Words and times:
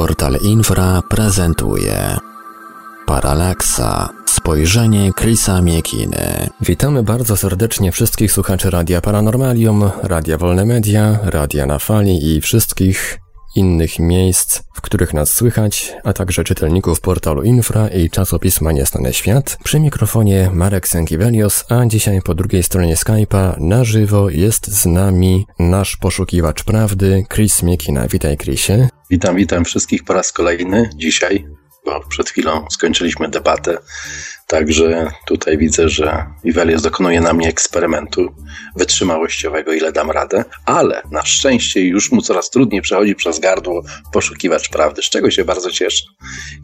Portal 0.00 0.36
Infra 0.42 1.02
prezentuje 1.02 2.16
Paralaksa. 3.06 4.08
Spojrzenie 4.26 5.12
Chrisa 5.12 5.62
Miekiny. 5.62 6.50
Witamy 6.60 7.02
bardzo 7.02 7.36
serdecznie 7.36 7.92
wszystkich 7.92 8.32
słuchaczy 8.32 8.70
Radia 8.70 9.00
Paranormalium, 9.00 9.90
Radia 10.02 10.38
Wolne 10.38 10.64
Media, 10.64 11.18
Radia 11.22 11.66
na 11.66 11.78
Fali 11.78 12.36
i 12.36 12.40
wszystkich 12.40 13.20
innych 13.54 13.98
miejsc, 13.98 14.62
w 14.74 14.80
których 14.80 15.14
nas 15.14 15.34
słychać, 15.34 15.92
a 16.04 16.12
także 16.12 16.44
czytelników 16.44 17.00
portalu 17.00 17.42
Infra 17.42 17.88
i 17.88 18.10
czasopisma 18.10 18.72
Niestany 18.72 19.12
Świat. 19.12 19.58
Przy 19.64 19.80
mikrofonie 19.80 20.50
Marek 20.54 20.88
Sękiewelios, 20.88 21.64
a 21.68 21.86
dzisiaj 21.86 22.22
po 22.22 22.34
drugiej 22.34 22.62
stronie 22.62 22.94
Skype'a 22.94 23.60
na 23.60 23.84
żywo 23.84 24.30
jest 24.30 24.66
z 24.66 24.86
nami 24.86 25.46
nasz 25.58 25.96
poszukiwacz 25.96 26.64
prawdy, 26.64 27.24
Chris 27.34 27.62
Miekina. 27.62 28.08
Witaj 28.08 28.36
Chrisie. 28.36 28.88
Witam, 29.10 29.36
witam 29.36 29.64
wszystkich 29.64 30.04
po 30.04 30.12
raz 30.12 30.32
kolejny 30.32 30.90
dzisiaj, 30.96 31.46
przed 32.08 32.30
chwilą 32.30 32.66
skończyliśmy 32.70 33.28
debatę 33.28 33.78
Także 34.50 35.12
tutaj 35.26 35.58
widzę, 35.58 35.88
że 35.88 36.26
Ivelios 36.44 36.82
dokonuje 36.82 37.20
na 37.20 37.32
mnie 37.32 37.48
eksperymentu 37.48 38.34
wytrzymałościowego, 38.76 39.72
ile 39.72 39.92
dam 39.92 40.10
radę, 40.10 40.44
ale 40.64 41.02
na 41.10 41.24
szczęście 41.24 41.80
już 41.80 42.12
mu 42.12 42.22
coraz 42.22 42.50
trudniej 42.50 42.82
przechodzi 42.82 43.14
przez 43.14 43.38
gardło 43.38 43.82
poszukiwacz 44.12 44.68
prawdy, 44.68 45.02
z 45.02 45.04
czego 45.04 45.30
się 45.30 45.44
bardzo 45.44 45.70
cieszę. 45.70 46.04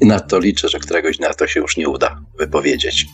I 0.01 0.07
na 0.07 0.21
to 0.21 0.39
liczę, 0.39 0.69
że 0.69 0.79
któregoś 0.79 1.17
dnia 1.17 1.35
to 1.35 1.47
się 1.47 1.61
już 1.61 1.77
nie 1.77 1.89
uda 1.89 2.21
wypowiedzieć. 2.39 3.07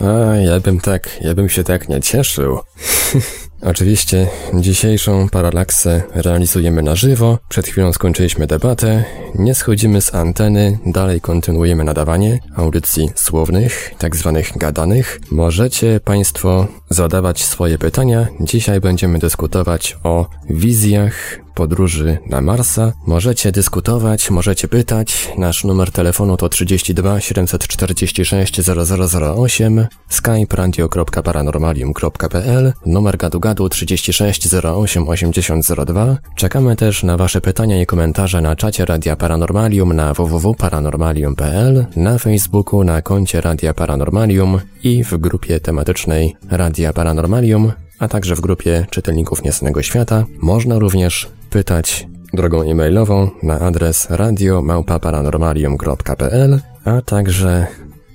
A, 0.00 0.36
ja 0.36 0.60
bym 0.60 0.80
tak, 0.80 1.08
ja 1.20 1.34
bym 1.34 1.48
się 1.48 1.64
tak 1.64 1.88
nie 1.88 2.00
cieszył. 2.00 2.58
Oczywiście 3.64 4.26
dzisiejszą 4.54 5.28
paralaksę 5.28 6.02
realizujemy 6.14 6.82
na 6.82 6.94
żywo. 6.94 7.38
Przed 7.48 7.66
chwilą 7.66 7.92
skończyliśmy 7.92 8.46
debatę. 8.46 9.04
Nie 9.34 9.54
schodzimy 9.54 10.00
z 10.00 10.14
anteny, 10.14 10.78
dalej 10.86 11.20
kontynuujemy 11.20 11.84
nadawanie 11.84 12.38
audycji 12.56 13.10
słownych, 13.14 13.94
tak 13.98 14.16
zwanych 14.16 14.58
gadanych. 14.58 15.20
Możecie 15.30 16.00
Państwo 16.04 16.66
zadawać 16.90 17.44
swoje 17.44 17.78
pytania. 17.78 18.26
Dzisiaj 18.40 18.80
będziemy 18.80 19.18
dyskutować 19.18 19.96
o 20.02 20.26
wizjach 20.50 21.43
podróży 21.54 22.18
na 22.26 22.40
Marsa. 22.40 22.92
Możecie 23.06 23.52
dyskutować, 23.52 24.30
możecie 24.30 24.68
pytać. 24.68 25.32
Nasz 25.38 25.64
numer 25.64 25.90
telefonu 25.90 26.36
to 26.36 26.48
32 26.48 27.20
746 27.20 28.60
0008, 28.60 29.86
skype 30.08 30.56
radio.paranormalium.pl, 30.56 32.72
numer 32.86 33.16
gadu 33.16 33.40
gadu 33.40 33.68
36 33.68 34.54
08 34.64 35.08
8002. 35.08 36.16
Czekamy 36.36 36.76
też 36.76 37.02
na 37.02 37.16
Wasze 37.16 37.40
pytania 37.40 37.82
i 37.82 37.86
komentarze 37.86 38.40
na 38.40 38.56
czacie 38.56 38.84
Radia 38.84 39.16
Paranormalium 39.16 39.92
na 39.92 40.14
www.paranormalium.pl, 40.14 41.86
na 41.96 42.18
Facebooku, 42.18 42.84
na 42.84 43.02
koncie 43.02 43.40
Radia 43.40 43.74
Paranormalium 43.74 44.60
i 44.82 45.04
w 45.04 45.16
grupie 45.16 45.60
tematycznej 45.60 46.36
Radia 46.50 46.92
Paranormalium 46.92 47.72
a 48.04 48.08
także 48.08 48.36
w 48.36 48.40
grupie 48.40 48.86
czytelników 48.90 49.44
Niesnego 49.44 49.82
Świata. 49.82 50.24
Można 50.40 50.78
również 50.78 51.28
pytać 51.50 52.06
drogą 52.32 52.62
e-mailową 52.62 53.30
na 53.42 53.60
adres 53.60 54.06
radio.paranormalium.pl, 54.10 56.60
a 56.84 57.02
także 57.02 57.66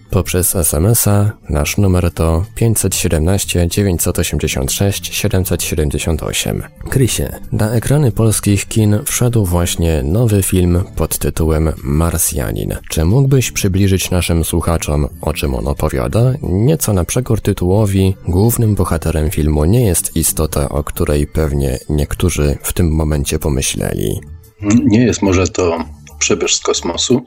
poprzez 0.09 0.55
SMS-a. 0.55 1.31
Nasz 1.49 1.77
numer 1.77 2.11
to 2.11 2.45
517 2.55 3.67
986 3.67 5.15
778. 5.15 6.63
Krysie, 6.89 7.39
na 7.51 7.71
ekrany 7.71 8.11
polskich 8.11 8.67
kin 8.67 8.99
wszedł 9.05 9.45
właśnie 9.45 10.03
nowy 10.03 10.43
film 10.43 10.83
pod 10.95 11.17
tytułem 11.17 11.71
Marsjanin. 11.83 12.75
Czy 12.89 13.05
mógłbyś 13.05 13.51
przybliżyć 13.51 14.11
naszym 14.11 14.43
słuchaczom, 14.43 15.07
o 15.21 15.33
czym 15.33 15.55
on 15.55 15.67
opowiada? 15.67 16.33
Nieco 16.41 16.93
na 16.93 17.05
przekór 17.05 17.41
tytułowi, 17.41 18.15
głównym 18.27 18.75
bohaterem 18.75 19.31
filmu 19.31 19.65
nie 19.65 19.85
jest 19.85 20.15
istota, 20.15 20.69
o 20.69 20.83
której 20.83 21.27
pewnie 21.27 21.79
niektórzy 21.89 22.57
w 22.63 22.73
tym 22.73 22.91
momencie 22.91 23.39
pomyśleli. 23.39 24.19
Nie 24.61 25.05
jest 25.05 25.21
może 25.21 25.47
to 25.47 25.85
przybysz 26.19 26.55
z 26.55 26.59
kosmosu, 26.59 27.21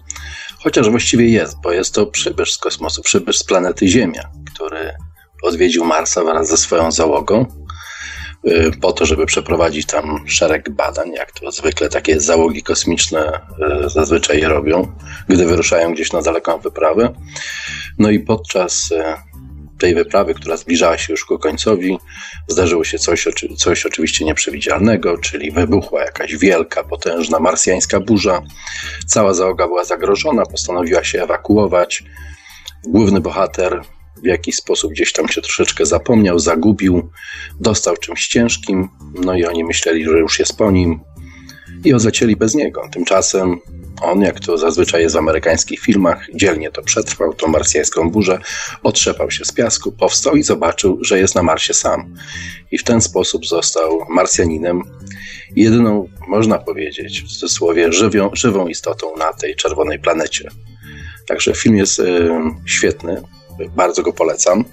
Chociaż 0.62 0.90
właściwie 0.90 1.28
jest, 1.28 1.60
bo 1.62 1.72
jest 1.72 1.94
to 1.94 2.06
przybysz 2.06 2.52
z 2.52 2.58
kosmosu, 2.58 3.02
przybysz 3.02 3.38
z 3.38 3.44
planety 3.44 3.88
Ziemia, 3.88 4.30
który 4.54 4.92
odwiedził 5.42 5.84
Marsa 5.84 6.24
wraz 6.24 6.48
ze 6.48 6.56
swoją 6.56 6.92
załogą 6.92 7.46
y, 8.46 8.70
po 8.80 8.92
to, 8.92 9.06
żeby 9.06 9.26
przeprowadzić 9.26 9.86
tam 9.86 10.24
szereg 10.26 10.70
badań, 10.70 11.10
jak 11.12 11.32
to 11.32 11.52
zwykle 11.52 11.88
takie 11.88 12.20
załogi 12.20 12.62
kosmiczne 12.62 13.40
y, 13.86 13.90
zazwyczaj 13.90 14.40
robią, 14.40 14.92
gdy 15.28 15.46
wyruszają 15.46 15.94
gdzieś 15.94 16.12
na 16.12 16.22
daleką 16.22 16.58
wyprawę. 16.58 17.14
No 17.98 18.10
i 18.10 18.20
podczas 18.20 18.90
y, 18.92 19.04
tej 19.82 19.94
wyprawy, 19.94 20.34
która 20.34 20.56
zbliżała 20.56 20.98
się 20.98 21.12
już 21.12 21.24
ku 21.24 21.38
końcowi, 21.38 21.98
zdarzyło 22.48 22.84
się 22.84 22.98
coś, 22.98 23.26
coś 23.56 23.86
oczywiście 23.86 24.24
nieprzewidzialnego, 24.24 25.18
czyli 25.18 25.50
wybuchła 25.50 26.00
jakaś 26.00 26.36
wielka, 26.36 26.84
potężna 26.84 27.38
marsjańska 27.40 28.00
burza. 28.00 28.42
Cała 29.06 29.34
załoga 29.34 29.66
była 29.66 29.84
zagrożona, 29.84 30.46
postanowiła 30.46 31.04
się 31.04 31.22
ewakuować. 31.22 32.02
Główny 32.84 33.20
bohater 33.20 33.82
w 34.22 34.26
jakiś 34.26 34.56
sposób 34.56 34.92
gdzieś 34.92 35.12
tam 35.12 35.28
się 35.28 35.42
troszeczkę 35.42 35.86
zapomniał, 35.86 36.38
zagubił, 36.38 37.10
dostał 37.60 37.96
czymś 37.96 38.28
ciężkim, 38.28 38.88
no 39.14 39.34
i 39.34 39.44
oni 39.44 39.64
myśleli, 39.64 40.04
że 40.04 40.18
już 40.18 40.38
jest 40.38 40.56
po 40.56 40.70
nim 40.70 41.00
i 41.84 41.94
odlecieli 41.94 42.36
bez 42.36 42.54
niego. 42.54 42.88
Tymczasem 42.92 43.60
on, 44.02 44.20
jak 44.20 44.40
to 44.40 44.58
zazwyczaj 44.58 45.02
jest 45.02 45.14
w 45.14 45.18
amerykańskich 45.18 45.80
filmach, 45.80 46.26
dzielnie 46.34 46.70
to 46.70 46.82
przetrwał, 46.82 47.34
tą 47.34 47.48
marsjańską 47.48 48.10
burzę, 48.10 48.38
otrzepał 48.82 49.30
się 49.30 49.44
z 49.44 49.52
piasku, 49.52 49.92
powstał 49.92 50.36
i 50.36 50.42
zobaczył, 50.42 50.98
że 51.00 51.18
jest 51.18 51.34
na 51.34 51.42
Marsie 51.42 51.74
sam. 51.74 52.14
I 52.70 52.78
w 52.78 52.84
ten 52.84 53.00
sposób 53.00 53.46
został 53.46 54.06
Marsjaninem, 54.08 54.82
jedyną, 55.56 56.08
można 56.28 56.58
powiedzieć, 56.58 57.22
w 57.22 57.28
cudzysłowie, 57.28 57.92
żywią, 57.92 58.30
żywą 58.32 58.68
istotą 58.68 59.16
na 59.16 59.32
tej 59.32 59.56
czerwonej 59.56 59.98
planecie. 59.98 60.48
Także 61.26 61.54
film 61.54 61.76
jest 61.76 61.98
y, 61.98 62.30
świetny, 62.66 63.22
bardzo 63.76 64.02
go 64.02 64.12
polecam. 64.12 64.64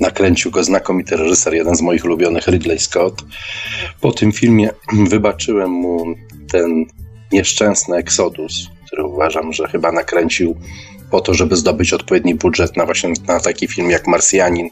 Nakręcił 0.00 0.50
go 0.50 0.64
znakomity 0.64 1.16
reżyser, 1.16 1.54
jeden 1.54 1.74
z 1.74 1.82
moich 1.82 2.04
ulubionych, 2.04 2.46
Ridley 2.46 2.78
Scott. 2.78 3.22
Po 4.00 4.12
tym 4.12 4.32
filmie 4.32 4.70
wybaczyłem 5.10 5.70
mu 5.70 6.04
ten 6.54 6.86
nieszczęsny 7.32 7.96
Exodus, 7.96 8.68
który 8.86 9.04
uważam, 9.04 9.52
że 9.52 9.68
chyba 9.68 9.92
nakręcił 9.92 10.56
po 11.10 11.20
to, 11.20 11.34
żeby 11.34 11.56
zdobyć 11.56 11.92
odpowiedni 11.92 12.34
budżet 12.34 12.76
na 12.76 12.84
właśnie 12.84 13.12
na 13.28 13.40
taki 13.40 13.68
film 13.68 13.90
jak 13.90 14.06
Marsjanin, 14.06 14.68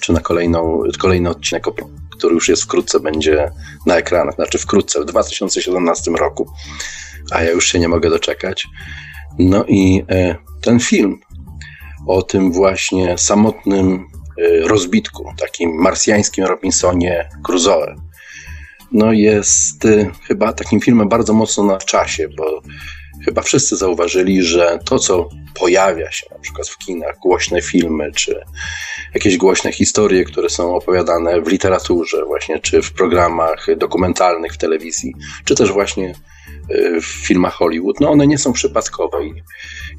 czy 0.00 0.12
na 0.12 0.20
kolejną, 0.20 0.82
kolejny 0.98 1.30
odcinek, 1.30 1.64
który 2.10 2.34
już 2.34 2.48
jest 2.48 2.62
wkrótce 2.62 3.00
będzie 3.00 3.50
na 3.86 3.96
ekranach, 3.96 4.34
znaczy 4.34 4.58
wkrótce, 4.58 5.00
w 5.00 5.04
2017 5.04 6.10
roku, 6.10 6.46
a 7.30 7.42
ja 7.42 7.50
już 7.50 7.66
się 7.66 7.78
nie 7.78 7.88
mogę 7.88 8.10
doczekać. 8.10 8.66
No 9.38 9.64
i 9.68 10.04
e, 10.10 10.36
ten 10.60 10.80
film 10.80 11.20
o 12.06 12.22
tym 12.22 12.52
właśnie 12.52 13.18
samotnym 13.18 14.06
e, 14.38 14.68
rozbitku, 14.68 15.32
takim 15.38 15.70
marsjańskim 15.70 16.44
Robinsonie 16.44 17.28
Crusoe, 17.42 17.94
no 18.92 19.12
jest 19.12 19.84
y, 19.84 20.10
chyba 20.28 20.52
takim 20.52 20.80
filmem 20.80 21.08
bardzo 21.08 21.32
mocno 21.32 21.64
na 21.64 21.78
czasie, 21.78 22.28
bo 22.36 22.62
chyba 23.24 23.42
wszyscy 23.42 23.76
zauważyli, 23.76 24.42
że 24.42 24.78
to, 24.84 24.98
co 24.98 25.28
pojawia 25.54 26.12
się 26.12 26.26
na 26.30 26.38
przykład 26.38 26.68
w 26.68 26.78
kinach, 26.78 27.18
głośne 27.22 27.62
filmy, 27.62 28.12
czy 28.12 28.40
jakieś 29.14 29.36
głośne 29.36 29.72
historie, 29.72 30.24
które 30.24 30.48
są 30.48 30.74
opowiadane 30.74 31.40
w 31.40 31.48
literaturze, 31.48 32.24
właśnie, 32.24 32.58
czy 32.58 32.82
w 32.82 32.92
programach 32.92 33.66
dokumentalnych 33.76 34.52
w 34.52 34.58
telewizji, 34.58 35.14
czy 35.44 35.54
też 35.54 35.72
właśnie 35.72 36.14
y, 36.70 37.00
w 37.00 37.06
filmach 37.06 37.54
Hollywood, 37.54 38.00
no 38.00 38.10
one 38.10 38.26
nie 38.26 38.38
są 38.38 38.52
przypadkowe. 38.52 39.26
I, 39.26 39.42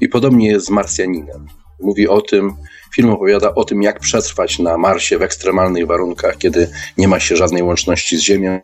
i 0.00 0.08
podobnie 0.08 0.48
jest 0.48 0.66
z 0.66 0.70
Marsjaninem. 0.70 1.46
Mówi 1.80 2.08
o 2.08 2.20
tym, 2.20 2.56
film 2.94 3.10
opowiada 3.10 3.54
o 3.54 3.64
tym, 3.64 3.82
jak 3.82 4.00
przetrwać 4.00 4.58
na 4.58 4.78
Marsie 4.78 5.18
w 5.18 5.22
ekstremalnych 5.22 5.86
warunkach, 5.86 6.38
kiedy 6.38 6.70
nie 6.96 7.08
ma 7.08 7.20
się 7.20 7.36
żadnej 7.36 7.62
łączności 7.62 8.16
z 8.16 8.20
Ziemią, 8.20 8.60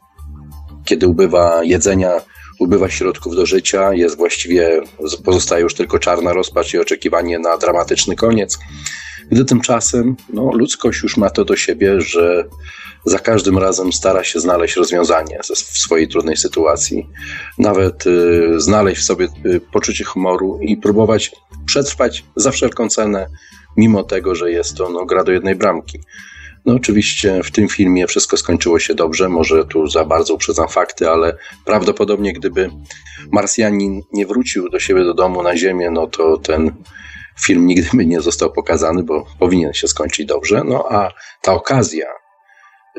kiedy 0.85 1.07
ubywa 1.07 1.65
jedzenia, 1.65 2.11
ubywa 2.59 2.91
środków 2.91 3.37
do 3.37 3.47
życia, 3.47 3.95
jest 3.95 4.17
właściwie, 4.17 4.81
pozostaje 5.25 5.63
już 5.63 5.75
tylko 5.75 5.99
czarna 5.99 6.33
rozpacz 6.33 6.75
i 6.75 6.79
oczekiwanie 6.79 7.39
na 7.39 7.59
dramatyczny 7.59 8.17
koniec. 8.17 8.59
Gdy 9.31 9.45
tymczasem 9.45 10.17
no, 10.33 10.51
ludzkość 10.53 11.03
już 11.03 11.17
ma 11.17 11.31
to 11.31 11.45
do 11.45 11.57
siebie, 11.57 12.01
że 12.01 12.45
za 13.05 13.19
każdym 13.19 13.59
razem 13.59 13.93
stara 13.93 14.25
się 14.25 14.41
znaleźć 14.41 14.77
rozwiązanie 14.77 15.39
w 15.43 15.79
swojej 15.79 16.09
trudnej 16.09 16.37
sytuacji, 16.37 17.09
nawet 17.59 18.07
y, 18.07 18.61
znaleźć 18.61 19.01
w 19.01 19.05
sobie 19.05 19.29
y, 19.47 19.61
poczucie 19.73 20.05
humoru 20.05 20.59
i 20.63 20.77
próbować 20.77 21.33
przetrwać 21.67 22.25
za 22.37 22.51
wszelką 22.51 22.89
cenę, 22.89 23.27
mimo 23.77 24.03
tego, 24.03 24.35
że 24.35 24.51
jest 24.51 24.77
to 24.77 24.91
no, 24.91 25.07
gra 25.07 25.25
do 25.25 25.33
jednej 25.33 25.55
bramki. 25.55 26.01
No 26.65 26.75
oczywiście 26.75 27.43
w 27.43 27.51
tym 27.51 27.69
filmie 27.69 28.07
wszystko 28.07 28.37
skończyło 28.37 28.79
się 28.79 28.95
dobrze, 28.95 29.29
może 29.29 29.65
tu 29.65 29.87
za 29.87 30.05
bardzo 30.05 30.35
uprzedzam 30.35 30.69
fakty, 30.69 31.11
ale 31.11 31.37
prawdopodobnie 31.65 32.33
gdyby 32.33 32.71
Marsjanin 33.33 34.03
nie 34.13 34.27
wrócił 34.27 34.69
do 34.69 34.79
siebie 34.79 35.05
do 35.05 35.15
domu 35.15 35.43
na 35.43 35.57
Ziemię, 35.57 35.91
no 35.91 36.07
to 36.07 36.37
ten 36.39 36.73
film 37.41 37.67
nigdy 37.67 37.89
by 37.95 38.07
nie 38.07 38.21
został 38.21 38.53
pokazany, 38.53 39.03
bo 39.03 39.27
powinien 39.39 39.73
się 39.73 39.89
skończyć 39.89 40.27
dobrze. 40.27 40.63
No 40.65 40.85
a 40.91 41.11
ta 41.43 41.53
okazja, 41.53 42.07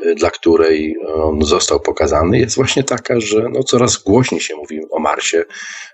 y, 0.06 0.14
dla 0.14 0.30
której 0.30 0.96
on 1.14 1.42
został 1.42 1.80
pokazany, 1.80 2.38
jest 2.38 2.56
właśnie 2.56 2.84
taka, 2.84 3.20
że 3.20 3.48
no 3.52 3.62
coraz 3.62 3.96
głośniej 3.96 4.40
się 4.40 4.56
mówi 4.56 4.80
o 4.90 4.98
Marsie, 4.98 5.44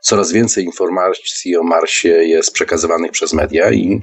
coraz 0.01 0.33
więcej 0.33 0.65
informacji 0.65 1.57
o 1.57 1.63
Marsie 1.63 2.09
jest 2.09 2.53
przekazywanych 2.53 3.11
przez 3.11 3.33
media 3.33 3.73
i 3.73 4.01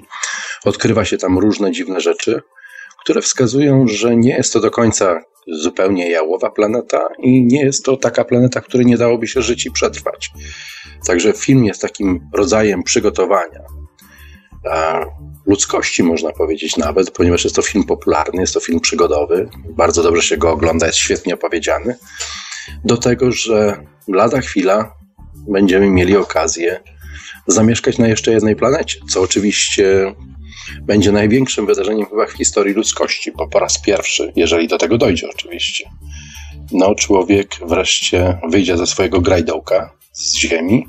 odkrywa 0.66 1.06
się 1.06 1.18
tam 1.18 1.39
różne 1.39 1.71
dziwne 1.71 2.01
rzeczy 2.01 2.42
które 3.10 3.22
wskazują, 3.22 3.88
że 3.88 4.16
nie 4.16 4.36
jest 4.36 4.54
to 4.54 4.60
do 4.60 4.72
końca 4.72 5.22
zupełnie 5.48 6.12
jałowa 6.12 6.50
planeta 6.50 7.10
i 7.20 7.46
nie 7.46 7.64
jest 7.64 7.86
to 7.86 7.98
taka 7.98 8.24
planeta, 8.24 8.62
w 8.62 8.64
której 8.64 8.86
nie 8.86 8.98
dałoby 8.98 9.28
się 9.28 9.42
żyć 9.42 9.66
i 9.66 9.72
przetrwać. 9.72 10.32
Także 11.08 11.34
film 11.34 11.66
jest 11.66 11.82
takim 11.82 12.30
rodzajem 12.34 12.84
przygotowania 12.84 13.60
ludzkości, 15.46 16.04
można 16.04 16.32
powiedzieć 16.32 16.78
nawet, 16.78 17.12
ponieważ 17.12 17.44
jest 17.44 17.56
to 17.56 17.62
film 17.62 17.84
popularny, 17.84 18.42
jest 18.42 18.54
to 18.54 18.60
film 18.60 18.80
przygodowy, 18.80 19.50
bardzo 19.70 20.04
dobrze 20.04 20.22
się 20.22 20.38
go 20.38 20.52
ogląda, 20.52 20.86
jest 20.86 20.98
świetnie 20.98 21.34
opowiedziany, 21.34 21.96
do 22.86 22.98
tego, 22.98 23.32
że 23.32 23.86
lada 24.08 24.42
chwila 24.42 24.96
będziemy 25.48 25.90
mieli 25.90 26.18
okazję 26.18 26.80
zamieszkać 27.48 27.98
na 27.98 28.08
jeszcze 28.08 28.32
jednej 28.32 28.56
planecie, 28.56 29.00
co 29.10 29.22
oczywiście 29.22 30.16
będzie 30.82 31.12
największym 31.12 31.66
wydarzeniem 31.66 32.06
chyba 32.06 32.28
w 32.28 32.32
historii 32.32 32.74
ludzkości, 32.74 33.32
bo 33.32 33.48
po 33.48 33.60
raz 33.60 33.82
pierwszy, 33.82 34.34
jeżeli 34.36 34.68
do 34.68 34.78
tego 34.78 34.98
dojdzie 34.98 35.30
oczywiście, 35.30 35.90
no 36.72 36.96
człowiek 36.96 37.56
wreszcie 37.68 38.40
wyjdzie 38.50 38.78
ze 38.78 38.88
swojego 38.88 39.22
grajdołka 39.22 39.94
z 40.14 40.36
Ziemi 40.36 40.86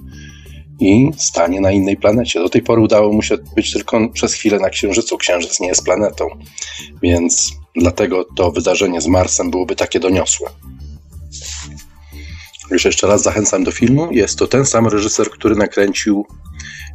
i 0.80 1.10
stanie 1.16 1.60
na 1.60 1.72
innej 1.72 1.96
planecie. 1.96 2.40
Do 2.40 2.48
tej 2.48 2.62
pory 2.62 2.82
udało 2.82 3.12
mu 3.12 3.22
się 3.22 3.36
być 3.56 3.72
tylko 3.72 4.08
przez 4.08 4.34
chwilę 4.34 4.58
na 4.58 4.70
Księżycu. 4.70 5.18
Księżyc 5.18 5.60
nie 5.60 5.68
jest 5.68 5.84
planetą, 5.84 6.26
więc 7.02 7.52
dlatego 7.76 8.24
to 8.36 8.50
wydarzenie 8.50 9.00
z 9.00 9.06
Marsem 9.06 9.50
byłoby 9.50 9.76
takie 9.76 10.00
doniosłe. 10.00 10.50
Już 12.70 12.84
jeszcze 12.84 13.06
raz 13.06 13.22
zachęcam 13.22 13.64
do 13.64 13.72
filmu. 13.72 14.12
Jest 14.12 14.38
to 14.38 14.46
ten 14.46 14.66
sam 14.66 14.86
reżyser, 14.86 15.30
który 15.30 15.56
nakręcił 15.56 16.26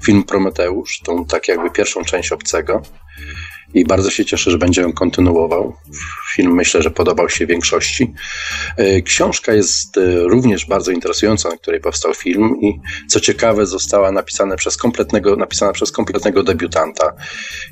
film 0.03 0.23
Prometeusz, 0.23 0.99
tą 0.99 1.25
tak 1.25 1.47
jakby 1.47 1.71
pierwszą 1.71 2.03
część 2.03 2.31
Obcego. 2.31 2.81
I 3.73 3.85
bardzo 3.85 4.09
się 4.09 4.25
cieszę, 4.25 4.51
że 4.51 4.57
będzie 4.57 4.81
ją 4.81 4.93
kontynuował. 4.93 5.73
Film 6.35 6.55
myślę, 6.55 6.81
że 6.81 6.91
podobał 6.91 7.29
się 7.29 7.47
większości. 7.47 8.13
E, 8.77 9.01
książka 9.01 9.53
jest 9.53 9.97
e, 9.97 10.19
również 10.23 10.65
bardzo 10.65 10.91
interesująca, 10.91 11.49
na 11.49 11.57
której 11.57 11.81
powstał 11.81 12.13
film 12.13 12.61
i 12.61 12.79
co 13.07 13.19
ciekawe 13.19 13.65
została 13.65 14.11
napisana 14.11 14.55
przez 14.55 14.77
kompletnego, 14.77 15.35
napisana 15.35 15.71
przez 15.71 15.91
kompletnego 15.91 16.43
debiutanta 16.43 17.13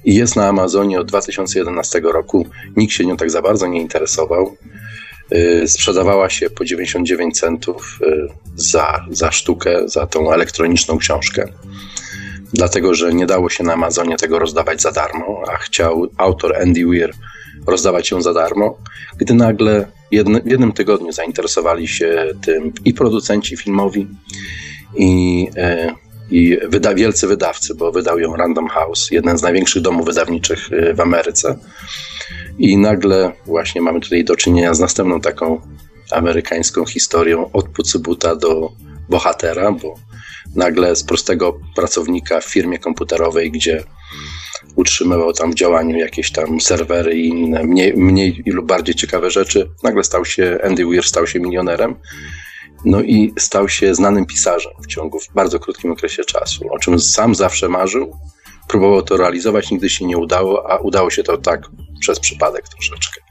i 0.05 0.15
jest 0.15 0.35
na 0.35 0.47
Amazonie 0.47 0.99
od 0.99 1.07
2011 1.07 2.01
roku. 2.03 2.47
Nikt 2.75 2.93
się 2.93 3.05
nią 3.05 3.17
tak 3.17 3.31
za 3.31 3.41
bardzo 3.41 3.67
nie 3.67 3.81
interesował. 3.81 4.57
E, 5.31 5.67
sprzedawała 5.67 6.29
się 6.29 6.49
po 6.49 6.65
99 6.65 7.39
centów 7.39 7.99
za, 8.55 9.05
za 9.11 9.31
sztukę, 9.31 9.81
za 9.85 10.07
tą 10.07 10.33
elektroniczną 10.33 10.97
książkę 10.97 11.47
dlatego 12.53 12.93
że 12.93 13.13
nie 13.13 13.25
dało 13.25 13.49
się 13.49 13.63
na 13.63 13.73
Amazonie 13.73 14.17
tego 14.17 14.39
rozdawać 14.39 14.81
za 14.81 14.91
darmo, 14.91 15.41
a 15.53 15.57
chciał 15.57 16.07
autor 16.17 16.55
Andy 16.61 16.85
Weir 16.85 17.13
rozdawać 17.67 18.11
ją 18.11 18.21
za 18.21 18.33
darmo, 18.33 18.77
gdy 19.17 19.33
nagle 19.33 19.85
jedny, 20.11 20.41
w 20.41 20.51
jednym 20.51 20.71
tygodniu 20.71 21.11
zainteresowali 21.11 21.87
się 21.87 22.25
tym 22.45 22.73
i 22.85 22.93
producenci 22.93 23.57
filmowi, 23.57 24.07
i, 24.95 25.47
e, 25.57 25.95
i 26.31 26.57
wyda, 26.67 26.93
wielcy 26.93 27.27
wydawcy, 27.27 27.75
bo 27.75 27.91
wydał 27.91 28.19
ją 28.19 28.35
Random 28.35 28.67
House, 28.67 29.11
jeden 29.11 29.37
z 29.37 29.41
największych 29.41 29.81
domów 29.81 30.05
wydawniczych 30.05 30.69
e, 30.73 30.93
w 30.93 30.99
Ameryce. 30.99 31.57
I 32.59 32.77
nagle 32.77 33.31
właśnie 33.45 33.81
mamy 33.81 33.99
tutaj 33.99 34.23
do 34.23 34.35
czynienia 34.35 34.73
z 34.73 34.79
następną 34.79 35.21
taką 35.21 35.61
amerykańską 36.11 36.85
historią 36.85 37.51
od 37.53 37.69
Pucybuta 37.69 38.35
do 38.35 38.71
bohatera, 39.09 39.71
bo 39.71 39.95
nagle 40.55 40.95
z 40.95 41.03
prostego 41.03 41.59
pracownika 41.75 42.41
w 42.41 42.45
firmie 42.45 42.79
komputerowej, 42.79 43.51
gdzie 43.51 43.83
utrzymywał 44.75 45.33
tam 45.33 45.51
w 45.51 45.55
działaniu 45.55 45.97
jakieś 45.97 46.31
tam 46.31 46.61
serwery 46.61 47.15
i 47.15 47.27
inne 47.27 47.63
mniej, 47.63 47.93
mniej 47.97 48.43
lub 48.45 48.65
bardziej 48.65 48.95
ciekawe 48.95 49.31
rzeczy, 49.31 49.69
nagle 49.83 50.03
stał 50.03 50.25
się, 50.25 50.59
Andy 50.63 50.85
Weir 50.85 51.03
stał 51.03 51.27
się 51.27 51.39
milionerem. 51.39 51.95
No 52.85 53.01
i 53.01 53.33
stał 53.39 53.69
się 53.69 53.95
znanym 53.95 54.25
pisarzem 54.25 54.71
w 54.83 54.87
ciągu 54.87 55.19
w 55.19 55.33
bardzo 55.33 55.59
krótkim 55.59 55.91
okresie 55.91 56.25
czasu, 56.25 56.73
o 56.73 56.79
czym 56.79 56.99
sam 56.99 57.35
zawsze 57.35 57.69
marzył. 57.69 58.17
Próbował 58.67 59.01
to 59.01 59.17
realizować, 59.17 59.71
nigdy 59.71 59.89
się 59.89 60.05
nie 60.05 60.17
udało, 60.17 60.71
a 60.71 60.77
udało 60.77 61.09
się 61.09 61.23
to 61.23 61.37
tak 61.37 61.61
przez 61.99 62.19
przypadek 62.19 62.69
troszeczkę. 62.69 63.21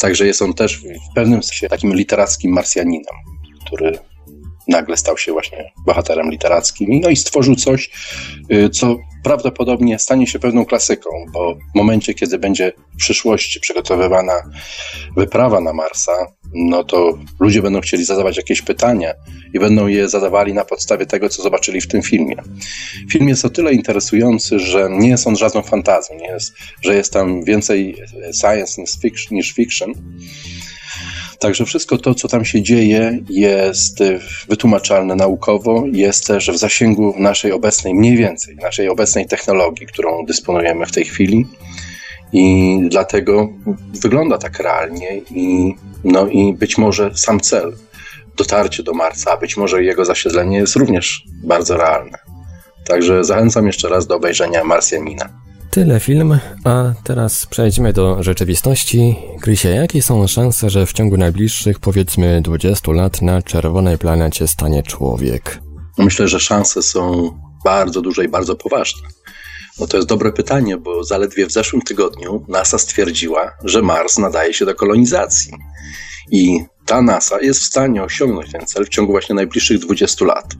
Także 0.00 0.26
jest 0.26 0.42
on 0.42 0.54
też 0.54 0.76
w 0.76 1.14
pewnym 1.14 1.42
sensie 1.42 1.68
takim 1.68 1.94
literackim 1.94 2.52
Marsjaninem, 2.52 3.14
który 3.66 3.98
nagle 4.68 4.96
stał 4.96 5.18
się 5.18 5.32
właśnie 5.32 5.72
bohaterem 5.86 6.30
literackim. 6.30 7.00
No 7.00 7.08
i 7.08 7.16
stworzył 7.16 7.56
coś, 7.56 7.90
y, 8.52 8.70
co 8.70 8.96
prawdopodobnie 9.24 9.98
stanie 9.98 10.26
się 10.26 10.38
pewną 10.38 10.64
klasyką, 10.64 11.10
bo 11.32 11.54
w 11.54 11.74
momencie, 11.74 12.14
kiedy 12.14 12.38
będzie 12.38 12.72
w 12.94 12.96
przyszłości 12.96 13.60
przygotowywana 13.60 14.42
wyprawa 15.16 15.60
na 15.60 15.72
Marsa, 15.72 16.12
no 16.54 16.84
to 16.84 17.18
ludzie 17.40 17.62
będą 17.62 17.80
chcieli 17.80 18.04
zadawać 18.04 18.36
jakieś 18.36 18.62
pytania 18.62 19.14
i 19.54 19.58
będą 19.58 19.86
je 19.86 20.08
zadawali 20.08 20.54
na 20.54 20.64
podstawie 20.64 21.06
tego, 21.06 21.28
co 21.28 21.42
zobaczyli 21.42 21.80
w 21.80 21.88
tym 21.88 22.02
filmie. 22.02 22.36
Film 23.10 23.28
jest 23.28 23.44
o 23.44 23.50
tyle 23.50 23.72
interesujący, 23.72 24.58
że 24.58 24.88
nie 24.90 25.08
jest 25.08 25.26
on 25.26 25.36
żadną 25.36 25.62
fantazją, 25.62 26.16
nie 26.16 26.28
jest, 26.28 26.54
że 26.82 26.94
jest 26.94 27.12
tam 27.12 27.44
więcej 27.44 27.96
science 28.40 28.80
niż 28.80 28.98
fiction, 29.00 29.36
niż 29.36 29.52
fiction 29.52 29.92
Także 31.38 31.64
wszystko 31.64 31.98
to, 31.98 32.14
co 32.14 32.28
tam 32.28 32.44
się 32.44 32.62
dzieje, 32.62 33.18
jest 33.30 34.00
y, 34.00 34.20
wytłumaczalne 34.48 35.16
naukowo, 35.16 35.84
jest 35.92 36.26
też 36.26 36.50
w 36.50 36.58
zasięgu 36.58 37.14
naszej 37.18 37.52
obecnej, 37.52 37.94
mniej 37.94 38.16
więcej, 38.16 38.56
naszej 38.56 38.88
obecnej 38.88 39.26
technologii, 39.26 39.86
którą 39.86 40.26
dysponujemy 40.26 40.86
w 40.86 40.92
tej 40.92 41.04
chwili. 41.04 41.46
I 42.32 42.78
dlatego 42.88 43.48
wygląda 44.02 44.38
tak 44.38 44.58
realnie 44.58 45.20
i, 45.30 45.74
no 46.04 46.26
i 46.26 46.52
być 46.52 46.78
może 46.78 47.10
sam 47.14 47.40
cel, 47.40 47.76
dotarcie 48.36 48.82
do 48.82 48.92
Marsa, 48.92 49.32
a 49.32 49.36
być 49.36 49.56
może 49.56 49.84
jego 49.84 50.04
zasiedlenie 50.04 50.56
jest 50.56 50.76
również 50.76 51.24
bardzo 51.44 51.76
realne. 51.76 52.18
Także 52.86 53.24
zachęcam 53.24 53.66
jeszcze 53.66 53.88
raz 53.88 54.06
do 54.06 54.16
obejrzenia 54.16 54.64
Marsjanina. 54.64 55.28
Tyle 55.78 56.00
film, 56.00 56.38
a 56.64 56.92
teraz 57.04 57.46
przejdźmy 57.46 57.92
do 57.92 58.22
rzeczywistości. 58.22 59.16
Krysie, 59.40 59.68
jakie 59.68 60.02
są 60.02 60.26
szanse, 60.26 60.70
że 60.70 60.86
w 60.86 60.92
ciągu 60.92 61.16
najbliższych 61.16 61.78
powiedzmy 61.80 62.42
20 62.42 62.92
lat 62.92 63.22
na 63.22 63.42
czerwonej 63.42 63.98
planecie 63.98 64.48
stanie 64.48 64.82
człowiek? 64.82 65.60
Myślę, 65.98 66.28
że 66.28 66.40
szanse 66.40 66.82
są 66.82 67.30
bardzo 67.64 68.00
duże 68.00 68.24
i 68.24 68.28
bardzo 68.28 68.56
poważne. 68.56 69.08
No 69.80 69.86
to 69.86 69.96
jest 69.96 70.08
dobre 70.08 70.32
pytanie, 70.32 70.76
bo 70.76 71.04
zaledwie 71.04 71.46
w 71.46 71.52
zeszłym 71.52 71.82
tygodniu 71.82 72.44
NASA 72.48 72.78
stwierdziła, 72.78 73.52
że 73.64 73.82
Mars 73.82 74.18
nadaje 74.18 74.54
się 74.54 74.66
do 74.66 74.74
kolonizacji. 74.74 75.52
I 76.30 76.60
ta 76.86 77.02
NASA 77.02 77.40
jest 77.40 77.60
w 77.60 77.64
stanie 77.64 78.02
osiągnąć 78.02 78.52
ten 78.52 78.66
cel 78.66 78.84
w 78.84 78.88
ciągu 78.88 79.12
właśnie 79.12 79.34
najbliższych 79.34 79.78
20 79.78 80.24
lat. 80.24 80.54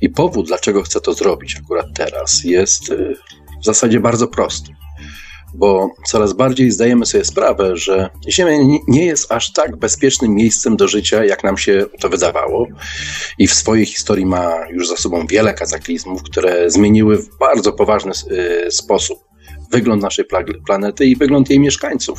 I 0.00 0.08
powód, 0.08 0.46
dlaczego 0.46 0.82
chce 0.82 1.00
to 1.00 1.14
zrobić 1.14 1.56
akurat 1.56 1.86
teraz, 1.94 2.44
jest 2.44 2.90
y, 2.90 3.16
w 3.62 3.64
zasadzie 3.64 4.00
bardzo 4.00 4.28
prosty, 4.28 4.70
bo 5.54 5.90
coraz 6.06 6.32
bardziej 6.32 6.70
zdajemy 6.70 7.06
sobie 7.06 7.24
sprawę, 7.24 7.76
że 7.76 8.10
Ziemia 8.28 8.78
nie 8.88 9.06
jest 9.06 9.32
aż 9.32 9.52
tak 9.52 9.76
bezpiecznym 9.76 10.34
miejscem 10.34 10.76
do 10.76 10.88
życia, 10.88 11.24
jak 11.24 11.44
nam 11.44 11.58
się 11.58 11.86
to 12.00 12.08
wydawało, 12.08 12.66
i 13.38 13.48
w 13.48 13.54
swojej 13.54 13.86
historii 13.86 14.26
ma 14.26 14.52
już 14.70 14.88
za 14.88 14.96
sobą 14.96 15.26
wiele 15.26 15.54
kataklizmów, 15.54 16.22
które 16.22 16.70
zmieniły 16.70 17.18
w 17.18 17.38
bardzo 17.38 17.72
poważny 17.72 18.12
y, 18.66 18.70
sposób 18.70 19.18
wygląd 19.70 20.02
naszej 20.02 20.24
planety 20.66 21.06
i 21.06 21.16
wygląd 21.16 21.50
jej 21.50 21.60
mieszkańców. 21.60 22.18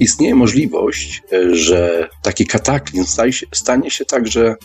Istnieje 0.00 0.34
możliwość, 0.34 1.22
y, 1.32 1.56
że 1.56 2.08
taki 2.22 2.46
kataklizm 2.46 3.22
stanie 3.52 3.90
się 3.90 4.04
także 4.04 4.56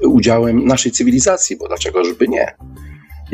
udziałem 0.00 0.66
naszej 0.66 0.92
cywilizacji, 0.92 1.56
bo 1.56 1.68
dlaczegożby 1.68 2.28
nie? 2.28 2.56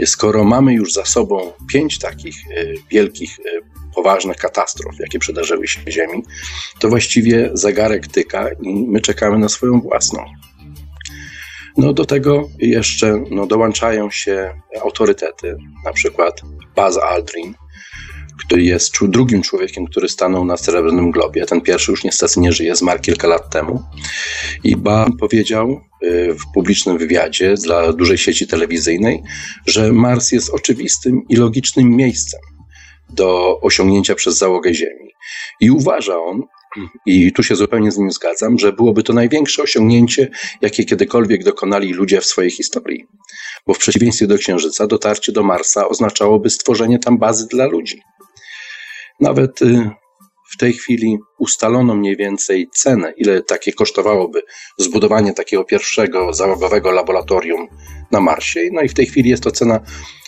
Skoro 0.06 0.44
mamy 0.44 0.74
już 0.74 0.92
za 0.92 1.04
sobą 1.04 1.52
pięć 1.72 1.98
takich 1.98 2.36
e, 2.50 2.64
wielkich, 2.90 3.38
e, 3.40 3.60
poważnych 3.94 4.36
katastrof, 4.36 4.98
jakie 4.98 5.18
przydarzyły 5.18 5.68
się 5.68 5.80
Ziemi, 5.88 6.22
to 6.80 6.88
właściwie 6.88 7.50
zegarek 7.52 8.06
tyka 8.06 8.48
i 8.62 8.86
my 8.88 9.00
czekamy 9.00 9.38
na 9.38 9.48
swoją 9.48 9.80
własną. 9.80 10.24
No 11.76 11.92
do 11.92 12.04
tego 12.04 12.48
jeszcze 12.58 13.24
no, 13.30 13.46
dołączają 13.46 14.10
się 14.10 14.60
autorytety, 14.82 15.56
na 15.84 15.92
przykład 15.92 16.40
Buzz 16.76 16.98
Aldrin, 16.98 17.54
który 18.46 18.62
jest 18.62 18.94
drugim 19.02 19.42
człowiekiem, 19.42 19.86
który 19.86 20.08
stanął 20.08 20.44
na 20.44 20.56
srebrnym 20.56 21.10
globie. 21.10 21.46
Ten 21.46 21.60
pierwszy 21.60 21.90
już 21.90 22.04
niestety 22.04 22.40
nie 22.40 22.52
żyje, 22.52 22.76
zmarł 22.76 23.00
kilka 23.00 23.28
lat 23.28 23.50
temu. 23.50 23.82
I 24.64 24.76
Ba 24.76 25.06
powiedział 25.20 25.80
y, 26.02 26.34
w 26.34 26.52
publicznym 26.54 26.98
wywiadzie 26.98 27.54
dla 27.54 27.92
dużej 27.92 28.18
sieci 28.18 28.46
telewizyjnej, 28.46 29.22
że 29.66 29.92
Mars 29.92 30.32
jest 30.32 30.50
oczywistym 30.50 31.22
i 31.28 31.36
logicznym 31.36 31.96
miejscem 31.96 32.40
do 33.10 33.60
osiągnięcia 33.60 34.14
przez 34.14 34.38
załogę 34.38 34.74
Ziemi. 34.74 35.10
I 35.60 35.70
uważa 35.70 36.16
on, 36.16 36.42
i 37.06 37.32
tu 37.32 37.42
się 37.42 37.56
zupełnie 37.56 37.90
z 37.92 37.98
nim 37.98 38.10
zgadzam, 38.10 38.58
że 38.58 38.72
byłoby 38.72 39.02
to 39.02 39.12
największe 39.12 39.62
osiągnięcie, 39.62 40.28
jakie 40.60 40.84
kiedykolwiek 40.84 41.44
dokonali 41.44 41.92
ludzie 41.92 42.20
w 42.20 42.26
swojej 42.26 42.50
historii. 42.50 43.06
Bo 43.66 43.74
w 43.74 43.78
przeciwieństwie 43.78 44.26
do 44.26 44.38
Księżyca, 44.38 44.86
dotarcie 44.86 45.32
do 45.32 45.42
Marsa 45.42 45.88
oznaczałoby 45.88 46.50
stworzenie 46.50 46.98
tam 46.98 47.18
bazy 47.18 47.46
dla 47.46 47.66
ludzi. 47.66 48.02
Nawet 49.20 49.62
y, 49.62 49.90
w 50.52 50.56
tej 50.56 50.72
chwili 50.72 51.18
ustalono 51.38 51.94
mniej 51.94 52.16
więcej 52.16 52.68
cenę, 52.72 53.12
ile 53.16 53.42
takie 53.42 53.72
kosztowałoby 53.72 54.42
zbudowanie 54.78 55.32
takiego 55.32 55.64
pierwszego 55.64 56.32
załogowego 56.32 56.90
laboratorium 56.90 57.68
na 58.10 58.20
Marsie. 58.20 58.60
No 58.72 58.82
i 58.82 58.88
w 58.88 58.94
tej 58.94 59.06
chwili 59.06 59.30
jest 59.30 59.42
to 59.42 59.50
cena 59.50 59.80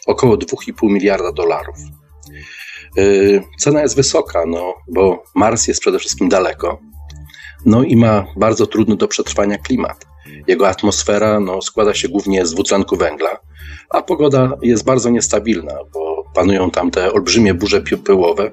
około 0.06 0.36
2,5 0.36 0.90
miliarda 0.90 1.32
dolarów. 1.32 1.76
Y, 2.98 3.42
cena 3.58 3.82
jest 3.82 3.96
wysoka, 3.96 4.44
no, 4.46 4.74
bo 4.88 5.22
Mars 5.34 5.68
jest 5.68 5.80
przede 5.80 5.98
wszystkim 5.98 6.28
daleko, 6.28 6.80
no 7.66 7.82
i 7.82 7.96
ma 7.96 8.26
bardzo 8.36 8.66
trudny 8.66 8.96
do 8.96 9.08
przetrwania 9.08 9.58
klimat. 9.58 10.06
Jego 10.46 10.68
atmosfera 10.68 11.40
no, 11.40 11.62
składa 11.62 11.94
się 11.94 12.08
głównie 12.08 12.46
z 12.46 12.52
dwutlenku 12.54 12.96
węgla, 12.96 13.38
a 13.90 14.02
pogoda 14.02 14.58
jest 14.62 14.84
bardzo 14.84 15.10
niestabilna, 15.10 15.74
bo 15.92 16.11
panują 16.34 16.70
tam 16.70 16.90
te 16.90 17.12
olbrzymie 17.12 17.54
burze 17.54 17.80
pyłowe, 17.80 18.50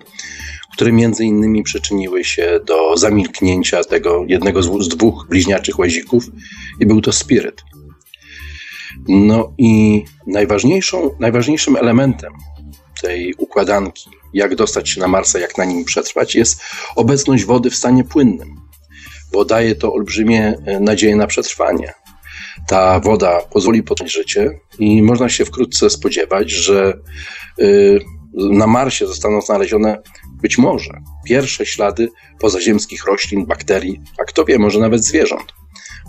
które 0.74 0.92
między 0.92 1.26
innymi 1.26 1.64
przyczyniły 1.64 2.24
się 2.24 2.60
do 2.66 2.98
zamilknięcia 2.98 3.84
tego 3.84 4.24
jednego 4.28 4.64
z 4.64 4.88
dwóch 4.88 5.28
bliźniaczych 5.30 5.80
łazików 5.80 6.24
i 6.80 6.86
był 6.86 7.02
to 7.02 7.12
spiryt. 7.12 7.64
No 9.08 9.54
i 9.58 10.04
najważniejszą, 10.28 11.16
najważniejszym 11.20 11.76
elementem 11.76 12.34
tej 13.02 13.34
układanki, 13.38 14.10
jak 14.34 14.56
dostać 14.56 14.90
się 14.90 15.02
na 15.02 15.08
Marsa, 15.08 15.40
jak 15.40 15.58
na 15.58 15.66
nim 15.66 15.86
przetrwać, 15.86 16.36
jest 16.36 16.62
obecność 16.96 17.46
wody 17.46 17.70
w 17.70 17.76
stanie 17.76 18.04
płynnym, 18.04 18.56
bo 19.32 19.46
daje 19.46 19.76
to 19.76 19.94
olbrzymie 19.94 20.54
e, 20.66 20.80
nadzieje 20.80 21.16
na 21.16 21.28
przetrwanie. 21.28 21.94
Ta 22.70 23.00
woda 23.00 23.42
pozwoli 23.42 23.84
począć 23.84 24.14
życie 24.14 24.60
i 24.80 25.02
można 25.02 25.30
się 25.30 25.46
wkrótce 25.46 25.90
spodziewać, 25.90 26.52
że 26.52 26.94
y, 27.60 28.00
na 28.34 28.68
Marsie 28.68 29.08
zostaną 29.08 29.42
znalezione 29.42 30.02
być 30.42 30.58
może 30.58 30.92
pierwsze 31.26 31.66
ślady 31.66 32.10
pozaziemskich 32.40 33.06
roślin, 33.06 33.46
bakterii, 33.46 34.02
a 34.20 34.24
kto 34.24 34.46
wie, 34.46 34.60
może 34.60 34.80
nawet 34.80 35.06
zwierząt. 35.06 35.54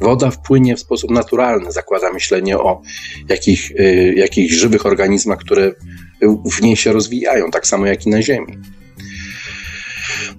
Woda 0.00 0.30
wpłynie 0.30 0.76
w 0.76 0.80
sposób 0.80 1.10
naturalny, 1.10 1.72
zakłada 1.72 2.12
myślenie 2.12 2.58
o 2.58 2.82
jakich, 3.28 3.70
y, 3.70 4.14
jakichś 4.16 4.54
żywych 4.54 4.86
organizmach, 4.86 5.38
które 5.38 5.72
w 6.52 6.62
niej 6.62 6.76
się 6.76 6.92
rozwijają, 6.92 7.50
tak 7.50 7.66
samo 7.66 7.86
jak 7.86 8.06
i 8.06 8.10
na 8.10 8.22
Ziemi. 8.22 8.58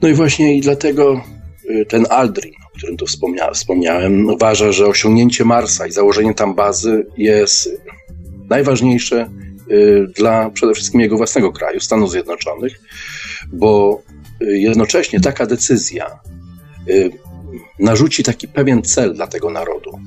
No 0.02 0.10
i 0.10 0.14
właśnie 0.14 0.58
i 0.58 0.62
dlatego 0.62 1.24
y, 1.70 1.86
ten 1.86 2.06
Aldrin, 2.10 2.61
którym 2.82 2.98
tu 2.98 3.06
wspomnia, 3.06 3.52
wspomniałem, 3.52 4.30
uważa, 4.30 4.72
że 4.72 4.88
osiągnięcie 4.88 5.46
Marsa 5.46 5.88
i 5.88 5.92
założenie 5.92 6.34
tam 6.34 6.56
bazy 6.56 7.06
jest 7.18 7.70
najważniejsze 8.50 9.30
y, 9.72 10.08
dla 10.16 10.50
przede 10.50 10.74
wszystkim 10.74 11.02
jego 11.02 11.18
własnego 11.18 11.52
kraju, 11.52 11.80
Stanów 11.80 12.12
Zjednoczonych, 12.12 12.80
bo 13.54 14.02
jednocześnie 14.42 15.20
taka 15.20 15.46
decyzja 15.46 16.20
narzuci 17.80 18.24
taki 18.24 18.48
pewien 18.48 18.82
cel 18.82 19.14
dla 19.14 19.28
tego 19.28 19.50
narodu. 19.50 20.00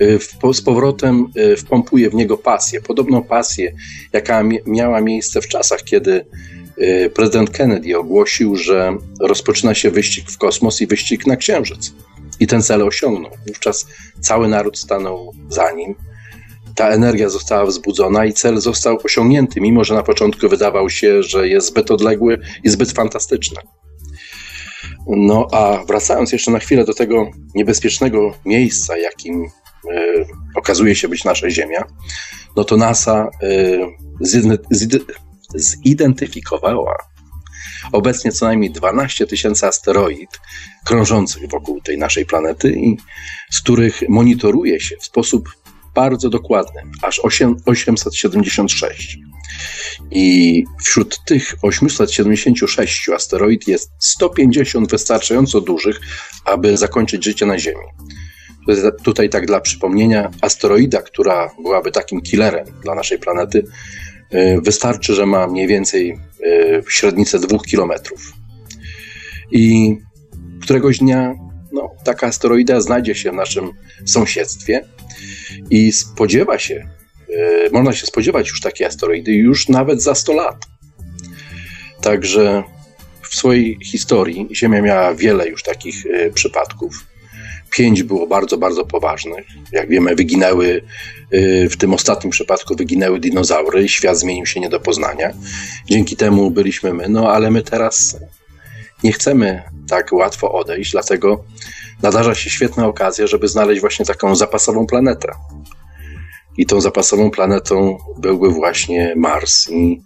Y, 0.00 0.54
z 0.54 0.62
powrotem 0.62 1.26
y, 1.36 1.56
wpompuje 1.56 2.10
w 2.10 2.14
niego 2.14 2.38
pasję, 2.38 2.80
podobną 2.80 3.22
pasję, 3.22 3.72
jaka 4.12 4.42
miała 4.66 5.00
miejsce 5.00 5.40
w 5.40 5.48
czasach, 5.48 5.82
kiedy 5.82 6.24
y, 6.78 7.10
prezydent 7.14 7.50
Kennedy 7.50 7.98
ogłosił, 7.98 8.56
że 8.56 8.96
rozpoczyna 9.20 9.74
się 9.74 9.90
wyścig 9.90 10.30
w 10.30 10.38
kosmos 10.38 10.80
i 10.80 10.86
wyścig 10.86 11.26
na 11.26 11.36
Księżyc. 11.36 11.92
I 12.42 12.46
ten 12.46 12.62
cel 12.62 12.82
osiągnął. 12.82 13.30
Wówczas 13.46 13.86
cały 14.20 14.48
naród 14.48 14.78
stanął 14.78 15.32
za 15.48 15.72
nim. 15.72 15.94
Ta 16.74 16.88
energia 16.88 17.28
została 17.28 17.66
wzbudzona 17.66 18.24
i 18.24 18.32
cel 18.32 18.60
został 18.60 18.98
osiągnięty, 19.04 19.60
mimo 19.60 19.84
że 19.84 19.94
na 19.94 20.02
początku 20.02 20.48
wydawał 20.48 20.90
się, 20.90 21.22
że 21.22 21.48
jest 21.48 21.66
zbyt 21.66 21.90
odległy 21.90 22.38
i 22.64 22.68
zbyt 22.68 22.92
fantastyczny. 22.92 23.60
No 25.06 25.48
a 25.52 25.84
wracając 25.88 26.32
jeszcze 26.32 26.50
na 26.50 26.58
chwilę 26.58 26.84
do 26.84 26.94
tego 26.94 27.30
niebezpiecznego 27.54 28.34
miejsca, 28.44 28.96
jakim 28.98 29.44
y, 29.44 29.48
okazuje 30.56 30.94
się 30.94 31.08
być 31.08 31.24
nasza 31.24 31.50
Ziemia, 31.50 31.84
no 32.56 32.64
to 32.64 32.76
NASA 32.76 33.30
y, 33.42 33.80
zidentyfikowała 35.84 36.96
obecnie 37.92 38.32
co 38.32 38.46
najmniej 38.46 38.70
12 38.70 39.26
tysięcy 39.26 39.66
asteroid 39.66 40.40
krążących 40.84 41.48
wokół 41.50 41.80
tej 41.80 41.98
naszej 41.98 42.26
planety 42.26 42.72
i 42.72 42.96
z 43.50 43.60
których 43.60 44.02
monitoruje 44.08 44.80
się 44.80 44.96
w 45.00 45.04
sposób 45.04 45.48
bardzo 45.94 46.30
dokładny, 46.30 46.82
aż 47.02 47.20
8, 47.20 47.56
876. 47.66 49.18
I 50.10 50.64
wśród 50.84 51.24
tych 51.24 51.54
876 51.62 53.08
asteroid 53.08 53.68
jest 53.68 53.90
150 53.98 54.90
wystarczająco 54.90 55.60
dużych, 55.60 56.00
aby 56.44 56.76
zakończyć 56.76 57.24
życie 57.24 57.46
na 57.46 57.58
Ziemi. 57.58 57.86
Tutaj 59.02 59.28
tak 59.28 59.46
dla 59.46 59.60
przypomnienia, 59.60 60.30
asteroida, 60.40 61.02
która 61.02 61.50
byłaby 61.62 61.92
takim 61.92 62.20
killerem 62.20 62.66
dla 62.82 62.94
naszej 62.94 63.18
planety, 63.18 63.64
y, 64.34 64.60
wystarczy, 64.62 65.14
że 65.14 65.26
ma 65.26 65.46
mniej 65.46 65.66
więcej 65.66 66.18
y, 66.40 66.82
średnicę 66.88 67.38
2 67.38 67.58
kilometrów. 67.58 68.32
I 69.52 69.96
któregoś 70.62 70.98
dnia 70.98 71.34
no, 71.72 71.90
taka 72.04 72.26
asteroida 72.26 72.80
znajdzie 72.80 73.14
się 73.14 73.30
w 73.30 73.34
naszym 73.34 73.70
sąsiedztwie 74.04 74.84
i 75.70 75.92
spodziewa 75.92 76.58
się, 76.58 76.88
E, 77.32 77.70
można 77.70 77.92
się 77.92 78.06
spodziewać 78.06 78.48
już 78.48 78.60
takiej 78.60 78.86
asteroidy 78.86 79.32
już 79.32 79.68
nawet 79.68 80.02
za 80.02 80.14
100 80.14 80.32
lat. 80.32 80.56
Także 82.00 82.62
w 83.22 83.34
swojej 83.34 83.78
historii 83.84 84.48
Ziemia 84.54 84.82
miała 84.82 85.14
wiele 85.14 85.48
już 85.48 85.62
takich 85.62 86.06
e, 86.06 86.30
przypadków. 86.30 87.06
Pięć 87.70 88.02
było 88.02 88.26
bardzo, 88.26 88.58
bardzo 88.58 88.84
poważnych. 88.84 89.46
Jak 89.72 89.88
wiemy, 89.88 90.14
wyginęły, 90.14 90.82
e, 91.30 91.68
w 91.68 91.76
tym 91.76 91.94
ostatnim 91.94 92.30
przypadku 92.30 92.76
wyginęły 92.76 93.20
dinozaury, 93.20 93.88
świat 93.88 94.18
zmienił 94.18 94.46
się 94.46 94.60
nie 94.60 94.68
do 94.68 94.80
poznania. 94.80 95.32
Dzięki 95.86 96.16
temu 96.16 96.50
byliśmy 96.50 96.94
my, 96.94 97.08
no 97.08 97.32
ale 97.32 97.50
my 97.50 97.62
teraz 97.62 98.16
nie 99.04 99.12
chcemy 99.12 99.62
tak 99.88 100.12
łatwo 100.12 100.52
odejść, 100.52 100.92
dlatego 100.92 101.44
nadarza 102.02 102.34
się 102.34 102.50
świetna 102.50 102.86
okazja, 102.86 103.26
żeby 103.26 103.48
znaleźć 103.48 103.80
właśnie 103.80 104.04
taką 104.04 104.36
zapasową 104.36 104.86
planetę 104.86 105.32
i 106.56 106.66
tą 106.66 106.80
zapasową 106.80 107.30
planetą 107.30 107.98
byłby 108.18 108.48
właśnie 108.48 109.14
Mars. 109.16 109.70
I, 109.70 110.02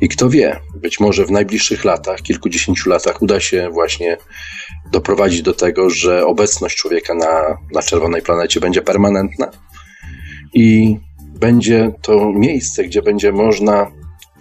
I 0.00 0.08
kto 0.08 0.30
wie, 0.30 0.60
być 0.76 1.00
może 1.00 1.26
w 1.26 1.30
najbliższych 1.30 1.84
latach, 1.84 2.22
kilkudziesięciu 2.22 2.90
latach 2.90 3.22
uda 3.22 3.40
się 3.40 3.70
właśnie 3.70 4.16
doprowadzić 4.92 5.42
do 5.42 5.54
tego, 5.54 5.90
że 5.90 6.26
obecność 6.26 6.76
człowieka 6.76 7.14
na, 7.14 7.56
na 7.74 7.82
czerwonej 7.82 8.22
planecie 8.22 8.60
będzie 8.60 8.82
permanentna 8.82 9.50
i 10.54 10.96
będzie 11.40 11.92
to 12.02 12.32
miejsce, 12.32 12.84
gdzie 12.84 13.02
będzie 13.02 13.32
można 13.32 13.90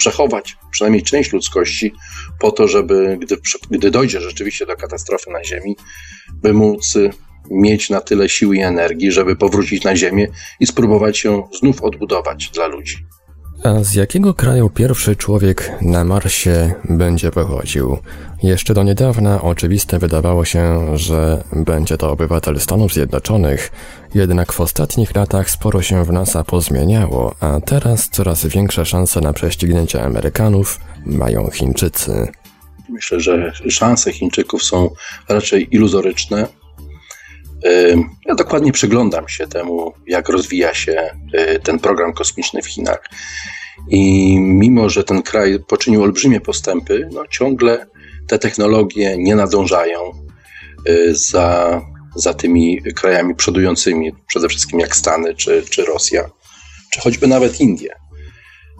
przechować 0.01 0.57
przynajmniej 0.71 1.03
część 1.03 1.33
ludzkości 1.33 1.93
po 2.39 2.51
to, 2.51 2.67
żeby 2.67 3.17
gdy, 3.21 3.37
gdy 3.71 3.91
dojdzie 3.91 4.21
rzeczywiście 4.21 4.65
do 4.65 4.75
katastrofy 4.75 5.31
na 5.31 5.43
Ziemi, 5.43 5.75
by 6.33 6.53
móc 6.53 6.97
mieć 7.51 7.89
na 7.89 8.01
tyle 8.01 8.29
siły 8.29 8.57
i 8.57 8.61
energii, 8.61 9.11
żeby 9.11 9.35
powrócić 9.35 9.83
na 9.83 9.95
Ziemię 9.95 10.27
i 10.59 10.67
spróbować 10.67 11.23
ją 11.23 11.49
znów 11.59 11.81
odbudować 11.81 12.49
dla 12.49 12.67
ludzi. 12.67 12.97
A 13.63 13.83
z 13.83 13.93
jakiego 13.93 14.33
kraju 14.33 14.69
pierwszy 14.69 15.15
człowiek 15.15 15.71
na 15.81 16.03
Marsie 16.03 16.73
będzie 16.89 17.31
pochodził? 17.31 17.97
Jeszcze 18.43 18.73
do 18.73 18.83
niedawna 18.83 19.41
oczywiste 19.41 19.99
wydawało 19.99 20.45
się, 20.45 20.87
że 20.97 21.43
będzie 21.55 21.97
to 21.97 22.11
obywatel 22.11 22.59
Stanów 22.59 22.93
Zjednoczonych, 22.93 23.71
jednak 24.15 24.53
w 24.53 24.61
ostatnich 24.61 25.15
latach 25.15 25.49
sporo 25.49 25.81
się 25.81 26.05
w 26.05 26.11
NASA 26.11 26.43
pozmieniało, 26.43 27.35
a 27.39 27.59
teraz 27.65 28.09
coraz 28.09 28.45
większe 28.45 28.85
szanse 28.85 29.21
na 29.21 29.33
prześcignięcie 29.33 30.03
Amerykanów 30.03 30.79
mają 31.05 31.49
Chińczycy. 31.49 32.27
Myślę, 32.89 33.19
że 33.19 33.53
szanse 33.69 34.13
Chińczyków 34.13 34.63
są 34.63 34.89
raczej 35.29 35.75
iluzoryczne. 35.75 36.47
Ja 38.25 38.35
dokładnie 38.35 38.71
przyglądam 38.71 39.29
się 39.29 39.47
temu, 39.47 39.93
jak 40.07 40.29
rozwija 40.29 40.73
się 40.73 41.09
y, 41.55 41.59
ten 41.59 41.79
program 41.79 42.13
kosmiczny 42.13 42.61
w 42.61 42.67
Chinach. 42.67 43.09
I 43.89 44.35
mimo, 44.39 44.89
że 44.89 45.03
ten 45.03 45.21
kraj 45.21 45.59
poczynił 45.67 46.03
olbrzymie 46.03 46.41
postępy, 46.41 47.09
no 47.11 47.27
ciągle 47.27 47.87
te 48.27 48.39
technologie 48.39 49.17
nie 49.17 49.35
nadążają 49.35 49.99
y, 50.89 51.15
za, 51.15 51.81
za 52.15 52.33
tymi 52.33 52.81
krajami 52.95 53.35
przodującymi, 53.35 54.11
przede 54.27 54.49
wszystkim 54.49 54.79
jak 54.79 54.95
Stany 54.95 55.35
czy, 55.35 55.63
czy 55.69 55.85
Rosja, 55.85 56.29
czy 56.91 57.01
choćby 57.01 57.27
nawet 57.27 57.61
Indie. 57.61 57.95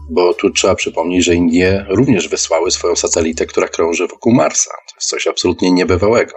Bo 0.10 0.34
tu 0.34 0.50
trzeba 0.50 0.76
przypomnieć, 0.76 1.26
że 1.26 1.36
Indie 1.36 1.86
również 1.90 2.28
wysłały 2.28 2.72
swoją 2.72 2.96
satelitę, 2.96 3.46
która 3.46 3.68
krąży 3.68 4.08
wokół 4.08 4.34
Marsa. 4.34 4.72
To 4.72 4.96
jest 4.96 5.10
coś 5.10 5.28
absolutnie 5.28 5.72
niebywałego. 5.72 6.34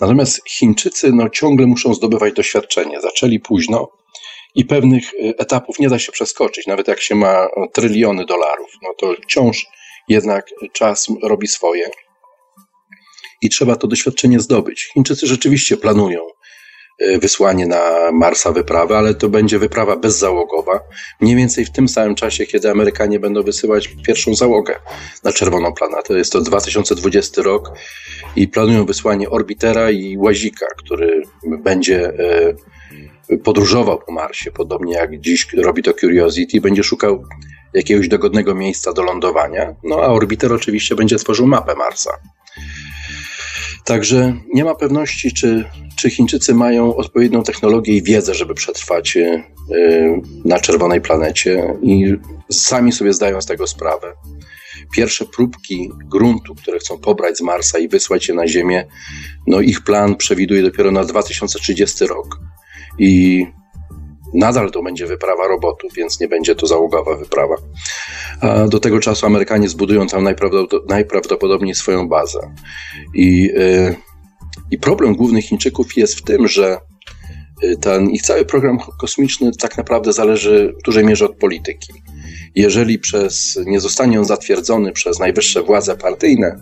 Natomiast 0.00 0.40
Chińczycy 0.48 1.12
no, 1.12 1.30
ciągle 1.30 1.66
muszą 1.66 1.94
zdobywać 1.94 2.34
doświadczenie. 2.34 3.00
Zaczęli 3.00 3.40
późno 3.40 3.88
i 4.54 4.64
pewnych 4.64 5.14
y, 5.14 5.34
etapów 5.38 5.78
nie 5.78 5.88
da 5.88 5.98
się 5.98 6.12
przeskoczyć. 6.12 6.66
Nawet 6.66 6.88
jak 6.88 7.00
się 7.00 7.14
ma 7.14 7.48
tryliony 7.72 8.24
dolarów, 8.24 8.70
no 8.82 8.88
to 8.98 9.14
wciąż 9.22 9.66
jednak 10.08 10.46
czas 10.72 11.06
robi 11.22 11.48
swoje 11.48 11.90
i 13.42 13.48
trzeba 13.48 13.76
to 13.76 13.86
doświadczenie 13.86 14.40
zdobyć. 14.40 14.90
Chińczycy 14.94 15.26
rzeczywiście 15.26 15.76
planują 15.76 16.20
wysłanie 17.20 17.66
na 17.66 18.12
Marsa 18.12 18.52
wyprawy, 18.52 18.96
ale 18.96 19.14
to 19.14 19.28
będzie 19.28 19.58
wyprawa 19.58 19.96
bezzałogowa, 19.96 20.80
mniej 21.20 21.36
więcej 21.36 21.64
w 21.64 21.70
tym 21.70 21.88
samym 21.88 22.14
czasie, 22.14 22.46
kiedy 22.46 22.70
Amerykanie 22.70 23.20
będą 23.20 23.42
wysyłać 23.42 23.88
pierwszą 24.06 24.34
załogę 24.34 24.74
na 25.24 25.32
czerwoną 25.32 25.72
planetę. 25.72 26.14
Jest 26.14 26.32
to 26.32 26.40
2020 26.40 27.42
rok 27.42 27.70
i 28.36 28.48
planują 28.48 28.86
wysłanie 28.86 29.30
orbitera 29.30 29.90
i 29.90 30.16
łazika, 30.18 30.66
który 30.76 31.22
będzie 31.44 32.12
y, 33.30 33.38
podróżował 33.38 33.98
po 33.98 34.12
Marsie, 34.12 34.50
podobnie 34.50 34.94
jak 34.94 35.20
dziś 35.20 35.46
robi 35.54 35.82
to 35.82 35.94
Curiosity, 35.94 36.60
będzie 36.60 36.82
szukał 36.82 37.24
jakiegoś 37.74 38.08
dogodnego 38.08 38.54
miejsca 38.54 38.92
do 38.92 39.02
lądowania, 39.02 39.74
no 39.84 39.96
a 39.96 40.06
orbiter 40.06 40.52
oczywiście 40.52 40.94
będzie 40.94 41.16
tworzył 41.16 41.46
mapę 41.46 41.74
Marsa. 41.74 42.10
Także 43.84 44.36
nie 44.54 44.64
ma 44.64 44.74
pewności, 44.74 45.32
czy, 45.32 45.64
czy 45.96 46.10
Chińczycy 46.10 46.54
mają 46.54 46.96
odpowiednią 46.96 47.42
technologię 47.42 47.96
i 47.96 48.02
wiedzę, 48.02 48.34
żeby 48.34 48.54
przetrwać 48.54 49.16
e, 49.16 49.44
na 50.44 50.60
czerwonej 50.60 51.00
planecie 51.00 51.74
i 51.82 52.14
sami 52.50 52.92
sobie 52.92 53.12
zdają 53.12 53.40
z 53.40 53.46
tego 53.46 53.66
sprawę. 53.66 54.12
Pierwsze 54.94 55.24
próbki 55.24 55.90
gruntu, 56.10 56.54
które 56.54 56.78
chcą 56.78 56.98
pobrać 56.98 57.38
z 57.38 57.40
Marsa 57.40 57.78
i 57.78 57.88
wysłać 57.88 58.28
je 58.28 58.34
na 58.34 58.48
Ziemię, 58.48 58.86
no 59.46 59.60
ich 59.60 59.84
plan 59.84 60.16
przewiduje 60.16 60.62
dopiero 60.62 60.90
na 60.90 61.04
2030 61.04 62.06
rok. 62.06 62.38
I 62.98 63.46
Nadal 64.34 64.70
to 64.70 64.82
będzie 64.82 65.06
wyprawa 65.06 65.48
robotów, 65.48 65.92
więc 65.94 66.20
nie 66.20 66.28
będzie 66.28 66.54
to 66.54 66.66
załogowa 66.66 67.16
wyprawa. 67.16 67.56
Do 68.68 68.80
tego 68.80 69.00
czasu 69.00 69.26
Amerykanie 69.26 69.68
zbudują 69.68 70.06
tam 70.06 70.28
najprawdopodobniej 70.88 71.74
swoją 71.74 72.08
bazę. 72.08 72.54
I, 73.14 73.50
y, 73.50 73.96
I 74.70 74.78
problem 74.78 75.14
głównych 75.14 75.44
Chińczyków 75.44 75.96
jest 75.96 76.14
w 76.14 76.22
tym, 76.22 76.48
że 76.48 76.78
y, 77.64 77.76
ten 77.76 78.10
ich 78.10 78.22
cały 78.22 78.44
program 78.44 78.78
kosmiczny 79.00 79.50
tak 79.60 79.76
naprawdę 79.76 80.12
zależy 80.12 80.74
w 80.80 80.82
dużej 80.82 81.04
mierze 81.04 81.24
od 81.24 81.36
polityki. 81.36 81.92
Jeżeli 82.54 82.98
przez, 82.98 83.60
nie 83.66 83.80
zostanie 83.80 84.18
on 84.18 84.24
zatwierdzony 84.24 84.92
przez 84.92 85.18
najwyższe 85.18 85.62
władze 85.62 85.96
partyjne, 85.96 86.60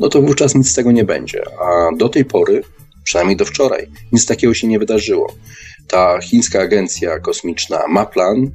no 0.00 0.08
to 0.08 0.22
wówczas 0.22 0.54
nic 0.54 0.70
z 0.70 0.74
tego 0.74 0.92
nie 0.92 1.04
będzie. 1.04 1.42
A 1.60 1.96
do 1.96 2.08
tej 2.08 2.24
pory, 2.24 2.62
przynajmniej 3.04 3.36
do 3.36 3.44
wczoraj, 3.44 3.86
nic 4.12 4.26
takiego 4.26 4.54
się 4.54 4.66
nie 4.66 4.78
wydarzyło 4.78 5.34
ta 5.88 6.20
chińska 6.20 6.60
agencja 6.60 7.18
kosmiczna 7.18 7.80
ma 7.88 8.06
plan, 8.06 8.50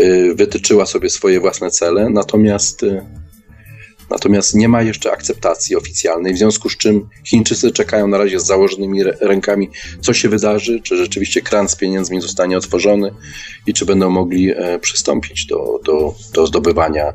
y, 0.00 0.34
wytyczyła 0.34 0.86
sobie 0.86 1.10
swoje 1.10 1.40
własne 1.40 1.70
cele, 1.70 2.10
natomiast, 2.10 2.82
y, 2.82 3.06
natomiast 4.10 4.54
nie 4.54 4.68
ma 4.68 4.82
jeszcze 4.82 5.12
akceptacji 5.12 5.76
oficjalnej, 5.76 6.34
w 6.34 6.38
związku 6.38 6.68
z 6.68 6.76
czym 6.76 7.08
Chińczycy 7.24 7.72
czekają 7.72 8.08
na 8.08 8.18
razie 8.18 8.40
z 8.40 8.46
założonymi 8.46 9.02
rękami, 9.20 9.70
co 10.00 10.14
się 10.14 10.28
wydarzy, 10.28 10.80
czy 10.82 10.96
rzeczywiście 10.96 11.42
kran 11.42 11.68
z 11.68 11.76
pieniędzmi 11.76 12.20
zostanie 12.20 12.58
otworzony 12.58 13.10
i 13.66 13.72
czy 13.72 13.86
będą 13.86 14.10
mogli 14.10 14.50
e, 14.50 14.78
przystąpić 14.78 15.46
do, 15.46 15.80
do, 15.84 16.14
do 16.34 16.46
zdobywania 16.46 17.12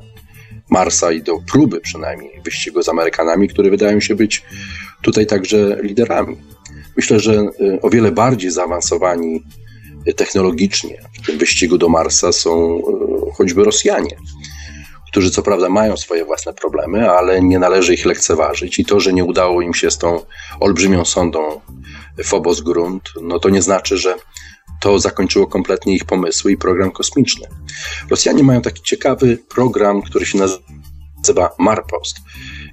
Marsa 0.69 1.11
i 1.11 1.21
do 1.21 1.37
próby 1.51 1.81
przynajmniej 1.81 2.41
wyścigu 2.45 2.83
z 2.83 2.89
Amerykanami, 2.89 3.47
które 3.47 3.69
wydają 3.69 3.99
się 3.99 4.15
być 4.15 4.43
tutaj 5.01 5.25
także 5.25 5.77
liderami. 5.83 6.37
Myślę, 6.99 7.19
że 7.19 7.33
y, 7.33 7.79
o 7.81 7.89
wiele 7.89 8.11
bardziej 8.11 8.51
zaawansowani 8.51 9.43
technologicznie 10.15 11.01
w 11.21 11.25
tym 11.25 11.37
wyścigu 11.37 11.77
do 11.77 11.89
Marsa 11.89 12.31
są 12.31 12.77
y, 12.77 12.81
choćby 13.33 13.63
Rosjanie, 13.63 14.15
którzy 15.11 15.31
co 15.31 15.41
prawda 15.41 15.69
mają 15.69 15.97
swoje 15.97 16.25
własne 16.25 16.53
problemy, 16.53 17.09
ale 17.09 17.41
nie 17.41 17.59
należy 17.59 17.93
ich 17.93 18.05
lekceważyć. 18.05 18.79
I 18.79 18.85
to, 18.85 18.99
że 18.99 19.13
nie 19.13 19.25
udało 19.25 19.61
im 19.61 19.73
się 19.73 19.91
z 19.91 19.97
tą 19.97 20.21
olbrzymią 20.59 21.05
sondą 21.05 21.61
Phobos 22.23 22.61
Grunt, 22.61 23.09
no 23.21 23.39
to 23.39 23.49
nie 23.49 23.61
znaczy, 23.61 23.97
że 23.97 24.15
to 24.81 24.99
zakończyło 24.99 25.47
kompletnie 25.47 25.95
ich 25.95 26.05
pomysły 26.05 26.51
i 26.51 26.57
program 26.57 26.91
kosmiczny. 26.91 27.47
Rosjanie 28.09 28.43
mają 28.43 28.61
taki 28.61 28.81
ciekawy 28.83 29.37
program, 29.49 30.01
który 30.01 30.25
się 30.25 30.37
nazywa 30.37 31.55
Marpost 31.59 32.17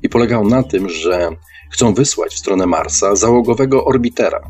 i 0.02 0.08
polegał 0.08 0.48
na 0.48 0.62
tym, 0.62 0.88
że 0.88 1.30
chcą 1.70 1.94
wysłać 1.94 2.35
w 2.35 2.38
stronę 2.38 2.66
Marsa 2.66 3.16
załogowego 3.16 3.85
orbitera. 3.85 4.40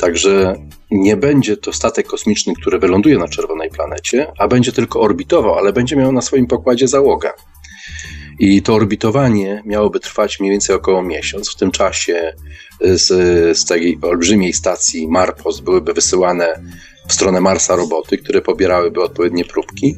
Także 0.00 0.54
nie 0.90 1.16
będzie 1.16 1.56
to 1.56 1.72
statek 1.72 2.06
kosmiczny, 2.06 2.54
który 2.60 2.78
wyląduje 2.78 3.18
na 3.18 3.28
czerwonej 3.28 3.70
planecie, 3.70 4.32
a 4.38 4.48
będzie 4.48 4.72
tylko 4.72 5.00
orbitował, 5.00 5.54
ale 5.54 5.72
będzie 5.72 5.96
miał 5.96 6.12
na 6.12 6.22
swoim 6.22 6.46
pokładzie 6.46 6.88
załogę. 6.88 7.30
I 8.38 8.62
to 8.62 8.74
orbitowanie 8.74 9.62
miałoby 9.66 10.00
trwać 10.00 10.40
mniej 10.40 10.52
więcej 10.52 10.76
około 10.76 11.02
miesiąc. 11.02 11.50
W 11.50 11.56
tym 11.56 11.70
czasie 11.70 12.32
z, 12.80 13.08
z 13.58 13.64
tej 13.64 13.98
olbrzymiej 14.02 14.52
stacji 14.52 15.08
Marpos 15.08 15.60
byłyby 15.60 15.92
wysyłane 15.92 16.62
w 17.08 17.12
stronę 17.12 17.40
Marsa 17.40 17.76
roboty, 17.76 18.18
które 18.18 18.42
pobierałyby 18.42 19.02
odpowiednie 19.02 19.44
próbki. 19.44 19.96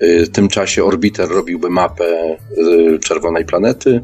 W 0.00 0.28
tym 0.28 0.48
czasie 0.48 0.84
orbiter 0.84 1.28
robiłby 1.28 1.70
mapę 1.70 2.36
y, 2.58 2.98
czerwonej 2.98 3.44
planety, 3.44 4.00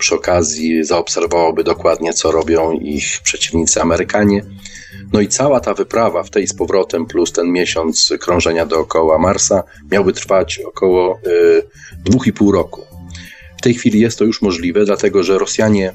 przy 0.00 0.14
okazji 0.14 0.84
zaobserwowałoby 0.84 1.64
dokładnie, 1.64 2.12
co 2.12 2.32
robią 2.32 2.72
ich 2.72 3.20
przeciwnicy 3.22 3.82
Amerykanie. 3.82 4.44
No 5.12 5.20
i 5.20 5.28
cała 5.28 5.60
ta 5.60 5.74
wyprawa 5.74 6.22
w 6.22 6.30
tej 6.30 6.46
z 6.46 6.54
powrotem, 6.54 7.06
plus 7.06 7.32
ten 7.32 7.52
miesiąc 7.52 8.12
krążenia 8.20 8.66
dookoła 8.66 9.18
Marsa, 9.18 9.62
miałby 9.90 10.12
trwać 10.12 10.58
około 10.58 11.18
y, 11.26 11.62
dwóch 12.04 12.26
i 12.26 12.32
pół 12.32 12.52
roku. 12.52 12.86
W 13.58 13.62
tej 13.62 13.74
chwili 13.74 14.00
jest 14.00 14.18
to 14.18 14.24
już 14.24 14.42
możliwe, 14.42 14.84
dlatego 14.84 15.22
że 15.22 15.38
Rosjanie 15.38 15.92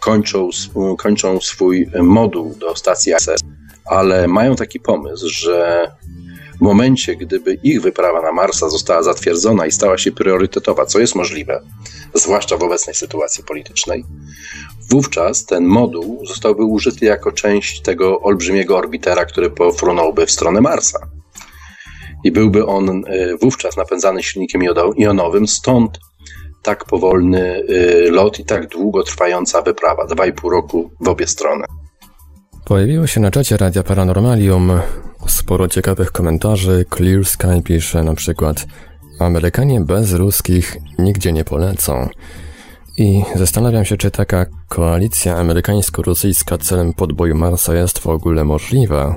kończą, 0.00 0.48
kończą 0.98 1.40
swój 1.40 1.90
moduł 2.02 2.54
do 2.54 2.76
stacji 2.76 3.12
ISS, 3.12 3.40
ale 3.84 4.28
mają 4.28 4.56
taki 4.56 4.80
pomysł, 4.80 5.28
że 5.28 5.90
w 6.58 6.60
momencie, 6.60 7.16
gdyby 7.16 7.54
ich 7.54 7.82
wyprawa 7.82 8.22
na 8.22 8.32
Marsa 8.32 8.68
została 8.68 9.02
zatwierdzona 9.02 9.66
i 9.66 9.72
stała 9.72 9.98
się 9.98 10.12
priorytetowa, 10.12 10.86
co 10.86 10.98
jest 10.98 11.14
możliwe, 11.14 11.60
zwłaszcza 12.14 12.56
w 12.56 12.62
obecnej 12.62 12.94
sytuacji 12.94 13.44
politycznej, 13.44 14.04
wówczas 14.90 15.44
ten 15.44 15.64
moduł 15.64 16.26
zostałby 16.26 16.64
użyty 16.64 17.04
jako 17.04 17.32
część 17.32 17.82
tego 17.82 18.20
olbrzymiego 18.20 18.76
orbitera, 18.76 19.24
który 19.24 19.50
pofrunąłby 19.50 20.26
w 20.26 20.30
stronę 20.30 20.60
Marsa. 20.60 20.98
I 22.24 22.32
byłby 22.32 22.66
on 22.66 22.88
e, 23.06 23.36
wówczas 23.36 23.76
napędzany 23.76 24.22
silnikiem 24.22 24.62
jonowym, 24.96 25.48
stąd 25.48 25.98
tak 26.62 26.84
powolny 26.84 27.62
e, 27.68 28.10
lot 28.10 28.40
i 28.40 28.44
tak 28.44 28.68
długo 28.68 29.02
trwająca 29.02 29.62
wyprawa, 29.62 30.06
2,5 30.06 30.50
roku 30.50 30.90
w 31.00 31.08
obie 31.08 31.26
strony. 31.26 31.64
Pojawiło 32.64 33.06
się 33.06 33.20
na 33.20 33.30
czacie 33.30 33.56
Radia 33.56 33.82
Paranormalium 33.82 34.72
sporo 35.26 35.68
ciekawych 35.68 36.12
komentarzy. 36.12 36.84
Clear 36.96 37.24
Sky 37.24 37.62
pisze 37.64 38.04
na 38.04 38.14
przykład 38.14 38.66
Amerykanie 39.18 39.80
bez 39.80 40.12
ruskich 40.12 40.76
nigdzie 40.98 41.32
nie 41.32 41.44
polecą. 41.44 42.08
I 42.96 43.22
zastanawiam 43.34 43.84
się, 43.84 43.96
czy 43.96 44.10
taka 44.10 44.46
koalicja 44.68 45.36
amerykańsko-rosyjska 45.36 46.58
celem 46.58 46.92
podboju 46.92 47.34
Marsa 47.34 47.74
jest 47.74 47.98
w 47.98 48.06
ogóle 48.06 48.44
możliwa. 48.44 49.16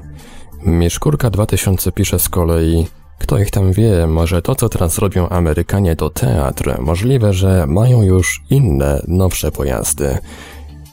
Mieszkurka 0.66 1.30
2000 1.30 1.92
pisze 1.92 2.20
z 2.20 2.30
kolei 2.30 2.88
kto 3.20 3.38
ich 3.38 3.52
tam 3.52 3.72
wie, 3.72 4.08
może 4.08 4.42
to, 4.42 4.56
co 4.56 4.70
teraz 4.70 4.98
robią 4.98 5.30
Amerykanie, 5.30 5.96
to 5.96 6.10
teatr. 6.10 6.80
Możliwe, 6.80 7.34
że 7.34 7.66
mają 7.68 8.02
już 8.02 8.44
inne, 8.50 9.02
nowsze 9.08 9.52
pojazdy. 9.52 10.18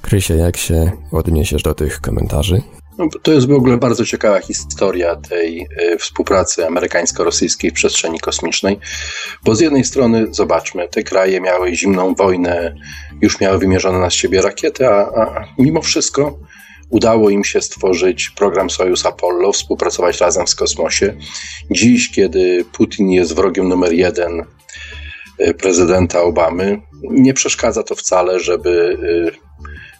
Krysie, 0.03 0.37
jak 0.37 0.57
się 0.57 0.93
odniesiesz 1.13 1.63
do 1.63 1.75
tych 1.75 2.01
komentarzy? 2.01 2.63
No, 2.99 3.09
to 3.23 3.33
jest 3.33 3.49
w 3.49 3.53
ogóle 3.53 3.77
bardzo 3.77 4.05
ciekawa 4.05 4.41
historia 4.41 5.17
tej 5.17 5.67
y, 5.93 5.99
współpracy 5.99 6.67
amerykańsko-rosyjskiej 6.67 7.71
w 7.71 7.75
przestrzeni 7.75 8.21
kosmicznej, 8.21 8.79
bo 9.45 9.55
z 9.55 9.61
jednej 9.61 9.85
strony, 9.85 10.27
zobaczmy, 10.31 10.89
te 10.89 11.03
kraje 11.03 11.41
miały 11.41 11.75
zimną 11.75 12.15
wojnę, 12.15 12.75
już 13.23 13.41
miały 13.41 13.59
wymierzone 13.59 13.99
na 13.99 14.11
siebie 14.11 14.43
rakiety, 14.43 14.89
a, 14.89 15.01
a 15.01 15.45
mimo 15.59 15.83
wszystko 15.83 16.39
udało 16.91 17.31
im 17.31 17.45
się 17.45 17.61
stworzyć 17.61 18.31
program 18.31 18.71
Sojus 18.71 19.07
Apollo, 19.07 19.53
współpracować 19.53 20.21
razem 20.21 20.47
w 20.47 20.57
kosmosie. 20.57 21.17
Dziś, 21.71 22.11
kiedy 22.11 22.65
Putin 22.73 23.11
jest 23.11 23.35
wrogiem 23.35 23.69
numer 23.69 23.93
jeden 23.93 24.45
e, 25.39 25.55
prezydenta 25.55 26.23
Obamy, 26.23 26.83
nie 27.03 27.35
przeszkadza 27.35 27.83
to 27.83 27.95
wcale, 27.95 28.41
żeby 28.41 28.99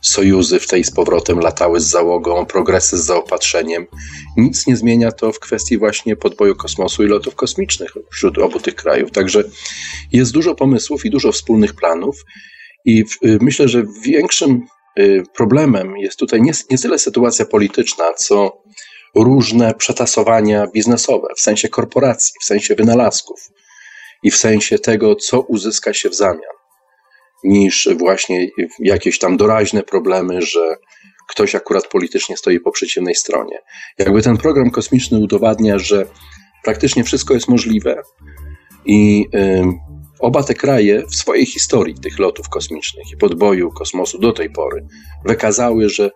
sojuzy 0.05 0.61
w 0.61 0.67
tej 0.67 0.85
z 0.85 0.91
powrotem 0.91 1.39
latały 1.39 1.81
z 1.81 1.85
załogą, 1.85 2.47
progresy 2.47 2.99
z 2.99 3.05
zaopatrzeniem. 3.05 3.87
Nic 4.37 4.67
nie 4.67 4.77
zmienia 4.77 5.13
to 5.13 5.33
w 5.33 5.41
kwestii 5.41 5.79
właśnie 5.79 6.17
podboju 6.17 6.57
kosmosu 6.57 7.05
i 7.05 7.07
lotów 7.07 7.35
kosmicznych 7.35 7.91
wśród 8.13 8.39
obu 8.39 8.61
tych 8.61 8.75
krajów. 8.75 9.11
Także 9.11 9.45
jest 10.13 10.33
dużo 10.33 10.55
pomysłów 10.55 11.05
i 11.05 11.11
dużo 11.11 11.33
wspólnych 11.33 11.75
planów. 11.75 12.25
I 12.85 13.05
y, 13.25 13.39
myślę, 13.41 13.69
że 13.69 13.85
większym 14.03 14.63
y, 14.99 15.23
problemem 15.35 15.97
jest 15.97 16.19
tutaj 16.19 16.43
nie, 16.43 16.53
nie 16.71 16.79
tyle 16.79 16.99
sytuacja 16.99 17.45
polityczna, 17.45 18.13
co 18.13 18.63
różne 19.15 19.75
przetasowania 19.75 20.67
biznesowe 20.67 21.29
w 21.37 21.41
sensie 21.41 21.69
korporacji, 21.69 22.35
w 22.41 22.45
sensie 22.45 22.75
wynalazków 22.75 23.51
i 24.23 24.31
w 24.31 24.37
sensie 24.37 24.79
tego, 24.79 25.17
co 25.17 25.41
uzyska 25.41 25.95
się 25.95 26.11
w 26.11 26.15
zamian 26.15 26.54
niż 27.45 27.89
właśnie 27.99 28.49
jakieś 28.79 29.19
tam 29.19 29.37
doraźne 29.37 29.83
problemy, 29.83 30.43
że 30.43 30.77
ktoś 31.29 31.55
akurat 31.55 31.87
politycznie 31.87 32.37
stoi 32.37 32.61
po 32.61 32.71
przeciwnej 32.71 33.15
stronie. 33.15 33.59
Jakby 33.99 34.23
ten 34.23 34.37
program 34.37 34.71
kosmiczny 34.71 35.19
udowadnia, 35.19 35.79
że 35.79 36.07
praktycznie 36.65 37.05
wszystko 37.05 37.35
jest 37.35 37.49
możliwe 37.49 38.03
i 38.87 39.27
y, 39.35 39.65
oba 40.21 40.43
te 40.43 40.55
kraje 40.55 41.03
w 41.07 41.15
swojej 41.15 41.47
historii 41.47 41.95
tych 41.95 42.19
lotów 42.19 42.49
kosmicznych 42.49 43.13
i 43.13 43.17
podboju 43.17 43.71
kosmosu 43.71 44.19
do 44.19 44.33
tej 44.33 44.51
pory 44.51 44.87
wykazały, 45.25 45.89
że 45.89 46.11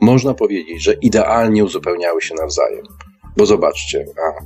można 0.00 0.34
powiedzieć, 0.34 0.82
że 0.82 0.92
idealnie 0.92 1.64
uzupełniały 1.64 2.22
się 2.22 2.34
nawzajem. 2.34 2.84
Bo 3.36 3.46
zobaczcie, 3.46 4.04
a 4.26 4.44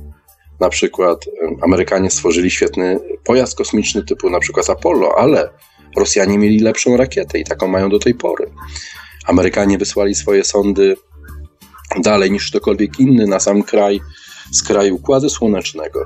na 0.59 0.69
przykład 0.69 1.25
Amerykanie 1.61 2.11
stworzyli 2.11 2.51
świetny 2.51 2.99
pojazd 3.23 3.57
kosmiczny 3.57 4.03
typu 4.03 4.29
na 4.29 4.39
przykład 4.39 4.69
Apollo, 4.69 5.15
ale 5.17 5.49
Rosjanie 5.95 6.37
mieli 6.37 6.59
lepszą 6.59 6.97
rakietę 6.97 7.39
i 7.39 7.43
taką 7.43 7.67
mają 7.67 7.89
do 7.89 7.99
tej 7.99 8.15
pory. 8.15 8.51
Amerykanie 9.25 9.77
wysłali 9.77 10.15
swoje 10.15 10.43
sondy 10.43 10.95
dalej 12.01 12.31
niż 12.31 12.49
ktokolwiek 12.49 12.99
inny 12.99 13.27
na 13.27 13.39
sam 13.39 13.63
kraj, 13.63 14.01
z 14.51 14.63
kraju 14.63 14.95
Układu 14.95 15.29
Słonecznego, 15.29 16.05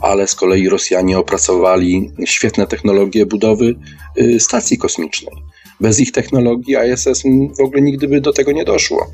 ale 0.00 0.28
z 0.28 0.34
kolei 0.34 0.68
Rosjanie 0.68 1.18
opracowali 1.18 2.12
świetne 2.24 2.66
technologie 2.66 3.26
budowy 3.26 3.74
y, 4.18 4.40
stacji 4.40 4.78
kosmicznej. 4.78 5.34
Bez 5.80 6.00
ich 6.00 6.12
technologii 6.12 6.76
ISS 6.92 7.22
w 7.58 7.60
ogóle 7.60 7.82
nigdy 7.82 8.08
by 8.08 8.20
do 8.20 8.32
tego 8.32 8.52
nie 8.52 8.64
doszło, 8.64 9.12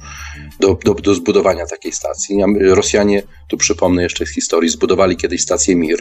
do, 0.60 0.78
do, 0.84 0.94
do 0.94 1.14
zbudowania 1.14 1.66
takiej 1.66 1.92
stacji. 1.92 2.36
Rosjanie, 2.60 3.22
tu 3.48 3.56
przypomnę 3.56 4.02
jeszcze 4.02 4.26
z 4.26 4.34
historii, 4.34 4.70
zbudowali 4.70 5.16
kiedyś 5.16 5.42
stację 5.42 5.76
Mir, 5.76 5.98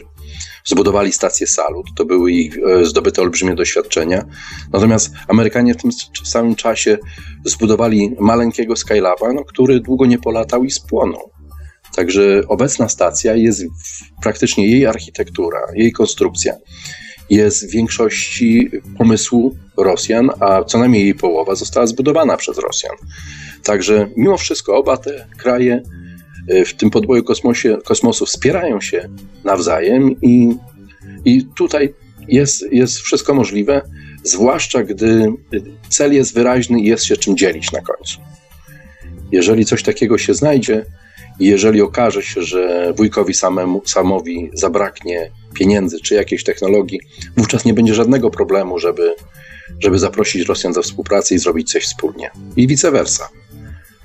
zbudowali 0.64 1.12
stację 1.12 1.46
Salut, 1.46 1.86
to 1.96 2.04
były 2.04 2.32
ich 2.32 2.58
e, 2.58 2.84
zdobyte 2.84 3.22
olbrzymie 3.22 3.54
doświadczenia. 3.54 4.24
Natomiast 4.72 5.10
Amerykanie 5.28 5.74
w 5.74 5.82
tym 5.82 5.90
samym 6.24 6.54
czasie 6.54 6.98
zbudowali 7.44 8.16
maleńkiego 8.20 8.76
Skylaba, 8.76 9.32
no, 9.32 9.44
który 9.44 9.80
długo 9.80 10.06
nie 10.06 10.18
polatał 10.18 10.64
i 10.64 10.70
spłonął. 10.70 11.30
Także 11.96 12.42
obecna 12.48 12.88
stacja 12.88 13.34
jest 13.34 13.64
praktycznie 14.22 14.66
jej 14.66 14.86
architektura, 14.86 15.58
jej 15.74 15.92
konstrukcja 15.92 16.54
jest 17.30 17.68
w 17.68 17.70
większości 17.70 18.70
pomysłu 18.98 19.56
Rosjan, 19.76 20.30
a 20.40 20.64
co 20.64 20.78
najmniej 20.78 21.02
jej 21.02 21.14
połowa 21.14 21.54
została 21.54 21.86
zbudowana 21.86 22.36
przez 22.36 22.58
Rosjan. 22.58 22.96
Także 23.62 24.10
mimo 24.16 24.36
wszystko 24.36 24.76
oba 24.76 24.96
te 24.96 25.26
kraje 25.38 25.82
e, 26.48 26.64
w 26.64 26.74
tym 26.74 26.90
podboju 26.90 27.24
kosmosie, 27.24 27.78
kosmosu 27.84 28.26
wspierają 28.26 28.80
się 28.80 29.08
nawzajem 29.44 30.20
i, 30.22 30.56
i 31.24 31.46
tutaj 31.56 31.94
jest, 32.28 32.72
jest 32.72 32.98
wszystko 32.98 33.34
możliwe, 33.34 33.82
zwłaszcza 34.22 34.82
gdy 34.82 35.32
cel 35.88 36.12
jest 36.14 36.34
wyraźny 36.34 36.80
i 36.80 36.84
jest 36.84 37.04
się 37.04 37.16
czym 37.16 37.36
dzielić 37.36 37.72
na 37.72 37.80
końcu. 37.80 38.20
Jeżeli 39.32 39.64
coś 39.64 39.82
takiego 39.82 40.18
się 40.18 40.34
znajdzie, 40.34 40.86
jeżeli 41.46 41.82
okaże 41.82 42.22
się, 42.22 42.42
że 42.42 42.92
wujkowi 42.96 43.34
samemu, 43.34 43.82
samowi 43.84 44.50
zabraknie 44.54 45.30
pieniędzy 45.54 46.00
czy 46.00 46.14
jakiejś 46.14 46.44
technologii, 46.44 47.00
wówczas 47.36 47.64
nie 47.64 47.74
będzie 47.74 47.94
żadnego 47.94 48.30
problemu, 48.30 48.78
żeby, 48.78 49.14
żeby 49.80 49.98
zaprosić 49.98 50.48
Rosjan 50.48 50.72
do 50.72 50.82
współpracy 50.82 51.34
i 51.34 51.38
zrobić 51.38 51.72
coś 51.72 51.84
wspólnie. 51.84 52.30
I 52.56 52.66
vice 52.66 52.90
versa. 52.90 53.28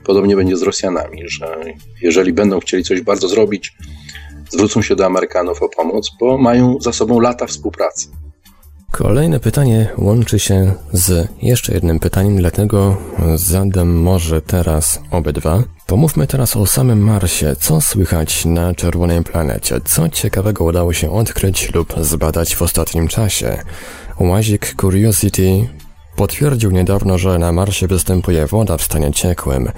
Podobnie 0.06 0.36
będzie 0.36 0.58
z 0.58 0.62
Rosjanami, 0.62 1.22
że 1.26 1.64
jeżeli 2.02 2.34
będą 2.34 2.60
chcieli 2.60 2.84
coś 2.84 3.02
bardzo 3.02 3.28
zrobić, 3.28 3.74
zwrócą 4.50 4.82
się 4.82 4.96
do 4.96 5.06
Amerykanów 5.06 5.62
o 5.62 5.70
pomoc, 5.70 6.10
bo 6.20 6.38
mają 6.38 6.78
za 6.82 6.94
sobą 6.94 7.20
lata 7.20 7.48
współpracy. 7.48 8.08
Kolejne 8.94 9.40
pytanie 9.40 9.90
łączy 9.98 10.40
się 10.40 10.74
z 10.92 11.28
jeszcze 11.42 11.74
jednym 11.74 12.00
pytaniem, 12.00 12.38
dlatego 12.38 12.98
zadam 13.36 13.90
może 13.90 14.42
teraz 14.42 15.02
obydwa. 15.12 15.64
Pomówmy 15.88 16.28
teraz 16.28 16.56
o 16.56 16.66
samym 16.66 17.00
Marsie. 17.00 17.56
Co 17.60 17.82
słychać 17.82 18.46
na 18.46 18.74
czerwonej 18.74 19.24
planecie? 19.24 19.82
Co 19.86 20.10
ciekawego 20.10 20.64
udało 20.64 20.94
się 20.94 21.12
odkryć 21.12 21.74
lub 21.74 21.94
zbadać 22.02 22.56
w 22.56 22.62
ostatnim 22.62 23.08
czasie? 23.08 23.58
Łazik 24.20 24.76
Curiosity 24.82 25.68
potwierdził 26.16 26.72
niedawno, 26.72 27.18
że 27.18 27.40
na 27.40 27.52
Marsie 27.52 27.88
występuje 27.88 28.48
woda 28.48 28.78
w 28.78 28.84
stanie 28.84 29.12
ciekłym. 29.12 29.72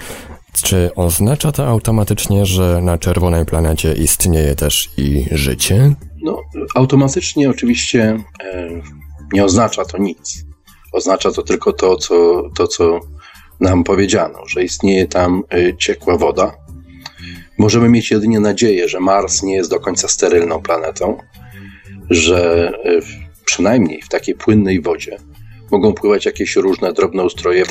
Czy 0.62 0.92
oznacza 0.96 1.52
to 1.52 1.68
automatycznie, 1.68 2.46
że 2.46 2.82
na 2.82 2.98
czerwonej 2.98 3.46
planecie 3.46 3.94
istnieje 3.94 4.56
też 4.56 4.90
i 4.98 5.26
życie? 5.32 5.96
No, 6.22 6.42
automatycznie 6.76 7.50
oczywiście 7.50 8.18
e, 8.44 8.70
nie 9.34 9.46
oznacza 9.46 9.86
to 9.86 9.98
nic. 9.98 10.46
Oznacza 10.92 11.32
to 11.32 11.44
tylko 11.44 11.74
to, 11.74 11.96
co, 11.96 12.44
to, 12.56 12.68
co 12.68 13.00
nam 13.60 13.84
powiedziano, 13.84 14.40
że 14.48 14.64
istnieje 14.64 15.08
tam 15.08 15.44
y, 15.54 15.76
ciekła 15.80 16.18
woda. 16.18 16.58
Możemy 17.58 17.90
mieć 17.90 18.12
jedynie 18.12 18.40
nadzieję, 18.40 18.90
że 18.90 19.00
Mars 19.00 19.44
nie 19.44 19.56
jest 19.56 19.70
do 19.70 19.80
końca 19.80 20.08
sterylną 20.08 20.62
planetą, 20.62 21.18
że 22.10 22.72
y, 22.86 23.00
przynajmniej 23.46 24.02
w 24.02 24.10
takiej 24.10 24.36
płynnej 24.36 24.82
wodzie 24.82 25.18
mogą 25.72 25.94
pływać 25.94 26.26
jakieś 26.26 26.56
różne 26.56 26.94
drobne 26.94 27.24
ustroje. 27.24 27.64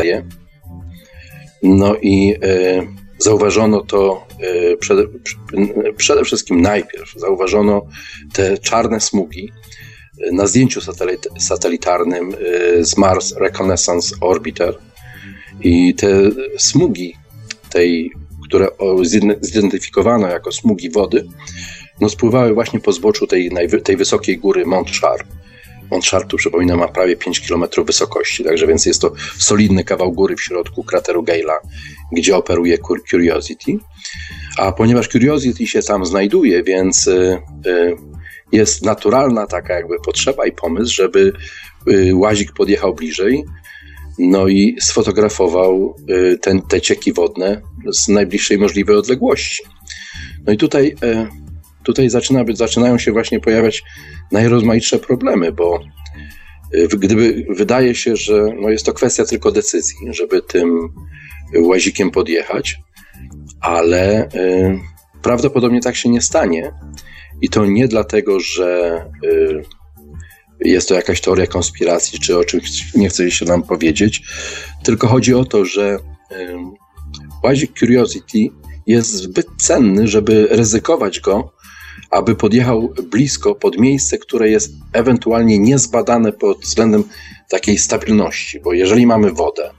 No 1.62 1.96
i 2.02 2.34
y, 2.44 2.86
zauważono 3.18 3.80
to 3.80 4.26
przede, 4.80 5.02
przede 5.96 6.24
wszystkim 6.24 6.60
najpierw, 6.60 7.12
zauważono 7.16 7.86
te 8.32 8.58
czarne 8.58 9.00
smugi 9.00 9.52
na 10.32 10.46
zdjęciu 10.46 10.80
satelit, 10.80 11.28
satelitarnym 11.38 12.32
z 12.80 12.96
Mars 12.96 13.34
Reconnaissance 13.36 14.16
Orbiter, 14.20 14.78
i 15.60 15.94
te 15.94 16.30
smugi 16.58 17.16
tej, 17.70 18.12
które 18.48 18.68
zidentyfikowano 19.40 20.28
jako 20.28 20.52
smugi 20.52 20.90
wody, 20.90 21.26
no 22.00 22.08
spływały 22.08 22.54
właśnie 22.54 22.80
po 22.80 22.92
zboczu 22.92 23.26
tej, 23.26 23.50
tej 23.84 23.96
wysokiej 23.96 24.38
góry 24.38 24.66
Mont 24.66 24.90
Char. 24.90 25.26
Mont 25.90 26.04
Char, 26.04 26.26
tu 26.26 26.36
przypominam, 26.36 26.78
ma 26.78 26.88
prawie 26.88 27.16
5 27.16 27.48
km 27.48 27.64
wysokości, 27.86 28.44
także 28.44 28.66
więc 28.66 28.86
jest 28.86 29.00
to 29.00 29.12
solidny 29.38 29.84
kawał 29.84 30.12
góry 30.12 30.36
w 30.36 30.42
środku 30.42 30.84
krateru 30.84 31.22
Gale'a, 31.22 31.56
gdzie 32.12 32.36
operuje 32.36 32.78
Curiosity. 33.10 33.78
A 34.58 34.72
ponieważ 34.72 35.08
Curiosity 35.08 35.66
się 35.66 35.82
tam 35.82 36.06
znajduje, 36.06 36.62
więc 36.62 37.06
y, 37.06 37.38
y, 37.66 37.96
jest 38.54 38.84
naturalna 38.84 39.46
taka 39.46 39.74
jakby 39.74 39.96
potrzeba 40.04 40.46
i 40.46 40.52
pomysł, 40.52 40.94
żeby 40.94 41.32
y, 41.88 42.16
łazik 42.16 42.52
podjechał 42.52 42.94
bliżej, 42.94 43.44
no 44.18 44.48
i 44.48 44.76
sfotografował 44.80 45.96
y, 46.10 46.38
ten, 46.38 46.62
te 46.62 46.80
cieki 46.80 47.12
wodne 47.12 47.62
z 47.92 48.08
najbliższej 48.08 48.58
możliwej 48.58 48.96
odległości. 48.96 49.62
No 50.46 50.52
i 50.52 50.56
tutaj, 50.56 50.96
e, 51.02 51.26
tutaj 51.82 52.10
zaczyna 52.10 52.44
zaczynają 52.52 52.98
się 52.98 53.12
właśnie 53.12 53.40
pojawiać 53.40 53.82
najrozmaitsze 54.32 54.98
problemy, 54.98 55.52
bo 55.52 55.80
y, 56.74 56.88
gdyby 56.88 57.46
wydaje 57.50 57.94
się, 57.94 58.16
że 58.16 58.46
no 58.60 58.70
jest 58.70 58.86
to 58.86 58.92
kwestia 58.92 59.24
tylko 59.24 59.50
decyzji, 59.52 59.96
żeby 60.10 60.42
tym 60.42 60.88
łazikiem 61.54 62.10
podjechać, 62.10 62.76
ale 63.60 64.28
prawdopodobnie 65.22 65.80
tak 65.80 65.96
się 65.96 66.08
nie 66.08 66.20
stanie. 66.20 66.72
I 67.42 67.48
to 67.48 67.66
nie 67.66 67.88
dlatego, 67.88 68.40
że 68.40 69.00
jest 70.60 70.88
to 70.88 70.94
jakaś 70.94 71.20
teoria 71.20 71.46
konspiracji, 71.46 72.18
czy 72.18 72.38
o 72.38 72.44
czymś 72.44 72.94
nie 72.94 73.08
chce 73.08 73.30
się 73.30 73.44
nam 73.44 73.62
powiedzieć, 73.62 74.22
tylko 74.82 75.08
chodzi 75.08 75.34
o 75.34 75.44
to, 75.44 75.64
że 75.64 75.98
łazik 77.44 77.78
Curiosity 77.78 78.38
jest 78.86 79.10
zbyt 79.10 79.46
cenny, 79.58 80.08
żeby 80.08 80.48
ryzykować 80.50 81.20
go, 81.20 81.52
aby 82.10 82.34
podjechał 82.34 82.94
blisko 83.10 83.54
pod 83.54 83.78
miejsce, 83.78 84.18
które 84.18 84.50
jest 84.50 84.72
ewentualnie 84.92 85.58
niezbadane 85.58 86.32
pod 86.32 86.60
względem 86.60 87.04
takiej 87.50 87.78
stabilności, 87.78 88.60
bo 88.60 88.72
jeżeli 88.72 89.06
mamy 89.06 89.32
wodę, 89.32 89.70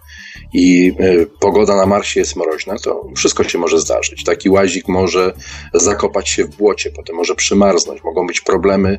i 0.54 0.94
y, 1.00 1.28
pogoda 1.40 1.76
na 1.76 1.86
Marsie 1.86 2.20
jest 2.20 2.36
mroźna, 2.36 2.76
to 2.84 3.10
wszystko 3.16 3.44
się 3.44 3.58
może 3.58 3.80
zdarzyć. 3.80 4.24
Taki 4.24 4.50
łazik 4.50 4.88
może 4.88 5.34
zakopać 5.74 6.30
się 6.30 6.46
w 6.46 6.56
błocie, 6.56 6.92
potem 6.92 7.16
może 7.16 7.36
przymarznąć, 7.36 8.04
mogą 8.04 8.28
być 8.28 8.42
problemy 8.42 8.98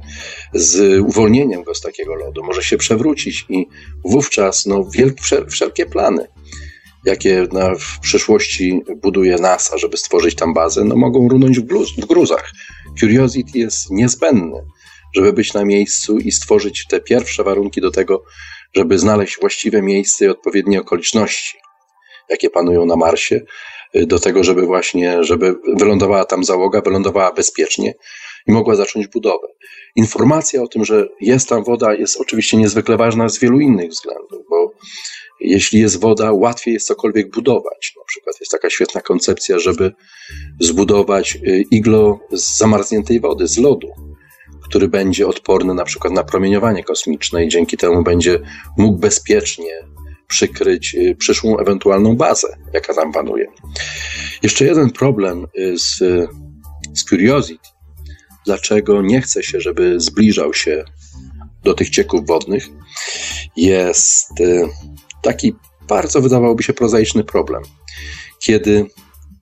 z 0.54 1.00
uwolnieniem 1.00 1.62
go 1.62 1.74
z 1.74 1.80
takiego 1.80 2.14
lodu, 2.14 2.44
może 2.44 2.62
się 2.62 2.76
przewrócić 2.76 3.46
i 3.48 3.66
wówczas 4.04 4.66
no, 4.66 4.84
wielkie, 4.84 5.46
wszelkie 5.48 5.86
plany 5.86 6.28
jakie 7.06 7.46
na, 7.52 7.74
w 7.74 8.00
przyszłości 8.00 8.82
buduje 9.02 9.36
NASA, 9.36 9.78
żeby 9.78 9.96
stworzyć 9.96 10.34
tam 10.34 10.54
bazę, 10.54 10.84
no 10.84 10.96
mogą 10.96 11.28
runąć 11.28 11.60
w, 11.60 11.62
bluz, 11.62 11.96
w 11.96 12.06
gruzach. 12.06 12.52
Curiosity 13.00 13.58
jest 13.58 13.90
niezbędny, 13.90 14.62
żeby 15.16 15.32
być 15.32 15.54
na 15.54 15.64
miejscu 15.64 16.18
i 16.18 16.32
stworzyć 16.32 16.86
te 16.86 17.00
pierwsze 17.00 17.44
warunki 17.44 17.80
do 17.80 17.90
tego, 17.90 18.24
żeby 18.74 18.98
znaleźć 18.98 19.40
właściwe 19.40 19.82
miejsce 19.82 20.24
i 20.24 20.28
odpowiednie 20.28 20.80
okoliczności, 20.80 21.58
jakie 22.28 22.50
panują 22.50 22.86
na 22.86 22.96
Marsie, 22.96 23.40
y, 23.96 24.06
do 24.06 24.18
tego, 24.18 24.44
żeby 24.44 24.66
właśnie, 24.66 25.24
żeby 25.24 25.54
wylądowała 25.76 26.24
tam 26.24 26.44
załoga, 26.44 26.80
wylądowała 26.80 27.32
bezpiecznie 27.32 27.94
i 28.46 28.52
mogła 28.52 28.74
zacząć 28.74 29.06
budowę. 29.06 29.46
Informacja 29.96 30.62
o 30.62 30.68
tym, 30.68 30.84
że 30.84 31.08
jest 31.20 31.48
tam 31.48 31.64
woda, 31.64 31.94
jest 31.94 32.20
oczywiście 32.20 32.56
niezwykle 32.56 32.96
ważna 32.96 33.28
z 33.28 33.38
wielu 33.38 33.60
innych 33.60 33.90
względów, 33.90 34.42
bo 34.50 34.72
jeśli 35.40 35.80
jest 35.80 36.00
woda, 36.00 36.32
łatwiej 36.32 36.74
jest 36.74 36.86
cokolwiek 36.86 37.30
budować. 37.30 37.92
Na 37.96 38.04
przykład 38.04 38.40
jest 38.40 38.52
taka 38.52 38.70
świetna 38.70 39.00
koncepcja, 39.00 39.58
żeby 39.58 39.92
zbudować 40.60 41.36
y, 41.36 41.64
iglo 41.70 42.18
z 42.32 42.58
zamarzniętej 42.58 43.20
wody, 43.20 43.46
z 43.46 43.58
lodu, 43.58 43.88
który 44.68 44.88
będzie 44.88 45.26
odporny 45.26 45.74
na 45.74 45.84
przykład 45.84 46.12
na 46.12 46.24
promieniowanie 46.24 46.84
kosmiczne 46.84 47.44
i 47.44 47.48
dzięki 47.48 47.76
temu 47.76 48.02
będzie 48.02 48.40
mógł 48.78 48.98
bezpiecznie 48.98 49.70
przykryć 50.28 50.94
y, 50.94 51.16
przyszłą 51.18 51.58
ewentualną 51.58 52.16
bazę, 52.16 52.48
jaka 52.72 52.94
tam 52.94 53.12
panuje. 53.12 53.46
Jeszcze 54.42 54.64
jeden 54.64 54.90
problem 54.90 55.46
y, 55.58 55.78
z, 55.78 55.98
z 56.94 57.04
Curiosity. 57.04 57.68
Dlaczego 58.46 59.02
nie 59.02 59.20
chce 59.20 59.42
się, 59.42 59.60
żeby 59.60 60.00
zbliżał 60.00 60.54
się 60.54 60.84
do 61.62 61.74
tych 61.74 61.90
cieków 61.90 62.26
wodnych, 62.26 62.68
jest 63.56 64.28
taki 65.22 65.54
bardzo 65.88 66.20
wydawałoby 66.20 66.62
się 66.62 66.72
prozaiczny 66.72 67.24
problem. 67.24 67.62
Kiedy 68.38 68.86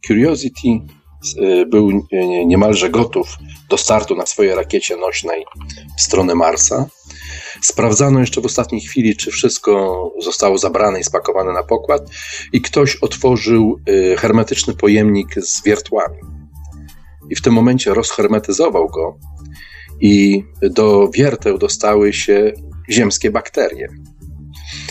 Curiosity 0.06 0.68
y, 0.68 1.03
był 1.66 2.06
niemalże 2.46 2.90
gotów 2.90 3.36
do 3.68 3.78
startu 3.78 4.16
na 4.16 4.26
swojej 4.26 4.54
rakiecie 4.54 4.96
nośnej 4.96 5.44
w 5.98 6.02
stronę 6.02 6.34
Marsa, 6.34 6.86
sprawdzano 7.60 8.20
jeszcze 8.20 8.40
w 8.40 8.46
ostatniej 8.46 8.80
chwili, 8.80 9.16
czy 9.16 9.30
wszystko 9.30 10.12
zostało 10.20 10.58
zabrane 10.58 11.00
i 11.00 11.04
spakowane 11.04 11.52
na 11.52 11.62
pokład, 11.62 12.02
i 12.52 12.60
ktoś 12.60 12.96
otworzył 12.96 13.80
y, 13.88 14.16
hermetyczny 14.18 14.74
pojemnik 14.74 15.34
z 15.34 15.62
wiertłami. 15.64 16.18
I 17.30 17.36
w 17.36 17.42
tym 17.42 17.54
momencie 17.54 17.94
rozhermetyzował 17.94 18.88
go, 18.88 19.18
i 20.00 20.44
do 20.62 21.08
wierteł 21.14 21.58
dostały 21.58 22.12
się 22.12 22.52
ziemskie 22.90 23.30
bakterie. 23.30 23.88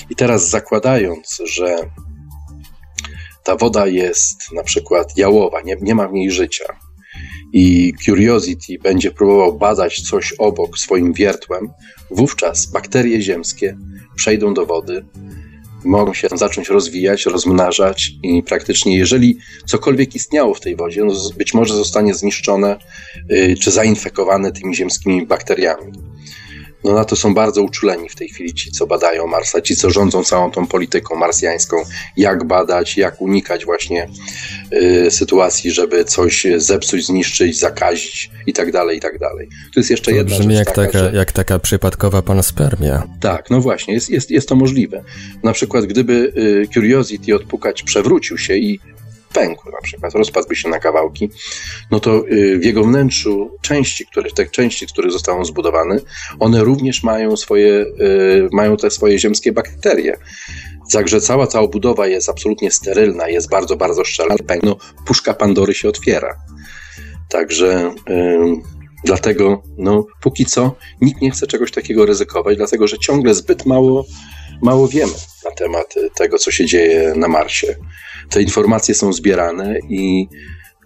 I 0.10 0.16
teraz 0.16 0.50
zakładając, 0.50 1.42
że 1.46 1.76
ta 3.44 3.56
woda 3.56 3.88
jest 3.88 4.52
na 4.56 4.64
przykład 4.64 5.18
jałowa, 5.18 5.62
nie, 5.62 5.76
nie 5.82 5.96
ma 5.96 6.08
w 6.08 6.14
niej 6.14 6.32
życia, 6.32 6.66
i 7.54 7.94
Curiosity 8.06 8.80
będzie 8.84 9.12
próbował 9.12 9.58
badać 9.58 10.02
coś 10.02 10.34
obok 10.34 10.78
swoim 10.78 11.14
wiertłem, 11.14 11.70
wówczas 12.12 12.66
bakterie 12.66 13.22
ziemskie 13.22 13.78
przejdą 14.16 14.54
do 14.54 14.66
wody, 14.66 15.06
mogą 15.86 16.14
się 16.14 16.28
zacząć 16.36 16.70
rozwijać, 16.70 17.26
rozmnażać 17.26 18.12
i 18.24 18.44
praktycznie 18.44 18.98
jeżeli 18.98 19.38
cokolwiek 19.66 20.16
istniało 20.16 20.54
w 20.54 20.60
tej 20.60 20.76
wodzie, 20.76 21.04
no 21.04 21.14
być 21.38 21.54
może 21.54 21.74
zostanie 21.74 22.14
zniszczone 22.14 22.78
y, 23.32 23.56
czy 23.62 23.72
zainfekowane 23.72 24.52
tymi 24.52 24.76
ziemskimi 24.76 25.26
bakteriami 25.26 25.92
no 26.84 26.94
na 26.94 27.06
to 27.06 27.16
są 27.16 27.34
bardzo 27.34 27.64
uczuleni 27.64 28.10
w 28.10 28.16
tej 28.16 28.30
chwili 28.30 28.54
ci, 28.54 28.72
co 28.72 28.88
badają 28.88 29.28
Marsa, 29.28 29.62
ci, 29.62 29.76
co 29.76 29.90
rządzą 29.90 30.24
całą 30.24 30.52
tą 30.52 30.68
polityką 30.68 31.16
marsjańską, 31.16 31.78
jak 32.18 32.44
badać, 32.44 32.98
jak 32.98 33.22
unikać 33.22 33.66
właśnie 33.66 34.10
y, 34.74 35.12
sytuacji, 35.12 35.72
żeby 35.72 36.06
coś 36.06 36.48
zepsuć, 36.58 37.06
zniszczyć, 37.06 37.60
zakazić 37.60 38.32
i 38.48 38.54
tak 38.54 38.72
dalej, 38.72 38.98
i 38.98 39.02
tak 39.02 39.20
dalej. 39.20 39.48
Tu 39.74 39.80
jest 39.80 39.90
jeszcze 39.90 40.12
to 40.12 40.18
jedna 40.18 40.38
brzmi 40.38 40.56
rzecz 40.56 40.68
jak, 40.68 40.76
taka, 40.76 40.86
taka 40.86 41.00
że... 41.00 41.12
jak 41.18 41.32
taka 41.32 41.60
przypadkowa 41.60 42.22
panospermia. 42.22 43.08
Tak, 43.20 43.50
no 43.50 43.62
właśnie, 43.62 43.94
jest, 43.94 44.10
jest, 44.10 44.32
jest 44.32 44.50
to 44.50 44.56
możliwe. 44.56 45.04
Na 45.44 45.54
przykład, 45.54 45.86
gdyby 45.86 46.34
y, 46.38 46.68
Curiosity 46.74 47.36
odpukać 47.36 47.84
przewrócił 47.84 48.38
się 48.38 48.56
i 48.56 48.80
pękł 49.34 49.72
na 49.72 49.82
przykład, 49.84 50.14
rozpadłby 50.14 50.56
się 50.56 50.70
na 50.70 50.80
kawałki, 50.80 51.30
no 51.92 52.00
to 52.00 52.28
y, 52.28 52.60
w 52.60 52.66
jego 52.66 52.84
wnętrzu 52.84 53.52
części, 53.62 54.06
które, 54.06 54.32
te 54.32 54.46
części, 54.46 54.88
z 54.88 54.92
których 54.92 55.12
zostały 55.12 55.46
zbudowane, 55.46 55.98
one 56.40 56.64
również 56.64 57.04
mają 57.04 57.38
swoje, 57.38 57.86
y, 58.02 58.50
mają 58.52 58.78
te 58.78 58.92
swoje 58.92 59.20
ziemskie 59.20 59.52
bakterie. 59.52 60.18
Także 60.92 61.22
cała 61.22 61.48
ta 61.48 61.60
obudowa 61.60 62.08
jest 62.08 62.30
absolutnie 62.30 62.72
sterylna, 62.72 63.30
jest 63.30 63.50
bardzo, 63.50 63.76
bardzo 63.76 64.06
szczelna. 64.06 64.36
No, 64.64 64.78
puszka 65.06 65.34
Pandory 65.34 65.74
się 65.74 65.90
otwiera. 65.90 66.36
Także 67.30 67.94
yy, 68.10 68.56
dlatego, 69.04 69.64
no, 69.78 70.06
póki 70.22 70.46
co, 70.46 70.76
nikt 71.02 71.22
nie 71.22 71.32
chce 71.32 71.48
czegoś 71.48 71.72
takiego 71.72 72.06
ryzykować, 72.06 72.58
dlatego 72.58 72.88
że 72.88 72.98
ciągle 72.98 73.34
zbyt 73.34 73.66
mało, 73.66 74.06
mało 74.64 74.88
wiemy 74.88 75.14
na 75.46 75.52
temat 75.52 75.96
tego, 76.16 76.38
co 76.38 76.52
się 76.52 76.66
dzieje 76.66 77.14
na 77.16 77.28
Marsie 77.28 77.76
te 78.30 78.42
informacje 78.42 78.96
są 78.96 79.14
zbierane 79.14 79.80
i 79.90 80.28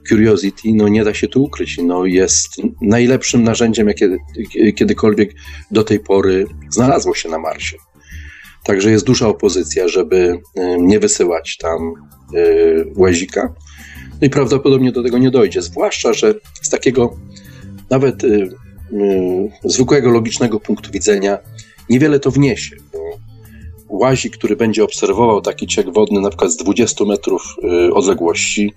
Curiosity, 0.09 0.69
no 0.73 0.87
nie 0.87 1.03
da 1.03 1.13
się 1.13 1.27
tu 1.27 1.43
ukryć, 1.43 1.77
no 1.77 2.05
jest 2.05 2.49
najlepszym 2.81 3.43
narzędziem, 3.43 3.87
jakie 3.87 4.17
kiedykolwiek 4.75 5.33
do 5.71 5.83
tej 5.83 5.99
pory 5.99 6.45
znalazło 6.69 7.15
się 7.15 7.29
na 7.29 7.39
Marsie. 7.39 7.77
Także 8.63 8.91
jest 8.91 9.05
duża 9.05 9.27
opozycja, 9.27 9.87
żeby 9.87 10.39
nie 10.79 10.99
wysyłać 10.99 11.57
tam 11.57 11.93
y, 12.35 12.91
łazika. 12.95 13.53
No 14.21 14.27
i 14.27 14.29
prawdopodobnie 14.29 14.91
do 14.91 15.03
tego 15.03 15.17
nie 15.17 15.31
dojdzie, 15.31 15.61
zwłaszcza, 15.61 16.13
że 16.13 16.33
z 16.61 16.69
takiego 16.69 17.17
nawet 17.89 18.23
y, 18.23 18.27
y, 18.93 19.51
zwykłego, 19.63 20.09
logicznego 20.09 20.59
punktu 20.59 20.91
widzenia 20.91 21.37
niewiele 21.89 22.19
to 22.19 22.31
wniesie, 22.31 22.75
łazik, 23.89 24.37
który 24.37 24.55
będzie 24.55 24.83
obserwował 24.83 25.41
taki 25.41 25.67
ciek 25.67 25.93
wodny 25.93 26.21
na 26.21 26.29
przykład 26.29 26.51
z 26.51 26.57
20 26.57 27.05
metrów 27.05 27.55
y, 27.87 27.93
odległości, 27.93 28.73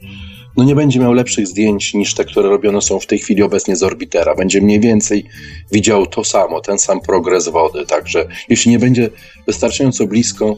no 0.57 0.65
nie 0.65 0.75
będzie 0.75 1.01
miał 1.01 1.13
lepszych 1.13 1.47
zdjęć 1.47 1.95
niż 1.95 2.15
te, 2.15 2.25
które 2.25 2.49
robione 2.49 2.81
są 2.83 3.01
w 3.01 3.07
tej 3.07 3.19
chwili 3.19 3.43
obecnie 3.43 3.77
z 3.77 3.83
orbitera. 3.83 4.35
Będzie 4.35 4.61
mniej 4.61 4.81
więcej 4.81 5.25
widział 5.73 6.07
to 6.07 6.25
samo, 6.25 6.61
ten 6.61 6.79
sam 6.79 7.01
progres 7.01 7.49
wody. 7.49 7.87
Także 7.87 8.29
jeśli 8.49 8.71
nie 8.71 8.79
będzie 8.79 9.11
wystarczająco 9.47 10.07
blisko, 10.07 10.57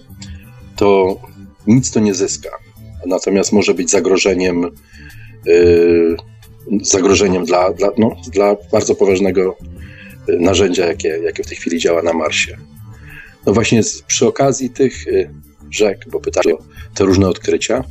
to 0.77 1.17
nic 1.67 1.91
to 1.91 2.01
nie 2.01 2.15
zyska. 2.15 2.51
Natomiast 3.07 3.53
może 3.53 3.75
być 3.75 3.91
zagrożeniem, 3.91 4.71
yy, 5.47 6.17
zagrożeniem 6.83 7.45
dla, 7.45 7.73
dla, 7.73 7.89
no, 7.99 8.17
dla 8.33 8.57
bardzo 8.73 8.95
poważnego 8.95 9.57
narzędzia, 10.29 10.87
jakie, 10.87 11.09
jakie 11.09 11.43
w 11.43 11.47
tej 11.47 11.57
chwili 11.57 11.79
działa 11.79 12.03
na 12.03 12.13
Marsie. 12.13 12.57
No 13.47 13.53
właśnie 13.53 13.81
przy 14.07 14.27
okazji 14.27 14.71
tych 14.71 15.07
y, 15.07 15.31
rzek, 15.71 16.05
bo 16.11 16.21
pytali 16.21 16.53
o 16.53 16.59
te 16.95 17.05
różne 17.05 17.29
odkrycia, 17.29 17.85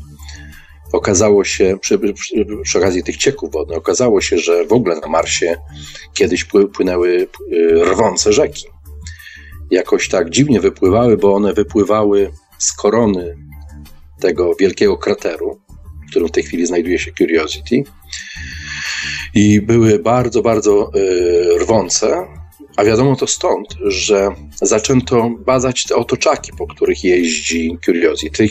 okazało 0.92 1.44
się, 1.44 1.78
przy, 1.82 2.00
przy, 2.00 2.46
przy, 2.64 2.78
okazji 2.78 3.04
tych 3.04 3.18
cieków 3.18 3.52
wodnych, 3.52 3.78
okazało 3.78 4.22
się, 4.22 4.38
że 4.38 4.66
w 4.66 4.74
ogóle 4.74 5.00
na 5.00 5.08
Marsie 5.08 5.58
kiedyś 6.14 6.46
płynęły 6.74 7.28
y, 7.54 7.86
rwące 7.86 8.34
rzeki. 8.34 8.66
Jakoś 9.72 10.10
tak 10.10 10.30
dziwnie 10.30 10.60
wypływały, 10.60 11.18
bo 11.18 11.34
one 11.36 11.54
wypływały 11.54 12.32
z 12.58 12.74
korony 12.74 13.38
tego 14.20 14.56
wielkiego 14.60 14.98
krateru, 14.98 15.62
w 16.08 16.10
którym 16.10 16.28
w 16.28 16.32
tej 16.32 16.44
chwili 16.44 16.66
znajduje 16.66 17.00
się 17.00 17.12
Curiosity. 17.12 17.84
I 19.34 19.62
były 19.62 20.00
bardzo, 20.00 20.42
bardzo 20.42 20.92
y, 20.96 21.60
rwące, 21.60 22.28
a 22.82 22.86
wiadomo 22.86 23.16
to 23.16 23.28
stąd, 23.28 23.68
że 23.82 24.30
zaczęto 24.62 25.30
badać 25.46 25.84
te 25.84 25.96
otoczaki, 25.96 26.52
po 26.58 26.68
których 26.68 27.04
jeździ 27.04 27.78
Curiosity. 27.86 28.50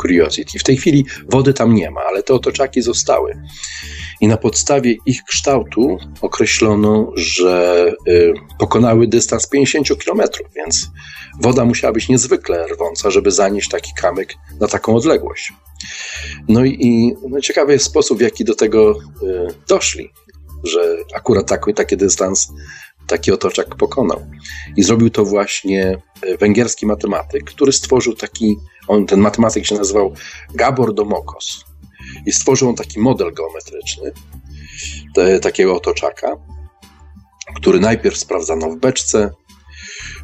Curiosity. 0.00 0.58
W 0.58 0.62
tej 0.62 0.76
chwili 0.76 1.06
wody 1.28 1.54
tam 1.54 1.74
nie 1.74 1.90
ma, 1.90 2.00
ale 2.00 2.22
te 2.22 2.34
otoczaki 2.34 2.82
zostały. 2.82 3.42
I 4.20 4.28
na 4.28 4.36
podstawie 4.36 4.96
ich 5.06 5.22
kształtu 5.22 5.98
określono, 6.20 7.12
że 7.14 7.92
y, 8.08 8.34
pokonały 8.58 9.06
dystans 9.06 9.48
50 9.48 9.88
km, 10.04 10.22
więc 10.56 10.90
woda 11.40 11.64
musiała 11.64 11.92
być 11.92 12.08
niezwykle 12.08 12.66
rwąca, 12.68 13.10
żeby 13.10 13.30
zanieść 13.30 13.68
taki 13.68 13.90
kamyk 13.94 14.34
na 14.60 14.68
taką 14.68 14.96
odległość. 14.96 15.52
No 16.48 16.64
i 16.64 17.14
no 17.28 17.40
ciekawy 17.40 17.72
jest 17.72 17.84
sposób, 17.84 18.18
w 18.18 18.22
jaki 18.22 18.44
do 18.44 18.54
tego 18.54 18.92
y, 18.92 19.54
doszli, 19.68 20.10
że 20.64 20.96
akurat 21.14 21.48
taki, 21.48 21.74
taki 21.74 21.96
dystans 21.96 22.48
taki 23.08 23.32
otoczak 23.32 23.76
pokonał. 23.76 24.26
I 24.76 24.82
zrobił 24.82 25.10
to 25.10 25.24
właśnie 25.24 26.02
węgierski 26.40 26.86
matematyk, 26.86 27.44
który 27.44 27.72
stworzył 27.72 28.14
taki, 28.14 28.56
on, 28.88 29.06
ten 29.06 29.20
matematyk 29.20 29.66
się 29.66 29.74
nazywał 29.74 30.14
Gabor 30.54 30.94
Domokos. 30.94 31.64
I 32.26 32.32
stworzył 32.32 32.68
on 32.68 32.74
taki 32.74 33.00
model 33.00 33.34
geometryczny 33.34 34.12
te, 35.14 35.40
takiego 35.40 35.76
otoczaka, 35.76 36.36
który 37.56 37.80
najpierw 37.80 38.16
sprawdzano 38.16 38.70
w 38.70 38.76
beczce, 38.76 39.30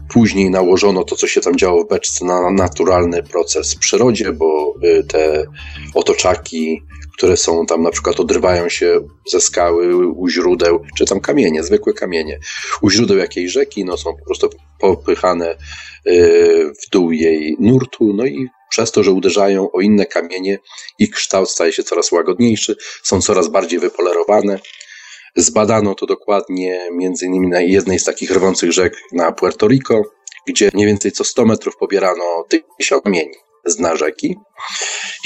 Później 0.08 0.50
nałożono 0.50 1.04
to, 1.04 1.16
co 1.16 1.26
się 1.26 1.40
tam 1.40 1.56
działo 1.56 1.84
w 1.84 1.88
beczce, 1.88 2.24
na 2.24 2.50
naturalny 2.50 3.22
proces 3.22 3.74
w 3.74 3.78
przyrodzie, 3.78 4.32
bo 4.32 4.74
y, 4.84 5.04
te 5.04 5.44
otoczaki, 5.94 6.82
które 7.16 7.37
są 7.37 7.66
tam 7.66 7.83
na 7.83 7.90
przykład 7.90 8.20
odrywają 8.20 8.68
się 8.68 9.00
ze 9.27 9.40
skały 9.40 9.96
u 9.96 10.29
źródeł, 10.29 10.85
czy 10.98 11.05
tam 11.05 11.20
kamienie, 11.20 11.62
zwykłe 11.62 11.92
kamienie, 11.92 12.40
u 12.83 12.90
źródeł 12.90 13.16
jakiejś 13.18 13.53
rzeki, 13.53 13.85
no 13.85 13.96
są 13.96 14.16
po 14.16 14.24
prostu 14.24 14.50
popychane 14.81 15.57
y, 16.07 16.72
w 16.83 16.90
dół 16.90 17.12
jej 17.12 17.57
nurtu, 17.61 18.12
no 18.14 18.27
i 18.27 18.48
przez 18.70 18.92
to, 18.92 19.03
że 19.03 19.11
uderzają 19.11 19.72
o 19.72 19.81
inne 19.81 20.07
kamienie, 20.07 20.59
ich 20.98 21.11
kształt 21.11 21.50
staje 21.50 21.72
się 21.72 21.83
coraz 21.83 22.12
łagodniejszy, 22.12 22.77
są 23.03 23.20
coraz 23.20 23.48
bardziej 23.48 23.79
wypolerowane. 23.79 24.59
Zbadano 25.37 25.94
to 25.94 26.07
dokładnie 26.07 26.88
między 26.92 27.27
innymi 27.27 27.48
na 27.48 27.61
jednej 27.61 27.98
z 27.98 28.05
takich 28.05 28.31
rwących 28.31 28.72
rzek 28.72 28.96
na 29.12 29.33
Puerto 29.33 29.68
Rico, 29.68 30.03
gdzie 30.48 30.70
mniej 30.74 30.87
więcej 30.87 31.12
co 31.12 31.24
100 31.24 31.44
metrów 31.44 31.77
pobierano 31.77 32.44
tysiąc 32.79 33.03
kamieni 33.03 33.35
z 33.66 33.77
dna 33.77 33.96
rzeki 33.96 34.37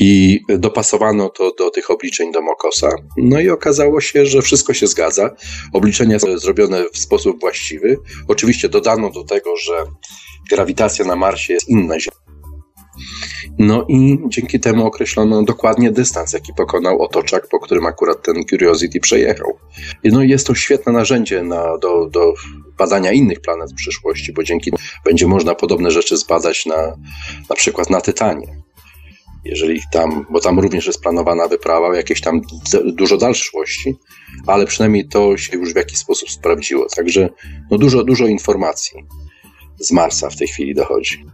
i 0.00 0.40
dopasowano 0.48 1.28
to 1.28 1.52
do 1.58 1.70
tych 1.70 1.90
obliczeń 1.90 2.32
do 2.32 2.42
Mokosa. 2.42 2.90
No 3.16 3.40
i 3.40 3.50
okazało 3.50 4.00
się, 4.00 4.26
że 4.26 4.42
wszystko 4.42 4.74
się 4.74 4.86
zgadza. 4.86 5.30
Obliczenia 5.72 6.18
są 6.18 6.38
zrobione 6.38 6.84
w 6.92 6.98
sposób 6.98 7.40
właściwy. 7.40 7.96
Oczywiście 8.28 8.68
dodano 8.68 9.10
do 9.10 9.24
tego, 9.24 9.56
że 9.56 9.84
grawitacja 10.50 11.04
na 11.04 11.16
Marsie 11.16 11.52
jest 11.52 11.68
inna 11.68 11.98
no 13.58 13.84
i 13.88 14.18
dzięki 14.28 14.60
temu 14.60 14.86
określono 14.86 15.42
dokładnie 15.42 15.90
dystans, 15.90 16.32
jaki 16.32 16.54
pokonał 16.54 17.02
otoczak, 17.02 17.48
po 17.48 17.60
którym 17.60 17.86
akurat 17.86 18.22
ten 18.22 18.44
Curiosity 18.44 19.00
przejechał. 19.00 19.58
No 20.04 20.22
i 20.22 20.28
jest 20.28 20.46
to 20.46 20.54
świetne 20.54 20.92
narzędzie 20.92 21.42
na, 21.42 21.78
do, 21.78 22.06
do 22.10 22.34
badania 22.78 23.12
innych 23.12 23.40
planet 23.40 23.72
w 23.72 23.74
przyszłości, 23.74 24.32
bo 24.32 24.42
dzięki 24.42 24.72
będzie 25.04 25.26
można 25.26 25.54
podobne 25.54 25.90
rzeczy 25.90 26.16
zbadać 26.16 26.66
na, 26.66 26.96
na 27.50 27.56
przykład 27.56 27.90
na 27.90 28.00
Tytanie. 28.00 28.62
Jeżeli 29.44 29.80
tam, 29.92 30.26
bo 30.30 30.40
tam 30.40 30.58
również 30.58 30.86
jest 30.86 31.02
planowana 31.02 31.48
wyprawa 31.48 31.96
jakieś 31.96 32.20
tam 32.20 32.40
dużo 32.84 33.16
dalszłości, 33.16 33.94
ale 34.46 34.66
przynajmniej 34.66 35.08
to 35.08 35.36
się 35.36 35.56
już 35.56 35.72
w 35.72 35.76
jakiś 35.76 35.98
sposób 35.98 36.30
sprawdziło. 36.30 36.86
Także 36.96 37.28
no 37.70 37.78
dużo, 37.78 38.04
dużo 38.04 38.26
informacji 38.26 39.06
z 39.78 39.92
Marsa 39.92 40.30
w 40.30 40.36
tej 40.36 40.48
chwili 40.48 40.74
dochodzi. 40.74 41.24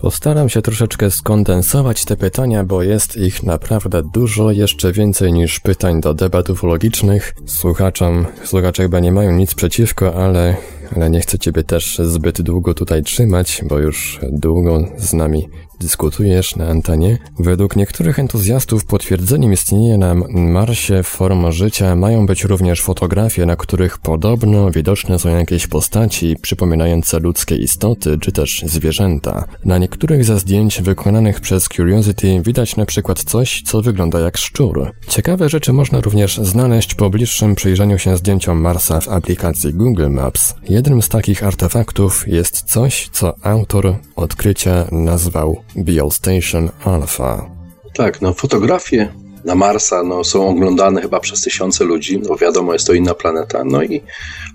Postaram 0.00 0.48
się 0.48 0.62
troszeczkę 0.62 1.10
skondensować 1.10 2.04
te 2.04 2.16
pytania, 2.16 2.64
bo 2.64 2.82
jest 2.82 3.16
ich 3.16 3.42
naprawdę 3.42 4.02
dużo, 4.14 4.50
jeszcze 4.50 4.92
więcej 4.92 5.32
niż 5.32 5.60
pytań 5.60 6.00
do 6.00 6.14
debat 6.14 6.50
ufologicznych. 6.50 7.34
Słuchaczom, 7.46 8.26
słuchacze 8.44 8.82
chyba 8.82 9.00
nie 9.00 9.12
mają 9.12 9.32
nic 9.32 9.54
przeciwko, 9.54 10.14
ale, 10.14 10.56
ale 10.96 11.10
nie 11.10 11.20
chcę 11.20 11.38
Ciebie 11.38 11.64
też 11.64 11.98
zbyt 11.98 12.42
długo 12.42 12.74
tutaj 12.74 13.02
trzymać, 13.02 13.62
bo 13.68 13.78
już 13.78 14.20
długo 14.32 14.88
z 14.96 15.12
nami 15.12 15.48
dyskutujesz 15.84 16.56
na 16.56 16.68
antenie. 16.68 17.18
Według 17.38 17.76
niektórych 17.76 18.18
entuzjastów 18.18 18.84
potwierdzeniem 18.84 19.52
istnienia 19.52 19.98
na 19.98 20.14
Marsie 20.28 21.02
form 21.02 21.52
życia 21.52 21.96
mają 21.96 22.26
być 22.26 22.44
również 22.44 22.82
fotografie, 22.82 23.46
na 23.46 23.56
których 23.56 23.98
podobno 23.98 24.70
widoczne 24.70 25.18
są 25.18 25.28
jakieś 25.28 25.66
postaci 25.66 26.36
przypominające 26.42 27.18
ludzkie 27.18 27.56
istoty 27.56 28.18
czy 28.20 28.32
też 28.32 28.62
zwierzęta. 28.66 29.44
Na 29.64 29.78
niektórych 29.78 30.24
ze 30.24 30.38
zdjęć 30.38 30.82
wykonanych 30.82 31.40
przez 31.40 31.68
Curiosity 31.68 32.42
widać 32.42 32.76
na 32.76 32.86
przykład 32.86 33.24
coś, 33.24 33.62
co 33.66 33.82
wygląda 33.82 34.20
jak 34.20 34.36
szczur. 34.36 34.92
Ciekawe 35.08 35.48
rzeczy 35.48 35.72
można 35.72 36.00
również 36.00 36.38
znaleźć 36.38 36.94
po 36.94 37.10
bliższym 37.10 37.54
przyjrzeniu 37.54 37.98
się 37.98 38.16
zdjęciom 38.16 38.60
Marsa 38.60 39.00
w 39.00 39.08
aplikacji 39.08 39.74
Google 39.74 40.10
Maps. 40.10 40.54
Jednym 40.68 41.02
z 41.02 41.08
takich 41.08 41.44
artefaktów 41.44 42.28
jest 42.28 42.62
coś, 42.62 43.08
co 43.12 43.34
autor 43.42 43.94
odkrycia 44.16 44.84
nazwał 44.92 45.56
Biostation 45.76 46.70
Alpha. 46.84 47.50
Tak, 47.94 48.22
no 48.22 48.34
fotografie 48.34 49.08
na 49.44 49.54
Marsa 49.54 50.02
no, 50.02 50.24
są 50.24 50.48
oglądane 50.48 51.02
chyba 51.02 51.20
przez 51.20 51.42
tysiące 51.42 51.84
ludzi, 51.84 52.18
no 52.18 52.36
wiadomo, 52.36 52.72
jest 52.72 52.86
to 52.86 52.92
inna 52.92 53.14
planeta, 53.14 53.64
no 53.64 53.82
i 53.82 54.02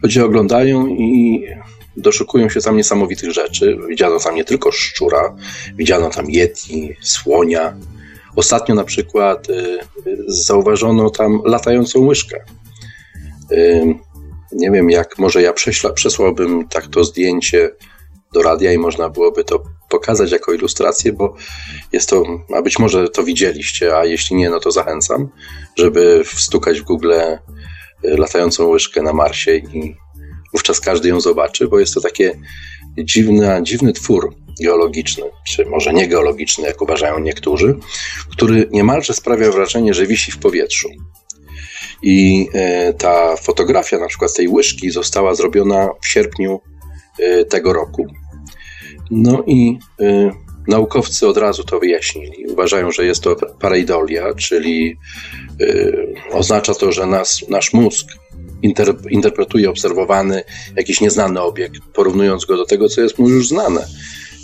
ludzie 0.03 0.25
oglądają 0.25 0.87
i 0.87 1.45
doszukują 1.97 2.49
się 2.49 2.61
tam 2.61 2.77
niesamowitych 2.77 3.31
rzeczy. 3.31 3.77
Widziano 3.89 4.19
tam 4.19 4.35
nie 4.35 4.43
tylko 4.43 4.71
szczura, 4.71 5.35
widziano 5.75 6.09
tam 6.09 6.31
yeti, 6.31 6.95
słonia. 7.01 7.73
Ostatnio 8.35 8.75
na 8.75 8.83
przykład 8.83 9.49
y, 9.49 9.79
zauważono 10.27 11.09
tam 11.09 11.41
latającą 11.45 11.99
łyżkę. 11.99 12.37
Y, 13.51 13.95
nie 14.51 14.71
wiem, 14.71 14.89
jak 14.89 15.19
może 15.19 15.41
ja 15.41 15.53
prześla, 15.53 15.89
przesłałbym 15.89 16.67
tak 16.67 16.87
to 16.87 17.03
zdjęcie 17.03 17.71
do 18.33 18.41
radia 18.41 18.73
i 18.73 18.77
można 18.77 19.09
byłoby 19.09 19.43
to 19.43 19.63
pokazać 19.89 20.31
jako 20.31 20.53
ilustrację, 20.53 21.13
bo 21.13 21.35
jest 21.93 22.09
to, 22.09 22.23
a 22.55 22.61
być 22.61 22.79
może 22.79 23.09
to 23.09 23.23
widzieliście, 23.23 23.97
a 23.97 24.05
jeśli 24.05 24.35
nie, 24.35 24.49
no 24.49 24.59
to 24.59 24.71
zachęcam, 24.71 25.29
żeby 25.75 26.23
wstukać 26.23 26.81
w 26.81 26.83
Google 26.83 27.11
y, 27.13 27.39
latającą 28.03 28.67
łyżkę 28.67 29.01
na 29.01 29.13
Marsie 29.13 29.55
i 29.55 29.95
wówczas 30.53 30.79
każdy 30.79 31.09
ją 31.09 31.21
zobaczy, 31.21 31.67
bo 31.67 31.79
jest 31.79 31.93
to 31.93 32.01
takie 32.01 32.39
dziwny, 32.97 33.59
dziwny 33.63 33.93
twór 33.93 34.35
geologiczny, 34.61 35.23
czy 35.47 35.65
może 35.65 35.93
nie 35.93 36.07
geologiczny, 36.07 36.67
jak 36.67 36.81
uważają 36.81 37.19
niektórzy, 37.19 37.75
który 38.31 38.67
niemalże 38.71 39.13
sprawia 39.13 39.51
wrażenie, 39.51 39.93
że 39.93 40.07
wisi 40.07 40.31
w 40.31 40.37
powietrzu. 40.37 40.89
I 42.03 42.47
y, 42.89 42.93
ta 42.93 43.35
fotografia 43.35 43.99
na 43.99 44.07
przykład 44.07 44.33
tej 44.33 44.47
łyżki 44.47 44.89
została 44.89 45.35
zrobiona 45.35 45.89
w 46.01 46.07
sierpniu 46.07 46.61
tego 47.49 47.73
roku. 47.73 48.07
No 49.11 49.43
i 49.47 49.79
y, 50.01 50.31
naukowcy 50.67 51.27
od 51.27 51.37
razu 51.37 51.63
to 51.63 51.79
wyjaśnili. 51.79 52.45
Uważają, 52.47 52.91
że 52.91 53.05
jest 53.05 53.23
to 53.23 53.35
pareidolia, 53.59 54.33
czyli 54.33 54.97
y, 55.61 56.13
oznacza 56.31 56.73
to, 56.73 56.91
że 56.91 57.05
nas, 57.05 57.49
nasz 57.49 57.73
mózg 57.73 58.07
inter, 58.61 58.95
interpretuje 59.09 59.69
obserwowany 59.69 60.43
jakiś 60.75 61.01
nieznany 61.01 61.41
obiekt, 61.41 61.81
porównując 61.93 62.45
go 62.45 62.57
do 62.57 62.65
tego, 62.65 62.89
co 62.89 63.01
jest 63.01 63.19
mu 63.19 63.29
już 63.29 63.47
znane. 63.47 63.87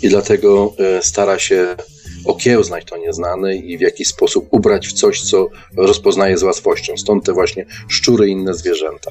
I 0.02 0.08
dlatego 0.08 0.74
y, 0.98 1.02
stara 1.02 1.38
się 1.38 1.76
okiełznać 2.24 2.84
to 2.84 2.96
nieznane 2.96 3.56
i 3.56 3.78
w 3.78 3.80
jakiś 3.80 4.08
sposób 4.08 4.48
ubrać 4.50 4.88
w 4.88 4.92
coś, 4.92 5.22
co 5.22 5.48
rozpoznaje 5.76 6.38
z 6.38 6.42
łatwością. 6.42 6.96
Stąd 6.96 7.24
te 7.24 7.32
właśnie 7.32 7.66
szczury 7.88 8.28
i 8.28 8.32
inne 8.32 8.54
zwierzęta. 8.54 9.10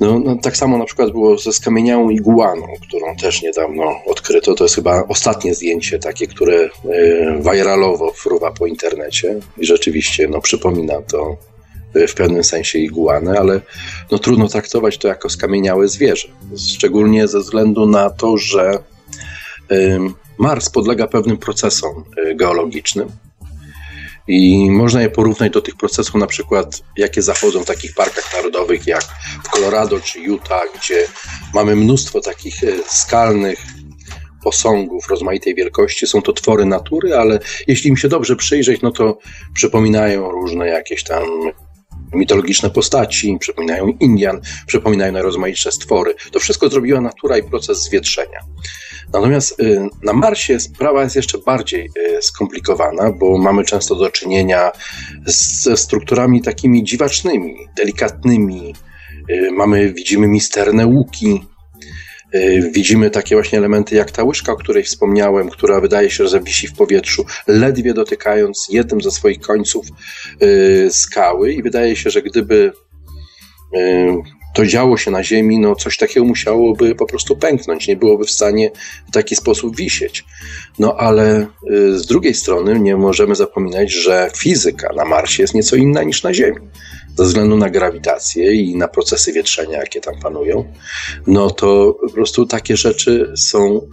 No, 0.00 0.18
no, 0.18 0.36
tak 0.42 0.56
samo 0.56 0.78
na 0.78 0.84
przykład 0.84 1.10
było 1.10 1.38
ze 1.38 1.52
skamieniałą 1.52 2.10
iguaną, 2.10 2.66
którą 2.88 3.16
też 3.16 3.42
niedawno 3.42 3.82
odkryto. 4.06 4.54
To 4.54 4.64
jest 4.64 4.74
chyba 4.74 5.04
ostatnie 5.08 5.54
zdjęcie 5.54 5.98
takie, 5.98 6.26
które 6.26 6.54
y, 6.54 6.70
viralowo 7.52 8.12
fruwa 8.12 8.50
po 8.50 8.66
internecie 8.66 9.40
i 9.58 9.66
rzeczywiście 9.66 10.28
no, 10.28 10.40
przypomina 10.40 11.02
to 11.02 11.36
e, 11.94 12.06
w 12.06 12.14
pewnym 12.14 12.44
sensie 12.44 12.78
iguanę, 12.78 13.38
ale 13.38 13.60
no, 14.10 14.18
trudno 14.18 14.48
traktować 14.48 14.98
to 14.98 15.08
jako 15.08 15.28
skamieniałe 15.28 15.88
zwierzę. 15.88 16.28
Szczególnie 16.56 17.28
ze 17.28 17.40
względu 17.40 17.86
na 17.86 18.10
to, 18.10 18.36
że 18.36 18.78
Mars 20.38 20.70
podlega 20.70 21.06
pewnym 21.06 21.36
procesom 21.36 22.04
geologicznym 22.34 23.08
i 24.28 24.70
można 24.70 25.02
je 25.02 25.10
porównać 25.10 25.52
do 25.52 25.60
tych 25.60 25.76
procesów, 25.76 26.14
na 26.14 26.26
przykład, 26.26 26.82
jakie 26.96 27.22
zachodzą 27.22 27.62
w 27.62 27.66
takich 27.66 27.94
parkach 27.94 28.34
narodowych 28.34 28.86
jak 28.86 29.04
w 29.44 29.48
Colorado 29.48 30.00
czy 30.00 30.20
Utah, 30.20 30.64
gdzie 30.78 31.06
mamy 31.54 31.76
mnóstwo 31.76 32.20
takich 32.20 32.64
e, 32.64 32.66
skalnych 32.86 33.58
posągów 34.42 35.08
rozmaitej 35.08 35.54
wielkości. 35.54 36.06
Są 36.06 36.22
to 36.22 36.32
twory 36.32 36.64
natury, 36.64 37.14
ale 37.14 37.38
jeśli 37.66 37.90
im 37.90 37.96
się 37.96 38.08
dobrze 38.08 38.36
przyjrzeć, 38.36 38.82
no 38.82 38.90
to 38.90 39.18
przypominają 39.54 40.30
różne 40.30 40.66
jakieś 40.66 41.04
tam 41.04 41.24
mitologiczne 42.12 42.70
postaci, 42.70 43.36
przypominają 43.40 43.88
Indian, 44.00 44.40
przypominają 44.66 45.12
najrozmaitsze 45.12 45.72
stwory. 45.72 46.14
To 46.32 46.40
wszystko 46.40 46.68
zrobiła 46.68 47.00
natura 47.00 47.38
i 47.38 47.42
proces 47.42 47.82
zwietrzenia. 47.82 48.40
Natomiast 49.12 49.60
y, 49.60 49.88
na 50.02 50.12
Marsie 50.12 50.60
sprawa 50.60 51.02
jest 51.02 51.16
jeszcze 51.16 51.38
bardziej 51.38 51.90
y, 52.16 52.22
skomplikowana, 52.22 53.12
bo 53.12 53.38
mamy 53.38 53.64
często 53.64 53.94
do 53.94 54.10
czynienia 54.10 54.72
ze 55.26 55.76
strukturami 55.76 56.42
takimi 56.42 56.84
dziwacznymi, 56.84 57.56
delikatnymi. 57.76 58.74
Y, 59.30 59.50
mamy, 59.50 59.92
widzimy 59.92 60.28
misterne 60.28 60.86
łuki, 60.86 61.44
widzimy 62.72 63.10
takie 63.10 63.34
właśnie 63.34 63.58
elementy 63.58 63.94
jak 63.94 64.10
ta 64.10 64.24
łyżka, 64.24 64.52
o 64.52 64.56
której 64.56 64.82
wspomniałem, 64.82 65.50
która 65.50 65.80
wydaje 65.80 66.10
się, 66.10 66.28
że 66.28 66.40
wisi 66.40 66.68
w 66.68 66.74
powietrzu, 66.74 67.24
ledwie 67.46 67.94
dotykając 67.94 68.68
jednym 68.70 69.00
ze 69.00 69.10
swoich 69.10 69.40
końców 69.40 69.86
skały 70.90 71.52
i 71.52 71.62
wydaje 71.62 71.96
się, 71.96 72.10
że 72.10 72.22
gdyby 72.22 72.72
to 74.54 74.66
działo 74.66 74.96
się 74.96 75.10
na 75.10 75.24
Ziemi, 75.24 75.58
no 75.58 75.74
coś 75.74 75.96
takiego 75.96 76.26
musiałoby 76.26 76.94
po 76.94 77.06
prostu 77.06 77.36
pęknąć, 77.36 77.88
nie 77.88 77.96
byłoby 77.96 78.24
w 78.24 78.30
stanie 78.30 78.70
w 79.08 79.12
taki 79.12 79.36
sposób 79.36 79.76
wisieć. 79.76 80.24
No 80.78 80.96
ale 80.96 81.46
y, 81.70 81.98
z 81.98 82.06
drugiej 82.06 82.34
strony 82.34 82.80
nie 82.80 82.96
możemy 82.96 83.34
zapominać, 83.34 83.92
że 83.92 84.30
fizyka 84.36 84.92
na 84.96 85.04
Marsie 85.04 85.42
jest 85.42 85.54
nieco 85.54 85.76
inna 85.76 86.02
niż 86.02 86.22
na 86.22 86.34
Ziemi. 86.34 86.58
Ze 87.18 87.24
względu 87.24 87.56
na 87.56 87.70
grawitację 87.70 88.52
i 88.54 88.76
na 88.76 88.88
procesy 88.88 89.32
wietrzenia, 89.32 89.78
jakie 89.78 90.00
tam 90.00 90.14
panują, 90.22 90.72
no 91.26 91.50
to 91.50 91.96
po 92.06 92.12
prostu 92.12 92.46
takie 92.46 92.76
rzeczy 92.76 93.32
są 93.36 93.88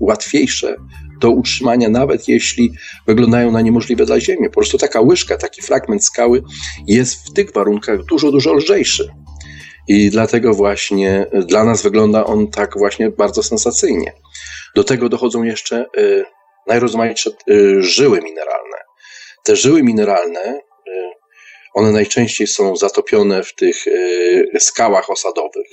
łatwiejsze 0.00 0.76
do 1.20 1.30
utrzymania, 1.30 1.88
nawet 1.88 2.28
jeśli 2.28 2.72
wyglądają 3.06 3.52
na 3.52 3.60
niemożliwe 3.60 4.06
dla 4.06 4.20
Ziemi. 4.20 4.48
Po 4.48 4.54
prostu 4.54 4.78
taka 4.78 5.00
łyżka, 5.00 5.36
taki 5.36 5.62
fragment 5.62 6.04
skały 6.04 6.42
jest 6.86 7.28
w 7.28 7.32
tych 7.32 7.52
warunkach 7.52 8.04
dużo, 8.04 8.32
dużo 8.32 8.54
lżejszy. 8.54 9.08
I 9.88 10.10
dlatego 10.10 10.54
właśnie 10.54 11.26
dla 11.32 11.64
nas 11.64 11.82
wygląda 11.82 12.24
on 12.24 12.50
tak 12.50 12.78
właśnie 12.78 13.10
bardzo 13.10 13.42
sensacyjnie. 13.42 14.12
Do 14.74 14.84
tego 14.84 15.08
dochodzą 15.08 15.42
jeszcze 15.42 15.86
y, 15.98 16.24
najrozmaitsze 16.66 17.30
y, 17.50 17.82
żyły 17.82 18.20
mineralne. 18.20 18.76
Te 19.44 19.56
żyły 19.56 19.82
mineralne, 19.82 20.60
y, 20.88 20.92
one 21.74 21.92
najczęściej 21.92 22.46
są 22.46 22.76
zatopione 22.76 23.42
w 23.42 23.54
tych 23.54 23.84
skałach 24.58 25.10
osadowych. 25.10 25.66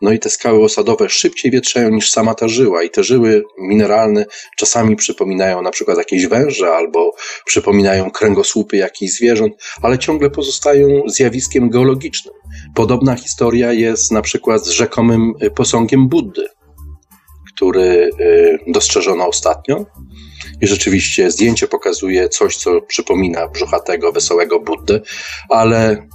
No 0.00 0.12
i 0.12 0.18
te 0.18 0.30
skały 0.30 0.64
osadowe 0.64 1.08
szybciej 1.08 1.50
wietrzają 1.50 1.90
niż 1.90 2.10
sama 2.10 2.34
ta 2.34 2.48
żyła 2.48 2.82
i 2.82 2.90
te 2.90 3.04
żyły 3.04 3.44
mineralne 3.58 4.26
czasami 4.56 4.96
przypominają 4.96 5.62
na 5.62 5.70
przykład 5.70 5.98
jakieś 5.98 6.26
węże 6.26 6.74
albo 6.74 7.14
przypominają 7.44 8.10
kręgosłupy 8.10 8.76
jakichś 8.76 9.12
zwierząt, 9.12 9.54
ale 9.82 9.98
ciągle 9.98 10.30
pozostają 10.30 11.02
zjawiskiem 11.06 11.70
geologicznym. 11.70 12.34
Podobna 12.74 13.16
historia 13.16 13.72
jest 13.72 14.12
na 14.12 14.22
przykład 14.22 14.66
z 14.66 14.68
rzekomym 14.68 15.32
posągiem 15.54 16.08
Buddy, 16.08 16.46
który 17.54 18.10
y, 18.20 18.58
dostrzeżono 18.66 19.26
ostatnio. 19.26 19.86
I 20.60 20.66
rzeczywiście 20.66 21.30
zdjęcie 21.30 21.68
pokazuje 21.68 22.28
coś, 22.28 22.56
co 22.56 22.80
przypomina 22.80 23.48
brzuchatego, 23.48 24.12
wesołego 24.12 24.60
Buddę, 24.60 25.00
ale 25.48 26.08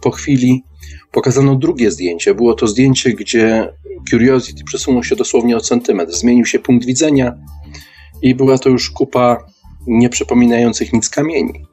po 0.00 0.10
chwili 0.10 0.64
pokazano 1.12 1.54
drugie 1.54 1.90
zdjęcie. 1.90 2.34
Było 2.34 2.54
to 2.54 2.66
zdjęcie, 2.66 3.12
gdzie 3.12 3.72
Curiosity 4.10 4.64
przesunął 4.64 5.04
się 5.04 5.16
dosłownie 5.16 5.56
o 5.56 5.60
centymetr, 5.60 6.12
zmienił 6.12 6.46
się 6.46 6.58
punkt 6.58 6.86
widzenia 6.86 7.34
i 8.22 8.34
była 8.34 8.58
to 8.58 8.68
już 8.68 8.90
kupa 8.90 9.44
nieprzypominających 9.86 10.92
nic 10.92 11.08
kamieni. 11.08 11.66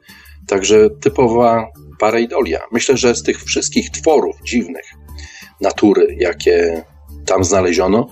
Także 0.46 0.90
typowa 0.90 1.66
pareidolia. 1.98 2.60
Myślę, 2.72 2.96
że 2.96 3.14
z 3.14 3.22
tych 3.22 3.44
wszystkich 3.44 3.90
tworów 3.90 4.36
dziwnych 4.44 4.84
natury, 5.60 6.16
jakie 6.20 6.84
tam 7.26 7.44
znaleziono, 7.44 8.08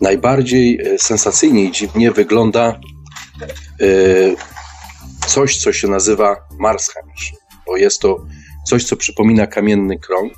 najbardziej 0.00 0.80
e, 0.80 0.98
sensacyjnie 0.98 1.64
i 1.64 1.72
dziwnie 1.72 2.12
wygląda 2.12 2.80
e, 3.80 3.86
coś, 5.26 5.58
co 5.58 5.72
się 5.72 5.88
nazywa 5.88 6.36
Marshenge, 6.58 7.22
bo 7.66 7.76
jest 7.76 8.00
to 8.00 8.26
coś, 8.66 8.84
co 8.84 8.96
przypomina 8.96 9.46
kamienny 9.46 9.98
krąg, 9.98 10.32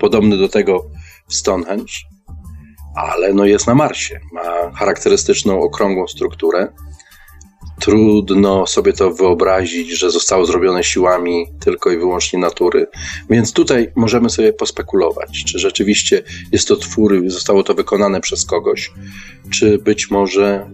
podobny 0.00 0.36
do 0.36 0.48
tego 0.48 0.90
w 1.28 1.34
Stonehenge, 1.34 1.92
ale 2.94 3.32
no 3.32 3.44
jest 3.44 3.66
na 3.66 3.74
Marsie. 3.74 4.20
Ma 4.32 4.72
charakterystyczną 4.74 5.60
okrągłą 5.60 6.06
strukturę. 6.06 6.68
Trudno 7.80 8.66
sobie 8.66 8.92
to 8.92 9.10
wyobrazić, 9.10 9.90
że 9.90 10.10
zostało 10.10 10.46
zrobione 10.46 10.84
siłami 10.84 11.46
tylko 11.60 11.90
i 11.90 11.98
wyłącznie 11.98 12.38
natury. 12.38 12.86
Więc 13.30 13.52
tutaj 13.52 13.92
możemy 13.94 14.30
sobie 14.30 14.52
pospekulować, 14.52 15.44
czy 15.44 15.58
rzeczywiście 15.58 16.22
jest 16.52 16.68
to 16.68 16.76
twór, 16.76 17.30
zostało 17.30 17.62
to 17.62 17.74
wykonane 17.74 18.20
przez 18.20 18.44
kogoś, 18.44 18.92
czy 19.50 19.78
być 19.78 20.10
może, 20.10 20.70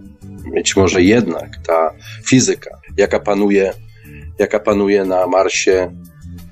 być 0.53 0.75
może 0.75 1.03
jednak 1.03 1.57
ta 1.67 1.93
fizyka, 2.25 2.77
jaka 2.97 3.19
panuje, 3.19 3.73
jaka 4.39 4.59
panuje 4.59 5.05
na 5.05 5.27
Marsie, 5.27 5.95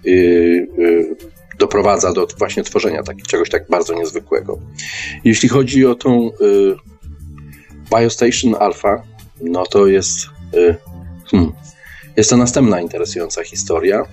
yy, 0.03 0.13
yy, 0.77 1.15
doprowadza 1.59 2.13
do 2.13 2.27
właśnie 2.37 2.63
tworzenia 2.63 3.03
tak, 3.03 3.17
czegoś 3.17 3.49
tak 3.49 3.69
bardzo 3.69 3.93
niezwykłego. 3.93 4.59
Jeśli 5.23 5.49
chodzi 5.49 5.85
o 5.85 5.95
tą 5.95 6.27
y, 6.27 6.31
Biostation 7.91 8.55
Alpha, 8.59 9.03
no 9.41 9.63
to 9.65 9.87
jest, 9.87 10.17
hmm, 11.31 11.51
jest 12.17 12.29
to 12.29 12.37
następna 12.37 12.81
interesująca 12.81 13.43
historia. 13.43 14.03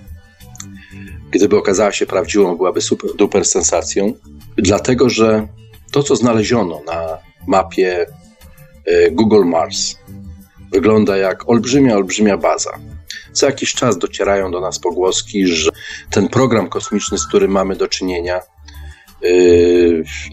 Gdyby 1.31 1.57
okazała 1.57 1.91
się 1.91 2.05
prawdziwą, 2.05 2.57
byłaby 2.57 2.81
super 2.81 3.15
duper 3.15 3.45
sensacją, 3.45 4.13
dlatego 4.57 5.09
że 5.09 5.47
to, 5.91 6.03
co 6.03 6.15
znaleziono 6.15 6.81
na 6.85 7.17
mapie 7.47 8.05
y, 8.87 9.11
Google 9.11 9.45
Mars, 9.45 9.95
wygląda 10.71 11.17
jak 11.17 11.49
olbrzymia, 11.49 11.95
olbrzymia 11.95 12.37
baza 12.37 12.79
co 13.37 13.45
jakiś 13.45 13.73
czas 13.73 13.97
docierają 13.97 14.51
do 14.51 14.59
nas 14.59 14.79
pogłoski, 14.79 15.47
że 15.47 15.71
ten 16.09 16.27
program 16.27 16.69
kosmiczny, 16.69 17.17
z 17.17 17.27
którym 17.27 17.51
mamy 17.51 17.75
do 17.75 17.87
czynienia, 17.87 18.39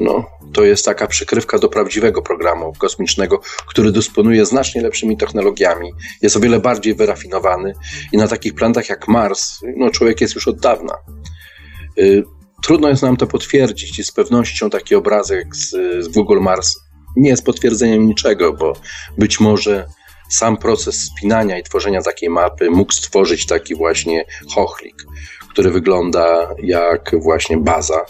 no, 0.00 0.24
to 0.52 0.64
jest 0.64 0.84
taka 0.84 1.06
przykrywka 1.06 1.58
do 1.58 1.68
prawdziwego 1.68 2.22
programu 2.22 2.72
kosmicznego, 2.78 3.40
który 3.66 3.92
dysponuje 3.92 4.46
znacznie 4.46 4.82
lepszymi 4.82 5.16
technologiami, 5.16 5.92
jest 6.22 6.36
o 6.36 6.40
wiele 6.40 6.60
bardziej 6.60 6.94
wyrafinowany 6.94 7.74
i 8.12 8.16
na 8.16 8.28
takich 8.28 8.54
planetach 8.54 8.88
jak 8.88 9.08
Mars, 9.08 9.60
no, 9.76 9.90
człowiek 9.90 10.20
jest 10.20 10.34
już 10.34 10.48
od 10.48 10.60
dawna. 10.60 10.94
Yy, 11.96 12.24
trudno 12.62 12.88
jest 12.88 13.02
nam 13.02 13.16
to 13.16 13.26
potwierdzić 13.26 13.98
i 13.98 14.04
z 14.04 14.12
pewnością 14.12 14.70
taki 14.70 14.94
obrazek 14.94 15.56
z, 15.56 15.70
z 16.04 16.08
Google 16.08 16.40
Mars 16.40 16.76
nie 17.16 17.30
jest 17.30 17.44
potwierdzeniem 17.44 18.06
niczego, 18.06 18.52
bo 18.52 18.72
być 19.18 19.40
może 19.40 19.86
sam 20.30 20.56
proces 20.56 21.00
spinania 21.00 21.58
i 21.58 21.62
tworzenia 21.62 22.02
takiej 22.02 22.30
mapy 22.30 22.70
mógł 22.70 22.92
stworzyć 22.92 23.46
taki 23.46 23.74
właśnie 23.74 24.24
chochlik, 24.54 24.96
który 25.50 25.70
wygląda 25.70 26.54
jak 26.62 27.10
właśnie 27.22 27.56
baza, 27.56 28.04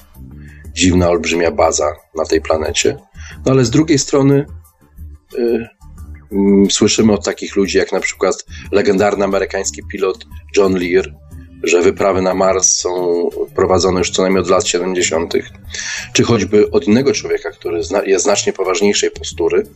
dziwna, 0.75 1.09
olbrzymia 1.09 1.51
baza 1.51 1.97
na 2.15 2.25
tej 2.25 2.41
planecie. 2.41 2.97
No 3.47 3.53
ale 3.53 3.65
z 3.65 3.71
drugiej 3.71 3.99
strony 3.99 4.47
yy, 5.39 5.69
yy, 6.31 6.71
słyszymy 6.71 7.13
od 7.13 7.25
takich 7.25 7.57
ludzi 7.57 7.79
jak 7.79 7.93
na 7.93 8.01
przykład 8.01 8.45
legendarny 8.73 9.25
amerykański 9.25 9.83
pilot 9.93 10.27
John 10.57 10.75
Lear, 10.75 11.15
że 11.63 11.83
wyprawy 11.83 12.23
na 12.23 12.35
Mars 12.35 12.69
są 12.69 12.91
prowadzone 13.55 13.99
już 13.99 14.11
co 14.11 14.23
najmniej 14.23 14.43
od 14.43 14.49
lat 14.49 14.69
70., 14.69 15.35
czy 16.13 16.23
choćby 16.23 16.71
od 16.71 16.89
innego 16.89 17.13
człowieka, 17.13 17.51
który 17.51 17.81
jest 18.07 18.23
znacznie 18.23 18.53
poważniejszej 18.53 19.11
postury. 19.11 19.67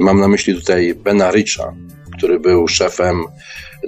Mam 0.00 0.20
na 0.20 0.28
myśli 0.28 0.54
tutaj 0.54 0.94
Bena 0.94 1.30
Richa, 1.30 1.74
który 2.16 2.40
był 2.40 2.68
szefem 2.68 3.24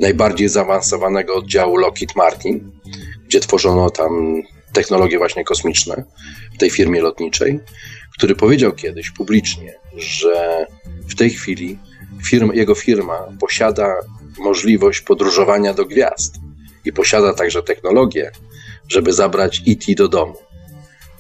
najbardziej 0.01 0.49
zaawansowanego 0.49 1.34
oddziału 1.34 1.76
Lockheed 1.76 2.16
Martin, 2.16 2.70
gdzie 3.26 3.40
tworzono 3.40 3.90
tam 3.90 4.42
technologie 4.75 5.18
właśnie 5.18 5.45
kosmiczne 5.45 6.05
w 6.55 6.59
tej 6.59 6.70
firmie 6.70 7.01
lotniczej, 7.01 7.61
który 8.18 8.35
powiedział 8.35 8.72
kiedyś 8.72 9.11
publicznie, 9.11 9.75
że 9.97 10.66
w 11.09 11.14
tej 11.14 11.31
chwili 11.31 11.79
firma, 12.25 12.55
jego 12.55 12.75
firma 12.75 13.18
posiada 13.41 13.97
możliwość 14.39 15.01
podróżowania 15.01 15.75
do 15.75 15.85
gwiazd 15.85 16.35
i 16.85 16.93
posiada 16.93 17.35
także 17.35 17.62
technologię, 17.62 18.31
żeby 18.89 19.12
zabrać 19.12 19.62
IT 19.66 19.97
do 19.97 20.09
domu. 20.09 20.35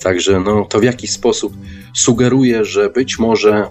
Także 0.02 0.40
no, 0.40 0.64
to 0.64 0.80
w 0.80 0.84
jakiś 0.84 1.10
sposób 1.10 1.52
sugeruje, 1.94 2.64
że 2.64 2.90
być 2.90 3.18
może, 3.18 3.70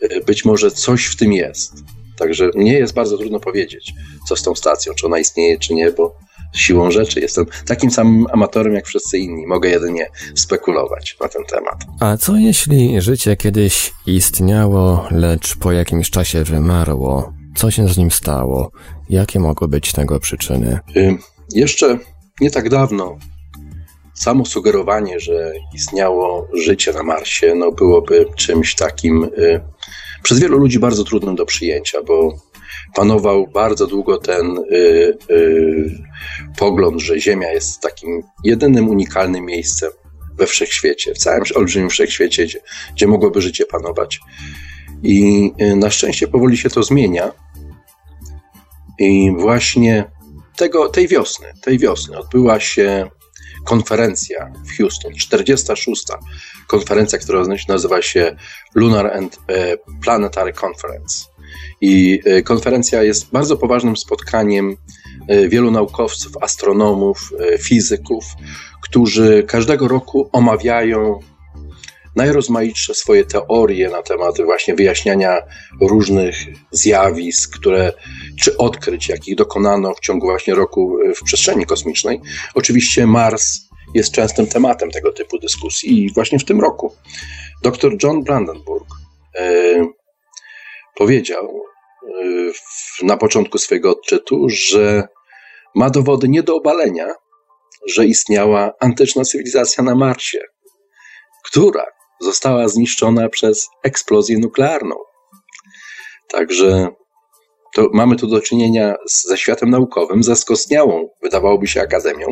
e, 0.00 0.20
być 0.20 0.44
może 0.44 0.70
coś 0.70 1.06
w 1.06 1.16
tym 1.16 1.32
jest. 1.32 1.72
Także 2.16 2.50
mnie 2.54 2.72
jest 2.72 2.94
bardzo 2.94 3.18
trudno 3.18 3.40
powiedzieć, 3.40 3.92
co 4.28 4.36
z 4.36 4.42
tą 4.42 4.54
stacją, 4.54 4.94
czy 4.94 5.06
ona 5.06 5.18
istnieje, 5.18 5.58
czy 5.58 5.74
nie, 5.74 5.90
bo 5.90 6.16
siłą 6.54 6.90
rzeczy 6.90 7.20
jestem 7.20 7.46
takim 7.66 7.90
samym 7.90 8.26
amatorem 8.32 8.74
jak 8.74 8.86
wszyscy 8.86 9.18
inni. 9.18 9.46
Mogę 9.46 9.68
jedynie 9.68 10.06
spekulować 10.34 11.16
na 11.20 11.28
ten 11.28 11.44
temat. 11.44 11.84
A 12.00 12.16
co 12.16 12.36
jeśli 12.36 13.00
życie 13.00 13.36
kiedyś 13.36 13.92
istniało, 14.06 15.06
lecz 15.10 15.56
po 15.56 15.72
jakimś 15.72 16.10
czasie 16.10 16.44
wymarło? 16.44 17.32
Co 17.56 17.70
się 17.70 17.88
z 17.88 17.96
nim 17.96 18.10
stało? 18.10 18.70
Jakie 19.10 19.40
mogły 19.40 19.68
być 19.68 19.92
tego 19.92 20.20
przyczyny? 20.20 20.78
Y, 20.96 21.18
jeszcze 21.54 21.98
nie 22.40 22.50
tak 22.50 22.68
dawno 22.68 23.18
samo 24.14 24.44
sugerowanie, 24.44 25.20
że 25.20 25.52
istniało 25.74 26.48
życie 26.54 26.92
na 26.92 27.02
Marsie, 27.02 27.54
no 27.54 27.72
byłoby 27.72 28.26
czymś 28.36 28.74
takim 28.74 29.24
y, 29.24 29.60
przez 30.22 30.40
wielu 30.40 30.58
ludzi 30.58 30.78
bardzo 30.78 31.04
trudnym 31.04 31.34
do 31.34 31.46
przyjęcia, 31.46 32.02
bo 32.02 32.34
panował 32.94 33.46
bardzo 33.46 33.86
długo 33.86 34.18
ten 34.18 34.58
y, 34.58 35.18
y, 35.30 36.04
pogląd, 36.58 37.00
że 37.00 37.20
Ziemia 37.20 37.52
jest 37.52 37.80
takim 37.80 38.22
jedynym 38.44 38.88
unikalnym 38.88 39.44
miejscem 39.44 39.90
we 40.34 40.46
wszechświecie, 40.46 41.14
w 41.14 41.18
całym 41.18 41.42
olbrzymim 41.54 41.90
wszechświecie, 41.90 42.44
gdzie, 42.44 42.60
gdzie 42.94 43.06
mogłoby 43.06 43.42
życie 43.42 43.66
panować. 43.66 44.20
I 45.02 45.50
y, 45.60 45.76
na 45.76 45.90
szczęście 45.90 46.28
powoli 46.28 46.56
się 46.56 46.70
to 46.70 46.82
zmienia. 46.82 47.32
I 48.98 49.32
właśnie 49.38 50.04
tego, 50.56 50.88
tej 50.88 51.08
wiosny, 51.08 51.46
tej 51.62 51.78
wiosny 51.78 52.18
odbyła 52.18 52.60
się 52.60 53.10
konferencja 53.64 54.52
w 54.66 54.76
Houston, 54.78 55.14
46. 55.14 56.04
konferencja, 56.66 57.18
która 57.18 57.42
nazywa 57.68 58.02
się 58.02 58.36
Lunar 58.74 59.06
and 59.16 59.38
e, 59.48 59.76
Planetary 60.02 60.52
Conference. 60.52 61.33
I 61.80 62.20
e, 62.24 62.42
konferencja 62.42 63.02
jest 63.02 63.30
bardzo 63.30 63.56
poważnym 63.56 63.96
spotkaniem 63.96 64.76
e, 65.28 65.48
wielu 65.48 65.70
naukowców, 65.70 66.32
astronomów, 66.40 67.32
fizyków, 67.58 68.24
którzy 68.82 69.44
każdego 69.48 69.88
roku 69.88 70.30
omawiają 70.32 71.20
najrozmaitsze 72.16 72.94
swoje 72.94 73.24
teorie 73.24 73.90
na 73.90 74.02
temat 74.02 74.34
właśnie 74.44 74.74
wyjaśniania 74.74 75.38
różnych 75.80 76.36
zjawisk, 76.70 77.58
które, 77.58 77.92
czy 78.40 78.56
odkryć, 78.56 79.08
jakich 79.08 79.36
dokonano 79.36 79.94
w 79.94 80.00
ciągu 80.00 80.26
właśnie 80.26 80.54
roku 80.54 80.98
w 81.16 81.24
przestrzeni 81.24 81.66
kosmicznej. 81.66 82.20
Oczywiście 82.54 83.06
Mars 83.06 83.60
jest 83.94 84.12
częstym 84.12 84.46
tematem 84.46 84.90
tego 84.90 85.12
typu 85.12 85.38
dyskusji 85.38 86.04
i 86.04 86.12
właśnie 86.12 86.38
w 86.38 86.44
tym 86.44 86.60
roku 86.60 86.92
dr 87.62 87.92
John 88.02 88.24
Brandenburg 88.24 88.86
e, 89.34 89.86
powiedział 90.94 91.62
e, 93.02 93.06
na 93.06 93.16
początku 93.16 93.58
swojego 93.58 93.90
odczytu, 93.90 94.46
że 94.48 95.08
ma 95.74 95.90
dowody 95.90 96.28
nie 96.28 96.42
do 96.42 96.56
obalenia, 96.56 97.14
że 97.88 98.06
istniała 98.06 98.72
antyczna 98.80 99.24
cywilizacja 99.24 99.84
na 99.84 99.94
Marsie, 99.94 100.38
która 101.44 101.84
została 102.20 102.68
zniszczona 102.68 103.28
przez 103.28 103.68
eksplozję 103.82 104.38
nuklearną. 104.38 104.96
Także 106.28 106.88
to 107.74 107.88
mamy 107.92 108.16
tu 108.16 108.26
do 108.26 108.40
czynienia 108.40 108.94
ze 109.06 109.38
światem 109.38 109.70
naukowym, 109.70 110.22
ze 110.22 110.36
skostniałą, 110.36 111.08
wydawałoby 111.22 111.66
się, 111.66 111.82
akademią, 111.82 112.26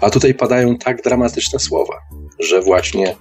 a 0.00 0.10
tutaj 0.10 0.34
padają 0.34 0.76
tak 0.78 1.02
dramatyczne 1.02 1.58
słowa, 1.58 1.98
że 2.38 2.60
właśnie, 2.60 3.16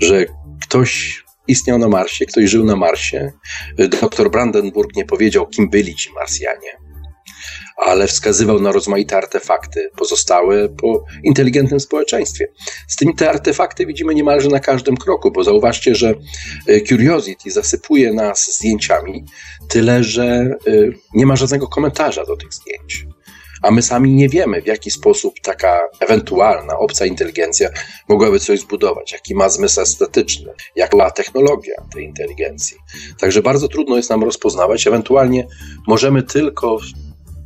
że 0.00 0.24
ktoś 0.62 1.21
istniał 1.48 1.78
na 1.78 1.88
Marsie, 1.88 2.26
ktoś 2.26 2.50
żył 2.50 2.64
na 2.64 2.76
Marsie. 2.76 3.32
Dr 3.78 4.30
Brandenburg 4.30 4.96
nie 4.96 5.04
powiedział, 5.04 5.46
kim 5.46 5.70
byli 5.70 5.94
ci 5.94 6.12
Marsjanie 6.12 6.82
ale 7.76 8.06
wskazywał 8.06 8.60
na 8.60 8.72
rozmaite 8.72 9.16
artefakty 9.16 9.90
pozostałe 9.96 10.68
po 10.68 11.04
inteligentnym 11.24 11.80
społeczeństwie. 11.80 12.48
Z 12.88 12.96
tymi 12.96 13.14
te 13.14 13.30
artefakty 13.30 13.86
widzimy 13.86 14.14
niemalże 14.14 14.48
na 14.48 14.60
każdym 14.60 14.96
kroku, 14.96 15.30
bo 15.30 15.44
zauważcie, 15.44 15.94
że 15.94 16.14
e, 16.66 16.80
Curiosity 16.80 17.50
zasypuje 17.50 18.12
nas 18.12 18.56
zdjęciami, 18.58 19.24
tyle 19.68 20.04
że 20.04 20.24
e, 20.24 20.56
nie 21.14 21.26
ma 21.26 21.36
żadnego 21.36 21.68
komentarza 21.68 22.24
do 22.24 22.36
tych 22.36 22.52
zdjęć. 22.52 23.06
A 23.62 23.70
my 23.70 23.82
sami 23.82 24.14
nie 24.14 24.28
wiemy, 24.28 24.62
w 24.62 24.66
jaki 24.66 24.90
sposób 24.90 25.34
taka 25.42 25.80
ewentualna 26.00 26.78
obca 26.78 27.06
inteligencja 27.06 27.68
mogłaby 28.08 28.40
coś 28.40 28.60
zbudować, 28.60 29.12
jaki 29.12 29.34
ma 29.34 29.48
zmysł 29.48 29.80
estetyczny, 29.80 30.52
jaka 30.76 31.10
technologia 31.10 31.74
tej 31.94 32.04
inteligencji. 32.04 32.76
Także 33.18 33.42
bardzo 33.42 33.68
trudno 33.68 33.96
jest 33.96 34.10
nam 34.10 34.24
rozpoznawać. 34.24 34.86
Ewentualnie 34.86 35.46
możemy 35.86 36.22
tylko 36.22 36.78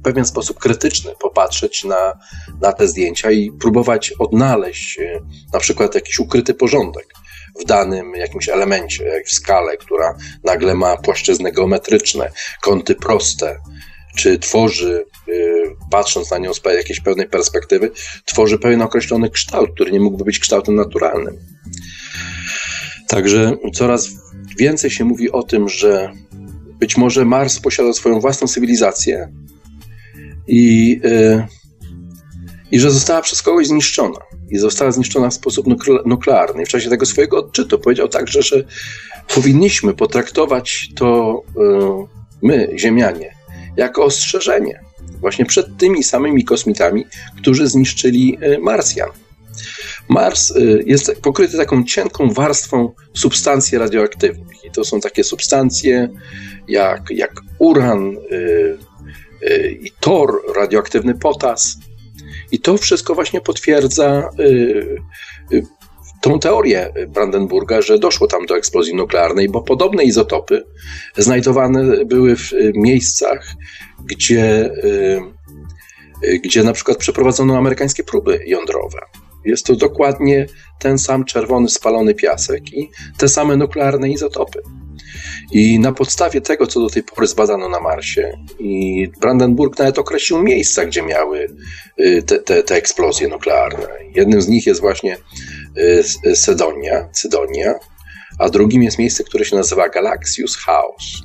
pewien 0.07 0.25
sposób 0.25 0.59
krytyczny 0.59 1.13
popatrzeć 1.21 1.85
na, 1.85 2.19
na 2.61 2.73
te 2.73 2.89
zdjęcia 2.89 3.31
i 3.31 3.53
próbować 3.53 4.13
odnaleźć 4.19 4.99
e, 4.99 5.21
na 5.53 5.59
przykład 5.59 5.95
jakiś 5.95 6.19
ukryty 6.19 6.55
porządek 6.55 7.07
w 7.61 7.65
danym 7.65 8.15
jakimś 8.15 8.49
elemencie, 8.49 9.23
w 9.27 9.33
skale, 9.33 9.77
która 9.77 10.15
nagle 10.45 10.75
ma 10.75 10.97
płaszczyzny 10.97 11.53
geometryczne, 11.53 12.31
kąty 12.63 12.95
proste, 12.95 13.59
czy 14.17 14.39
tworzy, 14.39 15.05
e, 15.29 15.33
patrząc 15.91 16.31
na 16.31 16.39
nią 16.39 16.55
z 16.55 16.61
jakiejś 16.65 17.01
pewnej 17.01 17.29
perspektywy, 17.29 17.91
tworzy 18.25 18.59
pewien 18.59 18.83
określony 18.83 19.31
kształt, 19.31 19.71
który 19.75 19.93
nie 19.93 20.01
mógłby 20.01 20.25
być 20.25 20.39
kształtem 20.39 20.75
naturalnym. 20.75 21.37
Także 23.09 23.57
coraz 23.75 24.09
więcej 24.59 24.91
się 24.91 25.05
mówi 25.05 25.33
o 25.33 25.43
tym, 25.43 25.69
że 25.69 26.13
być 26.79 26.97
może 26.97 27.25
Mars 27.25 27.61
posiada 27.61 27.93
swoją 27.93 28.21
własną 28.21 28.49
cywilizację, 28.49 29.29
i, 30.49 31.01
y, 31.05 31.47
i 32.71 32.81
że 32.81 32.91
została 32.91 33.23
przez 33.23 33.43
kogoś 33.43 33.67
zniszczona. 33.67 34.19
I 34.51 34.59
została 34.59 34.93
zniszczona 34.93 35.31
w 35.31 35.35
sposób 35.35 35.67
nuklearny. 36.07 36.67
w 36.67 36.69
czasie 36.69 36.91
tego 36.91 37.07
swojego 37.07 37.39
odczytu 37.39 37.79
powiedział 37.79 38.09
także, 38.09 38.43
że 38.43 38.65
powinniśmy 39.35 39.95
potraktować 39.95 40.89
to 40.95 41.43
y, 41.57 42.27
my, 42.43 42.69
Ziemianie, 42.79 43.36
jako 43.77 44.05
ostrzeżenie 44.05 44.81
właśnie 45.21 45.45
przed 45.45 45.77
tymi 45.77 46.05
samymi 46.05 46.45
kosmitami, 46.45 47.07
którzy 47.37 47.67
zniszczyli 47.67 48.39
y, 48.43 48.59
Marsjan. 48.59 49.11
Mars 50.09 50.53
jest 50.87 51.21
pokryty 51.23 51.57
taką 51.57 51.85
cienką 51.85 52.33
warstwą 52.33 52.93
substancji 53.15 53.79
radioaktywnych. 53.79 54.65
I 54.65 54.71
to 54.71 54.85
są 54.85 55.01
takie 55.01 55.25
substancje 55.25 56.09
jak, 56.69 57.03
jak 57.11 57.33
uran, 57.59 58.17
Y, 59.43 59.79
i 59.83 59.91
tor, 60.01 60.43
radioaktywny 60.57 61.15
potas. 61.15 61.77
I 62.53 62.59
to 62.59 62.79
wszystko 62.79 63.15
właśnie 63.15 63.41
potwierdza 63.41 64.31
y, 64.41 64.43
y, 65.53 65.63
tą 66.21 66.39
teorię 66.39 66.93
Brandenburga, 67.09 67.83
że 67.83 67.99
doszło 67.99 68.27
tam 68.27 68.47
do 68.47 68.57
eksplozji 68.57 68.95
nuklearnej, 68.95 69.49
bo 69.49 69.63
podobne 69.63 70.05
izotopy 70.05 70.65
znajdowane 71.17 72.05
były 72.05 72.37
w 72.37 72.53
miejscach, 72.75 73.47
gdzie, 74.05 74.71
gdzie 76.45 76.63
na 76.63 76.73
przykład 76.73 76.99
przeprowadzono 76.99 77.59
amerykańskie 77.59 78.05
próby 78.05 78.41
jądrowe. 78.47 78.99
Jest 79.45 79.67
to 79.67 79.77
dokładnie 79.77 80.47
ten 80.79 80.99
sam 80.99 81.25
czerwony 81.25 81.69
spalony 81.69 82.15
piasek 82.15 82.73
i 82.73 82.91
te 83.19 83.29
same 83.29 83.57
nuklearne 83.57 84.11
izotopy. 84.11 84.63
I 85.53 85.79
na 85.79 85.93
podstawie 85.93 86.41
tego, 86.41 86.67
co 86.67 86.81
do 86.81 86.91
tej 86.91 87.03
pory 87.03 87.27
zbadano 87.27 87.69
na 87.69 87.81
Marsie, 87.81 88.39
i 88.59 89.09
Brandenburg 89.21 89.79
nawet 89.79 89.99
określił 89.99 90.43
miejsca, 90.43 90.85
gdzie 90.85 91.03
miały 91.03 91.49
y, 92.01 92.23
te, 92.23 92.39
te, 92.39 92.63
te 92.63 92.75
eksplozje 92.75 93.29
nuklearne. 93.29 93.87
Jednym 94.15 94.43
z 94.43 94.49
nich 94.49 94.67
jest 94.67 94.81
właśnie 94.81 95.15
y, 95.15 95.19
Sedonia, 96.35 97.09
Cydonia, 97.13 97.75
a 98.39 98.49
drugim 98.49 98.83
jest 98.83 98.99
miejsce, 98.99 99.25
które 99.25 99.45
się 99.45 99.57
nazywa 99.57 99.89
Galaxius 99.89 100.57
House. 100.57 101.23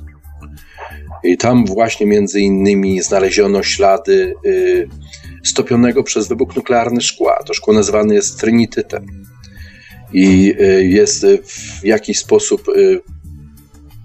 I 1.24 1.36
tam 1.36 1.66
właśnie 1.66 2.06
między 2.06 2.40
innymi 2.40 3.02
znaleziono 3.02 3.62
ślady 3.62 4.34
y, 4.46 4.88
stopionego 5.44 6.02
przez 6.02 6.28
wybuch 6.28 6.56
nuklearny 6.56 7.00
szkła. 7.00 7.42
To 7.46 7.54
szkło 7.54 7.74
nazywane 7.74 8.14
jest 8.14 8.40
trinitytem. 8.40 9.06
I 10.12 10.54
jest 10.78 11.26
w 11.46 11.84
jakiś 11.84 12.18
sposób 12.18 12.62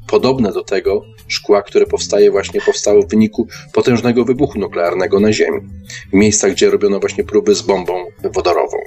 podobne 0.08 0.52
do 0.52 0.64
tego 0.64 1.02
szkła, 1.28 1.62
które 1.62 1.86
powstaje 1.86 2.32
właśnie 2.32 2.62
powstało 2.62 3.02
w 3.02 3.10
wyniku 3.10 3.48
potężnego 3.74 4.26
wybuchu 4.26 4.60
nuklearnego 4.60 5.20
na 5.20 5.34
Ziemi. 5.34 5.62
W 6.10 6.14
miejscach, 6.14 6.52
gdzie 6.52 6.70
robiono 6.70 7.00
właśnie 7.00 7.24
próby 7.24 7.56
z 7.56 7.62
bombą 7.62 8.06
wodorową. 8.34 8.78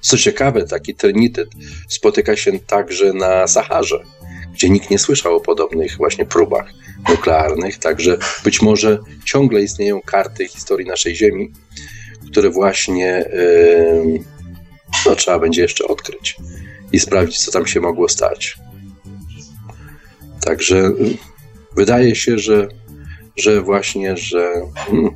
Co 0.00 0.18
ciekawe, 0.18 0.64
taki 0.64 0.94
trinityt 0.94 1.48
spotyka 1.88 2.36
się 2.36 2.58
także 2.58 3.12
na 3.12 3.46
Saharze, 3.46 4.02
gdzie 4.54 4.70
nikt 4.70 4.90
nie 4.90 4.98
słyszał 4.98 5.36
o 5.36 5.40
podobnych 5.40 5.96
właśnie 5.96 6.26
próbach 6.26 6.70
nuklearnych, 7.08 7.78
także 7.78 8.18
być 8.44 8.62
może 8.62 8.98
ciągle 9.24 9.62
istnieją 9.62 10.00
karty 10.00 10.48
historii 10.48 10.86
naszej 10.86 11.16
Ziemi, 11.16 11.52
które 12.30 12.50
właśnie 12.50 13.24
yy, 13.32 14.20
no, 15.06 15.16
trzeba 15.16 15.38
będzie 15.38 15.62
jeszcze 15.62 15.88
odkryć 15.88 16.36
i 16.92 17.00
sprawdzić, 17.00 17.38
co 17.38 17.52
tam 17.52 17.66
się 17.66 17.80
mogło 17.80 18.08
stać. 18.08 18.56
Także 20.40 20.92
wydaje 21.76 22.14
się, 22.14 22.38
że, 22.38 22.68
że 23.36 23.62
właśnie, 23.62 24.16
że 24.16 24.52
hmm, 24.76 25.10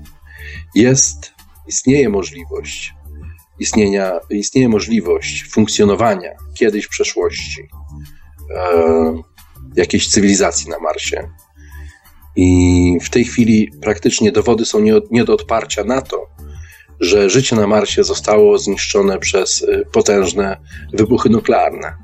jest, 0.75 1.33
istnieje 1.67 2.09
możliwość 2.09 2.95
istnienia, 3.61 4.13
istnieje 4.31 4.69
możliwość 4.69 5.45
funkcjonowania 5.51 6.31
kiedyś 6.55 6.85
w 6.85 6.89
przeszłości 6.89 7.69
e, 8.57 9.23
jakiejś 9.77 10.09
cywilizacji 10.09 10.71
na 10.71 10.79
Marsie. 10.79 11.29
I 12.37 12.99
w 13.03 13.11
tej 13.11 13.25
chwili 13.25 13.73
praktycznie 13.83 14.33
dowody 14.33 14.65
są 14.65 14.81
nie, 14.81 15.01
nie 15.11 15.25
do 15.25 15.35
odparcia 15.35 15.85
na 15.85 16.03
to, 16.03 16.27
że 17.01 17.31
życie 17.31 17.57
na 17.57 17.67
Marsie 17.67 18.05
zostało 18.05 18.59
zniszczone 18.59 19.19
przez 19.19 19.63
y, 19.63 19.87
potężne 19.93 20.57
wybuchy 20.93 21.29
nuklearne 21.29 21.97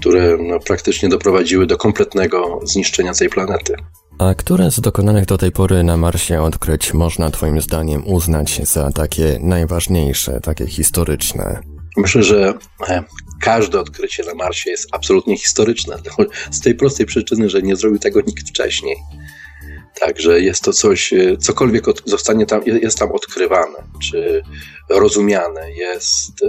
które 0.00 0.36
no, 0.40 0.60
praktycznie 0.60 1.08
doprowadziły 1.08 1.66
do 1.66 1.76
kompletnego 1.76 2.60
zniszczenia 2.64 3.14
tej 3.14 3.28
planety. 3.28 3.74
A 4.18 4.34
które 4.34 4.70
z 4.70 4.80
dokonanych 4.80 5.26
do 5.26 5.38
tej 5.38 5.52
pory 5.52 5.82
na 5.82 5.96
Marsie 5.96 6.42
odkryć 6.42 6.94
można 6.94 7.30
Twoim 7.30 7.60
zdaniem 7.60 8.06
uznać 8.06 8.60
za 8.68 8.90
takie 8.92 9.38
najważniejsze, 9.40 10.40
takie 10.40 10.66
historyczne? 10.66 11.60
Myślę, 11.96 12.22
że 12.22 12.54
e, 12.88 13.04
każde 13.40 13.80
odkrycie 13.80 14.24
na 14.24 14.34
Marsie 14.34 14.70
jest 14.70 14.88
absolutnie 14.92 15.36
historyczne. 15.36 15.96
Z 16.50 16.60
tej 16.60 16.74
prostej 16.74 17.06
przyczyny, 17.06 17.50
że 17.50 17.62
nie 17.62 17.76
zrobił 17.76 17.98
tego 17.98 18.20
nikt 18.20 18.48
wcześniej. 18.48 18.96
Także 20.00 20.40
jest 20.40 20.62
to 20.62 20.72
coś, 20.72 21.12
e, 21.12 21.36
cokolwiek 21.36 21.84
zostanie 22.04 22.46
tam, 22.46 22.62
jest 22.66 22.98
tam 22.98 23.12
odkrywane, 23.12 23.78
czy 24.02 24.42
rozumiane, 24.90 25.72
jest, 25.72 26.44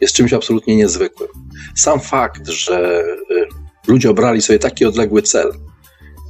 jest 0.00 0.14
czymś 0.14 0.32
absolutnie 0.32 0.76
niezwykłym. 0.76 1.28
Sam 1.76 2.00
fakt, 2.00 2.48
że 2.48 3.04
e, 3.04 3.46
ludzie 3.88 4.10
obrali 4.10 4.42
sobie 4.42 4.58
taki 4.58 4.84
odległy 4.84 5.22
cel, 5.22 5.52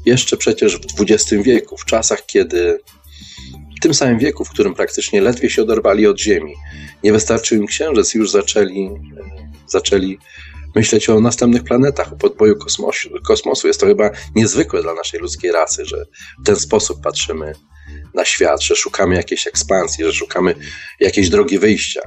jeszcze 0.07 0.37
przecież 0.37 0.77
w 0.77 1.01
XX 1.01 1.43
wieku, 1.43 1.77
w 1.77 1.85
czasach, 1.85 2.27
kiedy 2.27 2.81
w 3.79 3.83
tym 3.83 3.95
samym 3.95 4.19
wieku, 4.19 4.45
w 4.45 4.51
którym 4.51 4.75
praktycznie 4.75 5.21
ledwie 5.21 5.51
się 5.51 5.63
oderwali 5.63 6.07
od 6.07 6.21
Ziemi, 6.21 6.55
nie 7.05 7.13
wystarczył 7.13 7.59
im 7.59 7.67
księżyc, 7.67 8.15
już 8.15 8.31
zaczęli, 8.31 8.91
zaczęli 9.67 10.19
myśleć 10.75 11.09
o 11.09 11.21
następnych 11.21 11.65
planetach, 11.65 12.13
o 12.13 12.17
podboju 12.17 12.59
kosmosu, 12.59 13.09
kosmosu. 13.27 13.67
Jest 13.67 13.81
to 13.81 13.87
chyba 13.87 14.11
niezwykłe 14.35 14.83
dla 14.83 14.95
naszej 14.95 15.21
ludzkiej 15.21 15.53
rasy, 15.53 15.85
że 15.85 16.05
w 16.43 16.47
ten 16.47 16.57
sposób 16.57 17.03
patrzymy 17.03 17.53
na 18.15 18.25
świat, 18.25 18.63
że 18.63 18.77
szukamy 18.77 19.15
jakiejś 19.15 19.47
ekspansji, 19.47 20.05
że 20.05 20.13
szukamy 20.13 20.55
jakiejś 21.01 21.29
drogi 21.29 21.59
wyjścia 21.59 22.01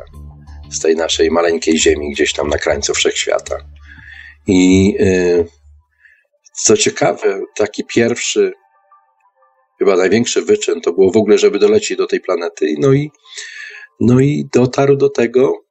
z 0.76 0.80
tej 0.80 0.96
naszej 0.96 1.32
maleńkiej 1.32 1.80
Ziemi, 1.80 2.12
gdzieś 2.12 2.34
tam 2.34 2.48
na 2.48 2.58
krańcu 2.58 2.94
wszechświata. 2.94 3.58
I 4.48 4.92
yy, 5.00 5.48
co 6.64 6.78
ciekawe, 6.78 7.42
taki 7.56 7.84
pierwszy, 7.84 8.54
chyba 9.80 9.96
największy 9.96 10.42
wyczyn 10.42 10.82
to 10.82 10.94
było 10.94 11.12
w 11.12 11.18
ogóle, 11.18 11.38
żeby 11.38 11.60
dolecieć 11.60 11.98
do 11.98 12.08
tej 12.08 12.20
planety. 12.20 12.76
No 12.80 12.94
i, 12.94 13.12
no 14.00 14.20
i 14.20 14.50
dotarł 14.54 14.96
do 14.96 15.10
tego 15.10 15.66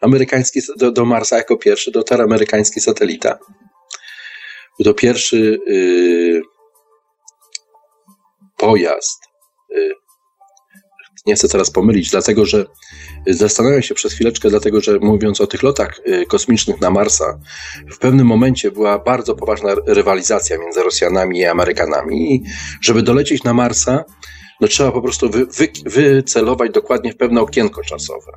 amerykański, 0.00 0.60
do, 0.76 0.92
do 0.92 1.04
Marsa 1.04 1.36
jako 1.36 1.56
pierwszy, 1.56 1.90
dotarł 1.90 2.22
amerykański 2.22 2.80
satelita. 2.80 3.38
Był 4.78 4.84
to 4.84 4.94
pierwszy 4.94 5.60
yy, 5.66 6.42
pojazd, 8.56 9.20
yy, 9.70 9.94
nie 11.26 11.34
chcę 11.34 11.48
teraz 11.48 11.70
pomylić, 11.70 12.10
dlatego 12.10 12.46
że 12.46 12.66
zastanawiam 13.26 13.82
się 13.82 13.94
przez 13.94 14.12
chwileczkę, 14.12 14.50
dlatego 14.50 14.80
że 14.80 14.98
mówiąc 14.98 15.40
o 15.40 15.46
tych 15.46 15.62
lotach 15.62 16.00
y, 16.08 16.26
kosmicznych 16.26 16.80
na 16.80 16.90
Marsa, 16.90 17.38
w 17.92 17.98
pewnym 17.98 18.26
momencie 18.26 18.70
była 18.70 18.98
bardzo 18.98 19.34
poważna 19.34 19.74
rywalizacja 19.86 20.58
między 20.58 20.82
Rosjanami 20.82 21.38
i 21.38 21.44
Amerykanami. 21.44 22.34
I 22.34 22.42
żeby 22.80 23.02
dolecieć 23.02 23.44
na 23.44 23.54
Marsa, 23.54 24.04
no 24.60 24.68
trzeba 24.68 24.92
po 24.92 25.02
prostu 25.02 25.30
wy, 25.30 25.46
wy, 25.46 25.68
wycelować 25.86 26.72
dokładnie 26.72 27.12
w 27.12 27.16
pewne 27.16 27.40
okienko 27.40 27.82
czasowe, 27.82 28.32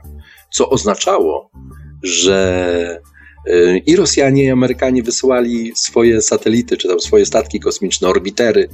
co 0.52 0.70
oznaczało, 0.70 1.52
że 2.04 3.02
y, 3.48 3.82
i 3.86 3.96
Rosjanie, 3.96 4.44
i 4.44 4.50
Amerykanie 4.50 5.04
wysyłali 5.04 5.72
swoje 5.76 6.22
satelity, 6.22 6.78
czy 6.78 6.88
tam 6.88 7.00
swoje 7.00 7.26
statki 7.26 7.60
kosmiczne, 7.60 8.08
orbitery, 8.10 8.70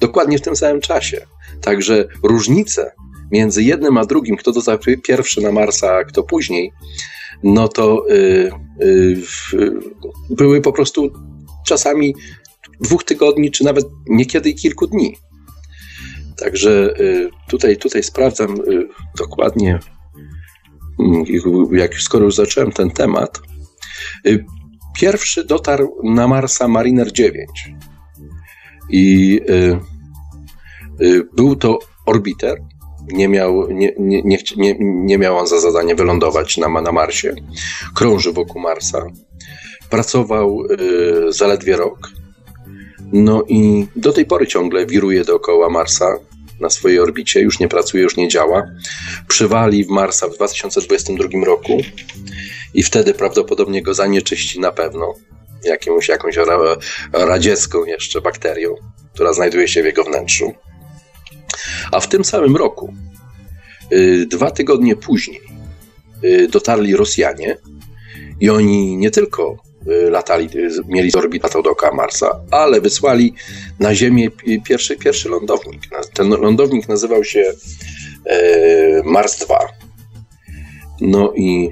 dokładnie 0.00 0.38
w 0.38 0.42
tym 0.42 0.56
samym 0.56 0.80
czasie. 0.80 1.26
Także 1.60 2.08
różnice 2.22 2.92
między 3.30 3.62
jednym 3.62 3.98
a 3.98 4.04
drugim, 4.04 4.36
kto 4.36 4.52
to 4.52 4.78
pierwszy 5.02 5.40
na 5.40 5.52
Marsa, 5.52 5.96
a 5.96 6.04
kto 6.04 6.22
później, 6.22 6.72
no 7.42 7.68
to 7.68 8.10
y, 8.10 8.50
y, 8.82 9.22
były 10.30 10.60
po 10.60 10.72
prostu 10.72 11.12
czasami 11.66 12.14
dwóch 12.80 13.04
tygodni, 13.04 13.50
czy 13.50 13.64
nawet 13.64 13.86
niekiedy 14.06 14.54
kilku 14.54 14.86
dni. 14.86 15.16
Także 16.36 16.94
y, 17.00 17.30
tutaj, 17.48 17.76
tutaj 17.76 18.02
sprawdzam 18.02 18.54
y, 18.54 18.88
dokładnie, 19.18 19.78
mm, 20.98 21.24
jak 21.72 21.94
skoro 21.94 22.24
już 22.24 22.34
zacząłem 22.34 22.72
ten 22.72 22.90
temat. 22.90 23.40
Y, 24.26 24.44
pierwszy 24.96 25.44
dotarł 25.44 26.00
na 26.04 26.28
Marsa 26.28 26.68
Mariner 26.68 27.12
9 27.12 27.74
i 28.90 29.40
był 31.36 31.56
to 31.56 31.78
orbiter, 32.06 32.58
nie 33.12 33.28
miał, 33.28 33.70
nie, 33.70 33.92
nie, 33.98 34.22
nie, 34.56 34.76
nie 34.80 35.18
miał 35.18 35.36
on 35.36 35.46
za 35.46 35.60
zadanie 35.60 35.94
wylądować 35.94 36.56
na, 36.56 36.68
na 36.68 36.92
Marsie. 36.92 37.34
Krąży 37.94 38.32
wokół 38.32 38.62
Marsa. 38.62 39.06
Pracował 39.90 40.62
y, 41.28 41.32
zaledwie 41.32 41.76
rok. 41.76 42.10
No 43.12 43.44
i 43.48 43.86
do 43.96 44.12
tej 44.12 44.26
pory 44.26 44.46
ciągle 44.46 44.86
wiruje 44.86 45.24
dookoła 45.24 45.70
Marsa 45.70 46.18
na 46.60 46.70
swojej 46.70 47.00
orbicie, 47.00 47.40
już 47.40 47.60
nie 47.60 47.68
pracuje, 47.68 48.02
już 48.02 48.16
nie 48.16 48.28
działa. 48.28 48.62
Przywali 49.28 49.84
w 49.84 49.88
Marsa 49.88 50.28
w 50.28 50.34
2022 50.34 51.44
roku 51.44 51.78
i 52.74 52.82
wtedy 52.82 53.14
prawdopodobnie 53.14 53.82
go 53.82 53.94
zanieczyści 53.94 54.60
na 54.60 54.72
pewno 54.72 55.14
jakąś, 55.64 56.08
jakąś 56.08 56.36
radziecką 57.12 57.84
jeszcze 57.84 58.20
bakterią, 58.20 58.74
która 59.14 59.32
znajduje 59.32 59.68
się 59.68 59.82
w 59.82 59.86
jego 59.86 60.04
wnętrzu. 60.04 60.52
A 61.92 62.00
w 62.00 62.08
tym 62.08 62.24
samym 62.24 62.56
roku, 62.56 62.94
y, 63.92 64.26
dwa 64.26 64.50
tygodnie 64.50 64.96
później, 64.96 65.40
y, 66.24 66.48
dotarli 66.48 66.96
Rosjanie 66.96 67.56
i 68.40 68.50
oni 68.50 68.96
nie 68.96 69.10
tylko 69.10 69.56
y, 69.88 70.10
latali, 70.10 70.48
mieli 70.88 71.14
orbitę 71.14 71.62
dookoła 71.62 71.94
Marsa, 71.94 72.40
ale 72.50 72.80
wysłali 72.80 73.34
na 73.80 73.94
Ziemię 73.94 74.30
pierwszy, 74.64 74.96
pierwszy 74.96 75.28
lądownik. 75.28 75.82
Ten 76.14 76.28
lądownik 76.28 76.88
nazywał 76.88 77.24
się 77.24 77.52
e, 78.24 79.02
Mars 79.04 79.38
2. 79.38 79.58
No 81.00 81.32
i 81.36 81.70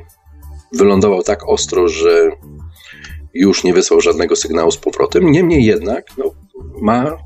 wylądował 0.72 1.22
tak 1.22 1.48
ostro, 1.48 1.88
że 1.88 2.30
już 3.34 3.64
nie 3.64 3.72
wysłał 3.72 4.00
żadnego 4.00 4.36
sygnału 4.36 4.70
z 4.70 4.76
powrotem. 4.76 5.30
Niemniej 5.30 5.64
jednak 5.64 6.06
no, 6.18 6.24
ma 6.82 7.16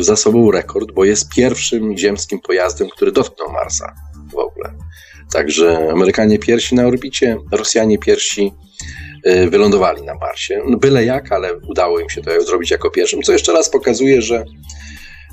za 0.00 0.16
sobą 0.16 0.50
rekord, 0.50 0.92
bo 0.92 1.04
jest 1.04 1.28
pierwszym 1.28 1.98
ziemskim 1.98 2.40
pojazdem, 2.40 2.88
który 2.88 3.12
dotknął 3.12 3.52
Marsa 3.52 3.94
w 4.32 4.36
ogóle. 4.36 4.74
Także 5.32 5.90
Amerykanie 5.92 6.38
pierwsi 6.38 6.74
na 6.74 6.86
orbicie, 6.86 7.36
Rosjanie 7.52 7.98
pierwsi 7.98 8.52
y, 9.26 9.50
wylądowali 9.50 10.02
na 10.02 10.14
Marsie. 10.14 10.62
No 10.66 10.76
byle 10.76 11.04
jak, 11.04 11.32
ale 11.32 11.56
udało 11.56 12.00
im 12.00 12.10
się 12.10 12.22
to 12.22 12.40
zrobić 12.40 12.70
jako 12.70 12.90
pierwszym, 12.90 13.22
co 13.22 13.32
jeszcze 13.32 13.52
raz 13.52 13.70
pokazuje, 13.70 14.22
że 14.22 14.44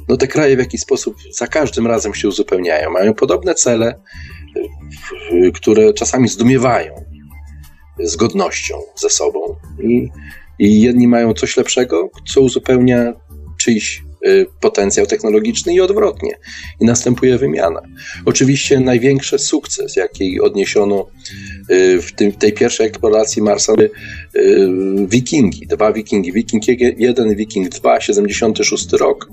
no 0.07 0.17
te 0.17 0.27
kraje 0.27 0.55
w 0.55 0.59
jakiś 0.59 0.81
sposób 0.81 1.15
za 1.31 1.47
każdym 1.47 1.87
razem 1.87 2.13
się 2.13 2.27
uzupełniają. 2.27 2.91
Mają 2.91 3.13
podobne 3.13 3.55
cele, 3.55 3.99
y, 5.31 5.51
które 5.51 5.93
czasami 5.93 6.27
zdumiewają 6.27 7.05
z 7.99 8.15
godnością 8.15 8.75
ze 8.95 9.09
sobą 9.09 9.39
i, 9.83 10.09
i 10.59 10.81
jedni 10.81 11.07
mają 11.07 11.33
coś 11.33 11.57
lepszego, 11.57 12.09
co 12.27 12.41
uzupełnia 12.41 13.13
czyjś 13.57 14.01
Y, 14.01 14.06
potencjał 14.59 15.05
technologiczny 15.05 15.73
i 15.73 15.81
odwrotnie. 15.81 16.31
I 16.79 16.85
następuje 16.85 17.37
wymiana. 17.37 17.81
Oczywiście 18.25 18.79
największy 18.79 19.39
sukces, 19.39 19.95
jaki 19.95 20.41
odniesiono 20.41 21.05
y, 21.71 22.01
w 22.01 22.37
tej 22.37 22.53
pierwszej 22.53 22.87
eksploracji 22.87 23.41
Marsa, 23.41 23.73
y, 24.35 24.69
Wikingi, 25.07 25.67
dwa 25.67 25.93
Wikingi, 25.93 26.33
Wiking 26.33 26.63
1, 26.97 27.35
Wiking 27.35 27.69
2, 27.69 28.01
76 28.01 28.93
rok. 28.93 29.29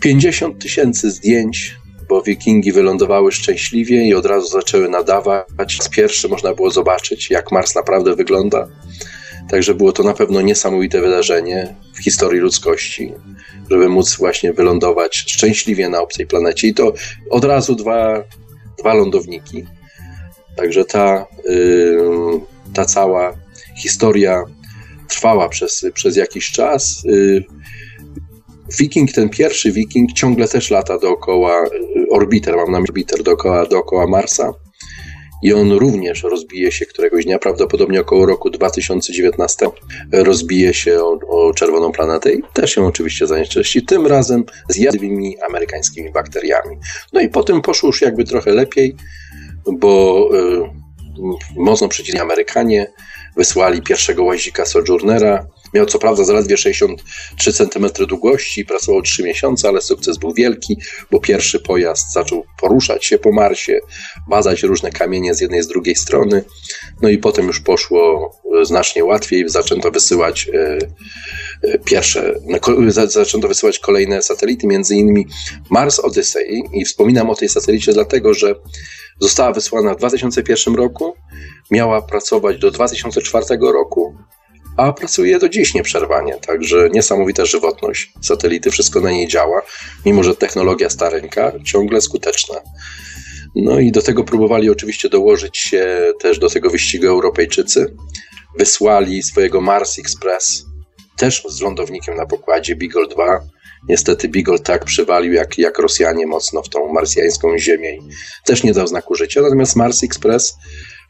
50 0.00 0.62
tysięcy 0.62 1.10
zdjęć, 1.10 1.76
bo 2.08 2.22
Wikingi 2.22 2.72
wylądowały 2.72 3.32
szczęśliwie 3.32 4.06
i 4.06 4.14
od 4.14 4.26
razu 4.26 4.48
zaczęły 4.48 4.88
nadawać. 4.88 5.78
Z 5.80 5.88
pierwszy 5.88 6.28
można 6.28 6.54
było 6.54 6.70
zobaczyć, 6.70 7.30
jak 7.30 7.52
Mars 7.52 7.74
naprawdę 7.74 8.16
wygląda. 8.16 8.68
Także 9.50 9.74
było 9.74 9.92
to 9.92 10.02
na 10.02 10.14
pewno 10.14 10.40
niesamowite 10.40 11.00
wydarzenie 11.00 11.74
w 11.94 12.04
historii 12.04 12.40
ludzkości 12.40 13.12
żeby 13.70 13.88
móc 13.88 14.16
właśnie 14.16 14.52
wylądować 14.52 15.16
szczęśliwie 15.16 15.88
na 15.88 16.00
obcej 16.00 16.26
planecie. 16.26 16.68
I 16.68 16.74
to 16.74 16.92
od 17.30 17.44
razu 17.44 17.74
dwa, 17.74 18.24
dwa 18.78 18.94
lądowniki. 18.94 19.66
Także 20.56 20.84
ta, 20.84 21.26
yy, 21.44 22.40
ta 22.74 22.84
cała 22.84 23.34
historia 23.78 24.44
trwała 25.08 25.48
przez, 25.48 25.86
przez 25.94 26.16
jakiś 26.16 26.50
czas. 26.50 27.02
Yy, 27.04 27.44
Wiking, 28.78 29.12
ten 29.12 29.28
pierwszy 29.28 29.72
Wiking, 29.72 30.12
ciągle 30.12 30.48
też 30.48 30.70
lata 30.70 30.98
dookoła, 30.98 31.64
y, 31.64 31.70
orbiter, 32.10 32.56
mam 32.56 32.72
na 32.72 32.80
myśli 32.80 32.90
orbiter, 32.90 33.22
dookoła, 33.22 33.66
dookoła 33.66 34.06
Marsa 34.06 34.52
i 35.42 35.52
on 35.52 35.72
również 35.72 36.22
rozbije 36.22 36.72
się 36.72 36.86
któregoś 36.86 37.24
dnia, 37.24 37.38
prawdopodobnie 37.38 38.00
około 38.00 38.26
roku 38.26 38.50
2019, 38.50 39.66
rozbije 40.12 40.74
się 40.74 41.04
o, 41.04 41.18
o 41.28 41.54
czerwoną 41.54 41.92
planetę 41.92 42.32
i 42.32 42.42
też 42.52 42.74
się 42.74 42.86
oczywiście 42.86 43.26
zanieczyści, 43.26 43.82
tym 43.82 44.06
razem 44.06 44.44
z 44.68 44.76
jadliwymi 44.76 45.36
amerykańskimi 45.48 46.12
bakteriami. 46.12 46.76
No 47.12 47.20
i 47.20 47.28
potem 47.28 47.62
poszło 47.62 47.86
już 47.86 48.02
jakby 48.02 48.24
trochę 48.24 48.50
lepiej, 48.50 48.96
bo 49.72 50.28
y, 50.34 50.82
mocno 51.56 51.88
przeciwni 51.88 52.20
Amerykanie 52.20 52.86
wysłali 53.36 53.82
pierwszego 53.82 54.24
łazika 54.24 54.66
Sojournera, 54.66 55.46
Miał 55.74 55.86
co 55.86 55.98
prawda 55.98 56.24
zaledwie 56.24 56.56
63 56.56 57.52
cm 57.52 57.86
długości, 58.08 58.64
pracował 58.64 59.02
3 59.02 59.22
miesiące, 59.22 59.68
ale 59.68 59.80
sukces 59.80 60.18
był 60.18 60.34
wielki, 60.34 60.76
bo 61.10 61.20
pierwszy 61.20 61.60
pojazd 61.60 62.12
zaczął 62.12 62.44
poruszać 62.60 63.06
się 63.06 63.18
po 63.18 63.32
Marsie, 63.32 63.80
bazać 64.28 64.62
różne 64.62 64.90
kamienie 64.90 65.34
z 65.34 65.40
jednej 65.40 65.60
i 65.60 65.62
z 65.62 65.68
drugiej 65.68 65.96
strony. 65.96 66.44
No 67.02 67.08
i 67.08 67.18
potem 67.18 67.46
już 67.46 67.60
poszło 67.60 68.32
e, 68.60 68.64
znacznie 68.64 69.04
łatwiej, 69.04 69.48
zaczęto 69.48 69.90
wysyłać 69.90 70.50
e, 70.54 70.78
pierwsze, 71.84 72.34
zaczęto 73.08 73.48
wysyłać 73.48 73.78
kolejne 73.78 74.22
satelity, 74.22 74.66
między 74.66 74.96
innymi 74.96 75.26
Mars 75.70 75.98
Odyssey 75.98 76.62
i 76.72 76.84
wspominam 76.84 77.30
o 77.30 77.34
tej 77.34 77.48
satelicie 77.48 77.92
dlatego, 77.92 78.34
że 78.34 78.54
została 79.20 79.52
wysłana 79.52 79.94
w 79.94 79.96
2001 79.96 80.74
roku, 80.74 81.14
miała 81.70 82.02
pracować 82.02 82.58
do 82.58 82.70
2004 82.70 83.46
roku, 83.60 84.16
a 84.76 84.92
pracuje 84.92 85.38
do 85.38 85.48
dziś 85.48 85.74
nieprzerwanie, 85.74 86.34
także 86.34 86.90
niesamowita 86.92 87.44
żywotność 87.44 88.12
satelity, 88.20 88.70
wszystko 88.70 89.00
na 89.00 89.10
niej 89.10 89.28
działa, 89.28 89.62
mimo 90.06 90.24
że 90.24 90.36
technologia 90.36 90.90
stareńka, 90.90 91.52
ciągle 91.64 92.00
skuteczna. 92.00 92.54
No 93.54 93.78
i 93.78 93.92
do 93.92 94.02
tego 94.02 94.24
próbowali 94.24 94.70
oczywiście 94.70 95.08
dołożyć 95.08 95.58
się 95.58 96.12
też 96.20 96.38
do 96.38 96.50
tego 96.50 96.70
wyścigu 96.70 97.06
Europejczycy. 97.06 97.96
Wysłali 98.58 99.22
swojego 99.22 99.60
Mars 99.60 99.98
Express, 99.98 100.64
też 101.16 101.42
z 101.48 101.60
lądownikiem 101.60 102.16
na 102.16 102.26
pokładzie 102.26 102.76
Beagle 102.76 103.06
2. 103.08 103.40
Niestety 103.88 104.28
Beagle 104.28 104.58
tak 104.58 104.84
przywalił 104.84 105.32
jak, 105.32 105.58
jak 105.58 105.78
Rosjanie 105.78 106.26
mocno 106.26 106.62
w 106.62 106.68
tą 106.68 106.92
marsjańską 106.92 107.58
ziemię 107.58 107.96
i 107.96 108.00
też 108.44 108.62
nie 108.62 108.72
dał 108.72 108.86
znaku 108.86 109.14
życia. 109.14 109.42
Natomiast 109.42 109.76
Mars 109.76 110.04
Express 110.04 110.54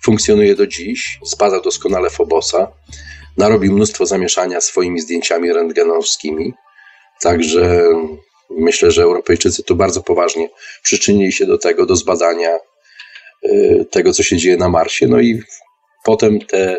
funkcjonuje 0.02 0.54
do 0.54 0.66
dziś, 0.66 1.18
zbadał 1.24 1.62
doskonale 1.62 2.10
Fobosa, 2.10 2.68
narobił 3.36 3.72
mnóstwo 3.72 4.06
zamieszania 4.06 4.60
swoimi 4.60 5.00
zdjęciami 5.00 5.52
rentgenowskimi. 5.52 6.54
Także 7.20 7.82
myślę, 8.50 8.90
że 8.90 9.02
Europejczycy 9.02 9.62
tu 9.62 9.76
bardzo 9.76 10.02
poważnie 10.02 10.48
przyczynili 10.82 11.32
się 11.32 11.46
do 11.46 11.58
tego, 11.58 11.86
do 11.86 11.96
zbadania 11.96 12.58
y, 13.44 13.86
tego, 13.90 14.12
co 14.12 14.22
się 14.22 14.36
dzieje 14.36 14.56
na 14.56 14.68
Marsie. 14.68 15.06
No 15.06 15.20
i 15.20 15.42
potem 16.04 16.40
te 16.40 16.78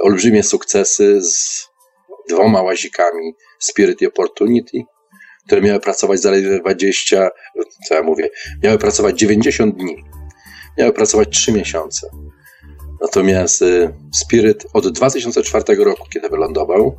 olbrzymie 0.00 0.42
sukcesy 0.42 1.22
z 1.22 1.64
dwoma 2.28 2.62
łazikami 2.62 3.34
Spirit 3.58 4.02
i 4.02 4.06
Opportunity, 4.06 4.82
które 5.46 5.60
miały 5.60 5.80
pracować 5.80 6.20
zaledwie 6.20 6.60
20, 6.60 7.30
co 7.88 7.94
ja 7.94 8.02
mówię, 8.02 8.30
miały 8.62 8.78
pracować 8.78 9.18
90 9.18 9.76
dni, 9.76 10.04
miały 10.78 10.92
pracować 10.92 11.28
3 11.30 11.52
miesiące. 11.52 12.08
Natomiast 13.00 13.62
y, 13.62 13.94
Spirit 14.14 14.66
od 14.72 14.88
2004 14.88 15.84
roku, 15.84 16.08
kiedy 16.10 16.28
wylądował, 16.28 16.96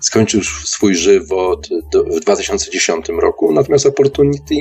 skończył 0.00 0.42
swój 0.44 0.94
żywot 0.94 1.68
w 2.10 2.20
2010 2.20 3.08
roku, 3.08 3.52
natomiast 3.52 3.86
Opportunity 3.86 4.54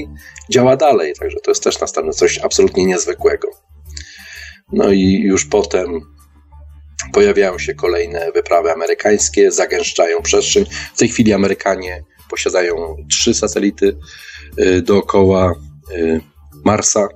działa 0.50 0.78
dalej, 0.78 1.14
także 1.20 1.38
to 1.44 1.52
jest 1.52 1.64
też 1.64 1.80
następne 1.82 2.14
coś 2.14 2.40
absolutnie 2.40 2.86
niezwykłego. 2.86 3.48
No 4.72 4.92
i 4.92 5.22
już 5.24 5.46
potem 5.46 6.02
pojawiają 7.14 7.60
się 7.60 7.74
kolejne 7.74 8.32
wyprawy 8.32 8.72
amerykańskie, 8.72 9.52
zagęszczają 9.52 10.22
przestrzeń. 10.22 10.66
W 10.94 10.98
tej 10.98 11.10
chwili 11.10 11.34
Amerykanie 11.34 12.04
posiadają 12.30 12.96
trzy 13.10 13.34
satelity 13.34 13.98
y, 14.60 14.82
dookoła 14.82 15.54
y, 15.92 16.22
Marsa, 16.66 17.08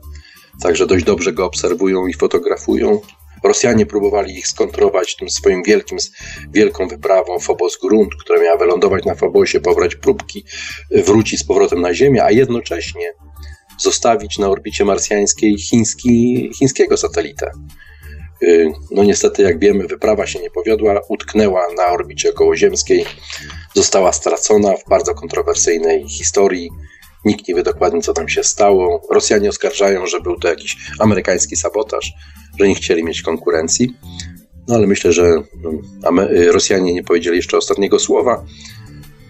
także 0.62 0.88
dość 0.88 1.06
dobrze 1.06 1.34
go 1.34 1.46
obserwują 1.46 2.08
i 2.08 2.14
fotografują. 2.14 3.02
Rosjanie 3.48 3.86
próbowali 3.86 4.38
ich 4.38 4.48
skontrować 4.48 5.16
tym 5.16 5.30
swoim 5.30 5.64
wielkim, 5.64 5.98
wielką 6.54 6.88
wyprawą 6.88 7.40
Phobos 7.40 7.78
Grunt, 7.82 8.16
która 8.16 8.42
miała 8.42 8.58
wylądować 8.58 9.06
na 9.06 9.16
Phobosie, 9.16 9.60
pobrać 9.60 9.96
próbki, 9.96 10.46
wrócić 10.92 11.40
z 11.40 11.44
powrotem 11.44 11.82
na 11.82 11.94
Ziemię, 11.94 12.24
a 12.24 12.32
jednocześnie 12.32 13.14
zostawić 13.80 14.38
na 14.38 14.50
orbicie 14.50 14.86
marsjańskiej 14.86 15.58
chiński, 15.58 16.50
chińskiego 16.60 16.98
satelitę. 16.98 17.52
Y, 18.44 18.72
no 18.92 19.04
niestety, 19.04 19.42
jak 19.42 19.60
wiemy, 19.60 19.88
wyprawa 19.88 20.28
się 20.28 20.40
nie 20.40 20.52
powiodła, 20.52 21.02
utknęła 21.10 21.68
na 21.78 21.86
orbicie 21.86 22.30
okołoziemskiej, 22.30 23.06
została 23.74 24.12
stracona 24.12 24.78
w 24.78 24.90
bardzo 24.90 25.14
kontrowersyjnej 25.14 26.10
historii. 26.10 26.70
Nikt 27.26 27.48
nie 27.48 27.56
wie 27.56 27.64
dokładnie, 27.64 28.02
co 28.02 28.14
tam 28.14 28.30
się 28.30 28.44
stało. 28.44 29.02
Rosjanie 29.12 29.50
oskarżają, 29.50 30.06
że 30.06 30.22
był 30.22 30.40
to 30.40 30.48
jakiś 30.48 30.78
amerykański 31.00 31.56
sabotaż 31.56 32.14
że 32.60 32.68
nie 32.68 32.76
chcieli 32.76 33.04
mieć 33.04 33.22
konkurencji. 33.22 33.94
No 34.68 34.76
ale 34.76 34.88
myślę, 34.88 35.14
że 35.14 35.44
no, 36.04 36.32
y, 36.32 36.52
Rosjanie 36.52 36.94
nie 36.94 37.04
powiedzieli 37.04 37.38
jeszcze 37.38 37.58
ostatniego 37.58 38.00
słowa. 38.00 38.46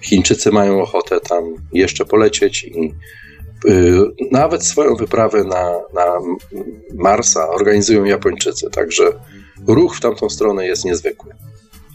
Chińczycy 0.01 0.51
mają 0.51 0.81
ochotę 0.81 1.19
tam 1.19 1.43
jeszcze 1.73 2.05
polecieć 2.05 2.63
i 2.63 2.93
y, 3.69 4.01
nawet 4.31 4.65
swoją 4.65 4.95
wyprawę 4.95 5.43
na, 5.43 5.71
na 5.93 6.19
Marsa 6.93 7.49
organizują 7.49 8.03
Japończycy, 8.03 8.69
także 8.69 9.03
ruch 9.67 9.97
w 9.97 10.01
tamtą 10.01 10.29
stronę 10.29 10.65
jest 10.65 10.85
niezwykły. 10.85 11.35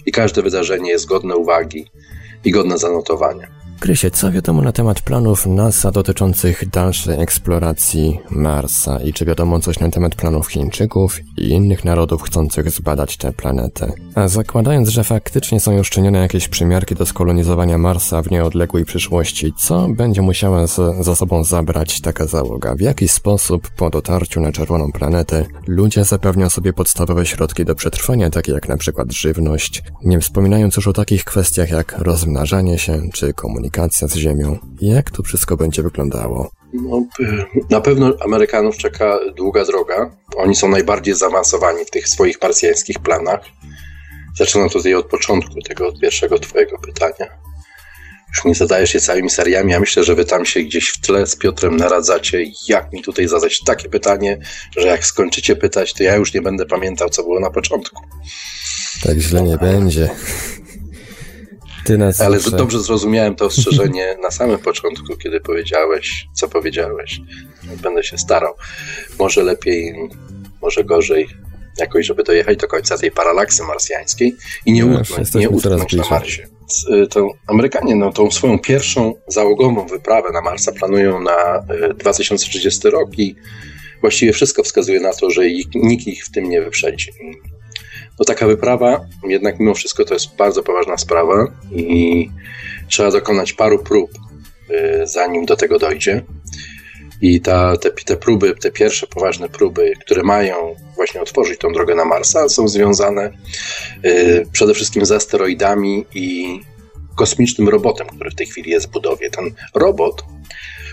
I 0.06 0.12
każde 0.12 0.42
wydarzenie 0.42 0.90
jest 0.90 1.06
godne 1.06 1.36
uwagi 1.36 1.86
i 2.44 2.50
godne 2.50 2.78
zanotowania. 2.78 3.59
Krysie, 3.80 4.10
co 4.10 4.32
wiadomo 4.32 4.62
na 4.62 4.72
temat 4.72 5.02
planów 5.02 5.46
NASA 5.46 5.90
dotyczących 5.90 6.68
dalszej 6.68 7.20
eksploracji 7.20 8.20
Marsa 8.30 9.00
i 9.00 9.12
czy 9.12 9.24
wiadomo 9.24 9.60
coś 9.60 9.80
na 9.80 9.90
temat 9.90 10.14
planów 10.14 10.48
Chińczyków 10.48 11.20
i 11.36 11.48
innych 11.48 11.84
narodów 11.84 12.22
chcących 12.22 12.70
zbadać 12.70 13.16
tę 13.16 13.32
planetę? 13.32 13.92
A 14.14 14.28
zakładając, 14.28 14.88
że 14.88 15.04
faktycznie 15.04 15.60
są 15.60 15.72
już 15.72 15.90
czynione 15.90 16.18
jakieś 16.18 16.48
przymiarki 16.48 16.94
do 16.94 17.06
skolonizowania 17.06 17.78
Marsa 17.78 18.22
w 18.22 18.30
nieodległej 18.30 18.84
przyszłości, 18.84 19.52
co 19.58 19.88
będzie 19.88 20.22
musiała 20.22 20.66
z, 20.66 21.04
za 21.04 21.16
sobą 21.16 21.44
zabrać 21.44 22.00
taka 22.00 22.26
załoga? 22.26 22.74
W 22.74 22.80
jaki 22.80 23.08
sposób 23.08 23.70
po 23.70 23.90
dotarciu 23.90 24.40
na 24.40 24.52
czerwoną 24.52 24.92
planetę 24.92 25.44
ludzie 25.66 26.04
zapewnią 26.04 26.48
sobie 26.50 26.72
podstawowe 26.72 27.26
środki 27.26 27.64
do 27.64 27.74
przetrwania, 27.74 28.30
takie 28.30 28.52
jak 28.52 28.68
na 28.68 28.76
przykład 28.76 29.12
żywność, 29.12 29.82
nie 30.04 30.20
wspominając 30.20 30.76
już 30.76 30.88
o 30.88 30.92
takich 30.92 31.24
kwestiach 31.24 31.70
jak 31.70 31.98
rozmnażanie 31.98 32.78
się 32.78 33.00
czy 33.12 33.32
komunikacja 33.32 33.69
komunikacja 33.70 34.08
z 34.08 34.14
Ziemią. 34.14 34.58
Jak 34.80 35.10
to 35.10 35.22
wszystko 35.22 35.56
będzie 35.56 35.82
wyglądało? 35.82 36.50
No, 36.72 37.04
na 37.70 37.80
pewno 37.80 38.12
Amerykanów 38.24 38.76
czeka 38.76 39.18
długa 39.36 39.64
droga. 39.64 40.10
Oni 40.36 40.56
są 40.56 40.68
najbardziej 40.68 41.14
zaawansowani 41.14 41.84
w 41.84 41.90
tych 41.90 42.08
swoich 42.08 42.42
marsjańskich 42.42 42.98
planach. 42.98 43.40
Zaczynam 44.38 44.68
tutaj 44.68 44.94
od 44.94 45.06
początku 45.06 45.62
tego 45.68 45.88
od 45.88 46.00
pierwszego 46.00 46.38
Twojego 46.38 46.78
pytania. 46.78 47.26
Już 48.28 48.44
mi 48.44 48.54
zadajesz 48.54 48.94
je 48.94 49.00
całymi 49.00 49.30
seriami. 49.30 49.72
Ja 49.72 49.80
myślę, 49.80 50.04
że 50.04 50.14
Wy 50.14 50.24
tam 50.24 50.46
się 50.46 50.60
gdzieś 50.60 50.88
w 50.88 51.00
tle 51.00 51.26
z 51.26 51.36
Piotrem 51.36 51.76
naradzacie, 51.76 52.44
jak 52.68 52.92
mi 52.92 53.02
tutaj 53.02 53.28
zadać 53.28 53.60
takie 53.66 53.88
pytanie, 53.88 54.38
że 54.76 54.88
jak 54.88 55.04
skończycie 55.04 55.56
pytać, 55.56 55.94
to 55.94 56.02
ja 56.02 56.16
już 56.16 56.34
nie 56.34 56.42
będę 56.42 56.66
pamiętał, 56.66 57.08
co 57.08 57.22
było 57.22 57.40
na 57.40 57.50
początku. 57.50 58.02
Tak 59.02 59.18
źle 59.18 59.42
nie 59.42 59.56
będzie. 59.56 60.10
Ty 61.84 61.98
nas 61.98 62.20
Ale 62.20 62.38
zawsze... 62.40 62.56
dobrze 62.56 62.80
zrozumiałem 62.80 63.36
to 63.36 63.44
ostrzeżenie 63.44 64.16
na 64.22 64.30
samym 64.30 64.58
początku, 64.58 65.16
kiedy 65.16 65.40
powiedziałeś, 65.40 66.26
co 66.34 66.48
powiedziałeś. 66.48 67.20
Będę 67.82 68.04
się 68.04 68.18
starał. 68.18 68.54
Może 69.18 69.42
lepiej, 69.42 69.94
może 70.62 70.84
gorzej, 70.84 71.28
jakoś, 71.78 72.06
żeby 72.06 72.22
dojechać 72.22 72.58
do 72.58 72.68
końca 72.68 72.98
tej 72.98 73.10
paralaksy 73.10 73.62
marsjańskiej 73.62 74.36
i 74.66 74.72
nie, 74.72 74.84
no, 74.84 75.00
utknąć, 75.00 75.34
nie 75.34 75.50
utknąć 75.50 75.92
na 75.92 76.04
Marsie. 76.10 76.46
Y, 76.92 77.06
to 77.06 77.28
Amerykanie 77.46 77.96
no, 77.96 78.12
tą 78.12 78.30
swoją 78.30 78.58
pierwszą 78.58 79.14
załogową 79.26 79.86
wyprawę 79.86 80.28
na 80.32 80.40
Marsa 80.40 80.72
planują 80.72 81.20
na 81.20 81.66
2030 81.98 82.88
y, 82.88 82.90
rok 82.90 83.18
i 83.18 83.34
właściwie 84.00 84.32
wszystko 84.32 84.62
wskazuje 84.62 85.00
na 85.00 85.12
to, 85.12 85.30
że 85.30 85.46
ich, 85.46 85.66
nikt 85.74 86.06
ich 86.06 86.24
w 86.24 86.30
tym 86.30 86.48
nie 86.48 86.62
wyprzedzi. 86.62 87.12
No 88.20 88.24
taka 88.24 88.46
wyprawa, 88.46 89.00
jednak 89.24 89.58
mimo 89.58 89.74
wszystko 89.74 90.04
to 90.04 90.14
jest 90.14 90.36
bardzo 90.36 90.62
poważna 90.62 90.96
sprawa 90.96 91.46
i 91.72 92.30
trzeba 92.88 93.10
dokonać 93.10 93.52
paru 93.52 93.78
prób, 93.78 94.10
y, 94.70 95.06
zanim 95.06 95.46
do 95.46 95.56
tego 95.56 95.78
dojdzie. 95.78 96.22
I 97.20 97.40
ta, 97.40 97.76
te, 97.76 97.90
te 97.90 98.16
próby, 98.16 98.54
te 98.54 98.70
pierwsze 98.70 99.06
poważne 99.06 99.48
próby, 99.48 99.92
które 100.00 100.22
mają 100.22 100.74
właśnie 100.94 101.20
otworzyć 101.20 101.58
tą 101.58 101.72
drogę 101.72 101.94
na 101.94 102.04
Marsa, 102.04 102.48
są 102.48 102.68
związane 102.68 103.32
y, 104.04 104.46
przede 104.52 104.74
wszystkim 104.74 105.06
z 105.06 105.12
asteroidami 105.12 106.04
i 106.14 106.60
kosmicznym 107.16 107.68
robotem, 107.68 108.06
który 108.06 108.30
w 108.30 108.34
tej 108.34 108.46
chwili 108.46 108.70
jest 108.70 108.86
w 108.86 108.90
budowie. 108.90 109.30
Ten 109.30 109.50
robot 109.74 110.24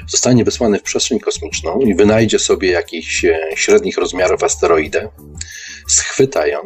zostanie 0.07 0.43
wysłany 0.43 0.79
w 0.79 0.83
przestrzeń 0.83 1.19
kosmiczną 1.19 1.79
i 1.79 1.95
wynajdzie 1.95 2.39
sobie 2.39 2.71
jakiś 2.71 3.25
e, 3.25 3.39
średnich 3.55 3.97
rozmiarów 3.97 4.43
asteroidę, 4.43 5.09
schwyta 5.87 6.47
ją 6.47 6.59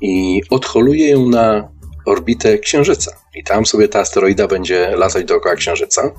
i 0.00 0.42
odholuje 0.50 1.08
ją 1.08 1.28
na 1.28 1.68
orbitę 2.06 2.58
Księżyca. 2.58 3.16
I 3.34 3.44
tam 3.44 3.66
sobie 3.66 3.88
ta 3.88 4.00
asteroida 4.00 4.46
będzie 4.46 4.96
latać 4.96 5.24
dookoła 5.24 5.54
Księżyca. 5.54 6.10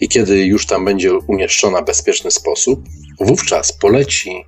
I 0.00 0.08
kiedy 0.08 0.44
już 0.44 0.66
tam 0.66 0.84
będzie 0.84 1.14
umieszczona 1.14 1.82
w 1.82 1.84
bezpieczny 1.84 2.30
sposób, 2.30 2.84
wówczas 3.20 3.72
poleci 3.72 4.44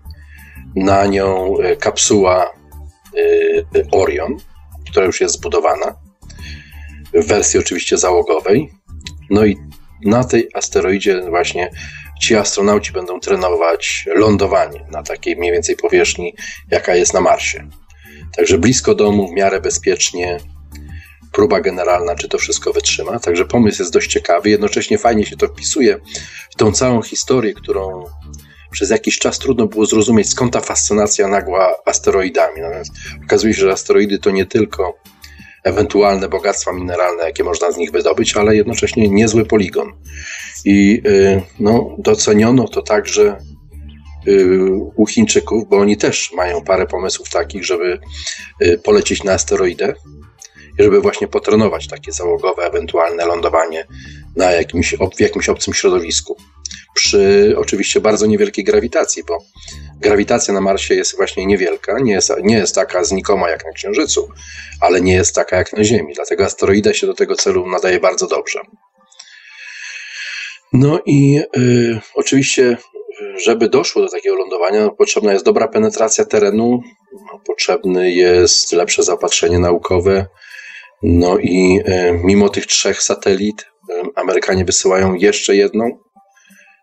na 0.77 1.07
nią 1.07 1.59
e, 1.59 1.77
kapsuła 1.77 2.45
e, 2.45 3.91
Orion, 3.93 4.37
która 4.91 5.07
już 5.07 5.21
jest 5.21 5.35
zbudowana, 5.35 5.95
w 7.15 7.27
wersji 7.27 7.61
oczywiście 7.61 7.99
załogowej. 7.99 8.73
No 9.31 9.45
i 9.45 9.57
na 10.05 10.25
tej 10.25 10.49
asteroidzie 10.55 11.23
właśnie 11.29 11.71
ci 12.21 12.37
astronauci 12.37 12.93
będą 12.93 13.21
trenować 13.21 14.05
lądowanie 14.15 14.87
na 14.91 15.03
takiej 15.03 15.37
mniej 15.37 15.53
więcej 15.53 15.77
powierzchni, 15.77 16.35
jaka 16.71 16.95
jest 16.95 17.15
na 17.15 17.21
Marsie. 17.21 17.69
Także 18.37 18.59
blisko 18.59 18.95
domu, 18.95 19.29
w 19.29 19.33
miarę 19.33 19.61
bezpiecznie, 19.61 20.39
próba 21.33 21.61
generalna, 21.61 22.15
czy 22.15 22.29
to 22.29 22.39
wszystko 22.39 22.73
wytrzyma. 22.73 23.19
Także 23.19 23.45
pomysł 23.45 23.83
jest 23.83 23.93
dość 23.93 24.11
ciekawy, 24.11 24.51
jednocześnie 24.51 24.99
fajnie 24.99 25.27
się 25.27 25.37
to 25.37 25.49
wpisuje 25.49 26.01
w 26.51 26.55
tą 26.57 26.73
całą 26.73 27.03
historię, 27.03 27.55
którą 27.55 28.05
przez 28.71 28.91
jakiś 28.91 29.19
czas 29.19 29.39
trudno 29.39 29.67
było 29.67 29.87
zrozumieć, 29.87 30.31
skąd 30.31 30.53
ta 30.53 30.61
fascynacja 30.61 31.29
nagła 31.29 31.75
asteroidami. 31.87 32.61
Natomiast 32.61 32.93
okazuje 33.25 33.55
się, 33.55 33.61
że 33.61 33.73
asteroidy 33.73 34.19
to 34.19 34.31
nie 34.31 34.47
tylko 34.47 34.99
ewentualne 35.65 36.29
bogactwa 36.29 36.73
mineralne, 36.73 37.25
jakie 37.25 37.45
można 37.45 37.73
z 37.73 37.77
nich 37.77 37.91
wydobyć, 37.91 38.37
ale 38.37 38.57
jednocześnie 38.57 39.09
niezły 39.09 39.45
poligon. 39.45 39.93
I 40.65 41.03
y, 41.07 41.43
no, 41.61 41.97
doceniono 41.99 42.69
to 42.69 42.83
także 42.83 43.39
u 44.97 45.07
Chińczyków, 45.07 45.69
bo 45.69 45.77
oni 45.77 45.97
też 45.97 46.33
mają 46.33 46.65
parę 46.65 46.87
pomysłów 46.87 47.31
takich, 47.31 47.65
żeby 47.65 47.99
y, 48.63 48.79
polecieć 48.79 49.25
na 49.25 49.33
asteroidę 49.33 49.95
i 50.79 50.83
żeby 50.83 51.01
właśnie 51.01 51.29
potrenować 51.29 51.89
takie 51.89 52.13
załogowe, 52.13 52.63
ewentualne 52.63 53.27
lądowanie 53.27 53.87
na 54.37 54.51
jakimś, 54.51 54.95
w 55.17 55.21
jakimś 55.21 55.49
obcym 55.49 55.75
środowisku. 55.75 56.37
Przy 56.95 57.55
oczywiście 57.59 58.01
bardzo 58.01 58.27
niewielkiej 58.27 58.65
grawitacji, 58.65 59.23
bo 59.29 59.39
grawitacja 60.01 60.55
na 60.55 60.61
Marsie 60.61 60.95
jest 60.95 61.17
właśnie 61.17 61.47
niewielka, 61.47 61.99
nie 61.99 62.13
jest, 62.13 62.33
nie 62.43 62.57
jest 62.57 62.75
taka 62.75 63.05
znikoma 63.05 63.51
jak 63.51 63.65
na 63.65 63.73
Księżycu, 63.73 64.29
ale 64.81 65.01
nie 65.01 65.15
jest 65.15 65.35
taka 65.35 65.57
jak 65.57 65.73
na 65.73 65.85
Ziemi. 65.85 66.15
Dlatego 66.15 66.45
asteroida 66.45 66.95
się 66.95 67.07
do 67.07 67.15
tego 67.15 67.35
celu 67.35 67.67
nadaje 67.67 68.01
bardzo 68.01 68.27
dobrze. 68.27 68.61
No 70.73 71.01
i 71.07 71.41
y, 71.57 72.01
oczywiście, 72.15 72.77
żeby 73.37 73.69
doszło 73.69 74.03
do 74.03 74.09
takiego 74.09 74.37
lądowania, 74.37 74.91
potrzebna 74.91 75.33
jest 75.33 75.45
dobra 75.45 75.69
penetracja 75.69 76.25
terenu, 76.25 76.81
no, 77.13 77.41
potrzebne 77.47 78.11
jest 78.11 78.73
lepsze 78.73 79.03
zaopatrzenie 79.03 79.59
naukowe. 79.59 80.27
No 81.03 81.39
i 81.39 81.81
y, 81.89 82.21
mimo 82.25 82.49
tych 82.49 82.67
trzech 82.67 83.03
satelit, 83.03 83.67
y, 83.91 83.95
Amerykanie 84.15 84.65
wysyłają 84.65 85.15
jeszcze 85.15 85.57
jedną 85.57 85.99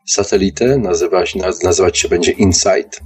satelitę, 0.06 0.78
nazywać, 0.78 1.36
nazywać 1.64 1.98
się 1.98 2.10
będzie 2.10 2.32
InSight. 2.32 3.02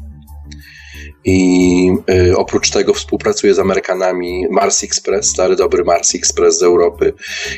I 1.25 1.91
y, 2.09 2.37
oprócz 2.37 2.69
tego 2.69 2.93
współpracuje 2.93 3.53
z 3.53 3.59
Amerykanami 3.59 4.47
Mars 4.51 4.83
Express, 4.83 5.29
stary 5.29 5.55
dobry 5.55 5.83
Mars 5.83 6.15
Express 6.15 6.59
z 6.59 6.63
Europy. 6.63 7.13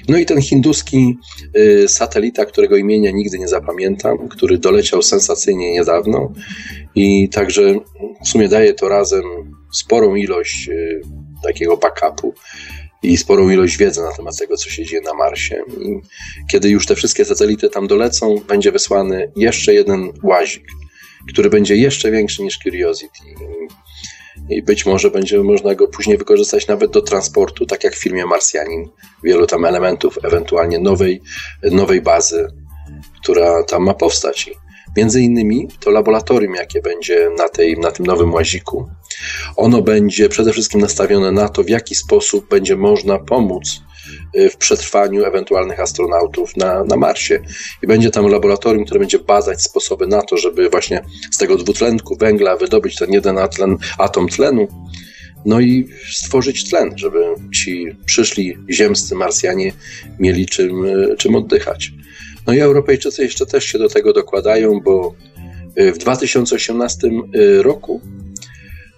No 0.07 0.17
i 0.17 0.25
ten 0.25 0.41
hinduski 0.41 1.17
y, 1.57 1.87
satelita, 1.87 2.45
którego 2.45 2.77
imienia 2.77 3.11
nigdy 3.11 3.39
nie 3.39 3.47
zapamiętam, 3.47 4.27
który 4.29 4.57
doleciał 4.57 5.01
sensacyjnie 5.01 5.73
niedawno 5.73 6.33
i 6.95 7.29
także 7.29 7.79
w 8.25 8.27
sumie 8.27 8.47
daje 8.47 8.73
to 8.73 8.89
razem 8.89 9.23
sporą 9.73 10.15
ilość 10.15 10.69
y, 10.69 11.01
takiego 11.43 11.77
backupu 11.77 12.33
i 13.03 13.17
sporą 13.17 13.49
ilość 13.49 13.77
wiedzy 13.77 14.01
na 14.01 14.11
temat 14.11 14.37
tego, 14.37 14.57
co 14.57 14.69
się 14.69 14.85
dzieje 14.85 15.01
na 15.01 15.13
Marsie. 15.13 15.61
I 15.81 16.01
kiedy 16.51 16.69
już 16.69 16.85
te 16.85 16.95
wszystkie 16.95 17.25
satelity 17.25 17.69
tam 17.69 17.87
dolecą, 17.87 18.41
będzie 18.47 18.71
wysłany 18.71 19.31
jeszcze 19.35 19.73
jeden 19.73 20.11
łazik 20.23 20.63
który 21.27 21.49
będzie 21.49 21.75
jeszcze 21.75 22.11
większy 22.11 22.43
niż 22.43 22.57
Curiosity. 22.57 23.19
I 24.49 24.63
być 24.63 24.85
może 24.85 25.11
będzie 25.11 25.43
można 25.43 25.75
go 25.75 25.87
później 25.87 26.17
wykorzystać 26.17 26.67
nawet 26.67 26.91
do 26.91 27.01
transportu, 27.01 27.65
tak 27.65 27.83
jak 27.83 27.95
w 27.95 28.03
filmie 28.03 28.25
Marsjanin. 28.25 28.89
Wielu 29.23 29.47
tam 29.47 29.65
elementów, 29.65 30.19
ewentualnie 30.23 30.79
nowej, 30.79 31.21
nowej 31.71 32.01
bazy, 32.01 32.47
która 33.21 33.63
tam 33.63 33.83
ma 33.83 33.93
powstać. 33.93 34.51
Między 34.97 35.21
innymi 35.21 35.67
to 35.79 35.91
laboratorium, 35.91 36.55
jakie 36.55 36.81
będzie 36.81 37.29
na, 37.37 37.49
tej, 37.49 37.79
na 37.79 37.91
tym 37.91 38.05
nowym 38.05 38.33
łaziku, 38.33 38.89
ono 39.55 39.81
będzie 39.81 40.29
przede 40.29 40.53
wszystkim 40.53 40.81
nastawione 40.81 41.31
na 41.31 41.49
to, 41.49 41.63
w 41.63 41.69
jaki 41.69 41.95
sposób 41.95 42.49
będzie 42.49 42.75
można 42.75 43.19
pomóc 43.19 43.81
w 44.51 44.57
przetrwaniu 44.57 45.25
ewentualnych 45.25 45.79
astronautów 45.79 46.57
na, 46.57 46.83
na 46.83 46.95
Marsie. 46.95 47.39
I 47.83 47.87
będzie 47.87 48.11
tam 48.11 48.27
laboratorium, 48.27 48.85
które 48.85 48.99
będzie 48.99 49.19
badać 49.19 49.61
sposoby 49.61 50.07
na 50.07 50.21
to, 50.21 50.37
żeby 50.37 50.69
właśnie 50.69 51.03
z 51.31 51.37
tego 51.37 51.55
dwutlenku 51.55 52.15
węgla 52.15 52.55
wydobyć 52.55 52.95
ten 52.95 53.11
jeden 53.11 53.37
atlen, 53.37 53.77
atom 53.97 54.27
tlenu, 54.27 54.67
no 55.45 55.59
i 55.59 55.87
stworzyć 56.11 56.69
tlen, 56.69 56.97
żeby 56.97 57.19
ci 57.53 57.87
przyszli 58.05 58.57
ziemscy 58.69 59.15
Marsjanie 59.15 59.73
mieli 60.19 60.45
czym, 60.45 60.85
y, 60.85 61.15
czym 61.17 61.35
oddychać. 61.35 61.91
No 62.47 62.53
i 62.53 62.59
Europejczycy 62.59 63.23
jeszcze 63.23 63.45
też 63.45 63.65
się 63.65 63.79
do 63.79 63.89
tego 63.89 64.13
dokładają, 64.13 64.79
bo 64.79 65.15
y, 65.79 65.93
w 65.93 65.97
2018 65.97 67.09
roku 67.61 68.01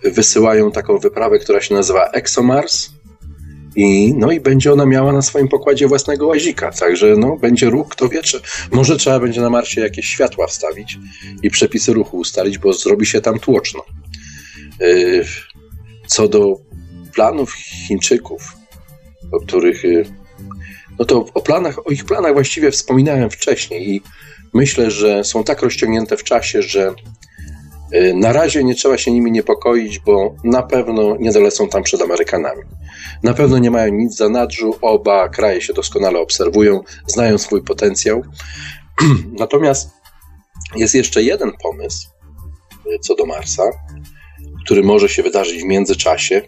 wysyłają 0.04 0.72
taką 0.72 0.98
wyprawę, 0.98 1.40
która 1.40 1.62
się 1.62 1.76
nazywa 1.76 2.06
ExoMars, 2.06 2.90
i, 3.80 4.14
no 4.18 4.32
i 4.32 4.40
będzie 4.40 4.74
ona 4.74 4.86
miała 4.86 5.14
na 5.14 5.22
swoim 5.22 5.48
pokładzie 5.48 5.88
własnego 5.88 6.28
łazika, 6.28 6.72
także 6.72 7.16
no, 7.18 7.38
będzie 7.38 7.70
ruch, 7.70 7.90
kto 7.90 8.10
wie, 8.10 8.22
czy 8.22 8.42
może 8.72 8.98
trzeba 8.98 9.20
będzie 9.20 9.42
na 9.42 9.50
Marsie 9.50 9.82
jakieś 9.82 10.06
światła 10.06 10.48
wstawić 10.48 10.98
i 11.44 11.50
przepisy 11.50 11.94
ruchu 11.94 12.18
ustalić, 12.18 12.58
bo 12.58 12.74
zrobi 12.74 13.06
się 13.06 13.22
tam 13.22 13.40
tłoczno. 13.40 13.84
Yy, 14.80 15.26
co 16.08 16.28
do 16.28 16.60
planów 17.14 17.54
Chińczyków, 17.54 18.54
o 19.32 19.40
których, 19.40 19.84
yy, 19.84 20.06
no 21.00 21.06
to 21.06 21.26
o 21.34 21.42
planach, 21.42 21.88
o 21.88 21.92
ich 21.92 22.06
planach 22.06 22.34
właściwie 22.34 22.72
wspominałem 22.72 23.30
wcześniej 23.30 23.90
i 23.90 24.02
myślę, 24.54 24.92
że 24.92 25.24
są 25.24 25.44
tak 25.44 25.62
rozciągnięte 25.62 26.18
w 26.18 26.24
czasie, 26.24 26.62
że 26.62 26.94
na 28.16 28.34
razie 28.34 28.64
nie 28.64 28.76
trzeba 28.76 28.98
się 28.98 29.12
nimi 29.12 29.32
niepokoić, 29.32 30.00
bo 30.00 30.36
na 30.44 30.64
pewno 30.64 31.16
nie 31.20 31.32
dolecą 31.32 31.70
tam 31.70 31.84
przed 31.84 32.02
Amerykanami. 32.02 32.62
Na 33.24 33.34
pewno 33.34 33.58
nie 33.58 33.72
mają 33.72 33.94
nic 33.94 34.14
w 34.14 34.18
zanadrzu, 34.18 34.76
oba 34.82 35.30
kraje 35.30 35.62
się 35.62 35.74
doskonale 35.74 36.20
obserwują, 36.20 36.84
znają 37.08 37.38
swój 37.38 37.62
potencjał. 37.62 38.22
Natomiast 39.40 39.90
jest 40.76 40.96
jeszcze 40.96 41.24
jeden 41.24 41.52
pomysł 41.64 42.10
e, 42.96 43.00
co 43.00 43.16
do 43.16 43.26
Marsa, 43.26 43.64
który 44.66 44.84
może 44.84 45.10
się 45.10 45.24
wydarzyć 45.24 45.62
w 45.62 45.66
międzyczasie 45.66 46.42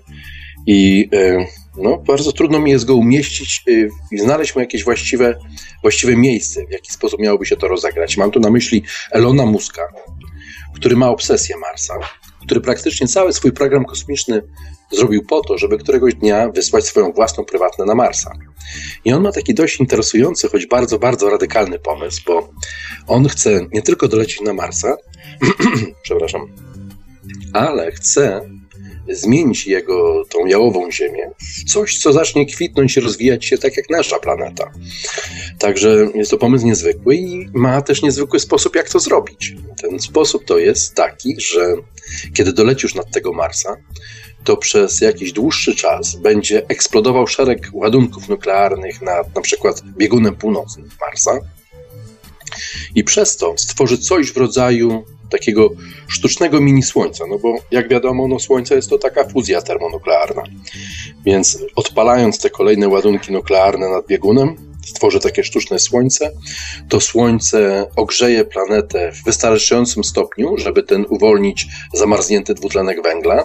i 0.67 1.09
e, 1.13 1.45
no, 1.77 1.97
bardzo 1.97 2.31
trudno 2.31 2.59
mi 2.59 2.71
jest 2.71 2.85
go 2.85 2.95
umieścić 2.95 3.63
i 4.11 4.17
znaleźć 4.17 4.55
mu 4.55 4.61
jakieś 4.61 4.83
właściwe, 4.83 5.39
właściwe 5.81 6.15
miejsce, 6.15 6.65
w 6.65 6.71
jaki 6.71 6.91
sposób 6.91 7.19
miałoby 7.19 7.45
się 7.45 7.57
to 7.57 7.67
rozegrać. 7.67 8.17
Mam 8.17 8.31
tu 8.31 8.39
na 8.39 8.49
myśli 8.49 8.83
Elona 9.11 9.45
Muska, 9.45 9.81
który 10.75 10.95
ma 10.95 11.09
obsesję 11.09 11.57
Marsa, 11.57 11.93
który 12.45 12.61
praktycznie 12.61 13.07
cały 13.07 13.33
swój 13.33 13.51
program 13.51 13.85
kosmiczny 13.85 14.41
zrobił 14.91 15.25
po 15.25 15.41
to, 15.41 15.57
żeby 15.57 15.77
któregoś 15.77 16.15
dnia 16.15 16.49
wysłać 16.49 16.85
swoją 16.85 17.11
własną 17.11 17.45
prywatną 17.45 17.85
na 17.85 17.95
Marsa. 17.95 18.31
I 19.05 19.13
on 19.13 19.23
ma 19.23 19.31
taki 19.31 19.53
dość 19.53 19.79
interesujący, 19.79 20.49
choć 20.49 20.65
bardzo, 20.65 20.99
bardzo 20.99 21.29
radykalny 21.29 21.79
pomysł, 21.79 22.21
bo 22.27 22.49
on 23.07 23.27
chce 23.27 23.67
nie 23.71 23.81
tylko 23.81 24.07
dolecieć 24.07 24.41
na 24.41 24.53
Marsa, 24.53 24.97
przepraszam, 26.03 26.41
ale 27.53 27.91
chce 27.91 28.41
zmienić 29.09 29.67
jego, 29.67 30.25
tą 30.29 30.45
jałową 30.45 30.91
Ziemię 30.91 31.31
w 31.39 31.71
coś, 31.71 31.97
co 31.97 32.13
zacznie 32.13 32.45
kwitnąć 32.45 32.97
i 32.97 32.99
rozwijać 32.99 33.45
się 33.45 33.57
tak 33.57 33.77
jak 33.77 33.89
nasza 33.89 34.19
planeta. 34.19 34.71
Także 35.59 36.07
jest 36.15 36.31
to 36.31 36.37
pomysł 36.37 36.65
niezwykły 36.65 37.15
i 37.15 37.49
ma 37.53 37.81
też 37.81 38.01
niezwykły 38.01 38.39
sposób, 38.39 38.75
jak 38.75 38.89
to 38.89 38.99
zrobić. 38.99 39.55
Ten 39.81 39.99
sposób 39.99 40.45
to 40.45 40.57
jest 40.57 40.95
taki, 40.95 41.35
że 41.41 41.75
kiedy 42.33 42.53
dolecisz 42.53 42.95
nad 42.95 43.11
tego 43.11 43.33
Marsa, 43.33 43.77
to 44.43 44.57
przez 44.57 45.01
jakiś 45.01 45.31
dłuższy 45.31 45.75
czas 45.75 46.15
będzie 46.15 46.67
eksplodował 46.67 47.27
szereg 47.27 47.69
ładunków 47.73 48.29
nuklearnych 48.29 49.01
nad 49.01 49.35
na 49.35 49.41
przykład 49.41 49.81
biegunem 49.97 50.35
północnym 50.35 50.89
Marsa 51.01 51.39
i 52.95 53.03
przez 53.03 53.37
to 53.37 53.57
stworzy 53.57 53.97
coś 53.97 54.31
w 54.31 54.37
rodzaju 54.37 55.05
takiego 55.31 55.69
sztucznego 56.07 56.61
mini 56.61 56.83
słońca, 56.83 57.25
no 57.29 57.39
bo 57.39 57.55
jak 57.71 57.89
wiadomo, 57.89 58.27
no 58.27 58.39
słońce 58.39 58.75
jest 58.75 58.89
to 58.89 58.97
taka 58.97 59.23
fuzja 59.23 59.61
termonuklearna. 59.61 60.43
Więc 61.25 61.59
odpalając 61.75 62.39
te 62.39 62.49
kolejne 62.49 62.87
ładunki 62.87 63.31
nuklearne 63.31 63.89
nad 63.89 64.07
biegunem, 64.07 64.55
stworzy 64.85 65.19
takie 65.19 65.43
sztuczne 65.43 65.79
słońce, 65.79 66.31
to 66.89 67.01
słońce 67.01 67.87
ogrzeje 67.95 68.45
planetę 68.45 69.11
w 69.11 69.23
wystarczającym 69.23 70.03
stopniu, 70.03 70.57
żeby 70.57 70.83
ten 70.83 71.05
uwolnić 71.09 71.67
zamarznięty 71.93 72.53
dwutlenek 72.53 73.03
węgla, 73.03 73.43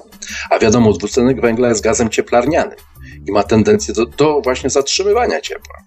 a 0.50 0.58
wiadomo, 0.58 0.92
dwutlenek 0.92 1.40
węgla 1.40 1.68
jest 1.68 1.82
gazem 1.82 2.10
cieplarnianym 2.10 2.78
i 3.26 3.32
ma 3.32 3.42
tendencję 3.42 3.94
do, 3.94 4.06
do 4.06 4.40
właśnie 4.40 4.70
zatrzymywania 4.70 5.40
ciepła. 5.40 5.85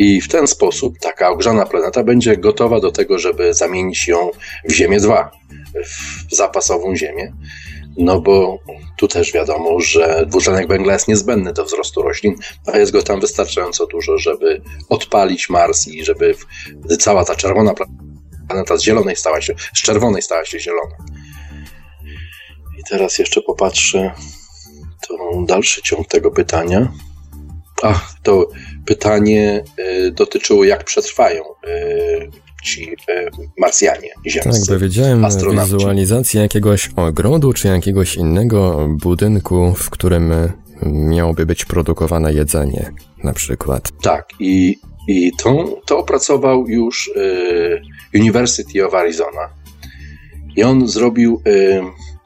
I 0.00 0.20
w 0.20 0.28
ten 0.28 0.46
sposób 0.46 0.98
taka 0.98 1.28
ogrzana 1.28 1.66
planeta 1.66 2.04
będzie 2.04 2.36
gotowa 2.36 2.80
do 2.80 2.92
tego, 2.92 3.18
żeby 3.18 3.54
zamienić 3.54 4.08
ją 4.08 4.30
w 4.68 4.72
Ziemię 4.72 5.00
2, 5.00 5.30
w 6.30 6.34
zapasową 6.34 6.96
Ziemię. 6.96 7.32
No 7.96 8.20
bo 8.20 8.58
tu 8.98 9.08
też 9.08 9.32
wiadomo, 9.32 9.80
że 9.80 10.24
dwutlenek 10.26 10.68
węgla 10.68 10.92
jest 10.92 11.08
niezbędny 11.08 11.52
do 11.52 11.64
wzrostu 11.64 12.02
roślin, 12.02 12.34
a 12.66 12.78
jest 12.78 12.92
go 12.92 13.02
tam 13.02 13.20
wystarczająco 13.20 13.86
dużo, 13.86 14.18
żeby 14.18 14.62
odpalić 14.88 15.50
Mars 15.50 15.88
i 15.88 16.04
żeby 16.04 16.34
cała 16.98 17.24
ta 17.24 17.34
czerwona 17.34 17.74
planeta 18.48 18.76
z 18.76 18.82
zielonej 18.82 19.16
stała 19.16 19.40
się, 19.40 19.54
z 19.74 19.82
czerwonej 19.82 20.22
stała 20.22 20.44
się 20.44 20.60
zielona. 20.60 20.96
I 22.78 22.82
teraz 22.90 23.18
jeszcze 23.18 23.42
popatrzę 23.42 24.12
to 25.08 25.42
dalszy 25.46 25.82
ciąg 25.82 26.08
tego 26.08 26.30
pytania. 26.30 26.92
Ach, 27.82 28.14
to 28.22 28.48
pytanie 28.90 29.64
y, 29.78 30.10
dotyczyło, 30.10 30.64
jak 30.64 30.84
przetrwają 30.84 31.42
y, 31.44 32.30
ci 32.64 32.92
y, 32.92 32.96
Marsjanie 33.58 34.08
ziemscy. 34.26 34.66
Tak, 34.66 34.74
bo 34.74 34.78
wiedziałem 34.78 35.26
wizualizację 35.62 36.40
jakiegoś 36.40 36.90
ogrodu 36.96 37.52
czy 37.52 37.68
jakiegoś 37.68 38.14
innego 38.14 38.88
budynku, 39.02 39.74
w 39.74 39.90
którym 39.90 40.32
miałoby 40.86 41.46
być 41.46 41.64
produkowane 41.64 42.32
jedzenie, 42.32 42.92
na 43.24 43.32
przykład. 43.32 43.88
Tak, 44.02 44.28
i, 44.40 44.78
i 45.08 45.32
to, 45.42 45.80
to 45.86 45.98
opracował 45.98 46.68
już 46.68 47.10
University 48.14 48.86
of 48.86 48.94
Arizona. 48.94 49.48
I 50.56 50.62
on 50.62 50.88
zrobił 50.88 51.42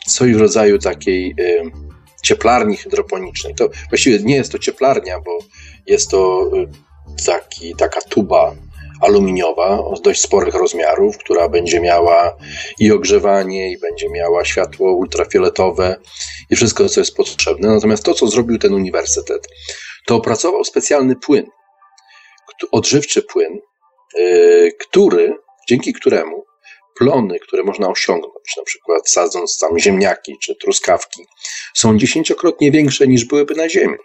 coś 0.06 0.32
w 0.32 0.40
rodzaju 0.40 0.78
takiej 0.78 1.34
cieplarni 2.22 2.76
hydroponicznej. 2.76 3.54
To 3.54 3.68
właściwie 3.88 4.18
nie 4.18 4.36
jest 4.36 4.52
to 4.52 4.58
cieplarnia, 4.58 5.20
bo 5.20 5.38
jest 5.86 6.10
to 6.10 6.50
y, 6.54 6.68
taki, 7.26 7.74
taka 7.76 8.00
tuba 8.00 8.54
aluminiowa 9.00 9.78
o 9.78 9.94
dość 10.02 10.20
sporych 10.20 10.54
rozmiarów, 10.54 11.18
która 11.18 11.48
będzie 11.48 11.80
miała 11.80 12.36
i 12.78 12.92
ogrzewanie, 12.92 13.72
i 13.72 13.78
będzie 13.78 14.10
miała 14.10 14.44
światło 14.44 14.92
ultrafioletowe 14.92 15.96
i 16.50 16.56
wszystko, 16.56 16.88
co 16.88 17.00
jest 17.00 17.16
potrzebne. 17.16 17.68
Natomiast 17.68 18.04
to, 18.04 18.14
co 18.14 18.26
zrobił 18.26 18.58
ten 18.58 18.74
uniwersytet, 18.74 19.48
to 20.06 20.16
opracował 20.16 20.64
specjalny 20.64 21.16
płyn, 21.16 21.46
odżywczy 22.72 23.22
płyn, 23.22 23.58
y, 24.18 24.72
który, 24.80 25.36
dzięki 25.68 25.92
któremu 25.92 26.44
plony, 26.98 27.38
które 27.38 27.62
można 27.62 27.88
osiągnąć, 27.88 28.56
na 28.56 28.62
przykład 28.62 29.10
sadząc 29.10 29.58
tam 29.58 29.78
ziemniaki 29.78 30.36
czy 30.42 30.54
truskawki, 30.54 31.26
są 31.74 31.98
dziesięciokrotnie 31.98 32.70
większe 32.70 33.06
niż 33.06 33.24
byłyby 33.24 33.54
na 33.54 33.68
Ziemi. 33.68 33.96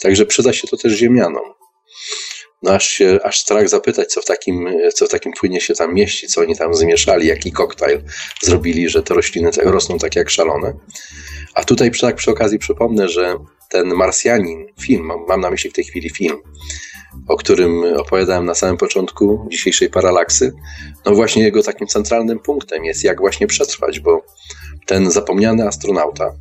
Także 0.00 0.26
przyda 0.26 0.52
się 0.52 0.68
to 0.68 0.76
też 0.76 0.92
ziemianom. 0.92 1.42
No 2.62 2.72
aż, 2.72 2.88
się, 2.88 3.18
aż 3.24 3.40
strach 3.40 3.68
zapytać, 3.68 4.08
co 4.08 4.20
w, 4.20 4.24
takim, 4.24 4.68
co 4.94 5.06
w 5.06 5.08
takim 5.08 5.32
płynie 5.32 5.60
się 5.60 5.74
tam 5.74 5.94
mieści, 5.94 6.26
co 6.26 6.40
oni 6.40 6.56
tam 6.56 6.74
zmieszali, 6.74 7.26
jaki 7.26 7.52
koktajl 7.52 8.02
zrobili, 8.42 8.88
że 8.88 9.02
te 9.02 9.14
rośliny 9.14 9.50
rosną 9.62 9.98
tak 9.98 10.16
jak 10.16 10.30
szalone. 10.30 10.74
A 11.54 11.64
tutaj 11.64 11.90
tak 12.00 12.16
przy 12.16 12.30
okazji 12.30 12.58
przypomnę, 12.58 13.08
że 13.08 13.36
ten 13.68 13.94
Marsjanin, 13.94 14.66
film, 14.80 15.10
mam 15.28 15.40
na 15.40 15.50
myśli 15.50 15.70
w 15.70 15.72
tej 15.72 15.84
chwili 15.84 16.10
film, 16.10 16.36
o 17.28 17.36
którym 17.36 17.84
opowiadałem 17.96 18.44
na 18.44 18.54
samym 18.54 18.76
początku 18.76 19.48
dzisiejszej 19.50 19.90
paralaksy, 19.90 20.52
no 21.06 21.14
właśnie 21.14 21.42
jego 21.42 21.62
takim 21.62 21.86
centralnym 21.86 22.38
punktem 22.38 22.84
jest, 22.84 23.04
jak 23.04 23.18
właśnie 23.18 23.46
przetrwać, 23.46 24.00
bo 24.00 24.24
ten 24.86 25.10
zapomniany 25.10 25.66
astronauta, 25.66 26.32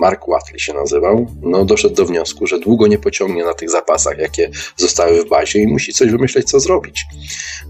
Mark 0.00 0.28
Watley 0.28 0.60
się 0.60 0.74
nazywał, 0.74 1.26
no 1.42 1.64
doszedł 1.64 1.94
do 1.94 2.06
wniosku, 2.06 2.46
że 2.46 2.58
długo 2.58 2.86
nie 2.86 2.98
pociągnie 2.98 3.44
na 3.44 3.54
tych 3.54 3.70
zapasach, 3.70 4.18
jakie 4.18 4.50
zostały 4.76 5.24
w 5.24 5.28
bazie 5.28 5.58
i 5.58 5.66
musi 5.66 5.92
coś 5.92 6.10
wymyśleć, 6.10 6.50
co 6.50 6.60
zrobić. 6.60 7.04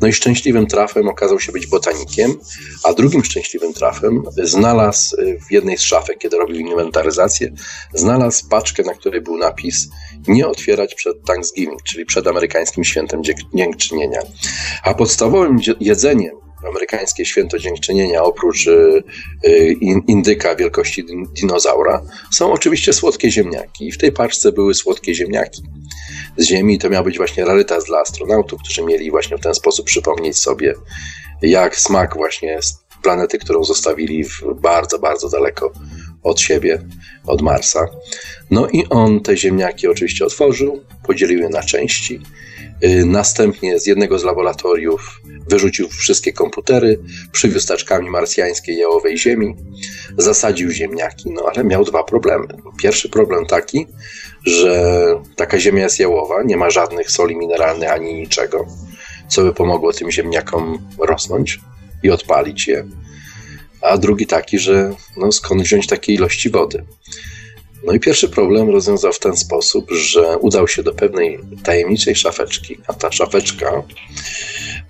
No 0.01 0.09
i 0.09 0.13
szczęśliwym 0.13 0.67
trafem 0.67 1.09
okazał 1.09 1.41
się 1.41 1.53
być 1.53 1.67
botanikiem, 1.67 2.35
a 2.85 2.93
drugim 2.93 3.25
szczęśliwym 3.25 3.73
trafem 3.73 4.23
znalazł 4.43 5.17
w 5.49 5.53
jednej 5.53 5.79
z 5.79 5.83
szafek, 5.83 6.19
kiedy 6.19 6.37
robił 6.37 6.57
inwentaryzację, 6.57 7.53
znalazł 7.95 8.49
paczkę, 8.49 8.83
na 8.83 8.95
której 8.95 9.21
był 9.21 9.37
napis 9.37 9.89
nie 10.29 10.49
otwierać 10.49 10.95
przed 10.95 11.25
Thanksgiving, 11.25 11.83
czyli 11.83 12.07
przed 12.07 12.27
amerykańskim 12.27 12.85
świętem 12.85 13.23
dziękczynienia. 13.55 14.21
A 14.83 14.95
podstawowym 14.95 15.59
jedzeniem 15.81 16.50
amerykańskie 16.69 17.25
święto 17.25 17.59
dziękczynienia, 17.59 18.23
oprócz 18.23 18.67
y, 18.67 19.03
y, 19.47 19.77
indyka 20.07 20.57
wielkości 20.57 21.05
dinozaura, 21.41 22.03
są 22.33 22.53
oczywiście 22.53 22.93
słodkie 22.93 23.31
ziemniaki. 23.31 23.89
I 23.89 23.93
w 23.93 23.99
tej 23.99 24.13
paczce 24.13 24.53
były 24.53 24.75
słodkie 24.75 25.15
ziemniaki 25.15 25.63
z 26.37 26.45
Ziemi. 26.45 26.79
To 26.79 26.91
miał 26.91 27.05
być 27.05 27.17
właśnie 27.17 27.45
rarytas 27.45 27.85
dla 27.85 28.01
astronautów, 28.01 28.61
którzy 28.63 28.83
mieli 28.83 29.11
właśnie 29.11 29.37
w 29.37 29.41
ten 29.41 29.55
sposób 29.55 29.87
przypomnieć 29.87 30.39
sobie, 30.39 30.75
jak 31.43 31.77
smak 31.77 32.17
właśnie 32.17 32.59
planety, 33.03 33.39
którą 33.39 33.65
zostawili 33.65 34.25
bardzo, 34.55 34.99
bardzo 34.99 35.29
daleko 35.29 35.73
od 36.23 36.41
siebie, 36.41 36.83
od 37.27 37.43
Marsa. 37.43 37.87
No 38.51 38.69
i 38.69 38.87
on 38.91 39.21
te 39.21 39.37
ziemniaki 39.37 39.89
oczywiście 39.89 40.25
otworzył, 40.25 40.85
podzielił 41.07 41.39
je 41.39 41.49
na 41.49 41.63
części. 41.63 42.21
Y, 42.85 43.07
następnie 43.07 43.81
z 43.81 43.87
jednego 43.87 44.19
z 44.19 44.25
laboratoriów 44.25 45.21
wyrzucił 45.49 45.89
wszystkie 45.89 46.33
komputery, 46.33 46.99
przywiózł 47.33 47.69
taczkami 47.69 48.11
marsjańskiej 48.11 48.77
jałowej 48.77 49.19
ziemi, 49.19 49.57
zasadził 50.19 50.71
ziemniaki, 50.71 51.31
no 51.31 51.43
ale 51.55 51.65
miał 51.65 51.85
dwa 51.85 52.05
problemy. 52.05 52.47
Pierwszy 52.83 53.09
problem 53.09 53.47
taki, 53.47 53.87
że 54.47 54.95
taka 55.37 55.59
ziemia 55.59 55.83
jest 55.83 56.01
jałowa, 56.01 56.43
nie 56.43 56.57
ma 56.57 56.71
żadnych 56.71 57.11
soli 57.11 57.37
mineralnych 57.37 57.91
ani 57.91 58.15
niczego, 58.15 58.67
co 59.29 59.43
by 59.43 59.55
pomogło 59.55 59.93
tym 59.93 60.11
ziemniakom 60.11 60.79
rosnąć 60.99 61.61
i 62.03 62.11
odpalić 62.11 62.69
je. 62.69 62.87
A 63.81 63.99
drugi 63.99 64.27
taki, 64.27 64.59
że 64.59 64.95
no 65.17 65.33
skąd 65.33 65.63
wziąć 65.63 65.87
takiej 65.87 66.15
ilości 66.15 66.51
wody. 66.51 66.85
No 67.85 67.93
i 67.93 68.01
pierwszy 68.01 68.29
problem 68.29 68.71
rozwiązał 68.71 69.13
w 69.13 69.19
ten 69.19 69.37
sposób, 69.37 69.91
że 69.91 70.39
udał 70.39 70.69
się 70.69 70.83
do 70.83 70.93
pewnej 70.93 71.39
tajemniczej 71.65 72.17
szafeczki, 72.17 72.79
a 72.87 72.93
ta 72.93 73.13
szafeczka 73.13 73.83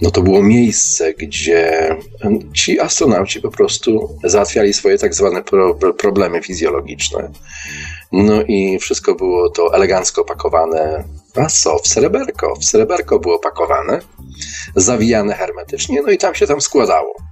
no 0.01 0.11
to 0.11 0.22
było 0.22 0.43
miejsce, 0.43 1.14
gdzie 1.14 1.97
ci 2.55 2.80
astronauci 2.80 3.41
po 3.41 3.51
prostu 3.51 4.18
załatwiali 4.24 4.72
swoje 4.72 4.99
tak 4.99 5.14
zwane 5.14 5.43
pro, 5.43 5.74
problemy 5.74 6.43
fizjologiczne. 6.43 7.30
No 8.12 8.43
i 8.43 8.78
wszystko 8.78 9.14
było 9.14 9.51
to 9.51 9.74
elegancko 9.74 10.24
pakowane. 10.24 11.05
A 11.36 11.47
co? 11.47 11.78
W 11.78 11.88
sreberko. 11.88 12.57
W 12.57 12.64
sreberko 12.64 13.18
było 13.18 13.38
pakowane, 13.38 14.01
zawijane 14.76 15.34
hermetycznie, 15.34 16.03
no 16.03 16.11
i 16.11 16.18
tam 16.18 16.34
się 16.34 16.47
tam 16.47 16.61
składało 16.61 17.30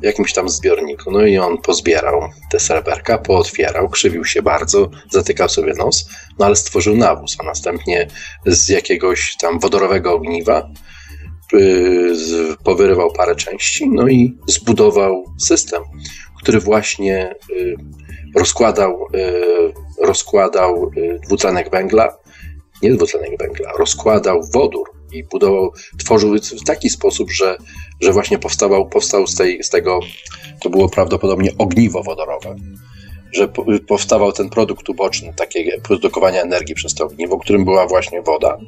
w 0.00 0.04
jakimś 0.04 0.32
tam 0.32 0.48
zbiorniku. 0.48 1.10
No 1.10 1.26
i 1.26 1.38
on 1.38 1.58
pozbierał 1.58 2.20
te 2.50 2.60
sreberka, 2.60 3.18
pootwierał, 3.18 3.88
krzywił 3.88 4.24
się 4.24 4.42
bardzo, 4.42 4.90
zatykał 5.10 5.48
sobie 5.48 5.72
nos, 5.74 6.08
no 6.38 6.46
ale 6.46 6.56
stworzył 6.56 6.96
nawóz, 6.96 7.36
a 7.40 7.44
następnie 7.44 8.08
z 8.46 8.68
jakiegoś 8.68 9.36
tam 9.40 9.58
wodorowego 9.58 10.14
ogniwa 10.14 10.70
y, 11.54 12.14
powyrywał 12.64 13.12
parę 13.12 13.36
części, 13.36 13.88
no 13.88 14.08
i 14.08 14.38
zbudował 14.46 15.24
system, 15.40 15.82
który 16.42 16.60
właśnie 16.60 17.34
y, 17.50 17.74
rozkładał, 18.36 19.06
y, 19.14 20.06
rozkładał 20.06 20.90
dwutlenek 21.26 21.70
węgla, 21.70 22.16
nie 22.82 22.94
dwutlenek 22.94 23.38
węgla, 23.38 23.72
rozkładał 23.78 24.40
wodór 24.52 24.90
i 25.12 25.24
budował, 25.24 25.72
tworzył 25.98 26.34
w 26.60 26.64
taki 26.64 26.90
sposób, 26.90 27.30
że, 27.30 27.56
że 28.00 28.12
właśnie 28.12 28.38
powstawał, 28.38 28.88
powstał 28.88 29.26
z, 29.26 29.34
tej, 29.34 29.64
z 29.64 29.70
tego, 29.70 30.00
to 30.60 30.70
było 30.70 30.88
prawdopodobnie 30.88 31.50
ogniwo 31.58 32.02
wodorowe, 32.02 32.56
że 33.32 33.48
powstawał 33.88 34.32
ten 34.32 34.50
produkt 34.50 34.88
uboczny, 34.88 35.34
takie 35.36 35.80
produkowania 35.80 36.42
energii 36.42 36.74
przez 36.74 36.94
to 36.94 37.04
ogniwo, 37.04 37.38
którym 37.38 37.64
była 37.64 37.86
właśnie 37.86 38.22
woda. 38.22 38.58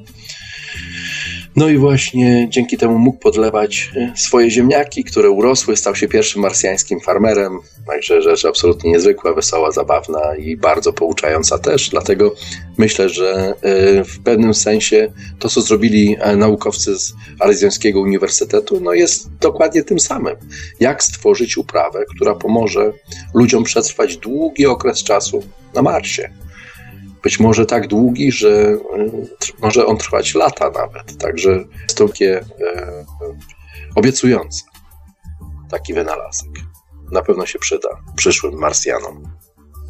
No 1.57 1.69
i 1.69 1.79
właśnie 1.79 2.47
dzięki 2.51 2.77
temu 2.77 2.99
mógł 2.99 3.19
podlewać 3.19 3.91
e, 3.97 4.13
swoje 4.17 4.51
ziemniaki, 4.51 5.05
które 5.05 5.31
urosły, 5.31 5.77
stał 5.77 5.95
się 5.97 6.09
pierwszym 6.09 6.43
marsjańskim 6.43 7.01
farmerem. 7.01 7.59
Także 7.87 8.23
rzecz 8.23 8.45
absolutnie 8.45 8.91
niezwykła, 8.91 9.35
wesoła, 9.35 9.71
zabawna 9.71 10.37
i 10.37 10.57
bardzo 10.57 10.93
pouczająca 10.93 11.59
też. 11.59 11.89
Dlatego 11.89 12.35
myślę, 12.79 13.09
że 13.09 13.55
e, 13.63 14.05
w 14.05 14.23
pewnym 14.25 14.55
sensie 14.55 15.13
to, 15.39 15.49
co 15.49 15.61
zrobili 15.61 16.17
e, 16.21 16.37
naukowcy 16.37 16.99
z 16.99 17.13
Aryzjońskiego 17.41 18.01
Uniwersytetu, 18.01 18.81
no 18.81 18.93
jest 18.93 19.31
dokładnie 19.41 19.83
tym 19.83 20.01
samym. 20.01 20.37
Jak 20.81 21.05
stworzyć 21.05 21.57
uprawę, 21.57 22.05
która 22.15 22.35
pomoże 22.35 22.93
ludziom 23.35 23.65
przetrwać 23.65 24.17
długi 24.17 24.67
okres 24.67 25.05
czasu 25.05 25.43
na 25.75 25.83
Marsie 25.83 26.31
być 27.23 27.41
może 27.41 27.67
tak 27.67 27.87
długi, 27.87 28.33
że 28.33 28.49
y, 28.49 28.79
może 29.63 29.87
on 29.87 29.97
trwać 29.97 30.35
lata 30.35 30.71
nawet. 30.71 31.19
Także 31.19 31.51
jest 31.83 31.97
to 31.97 32.09
takie 32.09 32.39
e, 32.39 33.05
obiecujące 33.95 34.63
taki 35.71 35.95
wynalazek. 35.95 36.51
Na 37.13 37.23
pewno 37.23 37.47
się 37.47 37.59
przyda 37.59 37.89
przyszłym 38.17 38.55
Marsjanom. 38.55 39.23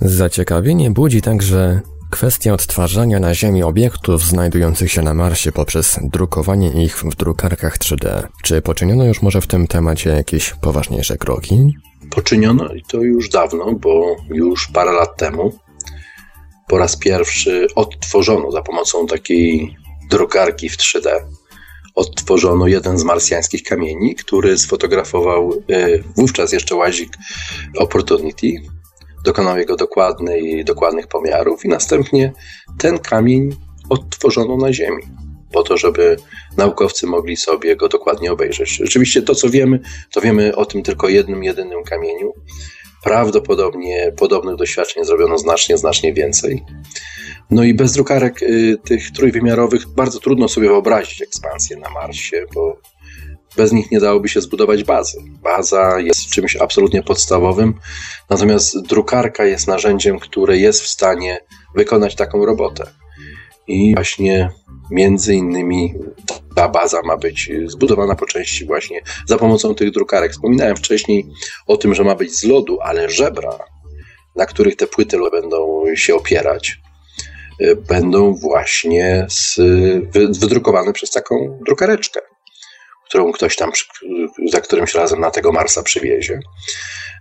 Zaciekawienie 0.00 0.90
budzi 0.90 1.22
także 1.22 1.80
kwestia 2.10 2.52
odtwarzania 2.52 3.20
na 3.20 3.34
Ziemi 3.34 3.62
obiektów 3.62 4.22
znajdujących 4.22 4.92
się 4.92 5.02
na 5.02 5.14
Marsie 5.14 5.52
poprzez 5.52 5.98
drukowanie 6.02 6.84
ich 6.84 6.96
w 6.96 7.16
drukarkach 7.16 7.78
3D. 7.78 8.26
Czy 8.42 8.62
poczyniono 8.62 9.04
już 9.04 9.22
może 9.22 9.40
w 9.40 9.46
tym 9.46 9.66
temacie 9.66 10.10
jakieś 10.10 10.54
poważniejsze 10.60 11.18
kroki? 11.18 11.74
Poczyniono 12.10 12.74
i 12.74 12.82
to 12.82 12.98
już 12.98 13.28
dawno, 13.28 13.72
bo 13.72 14.16
już 14.28 14.68
parę 14.68 14.92
lat 14.92 15.16
temu 15.16 15.58
po 16.70 16.78
raz 16.78 16.96
pierwszy 16.96 17.66
odtworzono 17.74 18.50
za 18.50 18.62
pomocą 18.62 19.06
takiej 19.06 19.76
drukarki 20.10 20.68
w 20.68 20.76
3D. 20.76 21.10
Odtworzono 21.94 22.66
jeden 22.66 22.98
z 22.98 23.04
marsjańskich 23.04 23.62
kamieni, 23.62 24.14
który 24.14 24.58
sfotografował 24.58 25.52
e, 25.52 25.98
wówczas 26.16 26.52
jeszcze 26.52 26.74
łazik 26.74 27.12
Opportunity. 27.78 28.46
Dokonał 29.24 29.58
jego 29.58 29.76
dokładnej, 29.76 30.64
dokładnych 30.64 31.06
pomiarów 31.06 31.64
i 31.64 31.68
następnie 31.68 32.32
ten 32.78 32.98
kamień 32.98 33.56
odtworzono 33.88 34.56
na 34.56 34.72
Ziemi, 34.72 35.02
po 35.52 35.62
to, 35.62 35.76
żeby 35.76 36.16
naukowcy 36.56 37.06
mogli 37.06 37.36
sobie 37.36 37.76
go 37.76 37.88
dokładnie 37.88 38.32
obejrzeć. 38.32 38.70
Rzeczywiście 38.70 39.22
to, 39.22 39.34
co 39.34 39.50
wiemy, 39.50 39.80
to 40.12 40.20
wiemy 40.20 40.56
o 40.56 40.64
tym 40.64 40.82
tylko 40.82 41.08
jednym, 41.08 41.44
jedynym 41.44 41.84
kamieniu. 41.84 42.32
Prawdopodobnie 43.04 44.12
podobnych 44.16 44.56
doświadczeń 44.56 45.04
zrobiono 45.04 45.38
znacznie, 45.38 45.78
znacznie 45.78 46.12
więcej. 46.12 46.64
No 47.50 47.64
i 47.64 47.74
bez 47.74 47.92
drukarek 47.92 48.42
y, 48.42 48.76
tych 48.84 49.10
trójwymiarowych 49.10 49.88
bardzo 49.88 50.20
trudno 50.20 50.48
sobie 50.48 50.68
wyobrazić 50.68 51.22
ekspansję 51.22 51.76
na 51.76 51.90
Marsie, 51.90 52.44
bo 52.54 52.76
bez 53.56 53.72
nich 53.72 53.90
nie 53.90 54.00
dałoby 54.00 54.28
się 54.28 54.40
zbudować 54.40 54.84
bazy. 54.84 55.18
Baza 55.42 56.00
jest 56.00 56.30
czymś 56.30 56.56
absolutnie 56.56 57.02
podstawowym, 57.02 57.74
natomiast 58.30 58.82
drukarka 58.82 59.44
jest 59.44 59.68
narzędziem, 59.68 60.18
które 60.18 60.58
jest 60.58 60.82
w 60.82 60.86
stanie 60.86 61.40
wykonać 61.76 62.14
taką 62.14 62.46
robotę. 62.46 62.86
I 63.66 63.94
właśnie 63.94 64.50
między 64.90 65.34
innymi 65.34 65.94
ta 66.54 66.68
baza 66.68 67.00
ma 67.04 67.16
być 67.16 67.50
zbudowana 67.66 68.14
po 68.14 68.26
części 68.26 68.66
właśnie 68.66 69.00
za 69.26 69.38
pomocą 69.38 69.74
tych 69.74 69.90
drukarek. 69.90 70.32
Wspominałem 70.32 70.76
wcześniej 70.76 71.26
o 71.66 71.76
tym, 71.76 71.94
że 71.94 72.04
ma 72.04 72.14
być 72.14 72.34
z 72.34 72.44
lodu, 72.44 72.78
ale 72.80 73.10
żebra, 73.10 73.58
na 74.36 74.46
których 74.46 74.76
te 74.76 74.86
płyty 74.86 75.18
będą 75.30 75.84
się 75.94 76.14
opierać, 76.14 76.80
y, 77.60 77.76
będą 77.76 78.34
właśnie 78.34 79.26
z, 79.30 79.56
wydrukowane 80.40 80.92
przez 80.92 81.10
taką 81.10 81.58
drukareczkę 81.66 82.20
którą 83.10 83.32
ktoś 83.32 83.56
tam 83.56 83.70
za 84.48 84.60
którymś 84.60 84.94
razem 84.94 85.20
na 85.20 85.30
tego 85.30 85.52
Marsa 85.52 85.82
przywiezie. 85.82 86.40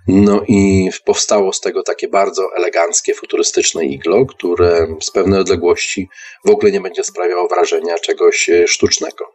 No 0.08 0.42
i 0.48 0.90
powstało 1.06 1.54
z 1.54 1.62
tego 1.62 1.84
takie 1.84 2.08
bardzo 2.08 2.48
eleganckie, 2.58 3.14
futurystyczne 3.14 3.86
iglo, 3.86 4.26
które 4.26 4.88
z 5.02 5.12
pewnej 5.12 5.40
odległości 5.40 6.10
w 6.46 6.50
ogóle 6.50 6.72
nie 6.72 6.82
będzie 6.82 7.04
sprawiało 7.04 7.48
wrażenia 7.48 8.00
czegoś 8.00 8.50
e, 8.50 8.68
sztucznego. 8.68 9.26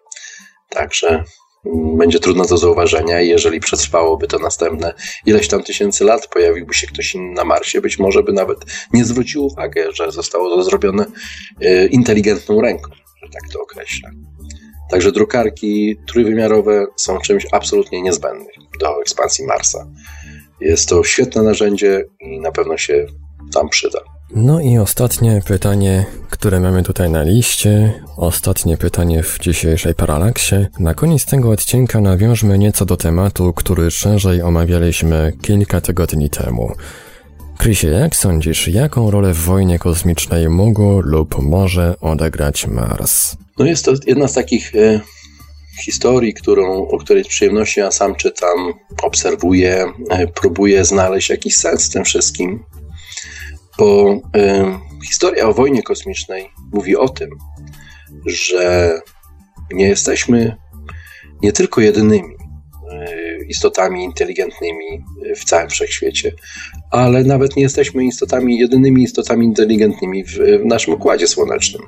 Także 0.68 1.24
mm, 1.66 1.98
będzie 1.98 2.20
trudno 2.20 2.44
do 2.44 2.58
zauważenia 2.58 3.20
jeżeli 3.20 3.60
przetrwałoby 3.60 4.26
to 4.26 4.38
następne 4.38 4.94
ileś 5.26 5.48
tam 5.48 5.62
tysięcy 5.62 6.04
lat, 6.04 6.26
pojawiłby 6.26 6.74
się 6.74 6.86
ktoś 6.86 7.14
inny 7.14 7.34
na 7.34 7.44
Marsie, 7.44 7.80
być 7.80 7.98
może 7.98 8.22
by 8.22 8.32
nawet 8.32 8.58
nie 8.92 9.04
zwrócił 9.04 9.44
uwagi, 9.44 9.80
że 9.92 10.12
zostało 10.12 10.56
to 10.56 10.62
zrobione 10.62 11.06
e, 11.60 11.86
inteligentną 11.86 12.60
ręką, 12.60 12.90
że 13.22 13.28
tak 13.32 13.52
to 13.52 13.62
określę. 13.62 14.10
Także 14.90 15.12
drukarki 15.12 15.96
trójwymiarowe 16.06 16.86
są 16.96 17.20
czymś 17.20 17.46
absolutnie 17.52 18.02
niezbędnym 18.02 18.48
do 18.80 19.00
ekspansji 19.00 19.46
Marsa. 19.46 19.86
Jest 20.60 20.88
to 20.88 21.04
świetne 21.04 21.42
narzędzie 21.42 22.04
i 22.20 22.40
na 22.40 22.52
pewno 22.52 22.76
się 22.76 23.06
tam 23.54 23.68
przyda. 23.68 23.98
No 24.30 24.60
i 24.60 24.78
ostatnie 24.78 25.42
pytanie, 25.46 26.06
które 26.30 26.60
mamy 26.60 26.82
tutaj 26.82 27.10
na 27.10 27.22
liście, 27.22 28.02
ostatnie 28.16 28.76
pytanie 28.76 29.22
w 29.22 29.38
dzisiejszej 29.38 29.94
paralaksie. 29.94 30.56
Na 30.78 30.94
koniec 30.94 31.24
tego 31.24 31.50
odcinka 31.50 32.00
nawiążmy 32.00 32.58
nieco 32.58 32.84
do 32.84 32.96
tematu, 32.96 33.52
który 33.52 33.90
szerzej 33.90 34.42
omawialiśmy 34.42 35.32
kilka 35.42 35.80
tygodni 35.80 36.30
temu. 36.30 36.72
Chrisie, 37.58 37.88
jak 37.88 38.16
sądzisz, 38.16 38.68
jaką 38.68 39.10
rolę 39.10 39.34
w 39.34 39.38
wojnie 39.38 39.78
kosmicznej 39.78 40.48
mógł 40.48 41.00
lub 41.00 41.42
może 41.42 41.94
odegrać 42.00 42.66
Mars? 42.66 43.36
No 43.58 43.64
jest 43.64 43.84
to 43.84 43.92
jedna 44.06 44.28
z 44.28 44.32
takich 44.32 44.74
e, 44.74 45.00
historii, 45.82 46.34
którą, 46.34 46.88
o 46.88 46.98
której 46.98 47.24
z 47.24 47.28
przyjemnością 47.28 47.80
ja 47.80 47.90
sam 47.90 48.14
czytam, 48.14 48.74
obserwuję, 49.02 49.92
e, 50.10 50.26
próbuję 50.26 50.84
znaleźć 50.84 51.30
jakiś 51.30 51.56
sens 51.56 51.86
w 51.86 51.92
tym 51.92 52.04
wszystkim, 52.04 52.64
bo 53.78 54.20
e, 54.36 54.78
historia 55.06 55.48
o 55.48 55.54
wojnie 55.54 55.82
kosmicznej 55.82 56.50
mówi 56.72 56.96
o 56.96 57.08
tym, 57.08 57.30
że 58.26 59.00
nie 59.72 59.88
jesteśmy 59.88 60.56
nie 61.42 61.52
tylko 61.52 61.80
jedynymi 61.80 62.34
e, 62.90 63.44
istotami 63.48 64.04
inteligentnymi 64.04 65.04
w 65.36 65.44
całym 65.44 65.70
wszechświecie, 65.70 66.32
ale 66.90 67.24
nawet 67.24 67.56
nie 67.56 67.62
jesteśmy 67.62 68.04
istotami, 68.04 68.58
jedynymi 68.58 69.02
istotami 69.02 69.46
inteligentnymi 69.46 70.24
w, 70.24 70.38
w 70.62 70.64
naszym 70.64 70.94
układzie 70.94 71.26
słonecznym. 71.26 71.82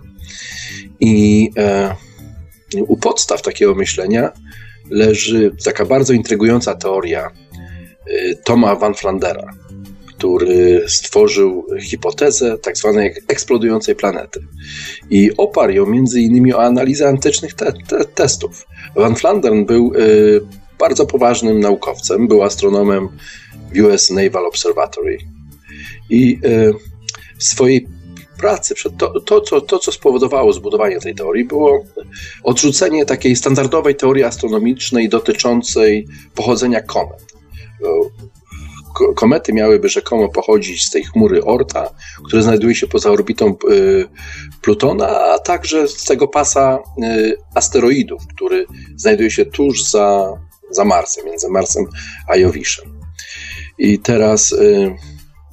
I 1.00 1.50
e, 1.56 1.96
u 2.86 2.96
podstaw 2.96 3.42
takiego 3.42 3.74
myślenia 3.74 4.32
leży 4.90 5.52
taka 5.64 5.84
bardzo 5.84 6.12
intrygująca 6.12 6.74
teoria 6.74 7.30
e, 7.30 8.34
Toma 8.34 8.74
van 8.74 8.94
Flandera, 8.94 9.52
który 10.06 10.84
stworzył 10.88 11.66
hipotezę 11.80 12.58
tak 12.58 12.76
zwanej 12.76 13.14
eksplodującej 13.28 13.94
planety. 13.94 14.40
I 15.10 15.30
oparł 15.36 15.72
ją 15.72 15.86
między 15.86 16.20
innymi 16.20 16.54
o 16.54 16.62
analizę 16.62 17.08
antycznych 17.08 17.54
te, 17.54 17.72
te, 17.88 18.04
testów. 18.04 18.66
Van 18.96 19.16
Flandern 19.16 19.64
był 19.64 19.92
y, 19.94 20.40
bardzo 20.78 21.06
poważnym 21.06 21.60
naukowcem, 21.60 22.28
był 22.28 22.42
astronomem 22.42 23.08
US 23.84 24.10
Naval 24.10 24.46
Observatory 24.46 25.18
i 26.10 26.38
y, 26.44 26.72
w 27.38 27.44
swojej 27.44 27.88
pracy, 28.36 28.74
to, 28.98 29.20
to, 29.20 29.40
co, 29.40 29.60
to, 29.60 29.78
co 29.78 29.92
spowodowało 29.92 30.52
zbudowanie 30.52 31.00
tej 31.00 31.14
teorii, 31.14 31.44
było 31.44 31.84
odrzucenie 32.42 33.06
takiej 33.06 33.36
standardowej 33.36 33.94
teorii 33.94 34.24
astronomicznej 34.24 35.08
dotyczącej 35.08 36.06
pochodzenia 36.34 36.80
komet. 36.80 37.36
Komety 39.16 39.52
miałyby 39.52 39.88
rzekomo 39.88 40.28
pochodzić 40.28 40.84
z 40.84 40.90
tej 40.90 41.04
chmury 41.04 41.44
Orta, 41.44 41.90
która 42.26 42.42
znajduje 42.42 42.74
się 42.74 42.86
poza 42.86 43.10
orbitą 43.10 43.56
y, 43.70 44.08
Plutona, 44.62 45.08
a 45.08 45.38
także 45.38 45.88
z 45.88 46.04
tego 46.04 46.28
pasa 46.28 46.78
y, 47.02 47.36
asteroidów, 47.54 48.22
który 48.34 48.66
znajduje 48.96 49.30
się 49.30 49.46
tuż 49.46 49.82
za, 49.82 50.32
za 50.70 50.84
Marsem, 50.84 51.26
między 51.26 51.48
Marsem 51.48 51.84
a 52.28 52.36
Jowiszem. 52.36 53.00
I 53.78 53.98
teraz 53.98 54.52
y, 54.52 54.96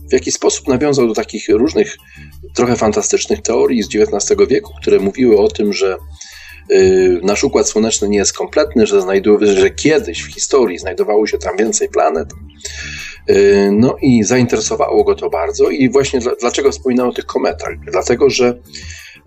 w 0.09 0.13
jaki 0.13 0.31
sposób 0.31 0.67
nawiązał 0.67 1.07
do 1.07 1.13
takich 1.13 1.49
różnych 1.49 1.97
trochę 2.55 2.75
fantastycznych 2.75 3.41
teorii 3.41 3.83
z 3.83 3.87
XIX 3.95 4.41
wieku, 4.49 4.73
które 4.81 4.99
mówiły 4.99 5.37
o 5.37 5.47
tym, 5.47 5.73
że 5.73 5.97
y, 6.71 7.19
nasz 7.23 7.43
układ 7.43 7.69
słoneczny 7.69 8.09
nie 8.09 8.17
jest 8.17 8.33
kompletny, 8.33 8.87
że, 8.87 9.01
znajduje, 9.01 9.47
że 9.55 9.69
kiedyś 9.69 10.21
w 10.21 10.33
historii 10.33 10.77
znajdowało 10.77 11.27
się 11.27 11.37
tam 11.37 11.57
więcej 11.57 11.89
planet. 11.89 12.33
Y, 13.29 13.69
no 13.71 13.95
i 14.01 14.23
zainteresowało 14.23 15.03
go 15.03 15.15
to 15.15 15.29
bardzo. 15.29 15.69
I 15.69 15.89
właśnie 15.89 16.19
dlaczego 16.39 16.71
wspominał 16.71 17.09
o 17.09 17.13
tych 17.13 17.25
kometach? 17.25 17.73
Dlatego, 17.91 18.29
że 18.29 18.57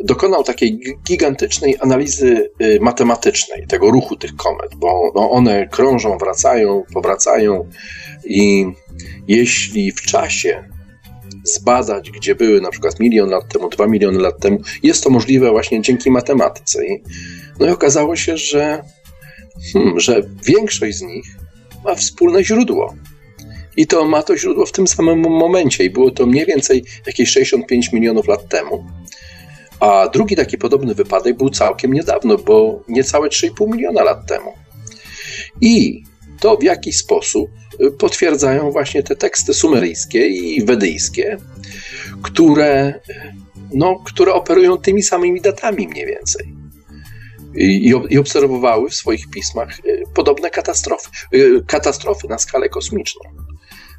dokonał 0.01 0.45
takiej 0.45 0.81
gigantycznej 1.07 1.77
analizy 1.81 2.51
y, 2.63 2.79
matematycznej 2.81 3.67
tego 3.67 3.91
ruchu 3.91 4.17
tych 4.17 4.37
komet, 4.37 4.75
bo 4.77 5.13
one 5.31 5.69
krążą, 5.69 6.19
wracają, 6.19 6.83
powracają 6.95 7.69
i 8.25 8.67
jeśli 9.29 9.93
w 9.93 10.03
czasie 10.03 10.65
zbadać, 11.45 12.11
gdzie 12.11 12.35
były 12.35 12.61
na 12.61 12.71
przykład 12.71 13.01
milion 13.01 13.31
lat 13.31 13.53
temu, 13.53 13.69
dwa 13.69 13.87
miliony 13.87 14.19
lat 14.19 14.41
temu. 14.41 14.61
Jest 14.83 15.05
to 15.05 15.11
możliwe 15.11 15.51
właśnie 15.51 15.83
dzięki 15.83 16.11
matematyce. 16.11 16.79
No 17.59 17.67
i 17.67 17.71
okazało 17.71 18.17
się, 18.17 18.37
że, 18.37 18.83
hmm, 19.73 20.01
że 20.01 20.23
większość 20.45 20.97
z 20.97 21.03
nich 21.03 21.27
ma 21.85 21.95
wspólne 21.95 22.45
źródło. 22.45 22.95
I 23.77 23.87
to 23.87 24.05
ma 24.05 24.23
to 24.23 24.37
źródło 24.37 24.67
w 24.67 24.73
tym 24.73 24.87
samym 24.87 25.21
momencie 25.21 25.85
i 25.85 25.91
było 25.91 26.11
to 26.11 26.27
mniej 26.27 26.47
więcej 26.47 26.85
jakieś 27.07 27.31
65 27.31 27.93
milionów 27.93 28.29
lat 28.29 28.49
temu. 28.49 28.85
A 29.81 30.09
drugi 30.09 30.37
taki 30.37 30.59
podobny 30.59 30.95
wypadek 30.95 31.37
był 31.37 31.51
całkiem 31.51 31.92
niedawno, 31.92 32.38
bo 32.38 32.83
niecałe 32.88 33.29
3,5 33.29 33.72
miliona 33.72 34.03
lat 34.03 34.26
temu. 34.26 34.53
I 35.61 36.03
to 36.41 36.57
w 36.57 36.63
jaki 36.63 36.92
sposób 36.92 37.51
potwierdzają 37.99 38.71
właśnie 38.71 39.03
te 39.03 39.17
teksty 39.17 39.55
sumeryjskie 39.55 40.26
i 40.26 40.64
wedyjskie, 40.64 41.38
które, 42.22 43.01
no, 43.75 44.03
które 44.05 44.34
operują 44.34 44.79
tymi 44.79 45.03
samymi 45.03 45.41
datami 45.41 45.88
mniej 45.88 46.07
więcej. 46.07 46.53
I, 47.55 47.95
i 48.11 48.18
obserwowały 48.18 48.91
w 48.91 48.95
swoich 48.95 49.30
pismach 49.30 49.79
y, 49.87 50.03
podobne 50.14 50.51
katastrofy, 50.51 51.11
y, 51.34 51.64
katastrofy 51.67 52.29
na 52.29 52.38
skalę 52.38 52.68
kosmiczną. 52.68 53.46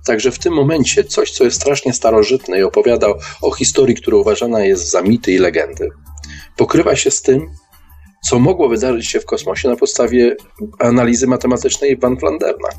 Także 0.08 0.32
w 0.32 0.40
tym 0.40 0.54
momencie 0.54 1.04
coś, 1.04 1.32
co 1.32 1.44
jest 1.44 1.62
strasznie 1.62 1.94
starożytne 1.94 2.60
i 2.60 2.64
opowiada 2.64 3.08
o 3.42 3.52
historii, 3.52 3.96
która 3.96 4.18
uważana 4.18 4.64
jest 4.64 4.92
za 4.92 5.02
mity 5.02 5.32
i 5.32 5.38
legendy, 5.38 5.90
pokrywa 6.56 6.96
się 6.96 7.12
z 7.12 7.22
tym, 7.22 7.48
co 8.30 8.40
mogło 8.40 8.70
wydarzyć 8.70 9.08
się 9.08 9.20
w 9.20 9.26
kosmosie 9.26 9.70
na 9.70 9.76
podstawie 9.76 10.36
analizy 10.80 11.28
matematycznej 11.28 11.98
Van 11.98 12.18
Flanderna. 12.18 12.70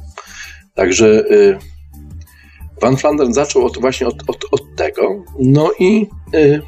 Także 0.74 1.06
y, 1.06 1.59
Van 2.80 2.96
Flandern 2.96 3.32
zaczął 3.32 3.66
od, 3.66 3.80
właśnie 3.80 4.06
od, 4.06 4.30
od, 4.30 4.44
od, 4.50 4.76
tego, 4.76 5.24
no 5.38 5.70
i 5.78 6.06
y, 6.34 6.62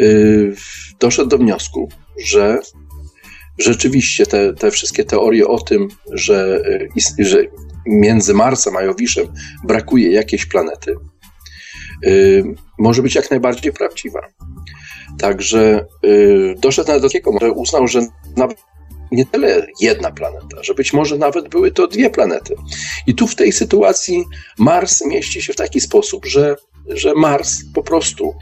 y, 0.00 0.54
doszedł 1.00 1.28
do 1.28 1.38
wniosku, 1.38 1.88
że 2.24 2.60
rzeczywiście 3.58 4.26
te, 4.26 4.54
te 4.54 4.70
wszystkie 4.70 5.04
teorie 5.04 5.46
o 5.46 5.60
tym, 5.60 5.88
że, 6.12 6.62
że 7.18 7.42
między 7.86 8.34
Marsem 8.34 8.76
a 8.76 8.82
Jowiszem 8.82 9.26
brakuje 9.64 10.12
jakiejś 10.12 10.46
planety, 10.46 10.94
może 12.78 13.02
być 13.02 13.14
jak 13.14 13.30
najbardziej 13.30 13.72
prawdziwa. 13.72 14.20
Także 15.18 15.86
yy, 16.02 16.54
doszedł 16.58 16.88
nawet 16.88 17.02
do 17.02 17.08
takiego, 17.08 17.32
że 17.40 17.52
uznał, 17.52 17.88
że 17.88 18.00
nawet 18.36 18.58
nie 19.12 19.26
tyle 19.26 19.66
jedna 19.80 20.10
planeta, 20.10 20.62
że 20.62 20.74
być 20.74 20.92
może 20.92 21.18
nawet 21.18 21.48
były 21.48 21.70
to 21.70 21.86
dwie 21.86 22.10
planety. 22.10 22.54
I 23.06 23.14
tu 23.14 23.26
w 23.26 23.34
tej 23.34 23.52
sytuacji 23.52 24.24
Mars 24.58 25.06
mieści 25.06 25.42
się 25.42 25.52
w 25.52 25.56
taki 25.56 25.80
sposób, 25.80 26.26
że, 26.26 26.56
że 26.88 27.14
Mars 27.14 27.62
po 27.74 27.82
prostu 27.82 28.34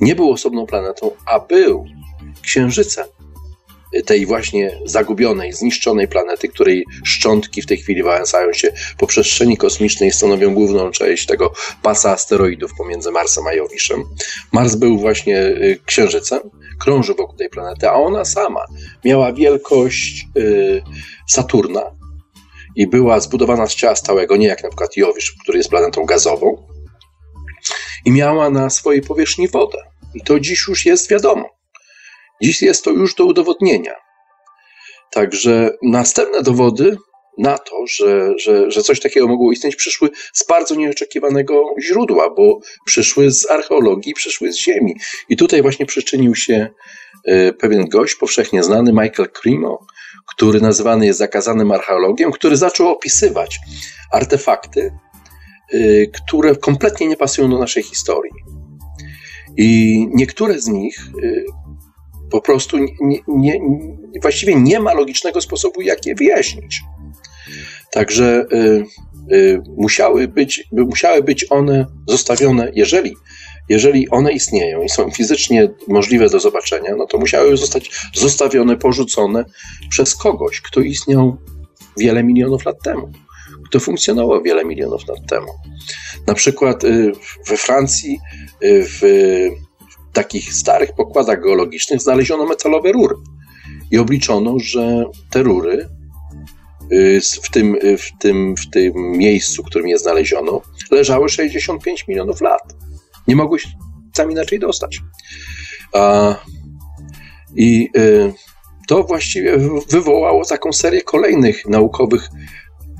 nie 0.00 0.14
był 0.14 0.30
osobną 0.32 0.66
planetą, 0.66 1.10
a 1.26 1.40
był 1.40 1.84
księżycem 2.42 3.06
tej 4.06 4.26
właśnie 4.26 4.80
zagubionej, 4.84 5.52
zniszczonej 5.52 6.08
planety, 6.08 6.48
której 6.48 6.84
szczątki 7.04 7.62
w 7.62 7.66
tej 7.66 7.76
chwili 7.76 8.02
wałęsają 8.02 8.52
się 8.52 8.72
po 8.98 9.06
przestrzeni 9.06 9.56
kosmicznej 9.56 10.10
stanowią 10.10 10.54
główną 10.54 10.90
część 10.90 11.26
tego 11.26 11.52
pasa 11.82 12.10
asteroidów 12.10 12.70
pomiędzy 12.78 13.10
Marsem 13.10 13.46
a 13.46 13.52
Jowiszem. 13.52 14.04
Mars 14.52 14.74
był 14.74 14.98
właśnie 14.98 15.38
y, 15.42 15.78
księżycem, 15.86 16.40
krążył 16.80 17.16
wokół 17.16 17.36
tej 17.36 17.48
planety, 17.48 17.88
a 17.88 17.92
ona 17.92 18.24
sama 18.24 18.60
miała 19.04 19.32
wielkość 19.32 20.26
y, 20.38 20.82
Saturna 21.28 21.82
i 22.76 22.86
była 22.86 23.20
zbudowana 23.20 23.66
z 23.66 23.74
ciała 23.74 23.96
stałego, 23.96 24.36
nie 24.36 24.46
jak 24.46 24.62
na 24.62 24.68
przykład 24.68 24.96
Jowisz, 24.96 25.36
który 25.42 25.58
jest 25.58 25.70
planetą 25.70 26.04
gazową, 26.04 26.66
i 28.04 28.10
miała 28.10 28.50
na 28.50 28.70
swojej 28.70 29.02
powierzchni 29.02 29.48
wodę. 29.48 29.78
I 30.14 30.20
to 30.20 30.40
dziś 30.40 30.68
już 30.68 30.86
jest 30.86 31.10
wiadomo. 31.10 31.59
Dziś 32.42 32.62
jest 32.62 32.84
to 32.84 32.90
już 32.90 33.14
do 33.14 33.24
udowodnienia. 33.24 33.94
Także 35.10 35.70
następne 35.82 36.42
dowody 36.42 36.96
na 37.38 37.58
to, 37.58 37.86
że, 37.86 38.38
że, 38.38 38.70
że 38.70 38.82
coś 38.82 39.00
takiego 39.00 39.28
mogło 39.28 39.52
istnieć, 39.52 39.76
przyszły 39.76 40.10
z 40.32 40.46
bardzo 40.46 40.74
nieoczekiwanego 40.74 41.62
źródła, 41.82 42.30
bo 42.34 42.60
przyszły 42.84 43.30
z 43.30 43.50
archeologii, 43.50 44.14
przyszły 44.14 44.52
z 44.52 44.58
Ziemi. 44.58 44.94
I 45.28 45.36
tutaj 45.36 45.62
właśnie 45.62 45.86
przyczynił 45.86 46.34
się 46.34 46.68
e, 47.24 47.52
pewien 47.52 47.88
gość 47.88 48.14
powszechnie 48.14 48.62
znany, 48.62 48.92
Michael 48.92 49.28
Cremo, 49.42 49.86
który 50.34 50.60
nazywany 50.60 51.06
jest 51.06 51.18
zakazanym 51.18 51.72
archeologiem, 51.72 52.32
który 52.32 52.56
zaczął 52.56 52.88
opisywać 52.88 53.58
artefakty, 54.12 54.90
e, 55.72 56.06
które 56.06 56.56
kompletnie 56.56 57.08
nie 57.08 57.16
pasują 57.16 57.50
do 57.50 57.58
naszej 57.58 57.82
historii. 57.82 58.32
I 59.56 60.06
niektóre 60.14 60.60
z 60.60 60.68
nich 60.68 60.96
e, 61.22 61.59
po 62.30 62.40
prostu 62.40 62.78
nie, 63.00 63.18
nie, 63.28 63.60
właściwie 64.22 64.54
nie 64.54 64.80
ma 64.80 64.94
logicznego 64.94 65.40
sposobu, 65.40 65.82
jak 65.82 66.06
je 66.06 66.14
wyjaśnić. 66.14 66.80
Także 67.90 68.46
y, 68.52 68.84
y, 69.32 69.62
musiały, 69.76 70.28
być, 70.28 70.68
musiały 70.72 71.22
być 71.22 71.46
one 71.50 71.86
zostawione, 72.08 72.70
jeżeli, 72.74 73.16
jeżeli 73.68 74.08
one 74.08 74.32
istnieją 74.32 74.82
i 74.82 74.88
są 74.88 75.10
fizycznie 75.10 75.68
możliwe 75.88 76.28
do 76.28 76.40
zobaczenia, 76.40 76.96
no 76.96 77.06
to 77.06 77.18
musiały 77.18 77.56
zostać 77.56 77.90
zostawione, 78.14 78.76
porzucone 78.76 79.44
przez 79.90 80.14
kogoś, 80.14 80.60
kto 80.60 80.80
istniał 80.80 81.36
wiele 81.98 82.24
milionów 82.24 82.64
lat 82.64 82.82
temu, 82.82 83.10
kto 83.64 83.80
funkcjonował 83.80 84.42
wiele 84.42 84.64
milionów 84.64 85.08
lat 85.08 85.18
temu. 85.28 85.48
Na 86.26 86.34
przykład 86.34 86.84
y, 86.84 87.12
we 87.46 87.56
Francji 87.56 88.18
y, 88.64 88.84
w 88.88 89.02
takich 90.12 90.52
starych 90.54 90.92
pokładach 90.92 91.42
geologicznych 91.42 92.00
znaleziono 92.00 92.46
metalowe 92.46 92.92
rury 92.92 93.14
i 93.90 93.98
obliczono, 93.98 94.56
że 94.58 95.04
te 95.30 95.42
rury 95.42 95.88
y, 96.92 97.20
w 97.42 97.50
tym, 97.50 97.76
y, 97.84 97.96
w 97.96 98.10
tym, 98.18 98.54
w 98.56 98.70
tym 98.70 98.92
miejscu, 98.96 99.62
w 99.62 99.66
którym 99.66 99.88
je 99.88 99.98
znaleziono, 99.98 100.62
leżały 100.90 101.28
65 101.28 102.08
milionów 102.08 102.40
lat. 102.40 102.74
Nie 103.28 103.36
mogły 103.36 103.58
się 103.58 103.68
tam 104.14 104.30
inaczej 104.30 104.58
dostać. 104.58 105.00
A, 105.94 106.34
I 107.56 107.88
y, 107.96 108.32
to 108.88 109.04
właściwie 109.04 109.58
wywołało 109.88 110.44
taką 110.44 110.72
serię 110.72 111.02
kolejnych 111.02 111.66
naukowych 111.66 112.28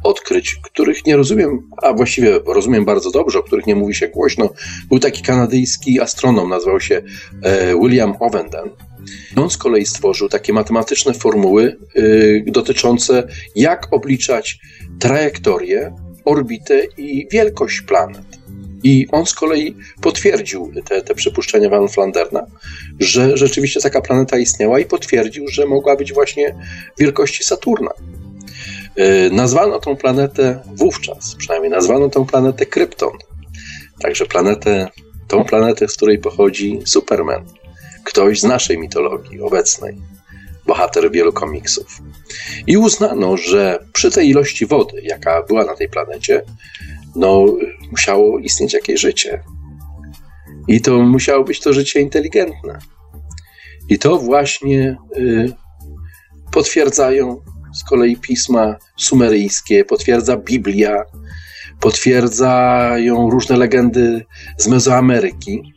odkryć, 0.05 0.57
których 0.63 1.07
nie 1.07 1.17
rozumiem, 1.17 1.71
a 1.83 1.93
właściwie 1.93 2.41
rozumiem 2.47 2.85
bardzo 2.85 3.11
dobrze, 3.11 3.39
o 3.39 3.43
których 3.43 3.67
nie 3.67 3.77
mówi 3.77 3.95
się 3.95 4.09
głośno. 4.09 4.49
Był 4.89 4.99
taki 4.99 5.23
kanadyjski 5.23 6.01
astronom, 6.01 6.49
nazywał 6.49 6.81
się 6.81 7.03
e, 7.43 7.75
William 7.81 8.15
Ovenden. 8.21 8.71
On 9.37 9.51
z 9.51 9.57
kolei 9.57 9.87
stworzył 9.87 10.29
takie 10.29 10.53
matematyczne 10.53 11.15
formuły 11.15 11.77
y, 11.97 12.45
dotyczące, 12.47 13.29
jak 13.57 13.93
obliczać 13.93 14.59
trajektorię, 14.99 15.95
orbitę 16.25 16.83
i 16.97 17.29
wielkość 17.33 17.81
planet. 17.81 18.23
I 18.83 19.07
on 19.13 19.27
z 19.27 19.35
kolei 19.35 19.77
potwierdził 20.01 20.73
te, 20.85 21.03
te 21.03 21.15
przypuszczenia 21.15 21.69
Van 21.71 21.89
Flanderna, 21.89 22.47
że 23.01 23.37
rzeczywiście 23.37 23.81
taka 23.81 24.01
planeta 24.01 24.39
istniała 24.39 24.81
i 24.81 24.85
potwierdził, 24.85 25.49
że 25.49 25.67
mogła 25.67 25.97
być 25.97 26.13
właśnie 26.13 26.55
wielkości 26.99 27.45
Saturna. 27.45 27.91
E, 28.97 29.31
nazwano 29.31 29.79
tą 29.79 29.97
planetę 29.97 30.63
wówczas, 30.67 31.35
przynajmniej 31.35 31.71
nazwano 31.71 32.09
tą 32.09 32.27
planetę 32.27 32.67
Krypton. 32.67 33.13
Także 34.01 34.27
planetę, 34.27 34.89
tą 35.29 35.45
planetę, 35.45 35.89
z 35.89 35.97
której 35.97 36.19
pochodzi 36.19 36.79
Superman. 36.85 37.45
Ktoś 38.05 38.41
z 38.41 38.45
naszej 38.45 38.79
mitologii 38.79 39.41
obecnej, 39.41 39.97
bohater 40.67 41.11
wielu 41.11 41.33
komiksów. 41.33 42.03
I 42.67 42.77
uznano, 42.77 43.37
że 43.37 43.79
przy 43.93 44.11
tej 44.11 44.29
ilości 44.29 44.67
wody, 44.67 45.01
jaka 45.03 45.43
była 45.43 45.65
na 45.65 45.77
tej 45.77 45.89
planecie, 45.89 46.43
no, 47.17 47.47
musiało 47.91 48.39
istnieć 48.39 48.75
jakieś 48.75 49.01
życie. 49.01 49.43
I 50.69 50.81
to 50.81 50.99
musiało 50.99 51.45
być 51.45 51.61
to 51.61 51.73
życie 51.73 52.01
inteligentne. 52.01 52.79
I 53.89 53.99
to 53.99 54.19
właśnie 54.19 54.97
y, 55.17 55.53
potwierdzają 56.53 57.41
z 57.75 57.85
kolei 57.85 58.17
pisma 58.17 58.77
sumeryjskie, 58.97 59.85
potwierdza 59.85 60.37
Biblia, 60.37 61.05
potwierdzają 61.81 63.31
różne 63.31 63.57
legendy 63.57 64.27
z 64.59 64.69
Mezoameryki. 64.69 65.75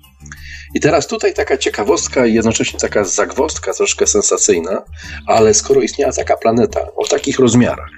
I 0.75 0.79
teraz 0.79 1.07
tutaj 1.07 1.33
taka 1.33 1.57
ciekawostka 1.57 2.25
i 2.25 2.33
jednocześnie 2.33 2.79
taka 2.79 3.03
zagwostka, 3.03 3.73
troszkę 3.73 4.07
sensacyjna, 4.07 4.83
ale 5.27 5.53
skoro 5.53 5.81
istniała 5.81 6.13
taka 6.13 6.37
planeta 6.37 6.79
o 6.95 7.07
takich 7.07 7.39
rozmiarach 7.39 7.91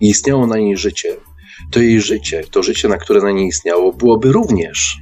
i 0.00 0.08
istniało 0.08 0.46
na 0.46 0.56
niej 0.56 0.76
życie, 0.76 1.16
to 1.70 1.80
jej 1.80 2.00
życie, 2.00 2.44
to 2.50 2.62
życie, 2.62 2.88
na 2.88 2.98
które 2.98 3.20
na 3.20 3.30
niej 3.30 3.46
istniało, 3.46 3.92
byłoby 3.92 4.32
również 4.32 4.96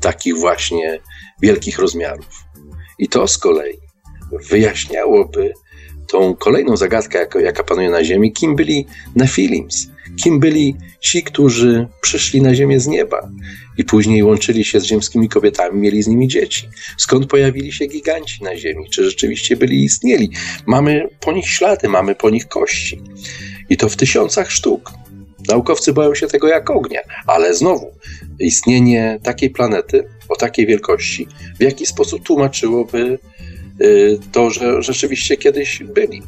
takich 0.00 0.36
właśnie 0.36 1.00
wielkich 1.42 1.78
rozmiarów. 1.78 2.44
I 2.98 3.08
to 3.08 3.28
z 3.28 3.38
kolei 3.38 3.78
wyjaśniałoby 4.50 5.52
tą 6.08 6.34
kolejną 6.34 6.76
zagadkę, 6.76 7.26
jaka, 7.42 7.64
panuje 7.64 7.90
na 7.90 8.04
Ziemi, 8.04 8.32
kim 8.32 8.56
byli 8.56 8.86
Nefilims, 9.16 9.86
kim 10.22 10.40
byli 10.40 10.76
ci, 11.00 11.22
którzy 11.22 11.88
przyszli 12.00 12.42
na 12.42 12.54
Ziemię 12.54 12.80
z 12.80 12.86
nieba 12.86 13.28
i 13.78 13.84
później 13.84 14.22
łączyli 14.22 14.64
się 14.64 14.80
z 14.80 14.84
ziemskimi 14.84 15.28
kobietami, 15.28 15.80
mieli 15.80 16.02
z 16.02 16.06
nimi 16.06 16.28
dzieci. 16.28 16.68
Skąd 16.96 17.26
pojawili 17.26 17.72
się 17.72 17.86
giganci 17.86 18.44
na 18.44 18.56
Ziemi? 18.56 18.90
Czy 18.90 19.04
rzeczywiście 19.04 19.56
byli 19.56 19.76
i 19.76 19.84
istnieli? 19.84 20.30
Mamy 20.66 21.08
po 21.20 21.32
nich 21.32 21.48
ślady, 21.48 21.88
mamy 21.88 22.14
po 22.14 22.30
nich 22.30 22.48
kości. 22.48 23.02
I 23.68 23.76
to 23.76 23.88
w 23.88 23.96
tysiącach 23.96 24.50
sztuk. 24.50 24.90
Naukowcy 25.48 25.92
boją 25.92 26.14
się 26.14 26.26
tego 26.26 26.48
jak 26.48 26.70
ognia, 26.70 27.00
ale 27.26 27.54
znowu 27.54 27.90
istnienie 28.40 29.18
takiej 29.22 29.50
planety 29.50 30.04
o 30.28 30.36
takiej 30.36 30.66
wielkości 30.66 31.28
w 31.58 31.62
jaki 31.62 31.86
sposób 31.86 32.22
tłumaczyłoby 32.22 33.18
to, 34.32 34.50
że 34.50 34.82
rzeczywiście 34.82 35.36
kiedyś 35.36 35.82
byli 35.82 36.22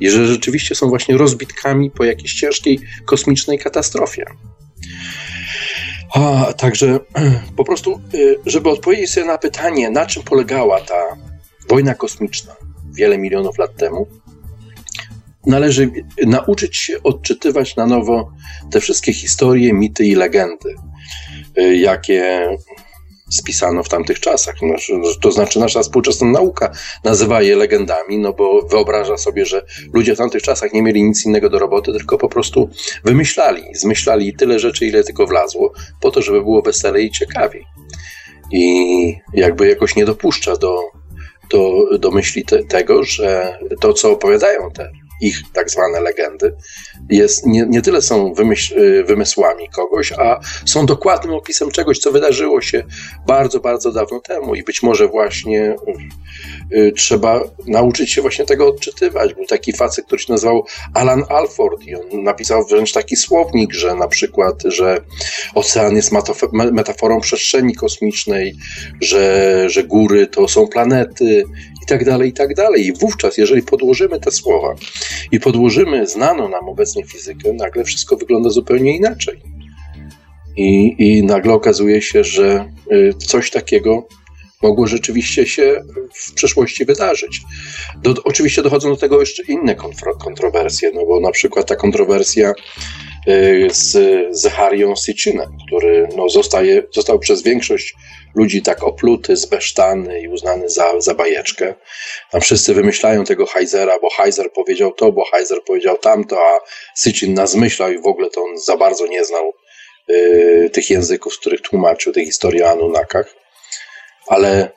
i 0.00 0.10
że 0.10 0.26
rzeczywiście 0.26 0.74
są 0.74 0.88
właśnie 0.88 1.16
rozbitkami 1.16 1.90
po 1.90 2.04
jakiejś 2.04 2.34
ciężkiej 2.34 2.80
kosmicznej 3.04 3.58
katastrofie. 3.58 4.24
A, 6.14 6.52
także 6.52 7.00
po 7.56 7.64
prostu, 7.64 8.00
y, 8.14 8.36
żeby 8.46 8.70
odpowiedzieć 8.70 9.10
sobie 9.10 9.26
na 9.26 9.38
pytanie, 9.38 9.90
na 9.90 10.06
czym 10.06 10.22
polegała 10.22 10.80
ta 10.80 11.16
wojna 11.68 11.94
kosmiczna 11.94 12.56
wiele 12.92 13.18
milionów 13.18 13.58
lat 13.58 13.76
temu, 13.76 14.06
należy 15.46 15.90
nauczyć 16.26 16.76
się 16.76 17.02
odczytywać 17.02 17.76
na 17.76 17.86
nowo 17.86 18.32
te 18.70 18.80
wszystkie 18.80 19.12
historie, 19.12 19.72
mity 19.72 20.04
i 20.04 20.14
legendy, 20.14 20.74
y, 21.58 21.76
jakie 21.76 22.48
spisano 23.30 23.82
w 23.82 23.88
tamtych 23.88 24.20
czasach. 24.20 24.54
No, 24.62 24.74
to 25.20 25.32
znaczy 25.32 25.60
nasza 25.60 25.82
współczesna 25.82 26.26
nauka 26.26 26.72
nazywa 27.04 27.42
je 27.42 27.56
legendami, 27.56 28.18
no 28.18 28.32
bo 28.32 28.62
wyobraża 28.62 29.16
sobie, 29.16 29.46
że 29.46 29.62
ludzie 29.92 30.14
w 30.14 30.18
tamtych 30.18 30.42
czasach 30.42 30.72
nie 30.72 30.82
mieli 30.82 31.02
nic 31.02 31.26
innego 31.26 31.50
do 31.50 31.58
roboty, 31.58 31.92
tylko 31.92 32.18
po 32.18 32.28
prostu 32.28 32.70
wymyślali, 33.04 33.62
zmyślali 33.74 34.34
tyle 34.34 34.58
rzeczy, 34.58 34.86
ile 34.86 35.04
tylko 35.04 35.26
wlazło, 35.26 35.72
po 36.00 36.10
to, 36.10 36.22
żeby 36.22 36.42
było 36.42 36.62
weselej 36.62 37.06
i 37.06 37.10
ciekawiej. 37.10 37.64
I 38.52 39.16
jakby 39.34 39.68
jakoś 39.68 39.96
nie 39.96 40.04
dopuszcza 40.04 40.56
do, 40.56 40.80
do, 41.50 41.72
do 41.98 42.10
myśli 42.10 42.44
te, 42.44 42.64
tego, 42.64 43.02
że 43.02 43.58
to, 43.80 43.92
co 43.92 44.10
opowiadają 44.10 44.70
te 44.70 44.90
ich 45.20 45.42
tak 45.52 45.70
zwane 45.70 46.00
legendy, 46.00 46.56
jest, 47.10 47.46
nie, 47.46 47.66
nie 47.68 47.82
tyle 47.82 48.02
są 48.02 48.34
wymyśl, 48.34 48.78
y, 48.78 49.04
wymysłami 49.04 49.68
kogoś, 49.68 50.12
a 50.12 50.40
są 50.64 50.86
dokładnym 50.86 51.34
opisem 51.34 51.70
czegoś, 51.70 51.98
co 51.98 52.12
wydarzyło 52.12 52.60
się 52.60 52.82
bardzo, 53.26 53.60
bardzo 53.60 53.92
dawno 53.92 54.20
temu 54.20 54.54
i 54.54 54.62
być 54.62 54.82
może 54.82 55.08
właśnie 55.08 55.76
y, 56.72 56.92
trzeba 56.96 57.40
nauczyć 57.66 58.12
się 58.12 58.22
właśnie 58.22 58.44
tego 58.44 58.68
odczytywać. 58.68 59.34
Był 59.34 59.46
taki 59.46 59.72
facet, 59.72 60.06
który 60.06 60.22
się 60.22 60.32
nazywał 60.32 60.66
Alan 60.94 61.24
Alford 61.28 61.82
i 61.82 61.94
on 61.94 62.22
napisał 62.22 62.66
wręcz 62.66 62.92
taki 62.92 63.16
słownik, 63.16 63.72
że 63.72 63.94
na 63.94 64.08
przykład, 64.08 64.62
że 64.64 65.00
ocean 65.54 65.96
jest 65.96 66.12
metaforą 66.52 67.20
przestrzeni 67.20 67.74
kosmicznej, 67.74 68.56
że, 69.00 69.64
że 69.70 69.84
góry 69.84 70.26
to 70.26 70.48
są 70.48 70.66
planety 70.68 71.44
i 71.82 71.86
tak 71.86 72.04
dalej, 72.04 72.28
i 72.28 72.32
tak 72.32 72.54
dalej. 72.54 72.86
I 72.86 72.92
wówczas, 72.92 73.38
jeżeli 73.38 73.62
podłożymy 73.62 74.20
te 74.20 74.30
słowa 74.30 74.74
i 75.32 75.40
podłożymy 75.40 76.06
znaną 76.06 76.48
nam 76.48 76.68
obecnie 76.68 77.04
fizykę, 77.04 77.52
nagle 77.52 77.84
wszystko 77.84 78.16
wygląda 78.16 78.50
zupełnie 78.50 78.96
inaczej. 78.96 79.40
I, 80.56 80.94
I 80.98 81.22
nagle 81.22 81.52
okazuje 81.52 82.02
się, 82.02 82.24
że 82.24 82.72
y, 82.92 83.14
coś 83.26 83.50
takiego 83.50 84.06
mogło 84.62 84.86
rzeczywiście 84.86 85.46
się 85.46 85.80
w 86.14 86.34
przeszłości 86.34 86.84
wydarzyć. 86.84 87.40
Do, 88.02 88.14
oczywiście 88.24 88.62
dochodzą 88.62 88.90
do 88.90 88.96
tego 88.96 89.20
jeszcze 89.20 89.42
inne 89.42 89.74
kontrowersje, 90.20 90.90
no 90.94 91.06
bo 91.06 91.20
na 91.20 91.30
przykład 91.30 91.68
ta 91.68 91.76
kontrowersja 91.76 92.52
y, 93.28 93.68
z 93.72 93.96
Zecharią 94.30 94.94
Sitchinem, 94.96 95.48
który 95.66 96.08
no, 96.16 96.28
zostaje, 96.28 96.82
został 96.94 97.18
przez 97.18 97.42
większość 97.42 97.94
ludzi 98.34 98.62
tak 98.62 98.84
opluty, 98.84 99.36
zbesztany 99.36 100.20
i 100.20 100.28
uznany 100.28 100.68
za, 100.68 101.00
za 101.00 101.14
bajeczkę. 101.14 101.74
Tam 102.30 102.40
wszyscy 102.40 102.74
wymyślają 102.74 103.24
tego 103.24 103.46
Heizera, 103.46 103.98
bo 104.02 104.10
Heizer 104.10 104.52
powiedział 104.52 104.92
to, 104.92 105.12
bo 105.12 105.24
Heizer 105.24 105.58
powiedział 105.66 105.98
tamto, 105.98 106.46
a 106.46 106.60
Sitchin 106.96 107.34
nas 107.34 107.54
myślał 107.54 107.92
i 107.92 107.98
w 107.98 108.06
ogóle 108.06 108.30
to 108.30 108.42
on 108.42 108.58
za 108.58 108.76
bardzo 108.76 109.06
nie 109.06 109.24
znał 109.24 109.52
y, 110.10 110.70
tych 110.72 110.90
języków, 110.90 111.34
z 111.34 111.38
których 111.38 111.60
tłumaczył 111.60 112.12
te 112.12 112.24
historie 112.24 112.66
o 112.66 112.70
Anunnakach. 112.70 113.34
Ale 114.26 114.70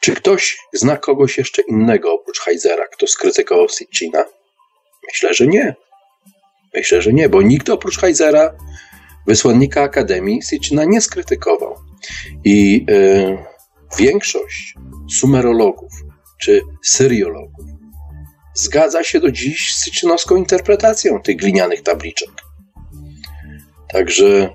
czy 0.00 0.14
ktoś 0.14 0.58
zna 0.72 0.96
kogoś 0.96 1.38
jeszcze 1.38 1.62
innego 1.62 2.12
oprócz 2.12 2.40
Heizera, 2.40 2.86
kto 2.88 3.06
skrytykował 3.06 3.68
Sitchina? 3.68 4.24
Myślę, 5.06 5.34
że 5.34 5.46
nie. 5.46 5.74
Myślę, 6.74 7.02
że 7.02 7.12
nie, 7.12 7.28
bo 7.28 7.42
nikt 7.42 7.70
oprócz 7.70 7.98
Heizera, 7.98 8.54
wysłannika 9.26 9.82
Akademii, 9.82 10.42
Sitchina 10.42 10.84
nie 10.84 11.00
skrytykował. 11.00 11.83
I 12.44 12.86
y, 12.90 13.38
większość 13.98 14.74
sumerologów 15.10 15.92
czy 16.40 16.60
syriologów 16.82 17.64
zgadza 18.54 19.04
się 19.04 19.20
do 19.20 19.30
dziś 19.30 19.74
z 19.74 19.84
sitchinowską 19.84 20.36
interpretacją 20.36 21.22
tych 21.22 21.36
glinianych 21.36 21.82
tabliczek. 21.82 22.30
Także 23.88 24.50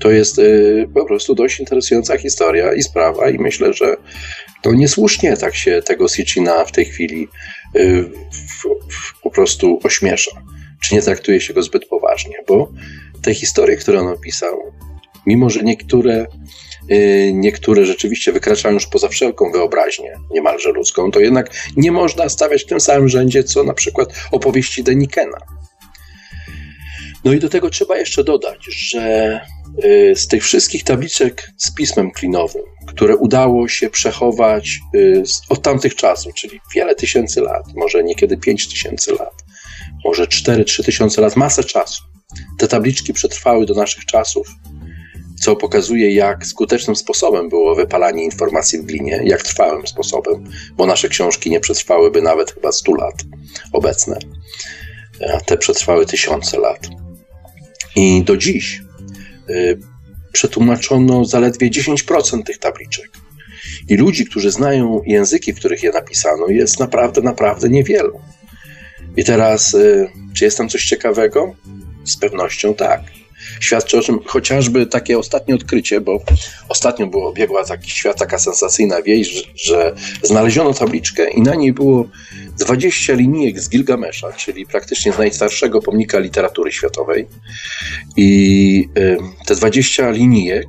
to 0.00 0.10
jest 0.10 0.38
y, 0.38 0.88
po 0.94 1.04
prostu 1.04 1.34
dość 1.34 1.60
interesująca 1.60 2.18
historia 2.18 2.74
i 2.74 2.82
sprawa, 2.82 3.30
i 3.30 3.38
myślę, 3.38 3.72
że 3.72 3.96
to 4.62 4.72
niesłusznie 4.72 5.36
tak 5.36 5.54
się 5.54 5.82
tego 5.82 6.08
Sitchina 6.08 6.64
w 6.64 6.72
tej 6.72 6.84
chwili 6.84 7.28
y, 7.76 8.10
po 9.22 9.30
prostu 9.30 9.80
ośmiesza, 9.84 10.42
czy 10.82 10.94
nie 10.94 11.02
traktuje 11.02 11.40
się 11.40 11.54
go 11.54 11.62
zbyt 11.62 11.88
poważnie, 11.88 12.36
bo 12.48 12.72
te 13.22 13.34
historie, 13.34 13.76
które 13.76 14.00
on 14.00 14.08
opisał, 14.08 14.58
mimo 15.26 15.50
że 15.50 15.62
niektóre, 15.62 16.26
y, 16.90 17.30
niektóre 17.34 17.84
rzeczywiście 17.84 18.32
wykraczają 18.32 18.74
już 18.74 18.86
poza 18.86 19.08
wszelką 19.08 19.52
wyobraźnię, 19.52 20.12
niemalże 20.30 20.72
ludzką, 20.72 21.10
to 21.10 21.20
jednak 21.20 21.50
nie 21.76 21.92
można 21.92 22.28
stawiać 22.28 22.62
w 22.62 22.66
tym 22.66 22.80
samym 22.80 23.08
rzędzie, 23.08 23.44
co 23.44 23.64
na 23.64 23.74
przykład 23.74 24.08
opowieści 24.32 24.82
Denikena. 24.82 25.38
No 27.26 27.32
i 27.32 27.38
do 27.38 27.48
tego 27.48 27.70
trzeba 27.70 27.96
jeszcze 27.96 28.24
dodać, 28.24 28.58
że 28.68 29.40
y, 29.84 30.12
z 30.16 30.28
tych 30.28 30.44
wszystkich 30.44 30.84
tabliczek 30.84 31.50
z 31.56 31.74
pismem 31.74 32.10
klinowym, 32.10 32.62
które 32.86 33.16
udało 33.16 33.68
się 33.68 33.90
przechować 33.90 34.80
y, 34.94 35.22
od 35.48 35.62
tamtych 35.62 35.94
czasów, 35.94 36.34
czyli 36.34 36.60
wiele 36.74 36.94
tysięcy 36.94 37.40
lat, 37.40 37.64
może 37.74 38.04
niekiedy 38.04 38.36
pięć 38.36 38.68
tysięcy 38.68 39.12
lat, 39.12 39.34
może 40.04 40.24
4-3 40.24 40.84
tysiące 40.84 41.20
lat, 41.20 41.36
masę 41.36 41.64
czasu. 41.64 42.02
Te 42.58 42.68
tabliczki 42.68 43.12
przetrwały 43.12 43.66
do 43.66 43.74
naszych 43.74 44.04
czasów, 44.04 44.48
co 45.40 45.56
pokazuje, 45.56 46.14
jak 46.14 46.46
skutecznym 46.46 46.96
sposobem 46.96 47.48
było 47.48 47.74
wypalanie 47.74 48.24
informacji 48.24 48.78
w 48.78 48.84
glinie, 48.84 49.20
jak 49.24 49.42
trwałym 49.42 49.86
sposobem, 49.86 50.44
bo 50.76 50.86
nasze 50.86 51.08
książki 51.08 51.50
nie 51.50 51.60
przetrwałyby 51.60 52.22
nawet 52.22 52.52
chyba 52.52 52.72
100 52.72 52.94
lat 52.94 53.14
obecne. 53.72 54.18
A 55.34 55.40
te 55.40 55.56
przetrwały 55.56 56.06
tysiące 56.06 56.58
lat. 56.58 56.88
I 57.96 58.22
do 58.22 58.36
dziś 58.36 58.82
y, 59.50 59.78
przetłumaczono 60.32 61.24
zaledwie 61.24 61.70
10% 61.70 62.42
tych 62.42 62.58
tabliczek. 62.58 63.10
I 63.88 63.96
ludzi, 63.96 64.26
którzy 64.26 64.50
znają 64.50 65.02
języki, 65.06 65.52
w 65.52 65.58
których 65.58 65.82
je 65.82 65.90
napisano, 65.90 66.48
jest 66.48 66.80
naprawdę, 66.80 67.22
naprawdę 67.22 67.68
niewielu. 67.68 68.20
I 69.16 69.24
teraz, 69.24 69.74
y, 69.74 70.08
czy 70.34 70.44
jest 70.44 70.58
tam 70.58 70.68
coś 70.68 70.84
ciekawego? 70.84 71.54
Z 72.04 72.16
pewnością 72.16 72.74
tak. 72.74 73.00
Świadczy 73.60 73.98
o 73.98 74.02
czym 74.02 74.18
chociażby 74.26 74.86
takie 74.86 75.18
ostatnie 75.18 75.54
odkrycie, 75.54 76.00
bo 76.00 76.20
ostatnio 76.68 77.06
było, 77.06 77.32
biegła 77.32 77.64
taki 77.64 77.90
świat, 77.90 78.18
taka 78.18 78.38
sensacyjna 78.38 79.02
wieść, 79.02 79.32
że, 79.32 79.42
że 79.54 79.94
znaleziono 80.22 80.74
tabliczkę 80.74 81.30
i 81.30 81.42
na 81.42 81.54
niej 81.54 81.72
było 81.72 82.08
20 82.58 83.12
linijek 83.12 83.60
z 83.60 83.68
Gilgamesza, 83.68 84.32
czyli 84.32 84.66
praktycznie 84.66 85.12
z 85.12 85.18
najstarszego 85.18 85.82
pomnika 85.82 86.18
literatury 86.18 86.72
światowej. 86.72 87.26
I 88.16 88.88
te 89.46 89.54
20 89.54 90.10
linijek 90.10 90.66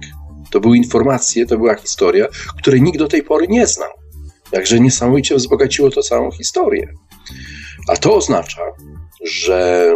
to 0.51 0.59
były 0.59 0.77
informacje, 0.77 1.45
to 1.45 1.57
była 1.57 1.75
historia, 1.75 2.27
której 2.57 2.81
nikt 2.81 2.99
do 2.99 3.07
tej 3.07 3.23
pory 3.23 3.47
nie 3.47 3.67
znał. 3.67 3.89
Także 4.51 4.79
niesamowicie 4.79 5.35
wzbogaciło 5.35 5.89
to 5.89 6.01
całą 6.01 6.31
historię. 6.31 6.87
A 7.87 7.97
to 7.97 8.15
oznacza, 8.15 8.61
że 9.25 9.87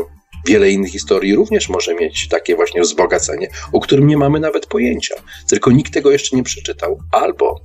wiele 0.48 0.72
innych 0.72 0.92
historii 0.92 1.36
również 1.36 1.70
może 1.70 1.96
mieć 1.96 2.28
takie 2.28 2.56
właśnie 2.56 2.82
wzbogacenie, 2.82 3.48
o 3.72 3.80
którym 3.80 4.08
nie 4.08 4.18
mamy 4.18 4.40
nawet 4.40 4.66
pojęcia. 4.66 5.16
Tylko 5.50 5.72
nikt 5.72 5.94
tego 5.94 6.12
jeszcze 6.12 6.36
nie 6.36 6.44
przeczytał, 6.44 7.00
albo 7.12 7.62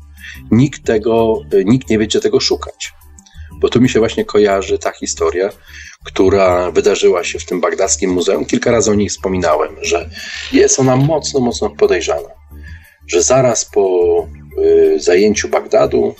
nikt 0.51 0.85
tego, 0.85 1.40
nikt 1.65 1.90
nie 1.90 1.98
wie, 1.98 2.07
gdzie 2.07 2.20
tego 2.20 2.40
szukać. 2.40 2.93
Bo 3.61 3.69
tu 3.69 3.81
mi 3.81 3.89
się 3.89 3.98
właśnie 3.98 4.24
kojarzy 4.24 4.78
ta 4.78 4.93
historia, 4.93 5.51
która 6.05 6.70
wydarzyła 6.70 7.24
się 7.24 7.39
w 7.39 7.47
tym 7.47 7.61
bagdackim 7.61 8.11
muzeum. 8.11 8.44
Kilka 8.44 8.70
razy 8.70 8.90
o 8.90 8.94
niej 8.94 9.09
wspominałem, 9.09 9.77
że 9.82 10.11
jest 10.53 10.81
ona 10.81 10.97
mocno, 10.97 11.40
mocno 11.40 11.70
podejrzana. 11.70 12.28
Że 13.07 13.23
zaraz 13.23 13.65
po 13.65 14.27
y, 14.59 15.01
zajęciu 15.01 15.48
Bagdadu 15.48 16.15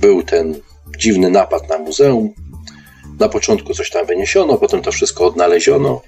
był 0.00 0.22
ten 0.22 0.60
dziwny 0.98 1.30
napad 1.30 1.68
na 1.68 1.78
muzeum, 1.78 2.34
na 3.20 3.28
początku 3.28 3.74
coś 3.74 3.90
tam 3.90 4.06
wyniesiono, 4.06 4.56
potem 4.56 4.82
to 4.82 4.92
wszystko 4.92 5.26
odnaleziono. 5.26 6.02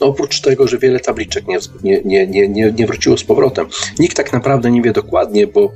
No 0.00 0.06
oprócz 0.06 0.40
tego, 0.40 0.68
że 0.68 0.78
wiele 0.78 1.00
tabliczek 1.00 1.46
nie, 1.48 1.58
nie, 1.82 2.26
nie, 2.26 2.48
nie, 2.48 2.72
nie 2.72 2.86
wróciło 2.86 3.16
z 3.16 3.24
powrotem. 3.24 3.66
Nikt 3.98 4.16
tak 4.16 4.32
naprawdę 4.32 4.70
nie 4.70 4.82
wie 4.82 4.92
dokładnie, 4.92 5.46
bo 5.46 5.72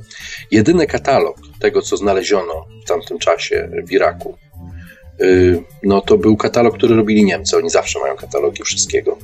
jedyny 0.51 0.87
katalog 0.87 1.37
tego, 1.59 1.81
co 1.81 1.97
znaleziono 1.97 2.65
w 2.85 2.87
tamtym 2.87 3.19
czasie 3.19 3.69
w 3.87 3.91
Iraku, 3.91 4.37
y, 5.21 5.63
no 5.83 6.01
to 6.01 6.17
był 6.17 6.37
katalog, 6.37 6.77
który 6.77 6.95
robili 6.95 7.25
Niemcy. 7.25 7.57
Oni 7.57 7.69
zawsze 7.69 7.99
mają 7.99 8.15
katalogi 8.15 8.63
wszystkiego. 8.63 9.17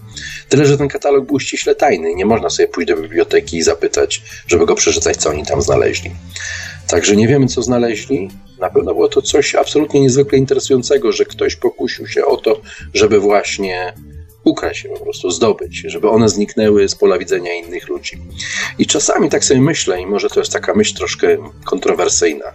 Tyle, 0.49 0.65
że 0.65 0.77
ten 0.77 0.87
katalog 0.87 1.25
był 1.25 1.39
ściśle 1.39 1.75
tajny. 1.75 2.15
Nie 2.15 2.25
można 2.25 2.49
sobie 2.49 2.67
pójść 2.67 2.87
do 2.87 2.97
biblioteki 2.97 3.57
i 3.57 3.61
zapytać, 3.61 4.21
żeby 4.47 4.65
go 4.65 4.75
przeczytać, 4.75 5.17
co 5.17 5.29
oni 5.29 5.45
tam 5.45 5.61
znaleźli. 5.61 6.11
Także 6.87 7.15
nie 7.15 7.27
wiemy, 7.27 7.47
co 7.47 7.61
znaleźli. 7.61 8.29
Na 8.61 8.69
pewno 8.69 8.93
było 8.93 9.07
to 9.07 9.21
coś 9.21 9.55
absolutnie 9.55 10.01
niezwykle 10.01 10.37
interesującego, 10.37 11.11
że 11.11 11.25
ktoś 11.25 11.55
pokusił 11.55 12.07
się 12.07 12.25
o 12.25 12.37
to, 12.37 12.61
żeby 12.93 13.19
właśnie 13.19 13.93
ukraść 14.43 14.83
je 14.83 14.89
po 14.89 14.99
prostu, 14.99 15.31
zdobyć, 15.31 15.83
żeby 15.85 16.09
one 16.09 16.29
zniknęły 16.29 16.89
z 16.89 16.95
pola 16.95 17.17
widzenia 17.17 17.53
innych 17.53 17.89
ludzi. 17.89 18.17
I 18.79 18.87
czasami 18.87 19.29
tak 19.29 19.45
sobie 19.45 19.61
myślę, 19.61 20.01
i 20.01 20.05
może 20.05 20.29
to 20.29 20.39
jest 20.39 20.53
taka 20.53 20.73
myśl 20.73 20.95
troszkę 20.95 21.37
kontrowersyjna, 21.65 22.45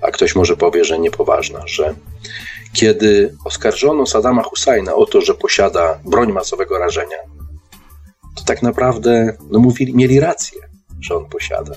a 0.00 0.10
ktoś 0.10 0.34
może 0.34 0.56
powie, 0.56 0.84
że 0.84 0.98
niepoważna, 0.98 1.60
że 1.66 1.94
kiedy 2.72 3.34
oskarżono 3.44 4.06
Saddama 4.06 4.42
Husajna 4.42 4.94
o 4.94 5.06
to, 5.06 5.20
że 5.20 5.34
posiada 5.34 6.00
broń 6.04 6.32
masowego 6.32 6.78
rażenia, 6.78 7.16
to 8.36 8.44
tak 8.44 8.62
naprawdę 8.62 9.36
no, 9.50 9.58
mówili, 9.58 9.94
mieli 9.94 10.20
rację, 10.20 10.60
że 11.00 11.14
on 11.14 11.28
posiada. 11.28 11.72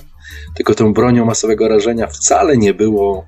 Tylko 0.56 0.74
tą 0.74 0.92
bronią 0.92 1.24
masowego 1.24 1.68
rażenia 1.68 2.06
wcale 2.06 2.56
nie 2.56 2.74
było, 2.74 3.26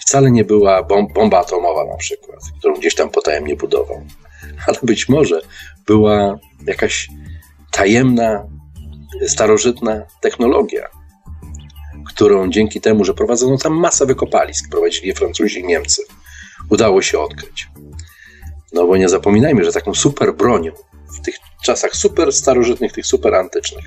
wcale 0.00 0.30
nie 0.30 0.44
była 0.44 0.82
bomba 1.14 1.38
atomowa 1.38 1.84
na 1.84 1.96
przykład, 1.96 2.40
którą 2.58 2.74
gdzieś 2.74 2.94
tam 2.94 3.10
potajemnie 3.10 3.56
budował. 3.56 4.02
Ale 4.66 4.76
być 4.82 5.08
może 5.08 5.40
była 5.86 6.38
jakaś 6.66 7.08
tajemna, 7.70 8.46
starożytna 9.26 10.02
technologia, 10.20 10.88
którą 12.06 12.50
dzięki 12.50 12.80
temu, 12.80 13.04
że 13.04 13.14
prowadzono 13.14 13.58
tam 13.58 13.72
masę 13.72 14.06
wykopalisk, 14.06 14.70
prowadzili 14.70 15.08
je 15.08 15.14
Francuzi 15.14 15.60
i 15.60 15.66
Niemcy, 15.66 16.02
udało 16.70 17.02
się 17.02 17.18
odkryć. 17.18 17.68
No 18.72 18.86
bo 18.86 18.96
nie 18.96 19.08
zapominajmy, 19.08 19.64
że 19.64 19.72
taką 19.72 19.94
super 19.94 20.34
bronią 20.34 20.72
w 21.18 21.24
tych 21.24 21.34
czasach 21.64 21.96
super 21.96 22.32
starożytnych, 22.32 22.92
tych 22.92 23.06
super 23.06 23.34
antycznych, 23.34 23.84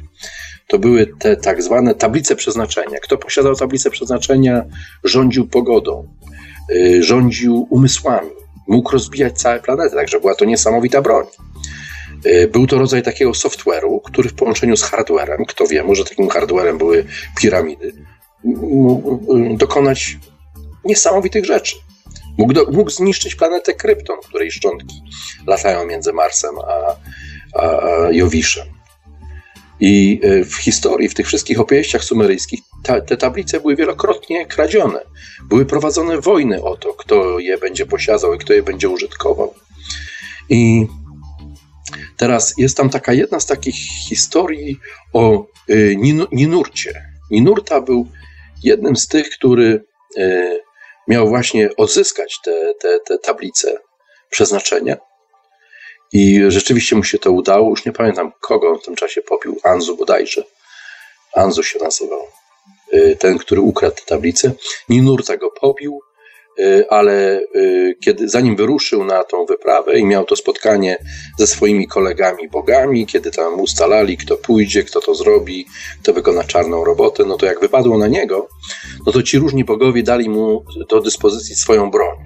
to 0.68 0.80
były 0.80 1.08
te 1.20 1.36
tak 1.36 1.64
zwane 1.64 1.96
tablice 1.96 2.36
przeznaczenia. 2.36 3.00
Kto 3.00 3.18
posiadał 3.18 3.56
tablicę 3.56 3.90
przeznaczenia, 3.90 4.64
rządził 5.04 5.48
pogodą, 5.48 6.08
y, 6.72 7.04
rządził 7.04 7.68
umysłami, 7.70 8.30
mógł 8.68 8.92
rozbijać 8.92 9.40
całe 9.42 9.60
planety, 9.60 9.96
także 9.96 10.20
była 10.20 10.36
to 10.36 10.46
niesamowita 10.46 11.02
broń. 11.02 11.26
Y, 12.26 12.48
był 12.48 12.68
to 12.68 12.80
rodzaj 12.80 13.04
takiego 13.04 13.32
software'u, 13.32 14.00
który 14.04 14.30
w 14.30 14.34
połączeniu 14.34 14.78
z 14.78 14.84
hardwarem, 14.84 15.46
kto 15.46 15.68
wie, 15.68 15.84
może 15.84 16.06
takim 16.06 16.30
hardwarem 16.30 16.78
były 16.78 17.06
piramidy, 17.42 17.94
mógł 18.44 19.36
y, 19.54 19.58
dokonać 19.58 20.18
niesamowitych 20.86 21.46
rzeczy. 21.46 21.76
Mógł, 22.38 22.54
do, 22.54 22.66
mógł 22.72 22.90
zniszczyć 22.90 23.36
planetę 23.36 23.74
Krypton, 23.74 24.18
której 24.28 24.52
szczątki 24.52 25.02
latają 25.48 25.86
między 25.86 26.14
Marsem 26.14 26.56
a, 26.60 26.96
a, 27.54 27.62
a 27.62 28.12
Jowiszem. 28.12 28.77
I 29.80 30.20
y, 30.24 30.46
w 30.46 30.56
historii, 30.56 31.10
w 31.10 31.14
tych 31.14 31.28
wszystkich 31.28 31.60
opowieściach 31.60 32.04
sumeryjskich, 32.04 32.60
ta, 32.84 33.02
te 33.02 33.18
tablice 33.18 33.60
były 33.60 33.76
wielokrotnie 33.76 34.46
kradzione. 34.46 35.00
Były 35.50 35.66
prowadzone 35.66 36.22
wojny 36.22 36.64
o 36.64 36.78
to, 36.78 36.94
kto 36.94 37.40
je 37.40 37.58
będzie 37.58 37.86
posiadał 37.86 38.34
i 38.34 38.38
kto 38.38 38.54
je 38.54 38.64
będzie 38.64 38.90
użytkował. 38.90 39.54
I 40.50 40.88
teraz 42.18 42.54
jest 42.58 42.78
tam 42.78 42.90
taka 42.90 43.14
jedna 43.14 43.40
z 43.40 43.46
takich 43.46 43.76
historii 44.10 44.80
o 45.14 45.46
y, 45.70 45.96
Ninurcie. 46.32 47.06
Ninurta 47.32 47.82
był 47.82 48.08
jednym 48.64 48.96
z 48.96 49.08
tych, 49.08 49.30
który 49.30 49.84
y, 50.18 50.60
miał 51.08 51.28
właśnie 51.28 51.76
odzyskać 51.76 52.40
te, 52.44 52.74
te, 52.82 53.00
te 53.00 53.18
tablice 53.18 53.78
przeznaczenia. 54.30 54.98
I 56.14 56.42
rzeczywiście 56.48 56.96
mu 56.96 57.04
się 57.04 57.18
to 57.18 57.32
udało. 57.32 57.70
Już 57.70 57.86
nie 57.86 57.92
pamiętam, 57.92 58.32
kogo 58.40 58.70
on 58.70 58.80
w 58.80 58.86
tym 58.86 58.96
czasie 58.96 59.22
popił. 59.22 59.60
Anzu 59.64 59.98
bodajże. 59.98 60.44
Anzu 61.36 61.64
się 61.64 61.80
nazywał. 61.80 62.22
Y, 62.94 63.16
ten, 63.20 63.38
który 63.38 63.62
ukradł 63.62 63.96
tę 63.96 64.02
tablicę. 64.06 64.52
Ninurta 64.90 65.38
go 65.38 65.52
pobił, 65.62 66.02
y, 66.60 66.86
ale 66.90 67.42
y, 67.56 67.96
kiedy, 68.04 68.30
zanim 68.30 68.56
wyruszył 68.56 69.04
na 69.04 69.24
tą 69.24 69.46
wyprawę 69.46 70.00
i 70.00 70.06
miał 70.06 70.26
to 70.26 70.36
spotkanie 70.36 70.98
ze 71.38 71.48
swoimi 71.48 71.88
kolegami 71.88 72.50
bogami, 72.50 73.06
kiedy 73.06 73.32
tam 73.32 73.60
ustalali, 73.60 74.18
kto 74.18 74.38
pójdzie, 74.38 74.84
kto 74.84 75.02
to 75.02 75.16
zrobi, 75.16 75.66
kto 76.02 76.14
wykona 76.14 76.44
czarną 76.44 76.84
robotę, 76.84 77.26
no 77.26 77.38
to 77.38 77.46
jak 77.46 77.60
wypadło 77.60 77.98
na 77.98 78.08
niego, 78.08 78.48
no 79.06 79.12
to 79.12 79.24
ci 79.24 79.40
różni 79.40 79.64
bogowie 79.64 80.04
dali 80.04 80.30
mu 80.30 80.66
do 80.90 81.02
dyspozycji 81.02 81.56
swoją 81.56 81.92
broń, 81.92 82.18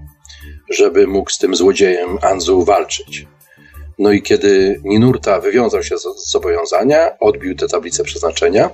żeby 0.70 1.08
mógł 1.08 1.30
z 1.30 1.38
tym 1.38 1.56
złodziejem 1.56 2.18
Anzu 2.22 2.64
walczyć. 2.64 3.26
No 4.02 4.12
i 4.12 4.22
kiedy 4.22 4.82
Ninurta 4.84 5.40
wywiązał 5.40 5.84
się 5.84 5.98
z 5.98 6.32
zobowiązania, 6.32 7.20
odbił 7.20 7.56
tę 7.56 7.68
tablicę 7.68 8.04
przeznaczenia, 8.04 8.70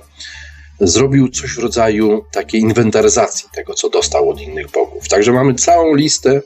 zrobił 0.80 1.28
coś 1.28 1.54
w 1.54 1.58
rodzaju 1.58 2.24
takiej 2.32 2.60
inwentaryzacji 2.60 3.48
tego, 3.54 3.74
co 3.74 3.88
dostał 3.88 4.30
od 4.30 4.40
innych 4.40 4.70
bogów. 4.70 5.08
Także 5.08 5.32
mamy 5.32 5.54
całą 5.54 5.94
listę 5.94 6.42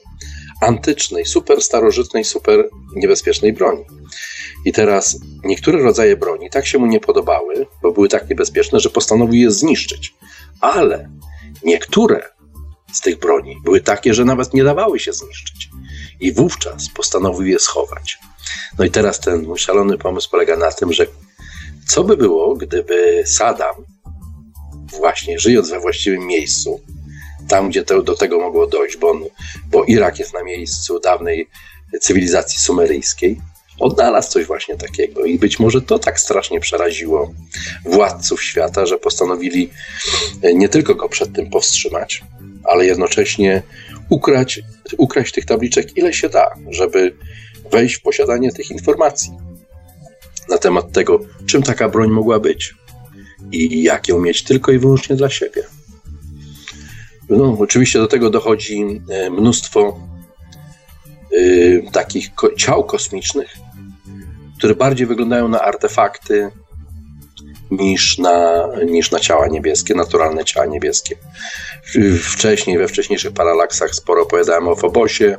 antycznej, 0.60 1.26
super 1.26 1.62
starożytnej, 1.62 2.24
super 2.24 2.68
niebezpiecznej 2.96 3.52
broni. 3.52 3.84
I 4.64 4.72
teraz 4.72 5.18
niektóre 5.44 5.82
rodzaje 5.82 6.16
broni 6.16 6.50
tak 6.50 6.66
się 6.66 6.78
mu 6.78 6.86
nie 6.86 7.00
podobały, 7.00 7.66
bo 7.82 7.92
były 7.92 8.08
tak 8.08 8.30
niebezpieczne, 8.30 8.80
że 8.80 8.90
postanowił 8.90 9.42
je 9.42 9.50
zniszczyć. 9.50 10.14
Ale 10.60 11.10
niektóre 11.64 12.22
z 12.92 13.00
tych 13.00 13.18
broni 13.18 13.56
były 13.64 13.80
takie, 13.80 14.14
że 14.14 14.24
nawet 14.24 14.54
nie 14.54 14.64
dawały 14.64 15.00
się 15.00 15.12
zniszczyć. 15.12 15.68
I 16.22 16.32
wówczas 16.32 16.88
postanowił 16.88 17.46
je 17.46 17.58
schować. 17.58 18.18
No 18.78 18.84
i 18.84 18.90
teraz 18.90 19.20
ten 19.20 19.42
mój 19.42 19.58
szalony 19.58 19.98
pomysł 19.98 20.30
polega 20.30 20.56
na 20.56 20.72
tym, 20.72 20.92
że 20.92 21.06
co 21.88 22.04
by 22.04 22.16
było, 22.16 22.56
gdyby 22.56 23.22
Saddam, 23.26 23.74
właśnie 24.98 25.38
żyjąc 25.38 25.70
we 25.70 25.80
właściwym 25.80 26.26
miejscu, 26.26 26.80
tam 27.48 27.70
gdzie 27.70 27.82
to, 27.84 28.02
do 28.02 28.14
tego 28.14 28.38
mogło 28.38 28.66
dojść, 28.66 28.96
bo, 28.96 29.10
on, 29.10 29.24
bo 29.66 29.84
Irak 29.84 30.18
jest 30.18 30.34
na 30.34 30.42
miejscu 30.42 31.00
dawnej 31.00 31.48
cywilizacji 32.00 32.60
sumeryjskiej, 32.60 33.40
odnalazł 33.78 34.30
coś 34.30 34.46
właśnie 34.46 34.76
takiego. 34.76 35.24
I 35.24 35.38
być 35.38 35.58
może 35.58 35.82
to 35.82 35.98
tak 35.98 36.20
strasznie 36.20 36.60
przeraziło 36.60 37.32
władców 37.84 38.42
świata, 38.42 38.86
że 38.86 38.98
postanowili 38.98 39.70
nie 40.54 40.68
tylko 40.68 40.94
go 40.94 41.08
przed 41.08 41.32
tym 41.32 41.50
powstrzymać, 41.50 42.22
ale 42.64 42.86
jednocześnie 42.86 43.62
ukraść, 44.12 44.60
ukraść 44.98 45.32
tych 45.32 45.44
tabliczek 45.44 45.96
ile 45.96 46.12
się 46.12 46.28
da, 46.28 46.46
żeby 46.70 47.16
wejść 47.70 47.94
w 47.94 48.02
posiadanie 48.02 48.52
tych 48.52 48.70
informacji 48.70 49.32
na 50.48 50.58
temat 50.58 50.92
tego, 50.92 51.20
czym 51.46 51.62
taka 51.62 51.88
broń 51.88 52.10
mogła 52.10 52.40
być 52.40 52.74
i 53.52 53.82
jak 53.82 54.08
ją 54.08 54.20
mieć 54.20 54.44
tylko 54.44 54.72
i 54.72 54.78
wyłącznie 54.78 55.16
dla 55.16 55.30
siebie. 55.30 55.62
No, 57.28 57.56
oczywiście 57.60 57.98
do 57.98 58.06
tego 58.06 58.30
dochodzi 58.30 59.02
e, 59.10 59.30
mnóstwo 59.30 60.00
y, 61.32 61.82
takich 61.92 62.34
ko 62.34 62.54
ciał 62.54 62.84
kosmicznych, 62.84 63.56
które 64.58 64.74
bardziej 64.74 65.06
wyglądają 65.06 65.48
na 65.48 65.60
artefakty 65.60 66.50
niż 67.70 68.18
na, 68.18 68.68
niż 68.86 69.10
na 69.10 69.20
ciała 69.20 69.48
niebieskie, 69.48 69.94
naturalne 69.94 70.44
ciała 70.44 70.66
niebieskie. 70.66 71.16
Wcześniej, 72.22 72.78
we 72.78 72.88
wcześniejszych 72.88 73.32
paralaksach 73.32 73.94
sporo 73.94 74.22
opowiadałem 74.22 74.68
o 74.68 74.76
Fobosie, 74.76 75.36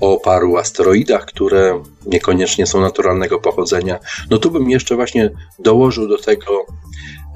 o 0.00 0.20
paru 0.20 0.56
asteroidach, 0.56 1.24
które 1.24 1.82
niekoniecznie 2.06 2.66
są 2.66 2.80
naturalnego 2.80 3.38
pochodzenia. 3.38 3.98
No 4.30 4.38
tu 4.38 4.50
bym 4.50 4.70
jeszcze 4.70 4.96
właśnie 4.96 5.30
dołożył 5.58 6.08
do 6.08 6.18
tego 6.18 6.66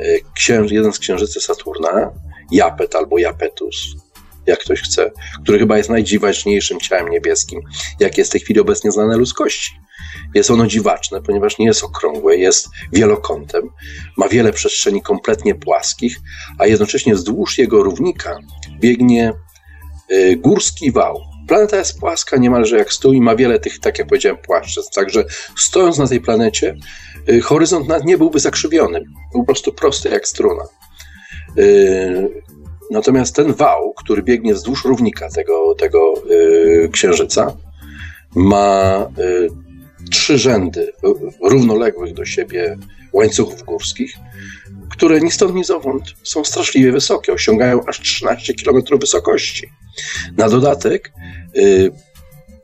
e, 0.00 0.04
księż, 0.34 0.72
jeden 0.72 0.92
z 0.92 0.98
księżycy 0.98 1.40
Saturna, 1.40 2.10
Japet 2.50 2.96
albo 2.96 3.18
Japetus, 3.18 3.76
jak 4.46 4.58
ktoś 4.58 4.82
chce, 4.82 5.10
który 5.42 5.58
chyba 5.58 5.76
jest 5.76 5.90
najdziwaczniejszym 5.90 6.80
ciałem 6.80 7.08
niebieskim, 7.08 7.60
jakie 8.00 8.20
jest 8.20 8.30
w 8.30 8.32
tej 8.32 8.40
chwili 8.40 8.60
obecnie 8.60 8.92
znane 8.92 9.16
ludzkości. 9.16 9.70
Jest 10.34 10.50
ono 10.50 10.66
dziwaczne, 10.66 11.22
ponieważ 11.22 11.58
nie 11.58 11.66
jest 11.66 11.84
okrągłe, 11.84 12.36
jest 12.36 12.68
wielokątem, 12.92 13.62
ma 14.16 14.28
wiele 14.28 14.52
przestrzeni 14.52 15.02
kompletnie 15.02 15.54
płaskich, 15.54 16.16
a 16.58 16.66
jednocześnie 16.66 17.14
wzdłuż 17.14 17.58
jego 17.58 17.82
równika 17.82 18.38
biegnie 18.80 19.32
y, 20.12 20.36
górski 20.36 20.92
wał. 20.92 21.20
Planeta 21.48 21.76
jest 21.76 22.00
płaska 22.00 22.36
niemalże 22.36 22.78
jak 22.78 22.92
stół 22.92 23.12
i 23.12 23.20
ma 23.20 23.36
wiele 23.36 23.58
tych, 23.58 23.78
tak 23.78 23.98
jak 23.98 24.08
powiedziałem, 24.08 24.38
płaszczyzn. 24.38 24.88
Także 24.94 25.24
stojąc 25.56 25.98
na 25.98 26.06
tej 26.06 26.20
planecie, 26.20 26.74
y, 27.28 27.40
horyzont 27.40 27.88
nad 27.88 28.04
nie 28.04 28.18
byłby 28.18 28.40
zakrzywiony, 28.40 29.04
był 29.32 29.40
po 29.40 29.46
prostu 29.46 29.72
prosty 29.72 30.08
jak 30.08 30.28
struna. 30.28 30.62
Y, 31.58 32.42
natomiast 32.90 33.36
ten 33.36 33.54
wał, 33.54 33.94
który 33.94 34.22
biegnie 34.22 34.54
wzdłuż 34.54 34.84
równika 34.84 35.28
tego, 35.28 35.74
tego 35.74 36.14
księżyca, 36.92 37.56
ma 38.34 39.08
trzy 40.12 40.38
rzędy 40.38 40.92
równoległych 41.40 42.14
do 42.14 42.24
siebie 42.24 42.78
łańcuchów 43.12 43.62
górskich, 43.62 44.14
które 44.90 45.20
ni 45.20 45.30
stąd, 45.30 45.54
ni 45.54 45.64
zowąd 45.64 46.04
są 46.22 46.44
straszliwie 46.44 46.92
wysokie, 46.92 47.32
osiągają 47.32 47.80
aż 47.86 48.00
13 48.00 48.54
km 48.54 48.82
wysokości. 49.00 49.66
Na 50.36 50.48
dodatek 50.48 51.12
y, 51.56 51.90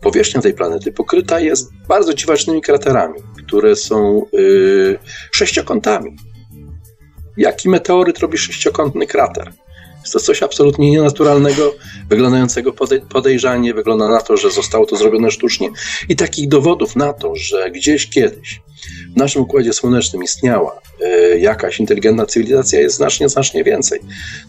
powierzchnia 0.01 0.41
tej 0.41 0.55
planety 0.55 0.93
pokryta 0.93 1.41
jest 1.41 1.71
bardzo 1.89 2.15
dziwacznymi 2.15 2.63
kraterami, 2.63 3.21
które 3.47 3.77
są 3.77 4.27
y, 4.35 4.99
sześciokątami. 5.33 6.17
Jaki 7.37 7.69
meteoryt 7.69 8.19
robi 8.19 8.39
sześciokątny 8.39 9.07
krater? 9.07 9.53
Jest 10.01 10.13
to 10.13 10.21
coś 10.21 10.43
absolutnie 10.43 10.91
nienaturalnego, 10.91 11.75
wyglądającego 12.09 12.73
podejrzanie, 13.09 13.75
wygląda 13.75 14.09
na 14.09 14.21
to, 14.21 14.37
że 14.37 14.51
zostało 14.51 14.87
to 14.87 14.97
zrobione 14.97 15.31
sztucznie. 15.31 15.69
I 16.09 16.17
takich 16.17 16.49
dowodów 16.49 16.97
na 16.97 17.13
to, 17.13 17.33
że 17.37 17.71
gdzieś 17.71 18.11
kiedyś 18.11 18.61
w 19.15 19.17
naszym 19.17 19.43
układzie 19.43 19.73
słonecznym 19.73 20.23
istniała 20.23 20.81
e, 21.01 21.39
jakaś 21.39 21.81
inteligentna 21.81 22.27
cywilizacja, 22.27 22.81
jest 22.81 22.97
znacznie, 22.97 23.29
znacznie 23.29 23.65
więcej. 23.65 24.01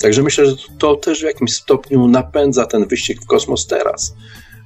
Także 0.02 0.24
myślę, 0.24 0.46
że 0.46 0.56
to 0.80 0.96
też 0.96 1.22
w 1.22 1.26
jakimś 1.26 1.54
stopniu 1.54 2.08
napędza 2.08 2.66
ten 2.66 2.88
wyścig 2.88 3.22
w 3.22 3.26
kosmos 3.26 3.68
teraz, 3.68 4.14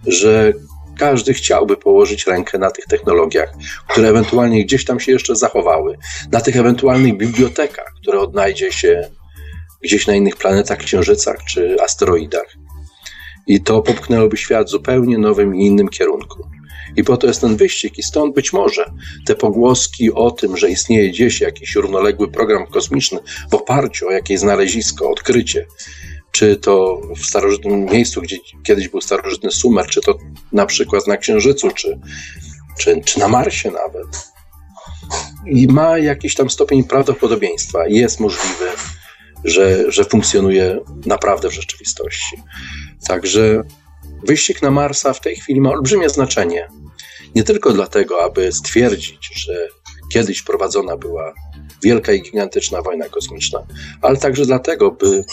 że 0.07 0.53
każdy 0.97 1.33
chciałby 1.33 1.77
położyć 1.77 2.27
rękę 2.27 2.57
na 2.57 2.71
tych 2.71 2.85
technologiach, 2.85 3.53
które 3.87 4.09
ewentualnie 4.09 4.65
gdzieś 4.65 4.85
tam 4.85 4.99
się 4.99 5.11
jeszcze 5.11 5.35
zachowały, 5.35 5.97
na 6.31 6.41
tych 6.41 6.57
ewentualnych 6.57 7.17
bibliotekach, 7.17 7.93
które 8.01 8.19
odnajdzie 8.19 8.71
się 8.71 9.09
gdzieś 9.83 10.07
na 10.07 10.15
innych 10.15 10.35
planetach, 10.35 10.77
księżycach 10.77 11.37
czy 11.43 11.77
asteroidach. 11.81 12.55
I 13.47 13.61
to 13.61 13.81
popchnęłoby 13.81 14.37
świat 14.37 14.67
w 14.67 14.69
zupełnie 14.69 15.17
nowym 15.17 15.55
i 15.55 15.65
innym 15.65 15.89
kierunku. 15.89 16.47
I 16.95 17.03
po 17.03 17.17
to 17.17 17.27
jest 17.27 17.41
ten 17.41 17.55
wyścig, 17.55 17.97
i 17.97 18.03
stąd 18.03 18.35
być 18.35 18.53
może 18.53 18.91
te 19.25 19.35
pogłoski 19.35 20.13
o 20.13 20.31
tym, 20.31 20.57
że 20.57 20.69
istnieje 20.69 21.09
gdzieś 21.09 21.41
jakiś 21.41 21.75
równoległy 21.75 22.31
program 22.31 22.67
kosmiczny 22.67 23.19
w 23.51 23.53
oparciu 23.53 24.07
o 24.07 24.11
jakieś 24.11 24.39
znalezisko, 24.39 25.09
odkrycie, 25.09 25.65
czy 26.31 26.55
to 26.55 27.01
w 27.15 27.25
starożytnym 27.25 27.85
miejscu, 27.85 28.21
gdzie 28.21 28.37
kiedyś 28.63 28.87
był 28.87 29.01
starożytny 29.01 29.51
Sumer, 29.51 29.87
czy 29.87 30.01
to 30.01 30.17
na 30.51 30.65
przykład 30.65 31.07
na 31.07 31.17
Księżycu, 31.17 31.71
czy, 31.71 31.99
czy, 32.79 33.01
czy 33.05 33.19
na 33.19 33.27
Marsie 33.27 33.71
nawet 33.71 34.33
ma 35.69 35.97
jakiś 35.97 36.35
tam 36.35 36.49
stopień 36.49 36.83
prawdopodobieństwa, 36.83 37.87
jest 37.87 38.19
możliwy, 38.19 38.65
że, 39.43 39.91
że 39.91 40.05
funkcjonuje 40.05 40.79
naprawdę 41.05 41.49
w 41.49 41.53
rzeczywistości. 41.53 42.37
Także 43.07 43.63
wyścig 44.23 44.61
na 44.61 44.71
Marsa 44.71 45.13
w 45.13 45.21
tej 45.21 45.35
chwili 45.35 45.61
ma 45.61 45.69
olbrzymie 45.69 46.09
znaczenie. 46.09 46.67
Nie 47.35 47.43
tylko 47.43 47.73
dlatego, 47.73 48.23
aby 48.23 48.51
stwierdzić, 48.51 49.29
że 49.35 49.67
kiedyś 50.13 50.41
prowadzona 50.41 50.97
była 50.97 51.33
wielka 51.83 52.13
i 52.13 52.21
gigantyczna 52.21 52.81
wojna 52.81 53.09
kosmiczna, 53.09 53.59
ale 54.01 54.17
także 54.17 54.45
dlatego, 54.45 54.91
by 54.91 55.23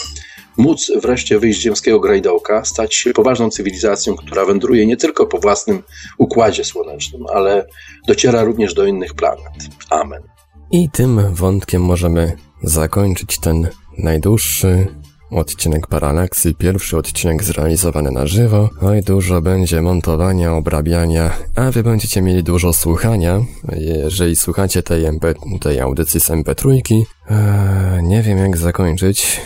móc 0.57 0.91
wreszcie 1.01 1.39
wyjść 1.39 1.59
z 1.59 1.63
ziemskiego 1.63 1.99
grajdołka, 1.99 2.65
stać 2.65 2.95
się 2.95 3.13
poważną 3.13 3.49
cywilizacją, 3.49 4.15
która 4.15 4.45
wędruje 4.45 4.85
nie 4.85 4.97
tylko 4.97 5.25
po 5.25 5.39
własnym 5.39 5.83
układzie 6.17 6.63
słonecznym, 6.63 7.25
ale 7.33 7.67
dociera 8.07 8.43
również 8.43 8.73
do 8.73 8.85
innych 8.85 9.13
planet. 9.13 9.53
Amen. 9.89 10.23
I 10.71 10.89
tym 10.89 11.35
wątkiem 11.35 11.81
możemy 11.81 12.37
zakończyć 12.63 13.39
ten 13.39 13.69
najdłuższy 13.97 14.87
odcinek 15.31 15.87
Paralaksy, 15.87 16.53
pierwszy 16.53 16.97
odcinek 16.97 17.43
zrealizowany 17.43 18.11
na 18.11 18.27
żywo. 18.27 18.69
Oj, 18.81 19.01
dużo 19.01 19.41
będzie 19.41 19.81
montowania, 19.81 20.53
obrabiania, 20.53 21.31
a 21.55 21.71
wy 21.71 21.83
będziecie 21.83 22.21
mieli 22.21 22.43
dużo 22.43 22.73
słuchania, 22.73 23.39
jeżeli 23.75 24.35
słuchacie 24.35 24.83
tej, 24.83 25.05
MP, 25.05 25.33
tej 25.61 25.79
audycji 25.79 26.19
z 26.19 26.29
MP3. 26.29 26.81
Eee, 27.29 28.03
nie 28.03 28.21
wiem 28.21 28.37
jak 28.37 28.57
zakończyć. 28.57 29.41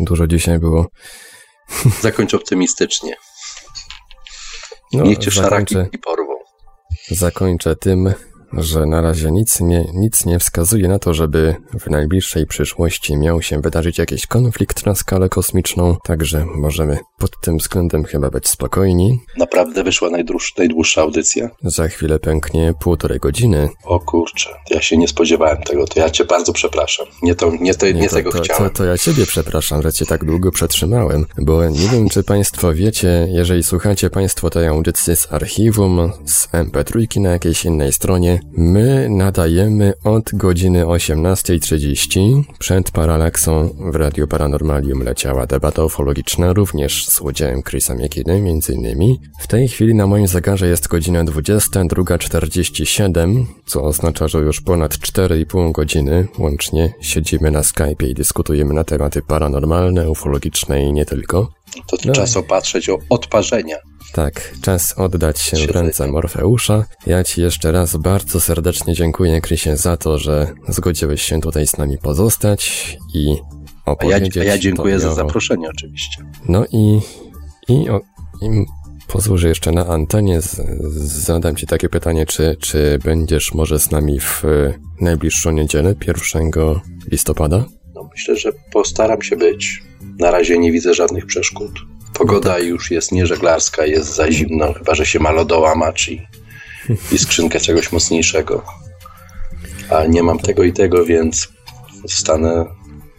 Dużo 0.00 0.26
dzisiaj 0.26 0.58
było. 0.58 0.86
Zakończ 2.00 2.34
optymistycznie. 2.34 3.16
No, 4.92 5.04
Niech 5.04 5.18
cię 5.18 5.30
szaraki 5.30 5.76
i 5.92 5.98
porwą. 5.98 6.32
Zakończę 7.10 7.76
tym, 7.76 8.14
że 8.52 8.86
na 8.86 9.00
razie 9.00 9.30
nic 9.30 9.60
nie, 9.60 9.84
nic 9.94 10.26
nie 10.26 10.38
wskazuje 10.38 10.88
na 10.88 10.98
to, 10.98 11.14
żeby 11.14 11.54
w 11.80 11.90
najbliższej 11.90 12.46
przyszłości 12.46 13.16
miał 13.16 13.42
się 13.42 13.60
wydarzyć 13.60 13.98
jakiś 13.98 14.26
konflikt 14.26 14.86
na 14.86 14.94
skalę 14.94 15.28
kosmiczną, 15.28 15.96
także 16.04 16.44
możemy 16.54 16.98
pod 17.18 17.40
tym 17.40 17.58
względem 17.58 18.04
chyba 18.04 18.30
być 18.30 18.48
spokojni. 18.48 19.18
Naprawdę 19.38 19.84
wyszła 19.84 20.10
najdłuższa, 20.10 20.54
najdłuższa 20.58 21.00
audycja? 21.00 21.50
Za 21.62 21.88
chwilę 21.88 22.18
pęknie 22.18 22.74
półtorej 22.80 23.18
godziny. 23.18 23.68
O 23.84 24.00
kurczę, 24.00 24.50
ja 24.70 24.82
się 24.82 24.96
nie 24.96 25.08
spodziewałem 25.08 25.62
tego, 25.62 25.86
to 25.86 26.00
ja 26.00 26.10
cię 26.10 26.24
bardzo 26.24 26.52
przepraszam. 26.52 27.06
Nie, 27.22 27.34
to, 27.34 27.52
nie, 27.60 27.74
te, 27.74 27.94
nie, 27.94 28.00
nie 28.00 28.08
to, 28.08 28.14
tego 28.14 28.32
to, 28.32 28.42
chciałem. 28.42 28.70
To, 28.70 28.76
to 28.76 28.84
ja 28.84 28.98
ciebie 28.98 29.26
przepraszam, 29.26 29.82
że 29.82 29.92
cię 29.92 30.06
tak 30.06 30.24
długo 30.24 30.50
przetrzymałem, 30.50 31.26
bo 31.38 31.68
nie 31.68 31.88
wiem, 31.88 32.08
czy 32.08 32.22
państwo 32.22 32.74
wiecie, 32.74 33.28
jeżeli 33.30 33.62
słuchacie 33.62 34.10
państwo 34.10 34.50
tej 34.50 34.66
audycji 34.66 35.16
z 35.16 35.32
archiwum, 35.32 36.12
z 36.24 36.48
MP3 36.48 37.20
na 37.20 37.30
jakiejś 37.30 37.64
innej 37.64 37.92
stronie, 37.92 38.35
My 38.52 39.08
nadajemy 39.10 39.92
od 40.04 40.30
godziny 40.32 40.84
18.30. 40.84 42.42
Przed 42.58 42.90
paralaksą 42.90 43.76
w 43.92 43.96
Radiu 43.96 44.28
Paranormalium 44.28 45.02
leciała 45.02 45.46
debata 45.46 45.84
ufologiczna, 45.84 46.52
również 46.52 47.06
z 47.06 47.20
udziałem 47.20 47.62
Chrisa 47.62 47.94
Miekiny, 47.94 48.40
między 48.40 48.72
innymi. 48.72 49.20
W 49.40 49.46
tej 49.46 49.68
chwili 49.68 49.94
na 49.94 50.06
moim 50.06 50.26
zegarze 50.26 50.66
jest 50.66 50.88
godzina 50.88 51.24
22.47, 51.24 53.44
co 53.66 53.82
oznacza, 53.82 54.28
że 54.28 54.38
już 54.38 54.60
ponad 54.60 54.94
4,5 54.94 55.72
godziny 55.72 56.28
łącznie 56.38 56.94
siedzimy 57.00 57.50
na 57.50 57.60
Skype'ie 57.60 58.08
i 58.08 58.14
dyskutujemy 58.14 58.74
na 58.74 58.84
tematy 58.84 59.22
paranormalne, 59.22 60.10
ufologiczne 60.10 60.82
i 60.82 60.92
nie 60.92 61.06
tylko. 61.06 61.48
To 61.86 61.96
no. 62.04 62.12
czas 62.12 62.36
opatrzeć 62.36 62.88
o 62.88 62.98
odparzenia. 63.08 63.76
Tak, 64.16 64.52
czas 64.62 64.94
oddać 64.98 65.40
się 65.40 65.56
w 65.56 65.70
ręce 65.70 66.06
Morfeusza. 66.06 66.84
Ja 67.06 67.24
Ci 67.24 67.40
jeszcze 67.40 67.72
raz 67.72 67.96
bardzo 67.96 68.40
serdecznie 68.40 68.94
dziękuję, 68.94 69.40
Krysie, 69.40 69.76
za 69.76 69.96
to, 69.96 70.18
że 70.18 70.54
zgodziłeś 70.68 71.22
się 71.22 71.40
tutaj 71.40 71.66
z 71.66 71.78
nami 71.78 71.98
pozostać 71.98 72.96
i 73.14 73.36
opowiedzieć. 73.86 74.36
A 74.36 74.40
ja, 74.40 74.50
a 74.50 74.54
ja 74.54 74.58
dziękuję 74.58 75.00
za 75.00 75.14
zaproszenie 75.14 75.68
oczywiście. 75.68 76.22
No 76.48 76.64
i, 76.72 77.00
i, 77.68 77.88
o, 77.88 78.00
i 78.42 78.64
pozwól, 79.08 79.38
że 79.38 79.48
jeszcze 79.48 79.72
na 79.72 79.86
antenie 79.86 80.40
z, 80.40 80.60
zadam 81.26 81.56
Ci 81.56 81.66
takie 81.66 81.88
pytanie, 81.88 82.26
czy, 82.26 82.56
czy 82.60 82.98
będziesz 83.04 83.54
może 83.54 83.78
z 83.78 83.90
nami 83.90 84.20
w 84.20 84.42
najbliższą 85.00 85.50
niedzielę, 85.50 85.94
1 86.06 86.50
listopada? 87.10 87.64
No 87.94 88.08
myślę, 88.12 88.36
że 88.36 88.52
postaram 88.72 89.22
się 89.22 89.36
być. 89.36 89.82
Na 90.18 90.30
razie 90.30 90.58
nie 90.58 90.72
widzę 90.72 90.94
żadnych 90.94 91.26
przeszkód. 91.26 91.95
Pogoda 92.18 92.58
już 92.58 92.90
jest 92.90 93.12
nieżeglarska, 93.12 93.86
jest 93.86 94.14
za 94.14 94.32
zimno, 94.32 94.72
chyba 94.72 94.94
że 94.94 95.06
się 95.06 95.18
ma 95.18 95.30
lodołamacz 95.32 96.08
i, 96.08 96.26
i 97.12 97.18
skrzynkę 97.18 97.60
czegoś 97.60 97.92
mocniejszego. 97.92 98.62
A 99.90 100.06
nie 100.06 100.22
mam 100.22 100.38
tego 100.38 100.64
i 100.64 100.72
tego, 100.72 101.04
więc 101.04 101.48
stanę 102.08 102.64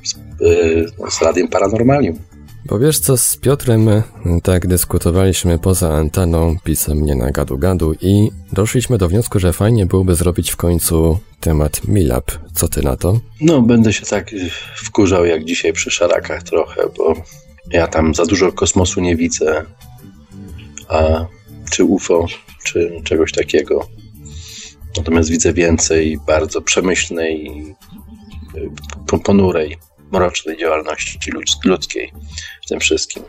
z, 0.03 0.15
yy, 0.41 1.11
z 1.11 1.22
Radiem 1.22 1.48
Paranormalium. 1.48 2.19
Bo 2.65 2.80
wiesz 2.80 2.99
co, 2.99 3.18
z 3.18 3.38
Piotrem 3.38 3.90
tak 4.44 4.68
dyskutowaliśmy 4.68 5.60
poza 5.60 5.94
anteną, 5.94 6.56
pisał 6.64 6.95
mnie 6.95 7.15
na 7.15 7.32
gadu-gadu 7.32 7.94
i 8.02 8.30
doszliśmy 8.53 8.98
do 8.98 9.07
wniosku, 9.10 9.40
że 9.40 9.53
fajnie 9.53 9.86
byłoby 9.86 10.15
zrobić 10.15 10.52
w 10.52 10.56
końcu 10.56 11.19
temat 11.40 11.88
Milab. 11.88 12.32
Co 12.53 12.68
ty 12.68 12.82
na 12.82 12.98
to? 12.98 13.19
No, 13.41 13.61
będę 13.61 13.94
się 13.94 14.06
tak 14.06 14.32
wkurzał 14.76 15.26
jak 15.26 15.45
dzisiaj 15.45 15.74
przy 15.74 15.91
szarakach 15.91 16.44
trochę, 16.44 16.82
bo 16.98 17.14
ja 17.72 17.88
tam 17.88 18.15
za 18.15 18.26
dużo 18.26 18.52
kosmosu 18.52 19.02
nie 19.02 19.15
widzę, 19.15 19.65
a 20.88 21.26
czy 21.72 21.84
UFO, 21.84 22.26
czy 22.64 23.02
czegoś 23.03 23.31
takiego. 23.31 23.88
Natomiast 24.98 25.30
widzę 25.30 25.53
więcej 25.53 26.18
bardzo 26.27 26.61
przemyślnej, 26.61 27.64
y, 29.14 29.19
ponurej, 29.23 29.77
mrocznej 30.11 30.57
działalności 30.57 31.31
ludzkiej 31.65 32.14
w 32.65 32.69
tym 32.69 32.80
wszystkim. 32.80 33.23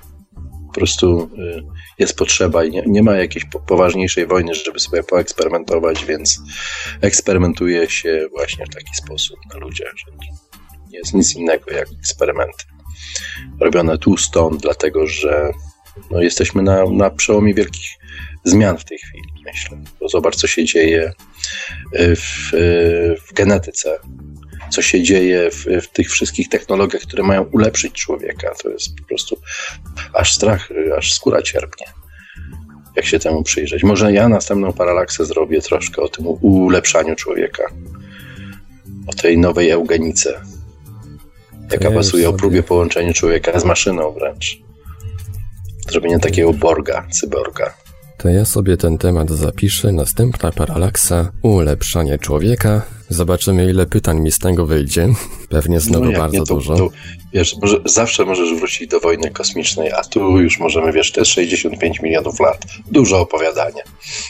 Po 0.67 0.73
prostu 0.73 1.31
y, 1.39 1.63
jest 1.99 2.17
potrzeba 2.17 2.65
i 2.65 2.83
nie, 2.87 3.03
ma 3.03 3.17
jakiejś 3.17 3.45
poważniejszej 3.67 4.27
wojny, 4.27 4.55
żeby 4.55 4.81
sobie 4.81 5.03
poeksperymentować, 5.03 6.05
więc 6.05 6.41
eksperymentuje 7.01 7.91
się 7.91 8.27
właśnie 8.31 8.67
w 8.67 8.75
taki 8.75 8.97
sposób 8.97 9.37
na 9.53 9.59
ludziach, 9.59 9.95
nie 10.91 10.99
jest 10.99 11.15
nic 11.15 11.37
innego 11.37 11.71
jak 11.71 11.89
eksperymenty 11.99 12.65
robione 13.61 13.99
tu, 13.99 14.17
stąd, 14.17 14.63
dlatego 14.63 15.07
że 15.07 15.53
no, 16.11 16.23
jesteśmy 16.23 16.63
na, 16.63 16.85
na 16.91 17.11
przełomie 17.11 17.55
wielkich 17.55 17.99
zmian 18.45 18.79
w 18.79 18.85
tej 18.85 18.99
chwili, 18.99 19.25
myślę. 19.45 19.79
Bo 20.01 20.09
zobacz, 20.09 20.37
co 20.37 20.47
się 20.47 20.65
dzieje 20.65 21.13
y, 21.95 22.17
w, 22.17 22.55
y, 22.55 23.17
w 23.27 23.33
genetyce, 23.33 23.99
co 24.71 24.83
się 24.83 25.03
dzieje 25.03 25.51
w, 25.51 25.65
w, 25.83 25.89
tych 25.89 26.11
wszystkich 26.11 26.49
technologiach, 26.49 27.03
które 27.03 27.23
mają 27.23 27.43
ulepszyć 27.43 27.93
człowieka. 27.93 28.55
To 28.63 28.69
jest 28.69 28.97
po 28.97 29.05
prostu 29.05 29.41
aż 30.13 30.35
strach, 30.35 30.69
aż 30.99 31.13
skóra 31.13 31.43
cierpnie, 31.43 31.87
jak 32.97 33.05
się 33.05 33.19
temu 33.19 33.43
przyjrzeć. 33.43 33.83
Może 33.83 34.13
ja 34.13 34.29
następną 34.29 34.73
paralaksę 34.73 35.25
zrobię 35.25 35.61
troszkę 35.61 36.03
o 36.03 36.09
tym 36.09 36.27
ulepszaniu 36.27 37.15
człowieka, 37.17 37.63
o 39.07 39.13
tej 39.13 39.39
nowej 39.39 39.71
eugenice, 39.71 40.41
jaka 41.73 41.91
pasuje 41.91 42.29
o 42.29 42.33
próbie 42.33 42.63
połączenia 42.63 43.13
człowieka 43.13 43.61
z 43.61 43.65
maszyną 43.65 44.13
wręcz. 44.13 44.59
Zrobienie 45.91 46.19
takiego 46.19 46.53
borga, 46.53 47.07
cyborga. 47.13 47.75
To 48.19 48.29
ja 48.29 48.45
sobie 48.45 48.77
ten 48.77 48.99
temat 48.99 49.31
zapiszę. 49.31 49.93
Następna 49.93 50.53
paralaksa, 50.53 51.33
ulepszanie 51.43 52.19
człowieka. 52.19 52.83
Zobaczymy, 53.09 53.71
ile 53.71 53.87
pytań 53.87 54.21
mi 54.21 54.33
z 54.33 54.39
tego 54.39 54.67
wyjdzie. 54.67 55.09
Pewnie 55.49 55.81
znowu 55.81 56.05
no 56.05 56.19
bardzo 56.19 56.39
nie, 56.39 56.45
to, 56.45 56.55
dużo. 56.55 56.77
To, 56.77 56.89
wiesz, 57.33 57.57
może, 57.63 57.77
zawsze 57.85 58.25
możesz 58.25 58.55
wrócić 58.55 58.89
do 58.89 59.01
wojny 59.01 59.31
kosmicznej, 59.31 59.93
a 59.93 60.05
tu 60.05 60.41
już 60.41 60.59
możemy, 60.59 60.93
wiesz, 60.93 61.17
jest 61.17 61.31
65 61.31 62.03
milionów 62.03 62.41
lat. 62.41 62.67
Dużo 62.91 63.21
opowiadania. 63.21 63.83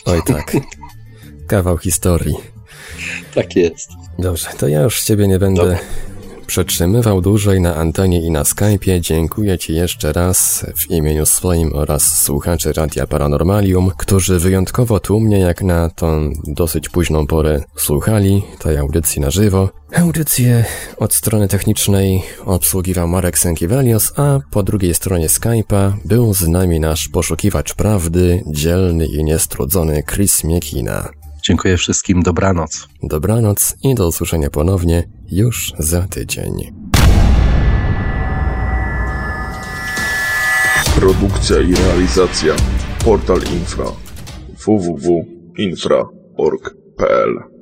Oj 0.05 0.21
tak. 0.27 0.57
Kawał 1.47 1.79
historii. 1.79 2.35
Tak 3.35 3.57
jest. 3.57 3.89
Dobrze, 4.19 4.49
to 4.59 4.69
ja 4.69 4.83
już 4.83 5.03
ciebie 5.03 5.29
nie 5.29 5.39
będę 5.39 5.63
Dobra 5.63 5.79
przetrzymywał 6.49 7.21
dłużej 7.21 7.61
na 7.61 7.77
antenie 7.77 8.23
i 8.23 8.31
na 8.31 8.43
Skype'ie, 8.43 9.01
dziękuję 9.01 9.59
Ci 9.59 9.75
jeszcze 9.75 10.13
raz 10.13 10.67
w 10.77 10.91
imieniu 10.91 11.27
swoim 11.27 11.73
oraz 11.75 12.23
słuchaczy 12.23 12.73
Radia 12.73 13.07
Paranormalium, 13.07 13.91
którzy 13.97 14.39
wyjątkowo 14.39 15.01
tłumnie 15.01 15.39
jak 15.39 15.63
na 15.63 15.91
tą 15.91 16.33
dosyć 16.47 16.89
późną 16.89 17.27
porę 17.27 17.61
słuchali 17.77 18.43
tej 18.59 18.77
audycji 18.77 19.21
na 19.21 19.31
żywo. 19.31 19.69
Audycję 19.97 20.65
od 20.97 21.15
strony 21.15 21.49
technicznej 21.49 22.23
obsługiwał 22.45 23.09
Marek 23.09 23.39
Sękiewelios, 23.39 24.13
a 24.17 24.39
po 24.51 24.63
drugiej 24.63 24.95
stronie 24.95 25.27
Skype'a 25.29 25.93
był 26.05 26.35
z 26.35 26.49
nami 26.49 26.81
nasz 26.81 27.09
poszukiwacz 27.09 27.75
prawdy, 27.75 28.43
dzielny 28.47 29.07
i 29.07 29.25
niestrudzony 29.25 30.03
Chris 30.03 30.45
Miekina. 30.45 31.09
Dziękuję 31.49 31.77
wszystkim, 31.77 32.23
dobranoc. 32.23 32.89
Dobranoc 33.03 33.77
i 33.83 33.95
do 33.95 34.09
usłyszenia 34.09 34.51
ponownie 34.51 35.09
już 35.31 35.73
za 35.79 36.03
tydzień. 36.03 36.73
Produkcja 40.97 41.61
i 41.61 41.75
realizacja 41.75 42.55
Portal 43.05 43.39
Infra 43.39 43.87
www.infra.org.pl 44.67 47.58